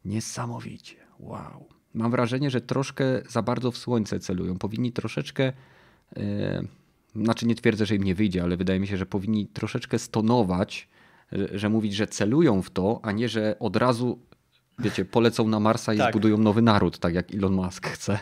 Niesamowicie. 0.05 0.95
Wow. 1.19 1.80
Mam 1.93 2.11
wrażenie, 2.11 2.49
że 2.49 2.61
troszkę 2.61 3.03
za 3.29 3.41
bardzo 3.41 3.71
w 3.71 3.77
słońce 3.77 4.19
celują. 4.19 4.57
Powinni 4.57 4.91
troszeczkę. 4.91 5.53
znaczy, 7.15 7.47
nie 7.47 7.55
twierdzę, 7.55 7.85
że 7.85 7.95
im 7.95 8.03
nie 8.03 8.15
wyjdzie, 8.15 8.43
ale 8.43 8.57
wydaje 8.57 8.79
mi 8.79 8.87
się, 8.87 8.97
że 8.97 9.05
powinni 9.05 9.47
troszeczkę 9.47 9.99
stonować 9.99 10.87
że 11.53 11.69
mówić, 11.69 11.93
że 11.93 12.07
celują 12.07 12.61
w 12.61 12.69
to, 12.69 12.99
a 13.03 13.11
nie, 13.11 13.29
że 13.29 13.55
od 13.59 13.75
razu, 13.75 14.19
wiecie, 14.79 15.05
polecą 15.05 15.47
na 15.47 15.59
Marsa 15.59 15.93
i 15.93 15.97
tak. 15.97 16.11
zbudują 16.13 16.37
nowy 16.37 16.61
naród, 16.61 16.99
tak 16.99 17.13
jak 17.13 17.33
Elon 17.35 17.53
Musk 17.53 17.87
chce. 17.87 18.19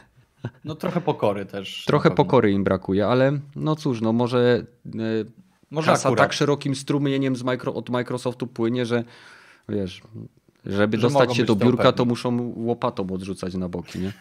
No 0.65 0.75
trochę 0.75 1.01
pokory 1.01 1.45
też. 1.45 1.85
Trochę 1.87 2.11
pokory 2.11 2.51
im 2.51 2.63
brakuje, 2.63 3.07
ale 3.07 3.39
no 3.55 3.75
cóż, 3.75 4.01
no 4.01 4.13
może, 4.13 4.65
e, 4.85 4.99
może 5.71 5.91
kasa 5.91 6.09
akurat. 6.09 6.25
tak 6.25 6.33
szerokim 6.33 6.75
strumieniem 6.75 7.35
z 7.35 7.43
micro, 7.43 7.73
od 7.73 7.89
Microsoftu 7.89 8.47
płynie, 8.47 8.85
że 8.85 9.03
wiesz, 9.69 10.01
żeby 10.65 10.97
że 10.97 11.01
dostać 11.01 11.35
się 11.35 11.43
do 11.45 11.55
biurka, 11.55 11.91
to 11.91 12.05
muszą 12.05 12.53
łopatą 12.55 13.07
odrzucać 13.13 13.53
na 13.53 13.69
boki, 13.69 13.99
nie? 13.99 14.13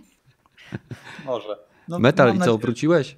może. 1.26 1.58
No, 1.88 1.98
Metal, 1.98 2.36
i 2.36 2.38
co, 2.38 2.58
wróciłeś? 2.58 3.16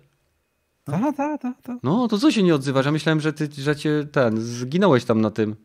Tak, 0.84 1.16
tak, 1.16 1.42
tak. 1.42 1.62
Ta. 1.62 1.78
No, 1.82 2.09
to 2.09 2.18
co 2.18 2.30
się 2.30 2.42
nie 2.42 2.54
odzywasz? 2.54 2.86
Ja 2.86 2.92
myślałem, 2.92 3.20
że 3.20 3.32
ty, 3.32 3.48
że 3.59 3.76
cię 3.76 4.06
ten, 4.12 4.40
zginąłeś 4.40 5.04
tam 5.04 5.20
na 5.20 5.30
tym. 5.30 5.56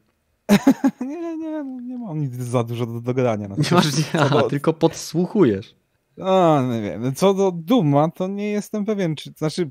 nie, 1.02 1.38
nie, 1.38 1.64
no, 1.64 1.80
nie 1.81 1.98
mam 1.98 2.22
nic 2.22 2.35
za 2.35 2.64
dużo 2.64 2.85
do 2.85 3.02
dogadania. 3.02 3.48
Nie 3.48 3.57
masz, 3.72 3.98
nie, 3.98 4.30
do... 4.30 4.41
tylko 4.41 4.73
podsłuchujesz. 4.73 5.76
A, 6.23 6.64
nie 6.72 6.81
wiem. 6.81 7.15
Co 7.15 7.34
do 7.34 7.52
Duma, 7.52 8.11
to 8.11 8.27
nie 8.27 8.52
jestem 8.52 8.85
pewien, 8.85 9.15
czy, 9.15 9.31
znaczy 9.38 9.69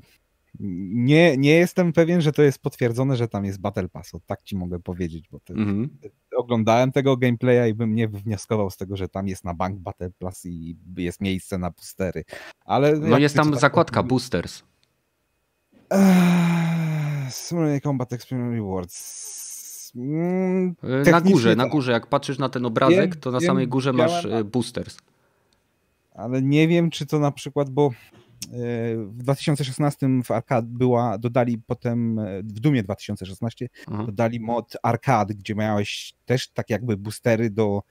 nie, 0.59 1.37
nie 1.37 1.51
jestem 1.51 1.93
pewien, 1.93 2.21
że 2.21 2.31
to 2.31 2.41
jest 2.41 2.59
potwierdzone, 2.59 3.15
że 3.15 3.27
tam 3.27 3.45
jest 3.45 3.61
Battle 3.61 3.89
Pass. 3.89 4.15
O, 4.15 4.19
tak 4.25 4.43
ci 4.43 4.55
mogę 4.55 4.79
powiedzieć, 4.79 5.29
bo 5.31 5.39
mm 5.49 5.87
-hmm. 5.87 6.09
oglądałem 6.35 6.91
tego 6.91 7.17
gameplaya 7.17 7.69
i 7.69 7.73
bym 7.73 7.95
nie 7.95 8.07
wnioskował 8.07 8.69
z 8.69 8.77
tego, 8.77 8.97
że 8.97 9.09
tam 9.09 9.27
jest 9.27 9.43
na 9.43 9.53
bank 9.53 9.79
Battle 9.79 10.09
Pass 10.19 10.45
i 10.45 10.77
jest 10.97 11.21
miejsce 11.21 11.57
na 11.57 11.71
boostery. 11.71 12.23
Ale 12.65 12.99
no 12.99 13.17
jest 13.17 13.35
tam 13.35 13.55
zakładka 13.55 14.03
boosters. 14.03 14.63
Eee, 15.89 17.81
Combat 17.81 18.13
Experience 18.13 18.55
Rewards. 18.55 19.27
Mm, 19.95 20.75
na 21.11 21.21
górze, 21.21 21.55
na 21.55 21.67
górze. 21.67 21.91
Jak 21.91 22.07
patrzysz 22.07 22.39
na 22.39 22.49
ten 22.49 22.65
obrazek, 22.65 23.11
wiem, 23.11 23.21
to 23.21 23.31
na 23.31 23.39
wiem, 23.39 23.47
samej 23.47 23.67
górze 23.67 23.93
masz 23.93 24.25
na... 24.25 24.29
E, 24.29 24.43
boosters. 24.43 24.97
Ale 26.13 26.41
nie 26.41 26.67
wiem, 26.67 26.89
czy 26.89 27.05
to 27.05 27.19
na 27.19 27.31
przykład, 27.31 27.69
bo 27.69 27.89
e, 27.89 28.17
w 28.97 29.13
2016 29.13 30.07
w 30.23 30.31
Arcade 30.31 30.67
była, 30.67 31.17
dodali 31.17 31.57
potem, 31.67 32.19
e, 32.19 32.43
w 32.43 32.59
Dumie 32.59 32.83
2016 32.83 33.67
Aha. 33.87 34.03
dodali 34.05 34.39
mod 34.39 34.77
Arcade, 34.83 35.33
gdzie 35.33 35.55
miałeś 35.55 36.13
też 36.25 36.49
tak 36.49 36.69
jakby 36.69 36.97
boostery 36.97 37.49
do, 37.49 37.81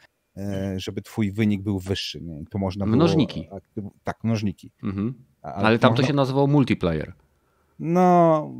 żeby 0.76 1.02
twój 1.02 1.32
wynik 1.32 1.62
był 1.62 1.78
wyższy. 1.78 2.20
Nie? 2.20 2.44
To 2.50 2.58
można 2.58 2.86
mnożniki. 2.86 3.48
Było, 3.76 3.90
tak, 4.04 4.24
mnożniki. 4.24 4.72
Mhm. 4.82 5.14
Ale, 5.42 5.54
Ale 5.54 5.78
tam 5.78 5.94
to 5.94 6.02
się 6.02 6.12
nazywało 6.12 6.46
multiplayer. 6.46 7.12
No, 7.78 8.50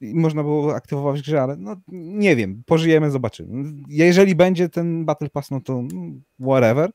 można 0.00 0.42
było 0.42 0.74
aktywować 0.74 1.22
grę, 1.22 1.42
ale 1.42 1.56
no 1.56 1.76
nie 1.88 2.36
wiem, 2.36 2.62
pożyjemy, 2.66 3.10
zobaczymy. 3.10 3.72
Jeżeli 3.88 4.34
będzie 4.34 4.68
ten 4.68 5.04
Battle 5.04 5.30
Pass, 5.30 5.50
no 5.50 5.60
to 5.60 5.82
whatever. 6.40 6.90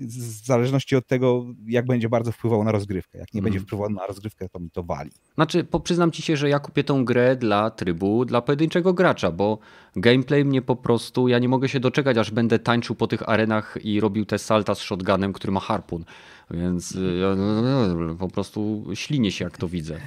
W 0.00 0.46
zależności 0.46 0.96
od 0.96 1.06
tego, 1.06 1.46
jak 1.66 1.86
będzie 1.86 2.08
bardzo 2.08 2.32
wpływał 2.32 2.64
na 2.64 2.72
rozgrywkę. 2.72 3.18
Jak 3.18 3.34
nie 3.34 3.40
mm. 3.40 3.44
będzie 3.52 3.66
wpływał 3.66 3.90
na 3.90 4.06
rozgrywkę, 4.06 4.48
to 4.48 4.58
mi 4.58 4.70
to 4.70 4.82
wali. 4.82 5.10
Znaczy, 5.34 5.66
przyznam 5.84 6.10
ci 6.10 6.22
się, 6.22 6.36
że 6.36 6.48
ja 6.48 6.58
kupię 6.58 6.84
tą 6.84 7.04
grę 7.04 7.36
dla 7.36 7.70
trybu, 7.70 8.24
dla 8.24 8.42
pojedynczego 8.42 8.94
gracza, 8.94 9.30
bo 9.30 9.58
gameplay 9.96 10.44
mnie 10.44 10.62
po 10.62 10.76
prostu, 10.76 11.28
ja 11.28 11.38
nie 11.38 11.48
mogę 11.48 11.68
się 11.68 11.80
doczekać, 11.80 12.16
aż 12.16 12.30
będę 12.30 12.58
tańczył 12.58 12.96
po 12.96 13.06
tych 13.06 13.28
arenach 13.28 13.78
i 13.82 14.00
robił 14.00 14.24
te 14.24 14.38
salta 14.38 14.74
z 14.74 14.78
shotgunem, 14.78 15.32
który 15.32 15.52
ma 15.52 15.60
harpun. 15.60 16.04
Więc 16.50 16.98
ja, 17.20 17.34
no, 17.34 18.14
po 18.14 18.28
prostu 18.28 18.84
ślinię 18.94 19.32
się, 19.32 19.44
jak 19.44 19.58
to 19.58 19.68
widzę. 19.68 20.00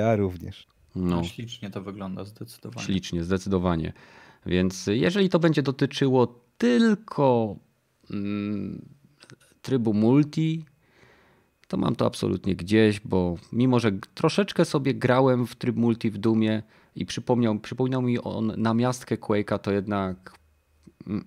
Ja 0.00 0.16
również. 0.16 0.66
No. 0.96 1.16
no. 1.16 1.24
Ślicznie 1.24 1.70
to 1.70 1.82
wygląda 1.82 2.24
zdecydowanie. 2.24 2.86
Ślicznie, 2.86 3.24
zdecydowanie. 3.24 3.92
Więc 4.46 4.86
jeżeli 4.86 5.28
to 5.28 5.38
będzie 5.38 5.62
dotyczyło 5.62 6.40
tylko 6.58 7.56
trybu 9.62 9.94
multi, 9.94 10.64
to 11.68 11.76
mam 11.76 11.96
to 11.96 12.06
absolutnie 12.06 12.56
gdzieś, 12.56 13.00
bo 13.00 13.36
mimo, 13.52 13.80
że 13.80 13.92
troszeczkę 14.14 14.64
sobie 14.64 14.94
grałem 14.94 15.46
w 15.46 15.56
tryb 15.56 15.76
multi 15.76 16.10
w 16.10 16.18
Dumie 16.18 16.62
i 16.96 17.06
przypomniał, 17.06 17.60
przypomniał 17.60 18.02
mi 18.02 18.18
on 18.18 18.52
namiastkę 18.56 19.16
Quake'a, 19.16 19.58
to 19.58 19.72
jednak 19.72 20.32
mm, 21.06 21.24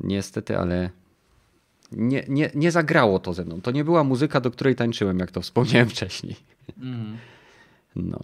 niestety, 0.00 0.58
ale 0.58 0.90
nie, 1.92 2.24
nie, 2.28 2.50
nie 2.54 2.70
zagrało 2.70 3.18
to 3.18 3.34
ze 3.34 3.44
mną. 3.44 3.60
To 3.60 3.70
nie 3.70 3.84
była 3.84 4.04
muzyka, 4.04 4.40
do 4.40 4.50
której 4.50 4.74
tańczyłem, 4.74 5.18
jak 5.18 5.30
to 5.30 5.40
wspomniałem 5.40 5.88
wcześniej. 5.88 6.36
Mm. 6.78 7.16
No. 7.96 8.20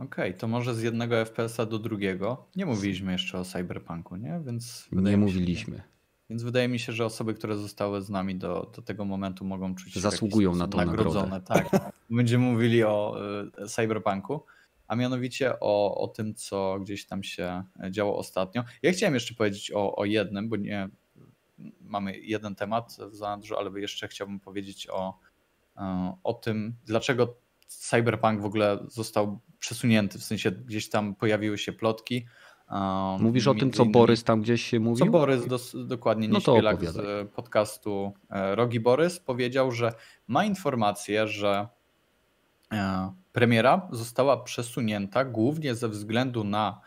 Okej, 0.00 0.30
okay, 0.30 0.40
to 0.40 0.48
może 0.48 0.74
z 0.74 0.82
jednego 0.82 1.16
FPS-a 1.16 1.66
do 1.66 1.78
drugiego. 1.78 2.46
Nie 2.56 2.66
mówiliśmy 2.66 3.12
jeszcze 3.12 3.38
o 3.38 3.44
Cyberpunku, 3.44 4.16
nie? 4.16 4.40
Więc 4.46 4.88
nie 4.92 5.16
mówiliśmy. 5.16 5.76
Się, 5.76 5.82
więc 6.30 6.42
wydaje 6.42 6.68
mi 6.68 6.78
się, 6.78 6.92
że 6.92 7.04
osoby, 7.04 7.34
które 7.34 7.56
zostały 7.56 8.02
z 8.02 8.10
nami 8.10 8.34
do, 8.34 8.72
do 8.76 8.82
tego 8.82 9.04
momentu 9.04 9.44
mogą 9.44 9.74
czuć 9.74 9.92
się 9.92 10.00
Zasługują 10.00 10.54
na 10.54 10.68
to 10.68 10.76
nagrodzone. 10.76 11.28
Nagrodę. 11.28 11.70
Tak. 11.70 11.92
Będziemy 12.10 12.44
mówili 12.44 12.84
o 12.84 13.16
y, 13.62 13.68
Cyberpunku, 13.68 14.44
a 14.86 14.96
mianowicie 14.96 15.60
o, 15.60 16.00
o 16.00 16.08
tym, 16.08 16.34
co 16.34 16.78
gdzieś 16.80 17.06
tam 17.06 17.22
się 17.22 17.64
działo 17.90 18.18
ostatnio. 18.18 18.64
Ja 18.82 18.92
chciałem 18.92 19.14
jeszcze 19.14 19.34
powiedzieć 19.34 19.72
o, 19.74 19.96
o 19.96 20.04
jednym, 20.04 20.48
bo 20.48 20.56
nie, 20.56 20.88
mamy 21.80 22.18
jeden 22.18 22.54
temat 22.54 22.96
w 23.10 23.14
zanadrzu, 23.14 23.56
ale 23.56 23.80
jeszcze 23.80 24.08
chciałbym 24.08 24.40
powiedzieć 24.40 24.88
o, 24.90 25.18
e, 25.76 26.14
o 26.24 26.34
tym, 26.34 26.74
dlaczego 26.84 27.36
Cyberpunk 27.66 28.40
w 28.40 28.44
ogóle 28.44 28.78
został 28.88 29.40
przesunięty, 29.60 30.18
w 30.18 30.24
sensie 30.24 30.50
gdzieś 30.50 30.88
tam 30.88 31.14
pojawiły 31.14 31.58
się 31.58 31.72
plotki. 31.72 32.26
E, 32.70 33.16
Mówisz 33.20 33.46
o 33.46 33.54
tym, 33.54 33.72
co 33.72 33.86
Borys 33.86 34.24
tam 34.24 34.42
gdzieś 34.42 34.62
się 34.62 34.80
mówił? 34.80 35.06
Co 35.06 35.12
Borys, 35.12 35.46
dos, 35.46 35.76
dokładnie, 35.86 36.28
nie 36.28 36.34
no 36.34 36.40
z 36.40 37.30
podcastu 37.34 38.12
e, 38.30 38.54
Rogi 38.54 38.80
Borys 38.80 39.20
powiedział, 39.20 39.72
że 39.72 39.94
ma 40.28 40.44
informację, 40.44 41.28
że 41.28 41.68
premiera 43.32 43.88
została 43.92 44.36
przesunięta 44.36 45.24
głównie 45.24 45.74
ze 45.74 45.88
względu 45.88 46.44
na 46.44 46.80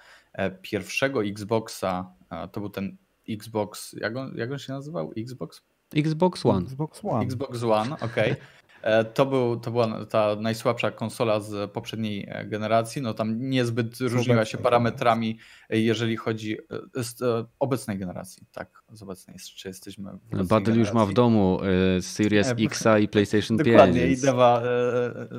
pierwszego 0.62 1.24
Xboxa, 1.24 2.14
to 2.52 2.60
był 2.60 2.70
ten 2.70 2.98
Xbox, 3.30 3.94
jak 3.94 4.18
on, 4.18 4.34
jak 4.36 4.52
on 4.52 4.60
się 4.60 4.74
nazywał? 4.74 5.12
Xbox? 5.18 5.62
Xbox 5.96 6.46
One. 6.46 6.66
Xbox 6.66 7.06
One, 7.06 7.26
Xbox 7.26 7.64
One 7.64 7.96
okej. 7.96 8.32
Okay. 8.32 8.36
E, 8.84 9.04
to, 9.04 9.26
był, 9.26 9.60
to 9.60 9.72
była 9.72 10.06
ta 10.06 10.36
najsłabsza 10.36 10.92
konsola 10.92 11.40
z 11.40 11.72
poprzedniej 11.72 12.26
e, 12.30 12.46
generacji. 12.46 13.02
No 13.02 13.14
tam 13.14 13.50
niezbyt 13.50 13.98
różniła 14.00 14.46
się 14.46 14.58
parametrami, 14.58 15.40
e, 15.70 15.80
jeżeli 15.80 16.18
chodzi 16.18 16.58
z 16.96 17.48
obecnej 17.60 17.98
generacji. 17.98 18.46
Tak, 18.52 18.84
z 18.92 19.04
obecnej, 19.04 19.38
czy 19.56 19.68
jesteśmy 19.68 20.12
w 20.32 20.48
Badyl 20.48 20.80
już 20.80 20.94
ma 20.94 21.06
w 21.06 21.14
domu 21.14 21.60
Series 22.02 22.54
X 22.60 22.84
i 23.02 23.08
PlayStation 23.08 23.58
5. 23.58 23.70
Dokładnie, 23.70 24.02
więc... 24.02 24.20
i 24.20 24.26
deva, 24.26 24.64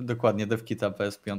dokładnie, 0.02 0.46
devkita 0.46 0.90
PS5, 0.90 1.38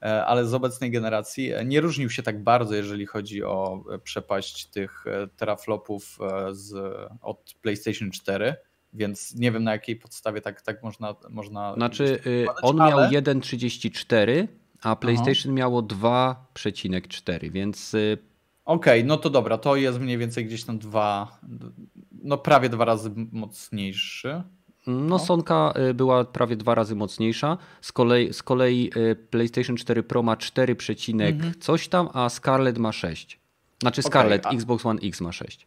ale 0.00 0.46
z 0.46 0.54
obecnej 0.54 0.90
generacji 0.90 1.52
nie 1.64 1.80
różnił 1.80 2.10
się 2.10 2.22
tak 2.22 2.42
bardzo, 2.42 2.74
jeżeli 2.74 3.06
chodzi 3.06 3.44
o 3.44 3.84
przepaść 4.04 4.66
tych 4.66 5.04
teraflopów 5.36 6.18
z, 6.50 6.74
od 7.20 7.54
PlayStation 7.62 8.10
4 8.10 8.56
więc 8.94 9.34
nie 9.34 9.52
wiem 9.52 9.64
na 9.64 9.72
jakiej 9.72 9.96
podstawie 9.96 10.40
tak, 10.40 10.62
tak 10.62 10.82
można, 10.82 11.14
można. 11.30 11.74
Znaczy, 11.74 12.18
y, 12.26 12.46
on 12.62 12.80
ale... 12.80 12.90
miał 13.10 13.22
1,34, 13.22 14.48
a 14.82 14.96
PlayStation 14.96 15.52
Aha. 15.52 15.52
miało 15.52 15.82
2,4, 15.82 17.50
więc. 17.50 17.94
Y, 17.94 18.18
Okej, 18.64 19.00
okay, 19.00 19.08
no 19.08 19.16
to 19.16 19.30
dobra, 19.30 19.58
to 19.58 19.76
jest 19.76 20.00
mniej 20.00 20.18
więcej 20.18 20.46
gdzieś 20.46 20.64
tam 20.64 20.78
dwa, 20.78 21.38
no 22.22 22.38
prawie 22.38 22.68
dwa 22.68 22.84
razy 22.84 23.10
mocniejszy. 23.32 24.42
No, 24.86 25.00
no. 25.00 25.18
Sonka 25.18 25.72
y, 25.90 25.94
była 25.94 26.24
prawie 26.24 26.56
dwa 26.56 26.74
razy 26.74 26.94
mocniejsza. 26.94 27.58
Z 27.80 27.92
kolei, 27.92 28.32
z 28.32 28.42
kolei 28.42 28.90
PlayStation 29.30 29.76
4 29.76 30.02
Pro 30.02 30.22
ma 30.22 30.36
4, 30.36 30.76
mhm. 31.12 31.54
coś 31.60 31.88
tam, 31.88 32.08
a 32.12 32.28
Scarlett 32.28 32.78
ma 32.78 32.92
6. 32.92 33.40
Znaczy 33.80 34.02
Scarlett, 34.02 34.46
okay, 34.46 34.56
a... 34.56 34.58
Xbox 34.58 34.86
One 34.86 35.00
X 35.02 35.20
ma 35.20 35.32
6. 35.32 35.66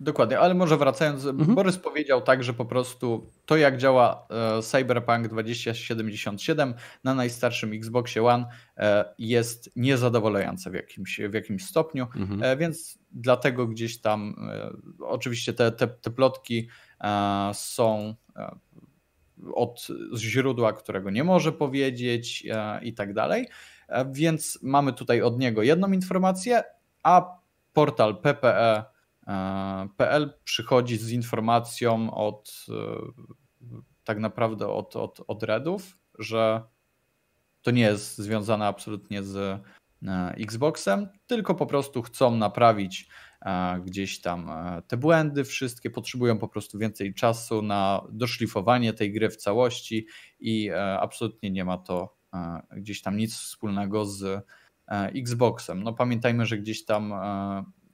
Dokładnie, 0.00 0.38
ale 0.38 0.54
może 0.54 0.76
wracając, 0.76 1.26
mhm. 1.26 1.54
Borys 1.54 1.78
powiedział 1.78 2.22
tak, 2.22 2.44
że 2.44 2.54
po 2.54 2.64
prostu 2.64 3.30
to 3.46 3.56
jak 3.56 3.78
działa 3.78 4.26
e, 4.58 4.62
Cyberpunk 4.62 5.28
2077 5.28 6.74
na 7.04 7.14
najstarszym 7.14 7.72
Xboxie 7.72 8.24
One 8.24 8.46
e, 8.76 9.14
jest 9.18 9.70
niezadowalające 9.76 10.70
w 10.70 10.74
jakimś, 10.74 11.20
w 11.20 11.34
jakimś 11.34 11.64
stopniu, 11.64 12.06
mhm. 12.16 12.42
e, 12.42 12.56
więc 12.56 12.98
dlatego 13.12 13.66
gdzieś 13.66 14.00
tam 14.00 14.50
oczywiście 15.00 15.52
te, 15.52 15.72
te, 15.72 15.88
te 15.88 16.10
plotki 16.10 16.68
są 17.52 18.14
od 19.54 19.86
źródła, 20.16 20.72
którego 20.72 21.10
nie 21.10 21.24
może 21.24 21.52
powiedzieć 21.52 22.46
i 22.82 22.94
tak 22.94 23.14
dalej, 23.14 23.48
więc 24.12 24.58
mamy 24.62 24.92
tutaj 24.92 25.22
od 25.22 25.38
niego 25.38 25.62
jedną 25.62 25.92
informację, 25.92 26.62
a 27.02 27.38
portal 27.72 28.16
PPE 28.16 28.95
PL 29.96 30.38
przychodzi 30.44 30.96
z 30.96 31.10
informacją 31.10 32.14
od 32.14 32.66
e, 32.68 32.72
tak 34.04 34.18
naprawdę 34.18 34.68
od, 34.68 34.96
od, 34.96 35.20
od 35.26 35.42
Redów, 35.42 35.98
że 36.18 36.62
to 37.62 37.70
nie 37.70 37.82
jest 37.82 38.18
związane 38.18 38.66
absolutnie 38.66 39.22
z 39.22 39.36
e, 39.36 40.34
Xboxem, 40.38 41.08
tylko 41.26 41.54
po 41.54 41.66
prostu 41.66 42.02
chcą 42.02 42.36
naprawić 42.36 43.08
e, 43.42 43.80
gdzieś 43.80 44.20
tam 44.20 44.50
te 44.88 44.96
błędy 44.96 45.44
wszystkie, 45.44 45.90
potrzebują 45.90 46.38
po 46.38 46.48
prostu 46.48 46.78
więcej 46.78 47.14
czasu 47.14 47.62
na 47.62 48.06
doszlifowanie 48.10 48.92
tej 48.92 49.12
gry 49.12 49.30
w 49.30 49.36
całości 49.36 50.06
i 50.40 50.70
absolutnie 51.00 51.50
nie 51.50 51.64
ma 51.64 51.78
to 51.78 52.16
gdzieś 52.76 53.02
tam 53.02 53.16
nic 53.16 53.34
wspólnego 53.36 54.04
z 54.04 54.46
Xboxem. 54.90 55.82
No 55.82 55.92
pamiętajmy, 55.92 56.46
że 56.46 56.58
gdzieś 56.58 56.84
tam 56.84 57.14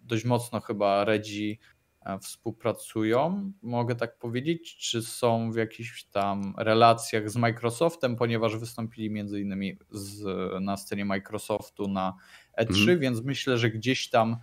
dość 0.02 0.24
mocno 0.24 0.60
chyba 0.60 1.04
Redzi 1.04 1.58
e, 2.06 2.18
współpracują, 2.18 3.52
mogę 3.62 3.94
tak 3.94 4.18
powiedzieć, 4.18 4.76
czy 4.76 5.02
są 5.02 5.52
w 5.52 5.56
jakichś 5.56 6.04
tam 6.04 6.54
relacjach 6.58 7.30
z 7.30 7.36
Microsoftem, 7.36 8.16
ponieważ 8.16 8.56
wystąpili 8.56 9.10
między 9.10 9.40
innymi 9.40 9.78
z, 9.90 10.24
na 10.60 10.76
scenie 10.76 11.04
Microsoftu 11.04 11.88
na 11.88 12.14
E3, 12.60 12.82
mm. 12.82 13.00
więc 13.00 13.22
myślę, 13.22 13.58
że 13.58 13.70
gdzieś 13.70 14.10
tam 14.10 14.36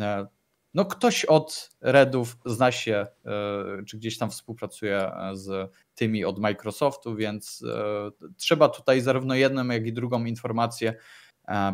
e, 0.00 0.26
no 0.74 0.84
ktoś 0.84 1.24
od 1.24 1.76
Redów 1.80 2.36
zna 2.44 2.72
się, 2.72 3.06
e, 3.24 3.84
czy 3.86 3.98
gdzieś 3.98 4.18
tam 4.18 4.30
współpracuje 4.30 5.10
z 5.32 5.72
tymi 5.94 6.24
od 6.24 6.38
Microsoftu, 6.38 7.16
więc 7.16 7.64
trzeba 8.36 8.68
tutaj 8.68 9.00
zarówno 9.00 9.34
jedną, 9.34 9.68
jak 9.68 9.86
i 9.86 9.92
drugą 9.92 10.24
informację 10.24 10.94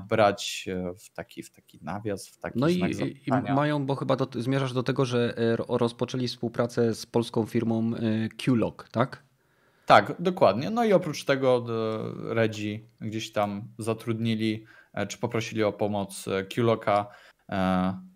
brać 0.08 0.68
e, 0.68 0.94
w 0.94 1.10
taki, 1.10 1.42
w 1.42 1.50
taki 1.50 1.78
nawias, 1.82 2.28
w 2.28 2.38
taki 2.38 2.58
No 2.58 2.68
i, 2.68 2.80
i, 3.26 3.30
mają, 3.54 3.86
bo 3.86 3.96
chyba 3.96 4.16
do, 4.16 4.28
zmierzasz 4.42 4.72
do 4.72 4.82
tego, 4.82 5.04
że 5.04 5.34
e, 5.38 5.56
rozpoczęli 5.78 6.28
współpracę 6.28 6.94
z 6.94 7.06
polską 7.06 7.46
firmą 7.46 7.92
e, 7.94 8.28
QLog, 8.28 8.88
tak? 8.92 9.22
Tak, 9.86 10.14
dokładnie. 10.18 10.70
No 10.70 10.84
i 10.84 10.92
oprócz 10.92 11.24
tego 11.24 11.66
Redzi 12.34 12.84
gdzieś 13.00 13.32
tam 13.32 13.68
zatrudnili, 13.78 14.64
czy 15.08 15.18
poprosili 15.18 15.62
o 15.62 15.72
pomoc 15.72 16.24
QLoka, 16.54 17.06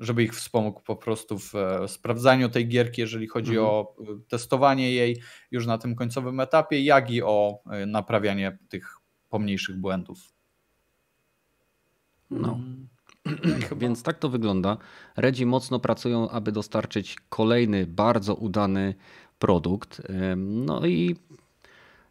żeby 0.00 0.22
ich 0.22 0.34
wspomógł 0.34 0.80
po 0.80 0.96
prostu 0.96 1.38
w 1.38 1.52
sprawdzaniu 1.86 2.48
tej 2.48 2.68
gierki, 2.68 3.00
jeżeli 3.00 3.26
chodzi 3.26 3.50
mhm. 3.50 3.68
o 3.68 3.96
testowanie 4.28 4.92
jej 4.92 5.22
już 5.50 5.66
na 5.66 5.78
tym 5.78 5.94
końcowym 5.94 6.40
etapie, 6.40 6.80
jak 6.80 7.10
i 7.10 7.22
o 7.22 7.62
naprawianie 7.86 8.58
tych 8.68 8.96
pomniejszych 9.28 9.76
błędów. 9.76 10.33
No. 12.40 12.58
Więc 13.82 14.02
tak 14.02 14.18
to 14.18 14.28
wygląda. 14.28 14.76
Redzi 15.16 15.46
mocno 15.46 15.78
pracują, 15.78 16.30
aby 16.30 16.52
dostarczyć 16.52 17.16
kolejny 17.28 17.86
bardzo 17.86 18.34
udany 18.34 18.94
produkt. 19.38 20.02
No 20.36 20.86
i 20.86 21.16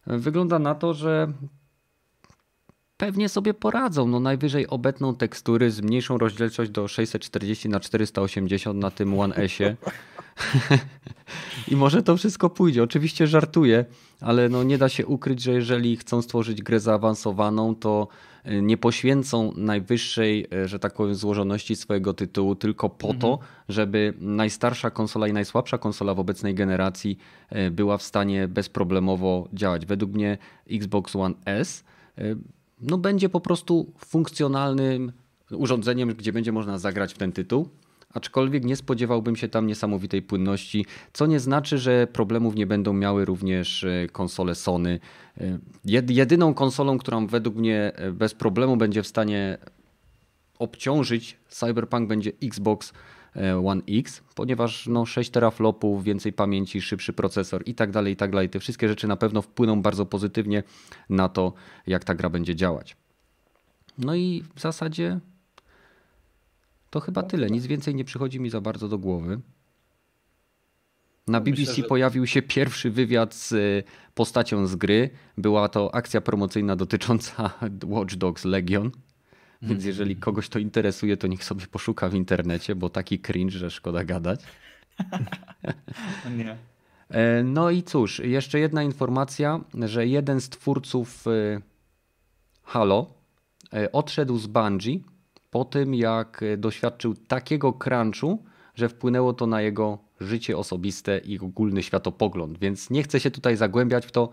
wygląda 0.08 0.60
na 0.60 0.76
to, 0.76 0.94
że 0.94 1.28
pewnie 2.98 3.30
sobie 3.30 3.54
poradzą. 3.54 4.08
No 4.08 4.20
najwyżej 4.20 4.68
obetną 4.68 5.16
tekstury, 5.16 5.72
zmniejszą 5.72 6.18
rozdzielczość 6.18 6.72
do 6.72 6.88
640 6.88 7.70
na 7.70 7.80
480 7.80 8.80
na 8.80 8.92
tym 8.92 9.20
One 9.20 9.36
S-ie. 9.36 9.76
I 11.72 11.76
może 11.76 12.04
to 12.04 12.18
wszystko 12.18 12.50
pójdzie. 12.50 12.84
Oczywiście 12.84 13.28
żartuję, 13.28 13.86
ale 14.22 14.50
no 14.50 14.64
nie 14.64 14.78
da 14.78 14.90
się 14.90 15.06
ukryć, 15.06 15.42
że 15.42 15.52
jeżeli 15.52 15.98
chcą 15.98 16.22
stworzyć 16.22 16.62
grę 16.62 16.80
zaawansowaną, 16.80 17.76
to 17.76 18.08
y, 18.48 18.62
nie 18.62 18.78
poświęcą 18.78 19.54
najwyższej, 19.56 20.48
y, 20.54 20.68
że 20.68 20.80
tak 20.80 20.94
powiem, 20.94 21.16
złożoności 21.16 21.76
swojego 21.76 22.14
tytułu 22.14 22.56
tylko 22.56 22.90
po 22.90 23.08
mhm. 23.08 23.22
to, 23.22 23.40
żeby 23.70 24.14
najstarsza 24.20 24.90
konsola 24.90 25.28
i 25.28 25.34
najsłabsza 25.34 25.78
konsola 25.78 26.14
w 26.14 26.20
obecnej 26.20 26.56
generacji 26.56 27.18
y, 27.56 27.72
była 27.72 27.98
w 27.98 28.04
stanie 28.04 28.48
bezproblemowo 28.48 29.48
działać. 29.54 29.86
Według 29.86 30.12
mnie 30.12 30.38
Xbox 30.72 31.16
One 31.16 31.36
S 31.46 31.84
no, 32.82 32.98
będzie 32.98 33.30
po 33.30 33.42
prostu 33.42 33.94
funkcjonalnym 33.98 35.12
urządzeniem, 35.52 36.10
gdzie 36.10 36.34
będzie 36.34 36.52
można 36.52 36.78
zagrać 36.78 37.14
w 37.14 37.18
ten 37.18 37.32
tytuł 37.32 37.70
aczkolwiek 38.14 38.64
nie 38.66 38.76
spodziewałbym 38.76 39.36
się 39.36 39.48
tam 39.48 39.68
niesamowitej 39.68 40.22
płynności, 40.22 40.86
co 41.14 41.26
nie 41.26 41.40
znaczy, 41.40 41.78
że 41.78 42.08
problemów 42.08 42.56
nie 42.56 42.68
będą 42.68 42.94
miały 42.94 43.26
również 43.26 43.84
e, 43.84 44.08
konsole 44.12 44.56
Sony. 44.56 45.00
E, 45.38 45.60
jedyną 46.10 46.54
konsolą, 46.54 46.98
którą 46.98 47.28
według 47.28 47.56
mnie 47.56 47.92
e, 47.96 48.12
bez 48.12 48.34
problemu 48.34 48.78
będzie 48.78 49.04
w 49.04 49.08
stanie 49.08 49.58
obciążyć 50.60 51.38
Cyberpunk 51.50 52.08
będzie 52.08 52.32
Xbox 52.44 52.94
One 53.66 53.82
X, 53.90 54.22
ponieważ 54.36 54.88
no 54.88 55.06
6 55.06 55.30
teraflopów, 55.30 56.04
więcej 56.04 56.34
pamięci, 56.34 56.82
szybszy 56.82 57.14
procesor 57.14 57.64
i 57.66 57.76
tak 57.76 57.92
dalej, 57.92 58.14
i 58.14 58.16
tak 58.16 58.32
dalej. 58.32 58.50
Te 58.50 58.60
wszystkie 58.60 58.88
rzeczy 58.88 59.08
na 59.08 59.16
pewno 59.16 59.42
wpłyną 59.42 59.82
bardzo 59.82 60.06
pozytywnie 60.06 60.64
na 61.10 61.30
to, 61.30 61.54
jak 61.88 62.04
ta 62.04 62.16
gra 62.16 62.30
będzie 62.30 62.56
działać. 62.56 62.96
No 63.98 64.16
i 64.16 64.44
w 64.56 64.62
zasadzie 64.62 65.20
to 66.94 67.00
chyba 67.00 67.24
tyle. 67.24 67.50
Nic 67.50 67.66
więcej 67.66 67.96
nie 67.96 68.06
przychodzi 68.06 68.40
mi 68.40 68.50
za 68.50 68.62
bardzo 68.62 68.88
do 68.88 68.98
głowy. 68.98 69.40
Na 71.28 71.42
BBC 71.42 71.62
Myślę, 71.62 71.76
że... 71.76 71.84
pojawił 71.84 72.28
się 72.28 72.42
pierwszy 72.42 72.92
wywiad 72.92 73.34
z 73.34 73.52
y, 73.52 73.84
postacią 74.14 74.68
z 74.68 74.76
gry. 74.76 75.10
Była 75.38 75.70
to 75.70 75.96
akcja 75.96 76.22
promocyjna 76.22 76.76
dotycząca 76.76 77.54
Watch 77.94 78.16
Dogs 78.16 78.46
Legion. 78.46 78.92
Więc 79.62 79.72
mhm. 79.72 79.88
jeżeli 79.88 80.16
kogoś 80.16 80.50
to 80.50 80.60
interesuje, 80.60 81.18
to 81.18 81.28
niech 81.28 81.44
sobie 81.44 81.68
poszuka 81.68 82.10
w 82.10 82.14
internecie, 82.14 82.76
bo 82.76 82.90
taki 82.90 83.20
cringe, 83.20 83.58
że 83.58 83.72
szkoda 83.72 84.04
gadać. 84.04 84.40
Nie. 86.38 86.58
E, 87.10 87.44
no 87.44 87.70
i 87.70 87.84
cóż, 87.84 88.20
jeszcze 88.20 88.60
jedna 88.60 88.84
informacja, 88.84 89.60
że 89.86 90.08
jeden 90.08 90.42
z 90.42 90.50
twórców 90.50 91.28
y, 91.28 91.62
Halo 92.64 93.14
y, 93.74 93.92
odszedł 93.92 94.38
z 94.38 94.48
Bungie 94.48 95.00
po 95.54 95.66
tym, 95.66 95.96
jak 95.96 96.44
doświadczył 96.58 97.16
takiego 97.16 97.74
crunchu, 97.74 98.44
że 98.76 98.90
wpłynęło 98.90 99.34
to 99.34 99.48
na 99.48 99.62
jego 99.62 99.98
życie 100.20 100.58
osobiste 100.58 101.18
i 101.18 101.40
ogólny 101.40 101.84
światopogląd. 101.84 102.60
Więc 102.60 102.90
nie 102.90 103.04
chcę 103.04 103.20
się 103.20 103.32
tutaj 103.32 103.56
zagłębiać 103.58 104.06
w 104.06 104.12
to. 104.12 104.30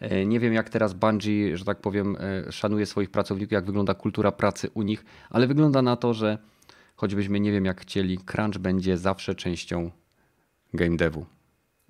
E, 0.00 0.26
nie 0.26 0.40
wiem, 0.40 0.52
jak 0.52 0.70
teraz 0.70 0.94
Bungie, 0.94 1.56
że 1.56 1.64
tak 1.64 1.80
powiem, 1.80 2.16
e, 2.20 2.52
szanuje 2.52 2.86
swoich 2.86 3.10
pracowników, 3.10 3.52
jak 3.52 3.64
wygląda 3.64 3.94
kultura 3.94 4.32
pracy 4.32 4.70
u 4.74 4.82
nich, 4.82 5.04
ale 5.30 5.46
wygląda 5.46 5.82
na 5.82 5.96
to, 5.96 6.14
że 6.14 6.38
choćbyśmy 6.96 7.40
nie 7.40 7.52
wiem 7.52 7.64
jak 7.64 7.80
chcieli, 7.80 8.18
crunch 8.18 8.58
będzie 8.58 8.98
zawsze 8.98 9.34
częścią 9.34 9.90
game 10.74 10.96
devu. 10.96 11.26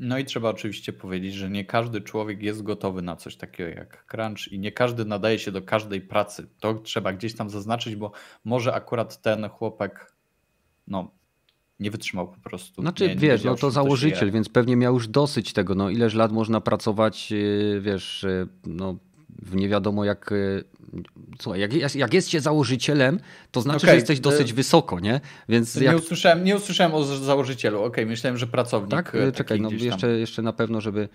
No 0.04 0.18
i 0.18 0.24
trzeba 0.24 0.50
oczywiście 0.50 0.92
powiedzieć, 0.92 1.34
że 1.34 1.50
nie 1.50 1.64
każdy 1.64 2.00
człowiek 2.00 2.42
jest 2.42 2.62
gotowy 2.62 3.02
na 3.02 3.16
coś 3.16 3.36
takiego 3.36 3.70
jak 3.70 4.06
crunch 4.06 4.52
i 4.52 4.58
nie 4.58 4.72
każdy 4.72 5.04
nadaje 5.04 5.38
się 5.38 5.52
do 5.52 5.62
każdej 5.62 6.00
pracy. 6.00 6.46
To 6.60 6.74
trzeba 6.74 7.12
gdzieś 7.12 7.34
tam 7.34 7.50
zaznaczyć, 7.50 7.96
bo 7.96 8.12
może 8.44 8.74
akurat 8.74 9.22
ten 9.22 9.48
chłopak 9.48 10.12
no, 10.88 11.10
nie 11.80 11.90
wytrzymał 11.90 12.28
po 12.28 12.40
prostu. 12.40 12.82
Znaczy, 12.82 13.08
nie, 13.08 13.16
wiesz, 13.16 13.44
nie 13.44 13.50
no 13.50 13.56
to 13.56 13.70
założyciel, 13.70 14.30
więc 14.30 14.48
pewnie 14.48 14.76
miał 14.76 14.94
już 14.94 15.08
dosyć 15.08 15.52
tego. 15.52 15.74
No, 15.74 15.90
ileż 15.90 16.14
lat 16.14 16.32
można 16.32 16.60
pracować, 16.60 17.30
yy, 17.30 17.80
wiesz, 17.80 18.22
yy, 18.28 18.48
no, 18.66 18.98
w 19.38 19.54
nie 19.54 19.68
wiadomo 19.68 20.04
jak. 20.04 20.30
Yy, 20.30 20.64
słuchaj, 21.40 21.60
jak, 21.60 21.94
jak 21.94 22.14
jest 22.14 22.28
się 22.28 22.40
założycielem, 22.40 23.20
to 23.50 23.60
znaczy, 23.60 23.76
okay. 23.76 23.90
że 23.90 23.96
jesteś 23.96 24.20
dosyć 24.20 24.52
wysoko, 24.52 25.00
nie? 25.00 25.20
Więc 25.48 25.74
jak... 25.74 25.96
nie, 25.96 26.02
usłyszałem, 26.02 26.44
nie 26.44 26.56
usłyszałem 26.56 26.94
o 26.94 27.04
założycielu. 27.04 27.78
Okej, 27.78 27.88
okay, 27.88 28.06
myślałem, 28.06 28.38
że 28.38 28.46
pracownik. 28.46 28.90
Tak, 28.90 29.16
czekaj, 29.34 29.60
no 29.60 29.70
jeszcze, 29.70 30.18
jeszcze 30.18 30.42
na 30.42 30.52
pewno, 30.52 30.80
żeby 30.80 31.08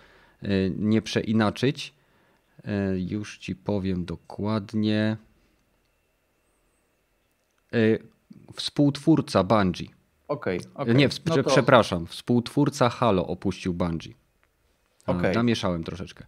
nie 0.77 1.02
przeinaczyć. 1.02 1.94
Już 2.95 3.38
ci 3.38 3.56
powiem 3.56 4.06
dokładnie. 4.06 5.18
Współtwórca 8.53 9.44
Bungie. 9.44 9.88
Okej. 10.27 10.60
Okay, 10.60 10.72
okay. 10.73 10.95
Nie, 10.95 11.10
no 11.26 11.35
to... 11.35 11.44
przepraszam. 11.44 12.07
Współtwórca 12.07 12.89
Halo 12.89 13.27
opuścił 13.27 13.73
Bungie. 13.73 14.14
Okay. 15.06 15.34
Namieszałem 15.34 15.84
troszeczkę. 15.84 16.26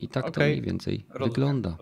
I 0.00 0.08
tak 0.08 0.24
okay. 0.24 0.32
to 0.32 0.40
mniej 0.40 0.62
więcej 0.62 1.06
Rozumiem. 1.08 1.28
wygląda. 1.28 1.76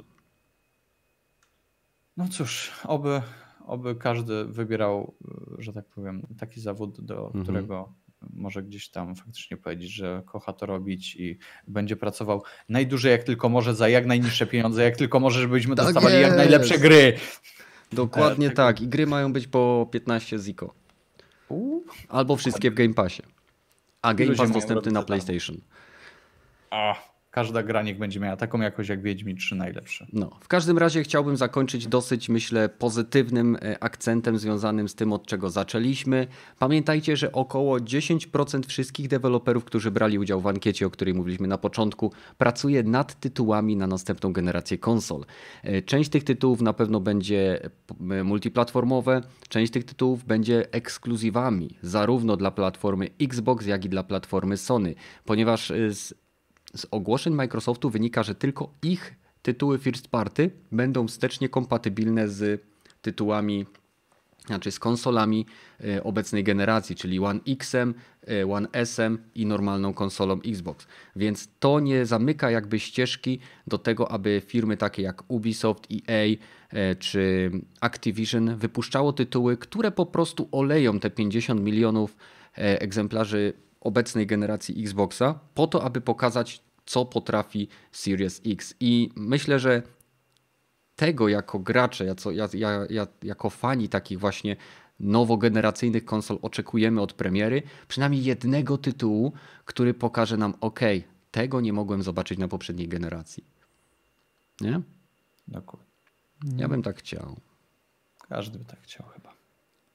No 2.16 2.28
cóż, 2.28 2.73
oby, 2.85 3.23
oby 3.66 3.95
każdy 3.95 4.45
wybierał, 4.45 5.15
że 5.59 5.73
tak 5.73 5.85
powiem, 5.85 6.27
taki 6.39 6.61
zawód, 6.61 7.01
do 7.01 7.27
mhm. 7.27 7.45
którego 7.45 7.95
może 8.31 8.62
gdzieś 8.62 8.89
tam 8.89 9.16
faktycznie 9.16 9.57
powiedzieć, 9.57 9.90
że 9.90 10.23
kocha 10.27 10.53
to 10.53 10.66
robić 10.66 11.16
i 11.16 11.39
będzie 11.69 11.97
pracował 11.97 12.43
najdłużej 12.69 13.12
jak 13.12 13.24
tylko 13.24 13.49
może 13.49 13.74
za 13.74 13.89
jak 13.89 14.07
najniższe 14.07 14.47
pieniądze, 14.47 14.82
jak 14.82 14.97
tylko 14.97 15.20
może, 15.20 15.40
żebyśmy 15.40 15.77
tak 15.77 15.85
dostawali 15.86 16.15
jest. 16.15 16.28
jak 16.28 16.36
najlepsze 16.36 16.78
gry. 16.78 17.16
Dokładnie 17.93 18.47
e, 18.47 18.51
tak. 18.51 18.81
I 18.81 18.89
gry 18.89 19.07
mają 19.07 19.32
być 19.32 19.47
po 19.47 19.89
15 19.93 20.39
ziko. 20.39 20.74
Albo 22.09 22.36
wszystkie 22.36 22.70
w 22.70 22.74
Game 22.74 22.95
Passie. 22.95 23.23
A 24.03 24.15
Game 24.15 24.35
Pass 24.35 24.51
dostępny 24.51 24.93
na 24.93 25.03
PlayStation. 25.03 25.57
A, 26.70 26.95
każda 27.39 27.62
gra 27.62 27.82
niech 27.82 27.98
będzie 27.98 28.20
miała 28.20 28.36
taką 28.36 28.60
jakość 28.60 28.89
jak 28.89 29.02
Wiedźmin 29.02 29.36
3 29.36 29.55
najlepsze. 29.55 30.06
No, 30.12 30.31
w 30.40 30.48
każdym 30.48 30.78
razie 30.78 31.02
chciałbym 31.02 31.36
zakończyć 31.36 31.86
dosyć, 31.86 32.28
myślę, 32.28 32.69
pozytywnym 32.69 33.56
e, 33.62 33.82
akcentem 33.82 34.39
związanym 34.39 34.89
z 34.89 34.94
tym, 34.94 35.12
od 35.12 35.27
czego 35.27 35.51
zaczęliśmy. 35.51 36.27
Pamiętajcie, 36.59 37.16
że 37.16 37.32
około 37.32 37.78
10% 37.78 38.66
wszystkich 38.66 39.09
deweloperów, 39.09 39.65
którzy 39.65 39.90
brali 39.90 40.19
udział 40.19 40.40
w 40.40 40.47
ankiecie, 40.47 40.86
o 40.86 40.90
której 40.90 41.15
mówiliśmy 41.15 41.48
na 41.48 41.59
początku, 41.59 42.12
pracuje 42.39 42.82
nad 42.82 43.20
tytułami 43.20 43.77
na 43.77 43.86
następną 43.86 44.32
generację 44.32 44.78
konsol. 44.78 45.24
E, 45.62 45.82
część 45.82 46.10
tych 46.10 46.24
tytułów 46.24 46.60
na 46.60 46.73
pewno 46.73 47.01
będzie 47.01 47.70
e, 48.10 48.24
multiplatformowe, 48.24 49.20
część 49.48 49.73
tych 49.73 49.85
tytułów 49.85 50.24
będzie 50.24 50.73
ekskluzywami, 50.73 51.77
zarówno 51.82 52.36
dla 52.36 52.51
platformy 52.51 53.09
Xbox, 53.20 53.66
jak 53.66 53.85
i 53.85 53.89
dla 53.89 54.02
platformy 54.02 54.56
Sony, 54.56 54.94
ponieważ 55.24 55.73
z 55.90 56.15
z 56.79 56.87
ogłoszeń 56.91 57.35
Microsoftu 57.35 57.91
wynika, 57.91 58.23
że 58.23 58.35
tylko 58.35 58.73
ich 58.83 59.15
tytuły 59.43 59.79
first 59.79 60.09
party 60.09 60.51
będą 60.73 61.09
wstecznie 61.09 61.49
kompatybilne 61.49 62.29
z 62.29 62.63
tytułami, 63.03 63.67
znaczy 64.47 64.71
z 64.71 64.79
konsolami 64.79 65.47
e, 65.85 66.05
obecnej 66.05 66.45
generacji, 66.45 66.97
czyli 66.97 67.19
One 67.19 67.41
X, 67.49 67.75
e, 67.75 67.89
One 68.51 68.69
S 68.73 69.01
i 69.35 69.47
normalną 69.47 69.95
konsolą 69.95 70.41
Xbox. 70.47 70.87
Więc 71.17 71.49
to 71.61 71.81
nie 71.81 72.07
zamyka 72.07 72.51
jakby 72.51 72.79
ścieżki 72.79 73.41
do 73.67 73.79
tego, 73.79 74.11
aby 74.11 74.43
firmy 74.47 74.77
takie 74.77 75.03
jak 75.03 75.23
Ubisoft, 75.29 75.89
EA 75.93 76.37
e, 76.71 76.95
czy 76.95 77.51
Activision 77.81 78.57
wypuszczało 78.57 79.13
tytuły, 79.13 79.57
które 79.57 79.91
po 79.91 80.07
prostu 80.07 80.49
oleją 80.53 81.01
te 81.01 81.11
50 81.11 81.61
milionów 81.61 82.17
egzemplarzy 82.55 83.53
obecnej 83.81 84.27
generacji 84.27 84.83
Xboxa 84.83 85.39
po 85.55 85.67
to, 85.67 85.85
aby 85.85 86.01
pokazać, 86.01 86.63
co 86.89 87.05
potrafi 87.05 87.69
Series 87.93 88.40
X. 88.47 88.74
I 88.81 89.10
myślę, 89.16 89.59
że 89.59 89.82
tego 90.97 91.28
jako 91.28 91.59
gracze, 91.59 92.05
ja, 92.05 92.15
ja, 92.55 92.86
ja, 92.90 93.06
jako 93.23 93.51
fani 93.51 93.89
takich 93.89 94.19
właśnie 94.19 94.56
nowogeneracyjnych 95.01 96.05
konsol 96.05 96.39
oczekujemy 96.43 97.01
od 97.01 97.12
premiery 97.12 97.62
przynajmniej 97.89 98.24
jednego 98.24 98.78
tytułu, 98.78 99.32
który 99.65 99.94
pokaże 99.94 100.36
nam, 100.36 100.55
ok, 100.60 100.81
tego 101.31 101.60
nie 101.60 101.73
mogłem 101.73 102.02
zobaczyć 102.02 102.39
na 102.39 102.48
poprzedniej 102.48 102.89
generacji. 102.89 103.44
Nie? 104.60 104.81
Dokładnie. 105.48 105.89
Ja 106.56 106.69
bym 106.69 106.82
tak 106.82 106.98
chciał. 106.98 107.36
Każdy 108.28 108.59
by 108.59 108.65
tak 108.65 108.81
chciał 108.82 109.06
chyba. 109.06 109.32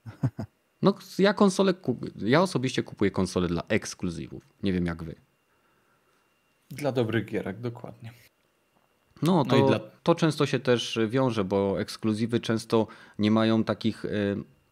No, 0.81 0.93
ja 1.19 1.33
konsolę, 1.33 1.73
ja 2.17 2.41
osobiście 2.41 2.83
kupuję 2.83 3.11
konsole 3.11 3.47
dla 3.47 3.63
ekskluzywów. 3.67 4.43
Nie 4.63 4.73
wiem 4.73 4.85
jak 4.85 5.03
wy. 5.03 5.15
Dla 6.73 6.91
dobrych 6.91 7.25
gierek, 7.25 7.59
dokładnie. 7.59 8.11
No, 9.21 9.45
to, 9.45 9.57
no 9.57 9.67
dla... 9.67 9.79
to 10.03 10.15
często 10.15 10.45
się 10.45 10.59
też 10.59 10.99
wiąże, 11.07 11.43
bo 11.43 11.81
ekskluzywy 11.81 12.39
często 12.39 12.87
nie 13.19 13.31
mają 13.31 13.63
takich 13.63 14.05
e, 14.05 14.09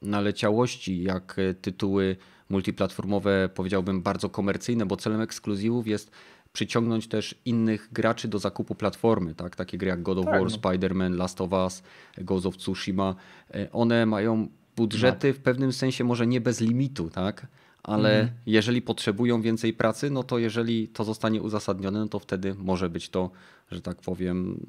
naleciałości 0.01 1.03
jak 1.03 1.35
e, 1.39 1.53
tytuły 1.53 2.15
multiplatformowe, 2.49 3.49
powiedziałbym 3.55 4.01
bardzo 4.01 4.29
komercyjne, 4.29 4.85
bo 4.85 4.97
celem 4.97 5.21
ekskluzywów 5.21 5.87
jest 5.87 6.11
przyciągnąć 6.53 7.07
też 7.07 7.35
innych 7.45 7.89
graczy 7.91 8.27
do 8.27 8.39
zakupu 8.39 8.75
platformy, 8.75 9.35
tak? 9.35 9.55
Takie 9.55 9.77
gry 9.77 9.89
jak 9.89 10.01
God 10.01 10.17
of 10.17 10.25
tak, 10.25 10.33
War, 10.33 10.43
no. 10.43 10.57
Spider-Man, 10.57 11.15
Last 11.15 11.41
of 11.41 11.51
Us, 11.51 11.83
Ghost 12.17 12.45
of 12.45 12.57
Tsushima. 12.57 13.15
E, 13.53 13.71
one 13.71 14.05
mają 14.05 14.47
budżety 14.75 15.33
w 15.33 15.39
pewnym 15.39 15.73
sensie 15.73 16.03
może 16.03 16.27
nie 16.27 16.41
bez 16.41 16.61
limitu, 16.61 17.09
tak? 17.09 17.47
Ale 17.83 18.21
mhm. 18.21 18.39
jeżeli 18.45 18.81
potrzebują 18.81 19.41
więcej 19.41 19.73
pracy, 19.73 20.09
no 20.09 20.23
to 20.23 20.39
jeżeli 20.39 20.87
to 20.87 21.03
zostanie 21.03 21.41
uzasadnione, 21.41 21.99
no 21.99 22.07
to 22.07 22.19
wtedy 22.19 22.55
może 22.55 22.89
być 22.89 23.09
to, 23.09 23.31
że 23.71 23.81
tak 23.81 24.01
powiem, 24.01 24.65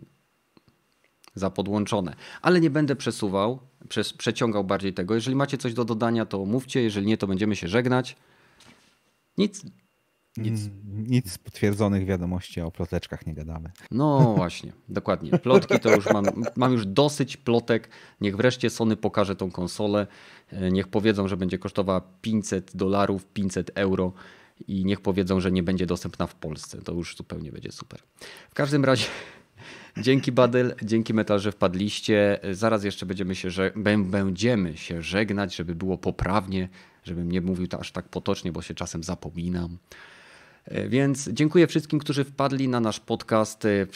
zapodłączone. 1.35 2.15
Ale 2.43 2.61
nie 2.61 2.71
będę 2.71 2.97
przesuwał, 2.97 3.59
przez, 3.89 4.13
przeciągał 4.13 4.65
bardziej 4.65 4.95
tego. 4.95 5.15
Jeżeli 5.15 5.37
macie 5.37 5.59
coś 5.59 5.75
do 5.75 5.85
dodania, 5.85 6.27
to 6.27 6.45
mówcie, 6.45 6.83
jeżeli 6.83 7.07
nie, 7.07 7.17
to 7.17 7.27
będziemy 7.27 7.57
się 7.57 7.69
żegnać. 7.69 8.17
Nic. 9.39 9.63
Nic. 10.37 10.61
Mm, 10.61 11.07
nic 11.07 11.33
z 11.33 11.39
potwierdzonych 11.39 12.07
wiadomości 12.07 12.61
o 12.61 12.71
ploteczkach 12.71 13.27
nie 13.27 13.35
gadamy. 13.35 13.71
No 13.91 14.21
właśnie, 14.37 14.73
dokładnie. 14.89 15.39
Plotki 15.39 15.81
to 15.81 15.95
już 15.95 16.11
mam, 16.11 16.25
mam 16.57 16.73
już 16.73 16.87
dosyć 16.87 17.37
plotek. 17.37 17.89
Niech 18.21 18.37
wreszcie 18.37 18.71
Sony 18.71 18.97
pokaże 18.97 19.37
tą 19.37 19.51
konsolę. 19.51 20.07
E, 20.51 20.71
niech 20.71 20.89
powiedzą, 20.89 21.29
że 21.29 21.37
będzie 21.37 21.59
kosztowała 21.59 22.01
500 22.21 22.77
dolarów, 22.77 23.27
500 23.27 23.71
euro 23.75 24.13
i 24.69 24.85
niech 24.85 25.01
powiedzą, 25.01 25.41
że 25.41 25.53
nie 25.53 25.63
będzie 25.63 25.87
dostępna 25.87 26.27
w 26.27 26.35
Polsce. 26.35 26.83
To 26.83 26.93
już 26.93 27.17
zupełnie 27.17 27.53
będzie 27.53 27.73
super. 27.73 28.01
W 28.51 28.55
każdym 28.55 28.85
razie 28.85 29.07
dzięki 29.97 30.33
Badel, 30.33 30.75
dzięki 30.83 31.15
Metal, 31.15 31.41
że 31.41 31.53
wpadliście. 31.53 32.41
Zaraz 32.53 32.85
jeszcze 32.85 33.07
będziemy 33.07 33.35
się, 33.35 33.49
będziemy 34.05 34.77
się 34.77 35.03
żegnać, 35.03 35.57
żeby 35.57 35.75
było 35.75 35.99
poprawnie, 35.99 36.69
żebym 37.05 37.33
nie 37.33 37.41
mówił 37.41 37.67
to 37.67 37.81
aż 37.81 37.93
tak 37.93 38.09
potocznie, 38.09 38.53
bo 38.53 38.63
się 38.63 38.75
czasem 38.75 39.03
zapominam. 39.03 39.79
E, 40.65 40.89
więc 40.89 41.29
dziękuję 41.29 41.67
wszystkim, 41.67 41.99
którzy 41.99 42.25
wpadli 42.25 42.69
na 42.69 42.81
nasz 42.81 43.01
podcast, 43.01 43.65
e, 43.65 43.87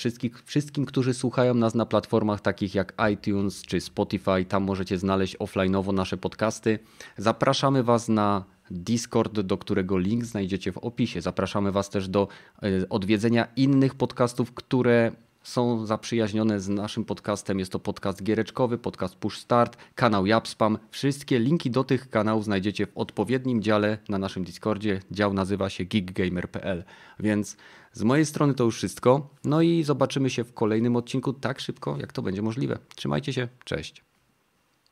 wszystkim, 0.45 0.87
którzy 0.87 1.15
słuchają 1.15 1.55
nas 1.55 1.75
na 1.75 1.87
platformach 1.87 2.41
takich 2.41 2.75
jak 2.75 2.95
iTunes 3.13 3.63
czy 3.63 3.81
Spotify. 3.81 4.45
Tam 4.49 4.63
możecie 4.63 4.99
znaleźć 4.99 5.37
offline'owo 5.37 5.95
nasze 5.95 6.17
podcasty. 6.17 6.79
Zapraszamy 7.17 7.83
Was 7.83 8.09
na 8.09 8.45
Discord, 8.71 9.41
do 9.41 9.59
którego 9.59 9.99
link 9.99 10.25
znajdziecie 10.25 10.73
w 10.73 10.79
opisie. 10.79 11.21
Zapraszamy 11.21 11.73
Was 11.73 11.91
też 11.91 12.09
do 12.09 12.29
e, 12.63 12.89
odwiedzenia 12.89 13.49
innych 13.57 13.95
podcastów, 13.95 14.53
które 14.53 15.13
są 15.47 15.87
zaprzyjaźnione 15.87 16.61
z 16.61 16.69
naszym 16.69 17.05
podcastem. 17.05 17.59
Jest 17.59 17.73
to 17.73 17.79
podcast 17.79 18.23
giereczkowy, 18.23 18.79
podcast 18.79 19.15
Push 19.17 19.39
Start, 19.39 19.77
kanał 19.95 20.27
Japspam. 20.27 20.79
Wszystkie 20.91 21.39
linki 21.39 21.71
do 21.71 21.85
tych 21.85 22.11
kanałów 22.11 22.45
znajdziecie 22.45 22.87
w 22.87 22.97
odpowiednim 22.99 23.63
dziale 23.63 23.99
na 24.09 24.19
naszym 24.19 24.45
Discordzie. 24.45 25.01
Dział 25.11 25.33
nazywa 25.33 25.71
się 25.71 25.85
geekgamer.pl. 25.85 26.85
Więc 27.21 27.57
z 27.93 28.03
mojej 28.03 28.27
strony 28.27 28.55
to 28.55 28.65
już 28.65 28.77
wszystko. 28.77 29.31
No 29.45 29.63
i 29.63 29.83
zobaczymy 29.83 30.31
się 30.31 30.45
w 30.45 30.55
kolejnym 30.55 30.97
odcinku 30.97 31.33
tak 31.33 31.61
szybko, 31.61 31.97
jak 32.01 32.13
to 32.13 32.23
będzie 32.23 32.43
możliwe. 32.43 32.79
Trzymajcie 32.97 33.33
się, 33.33 33.49
cześć. 33.65 34.05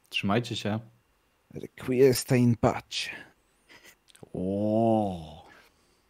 Trzymajcie 0.08 0.56
się. 0.56 0.80
Request 1.54 2.32
in 2.32 2.56
patch. 2.56 2.96
O. 4.34 5.44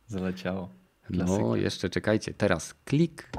Zaleciało. 0.07 0.69
Klasyka. 1.07 1.39
No, 1.39 1.57
jeszcze 1.57 1.91
czekajcie. 1.91 2.35
Teraz 2.35 2.75
klik. 2.85 3.31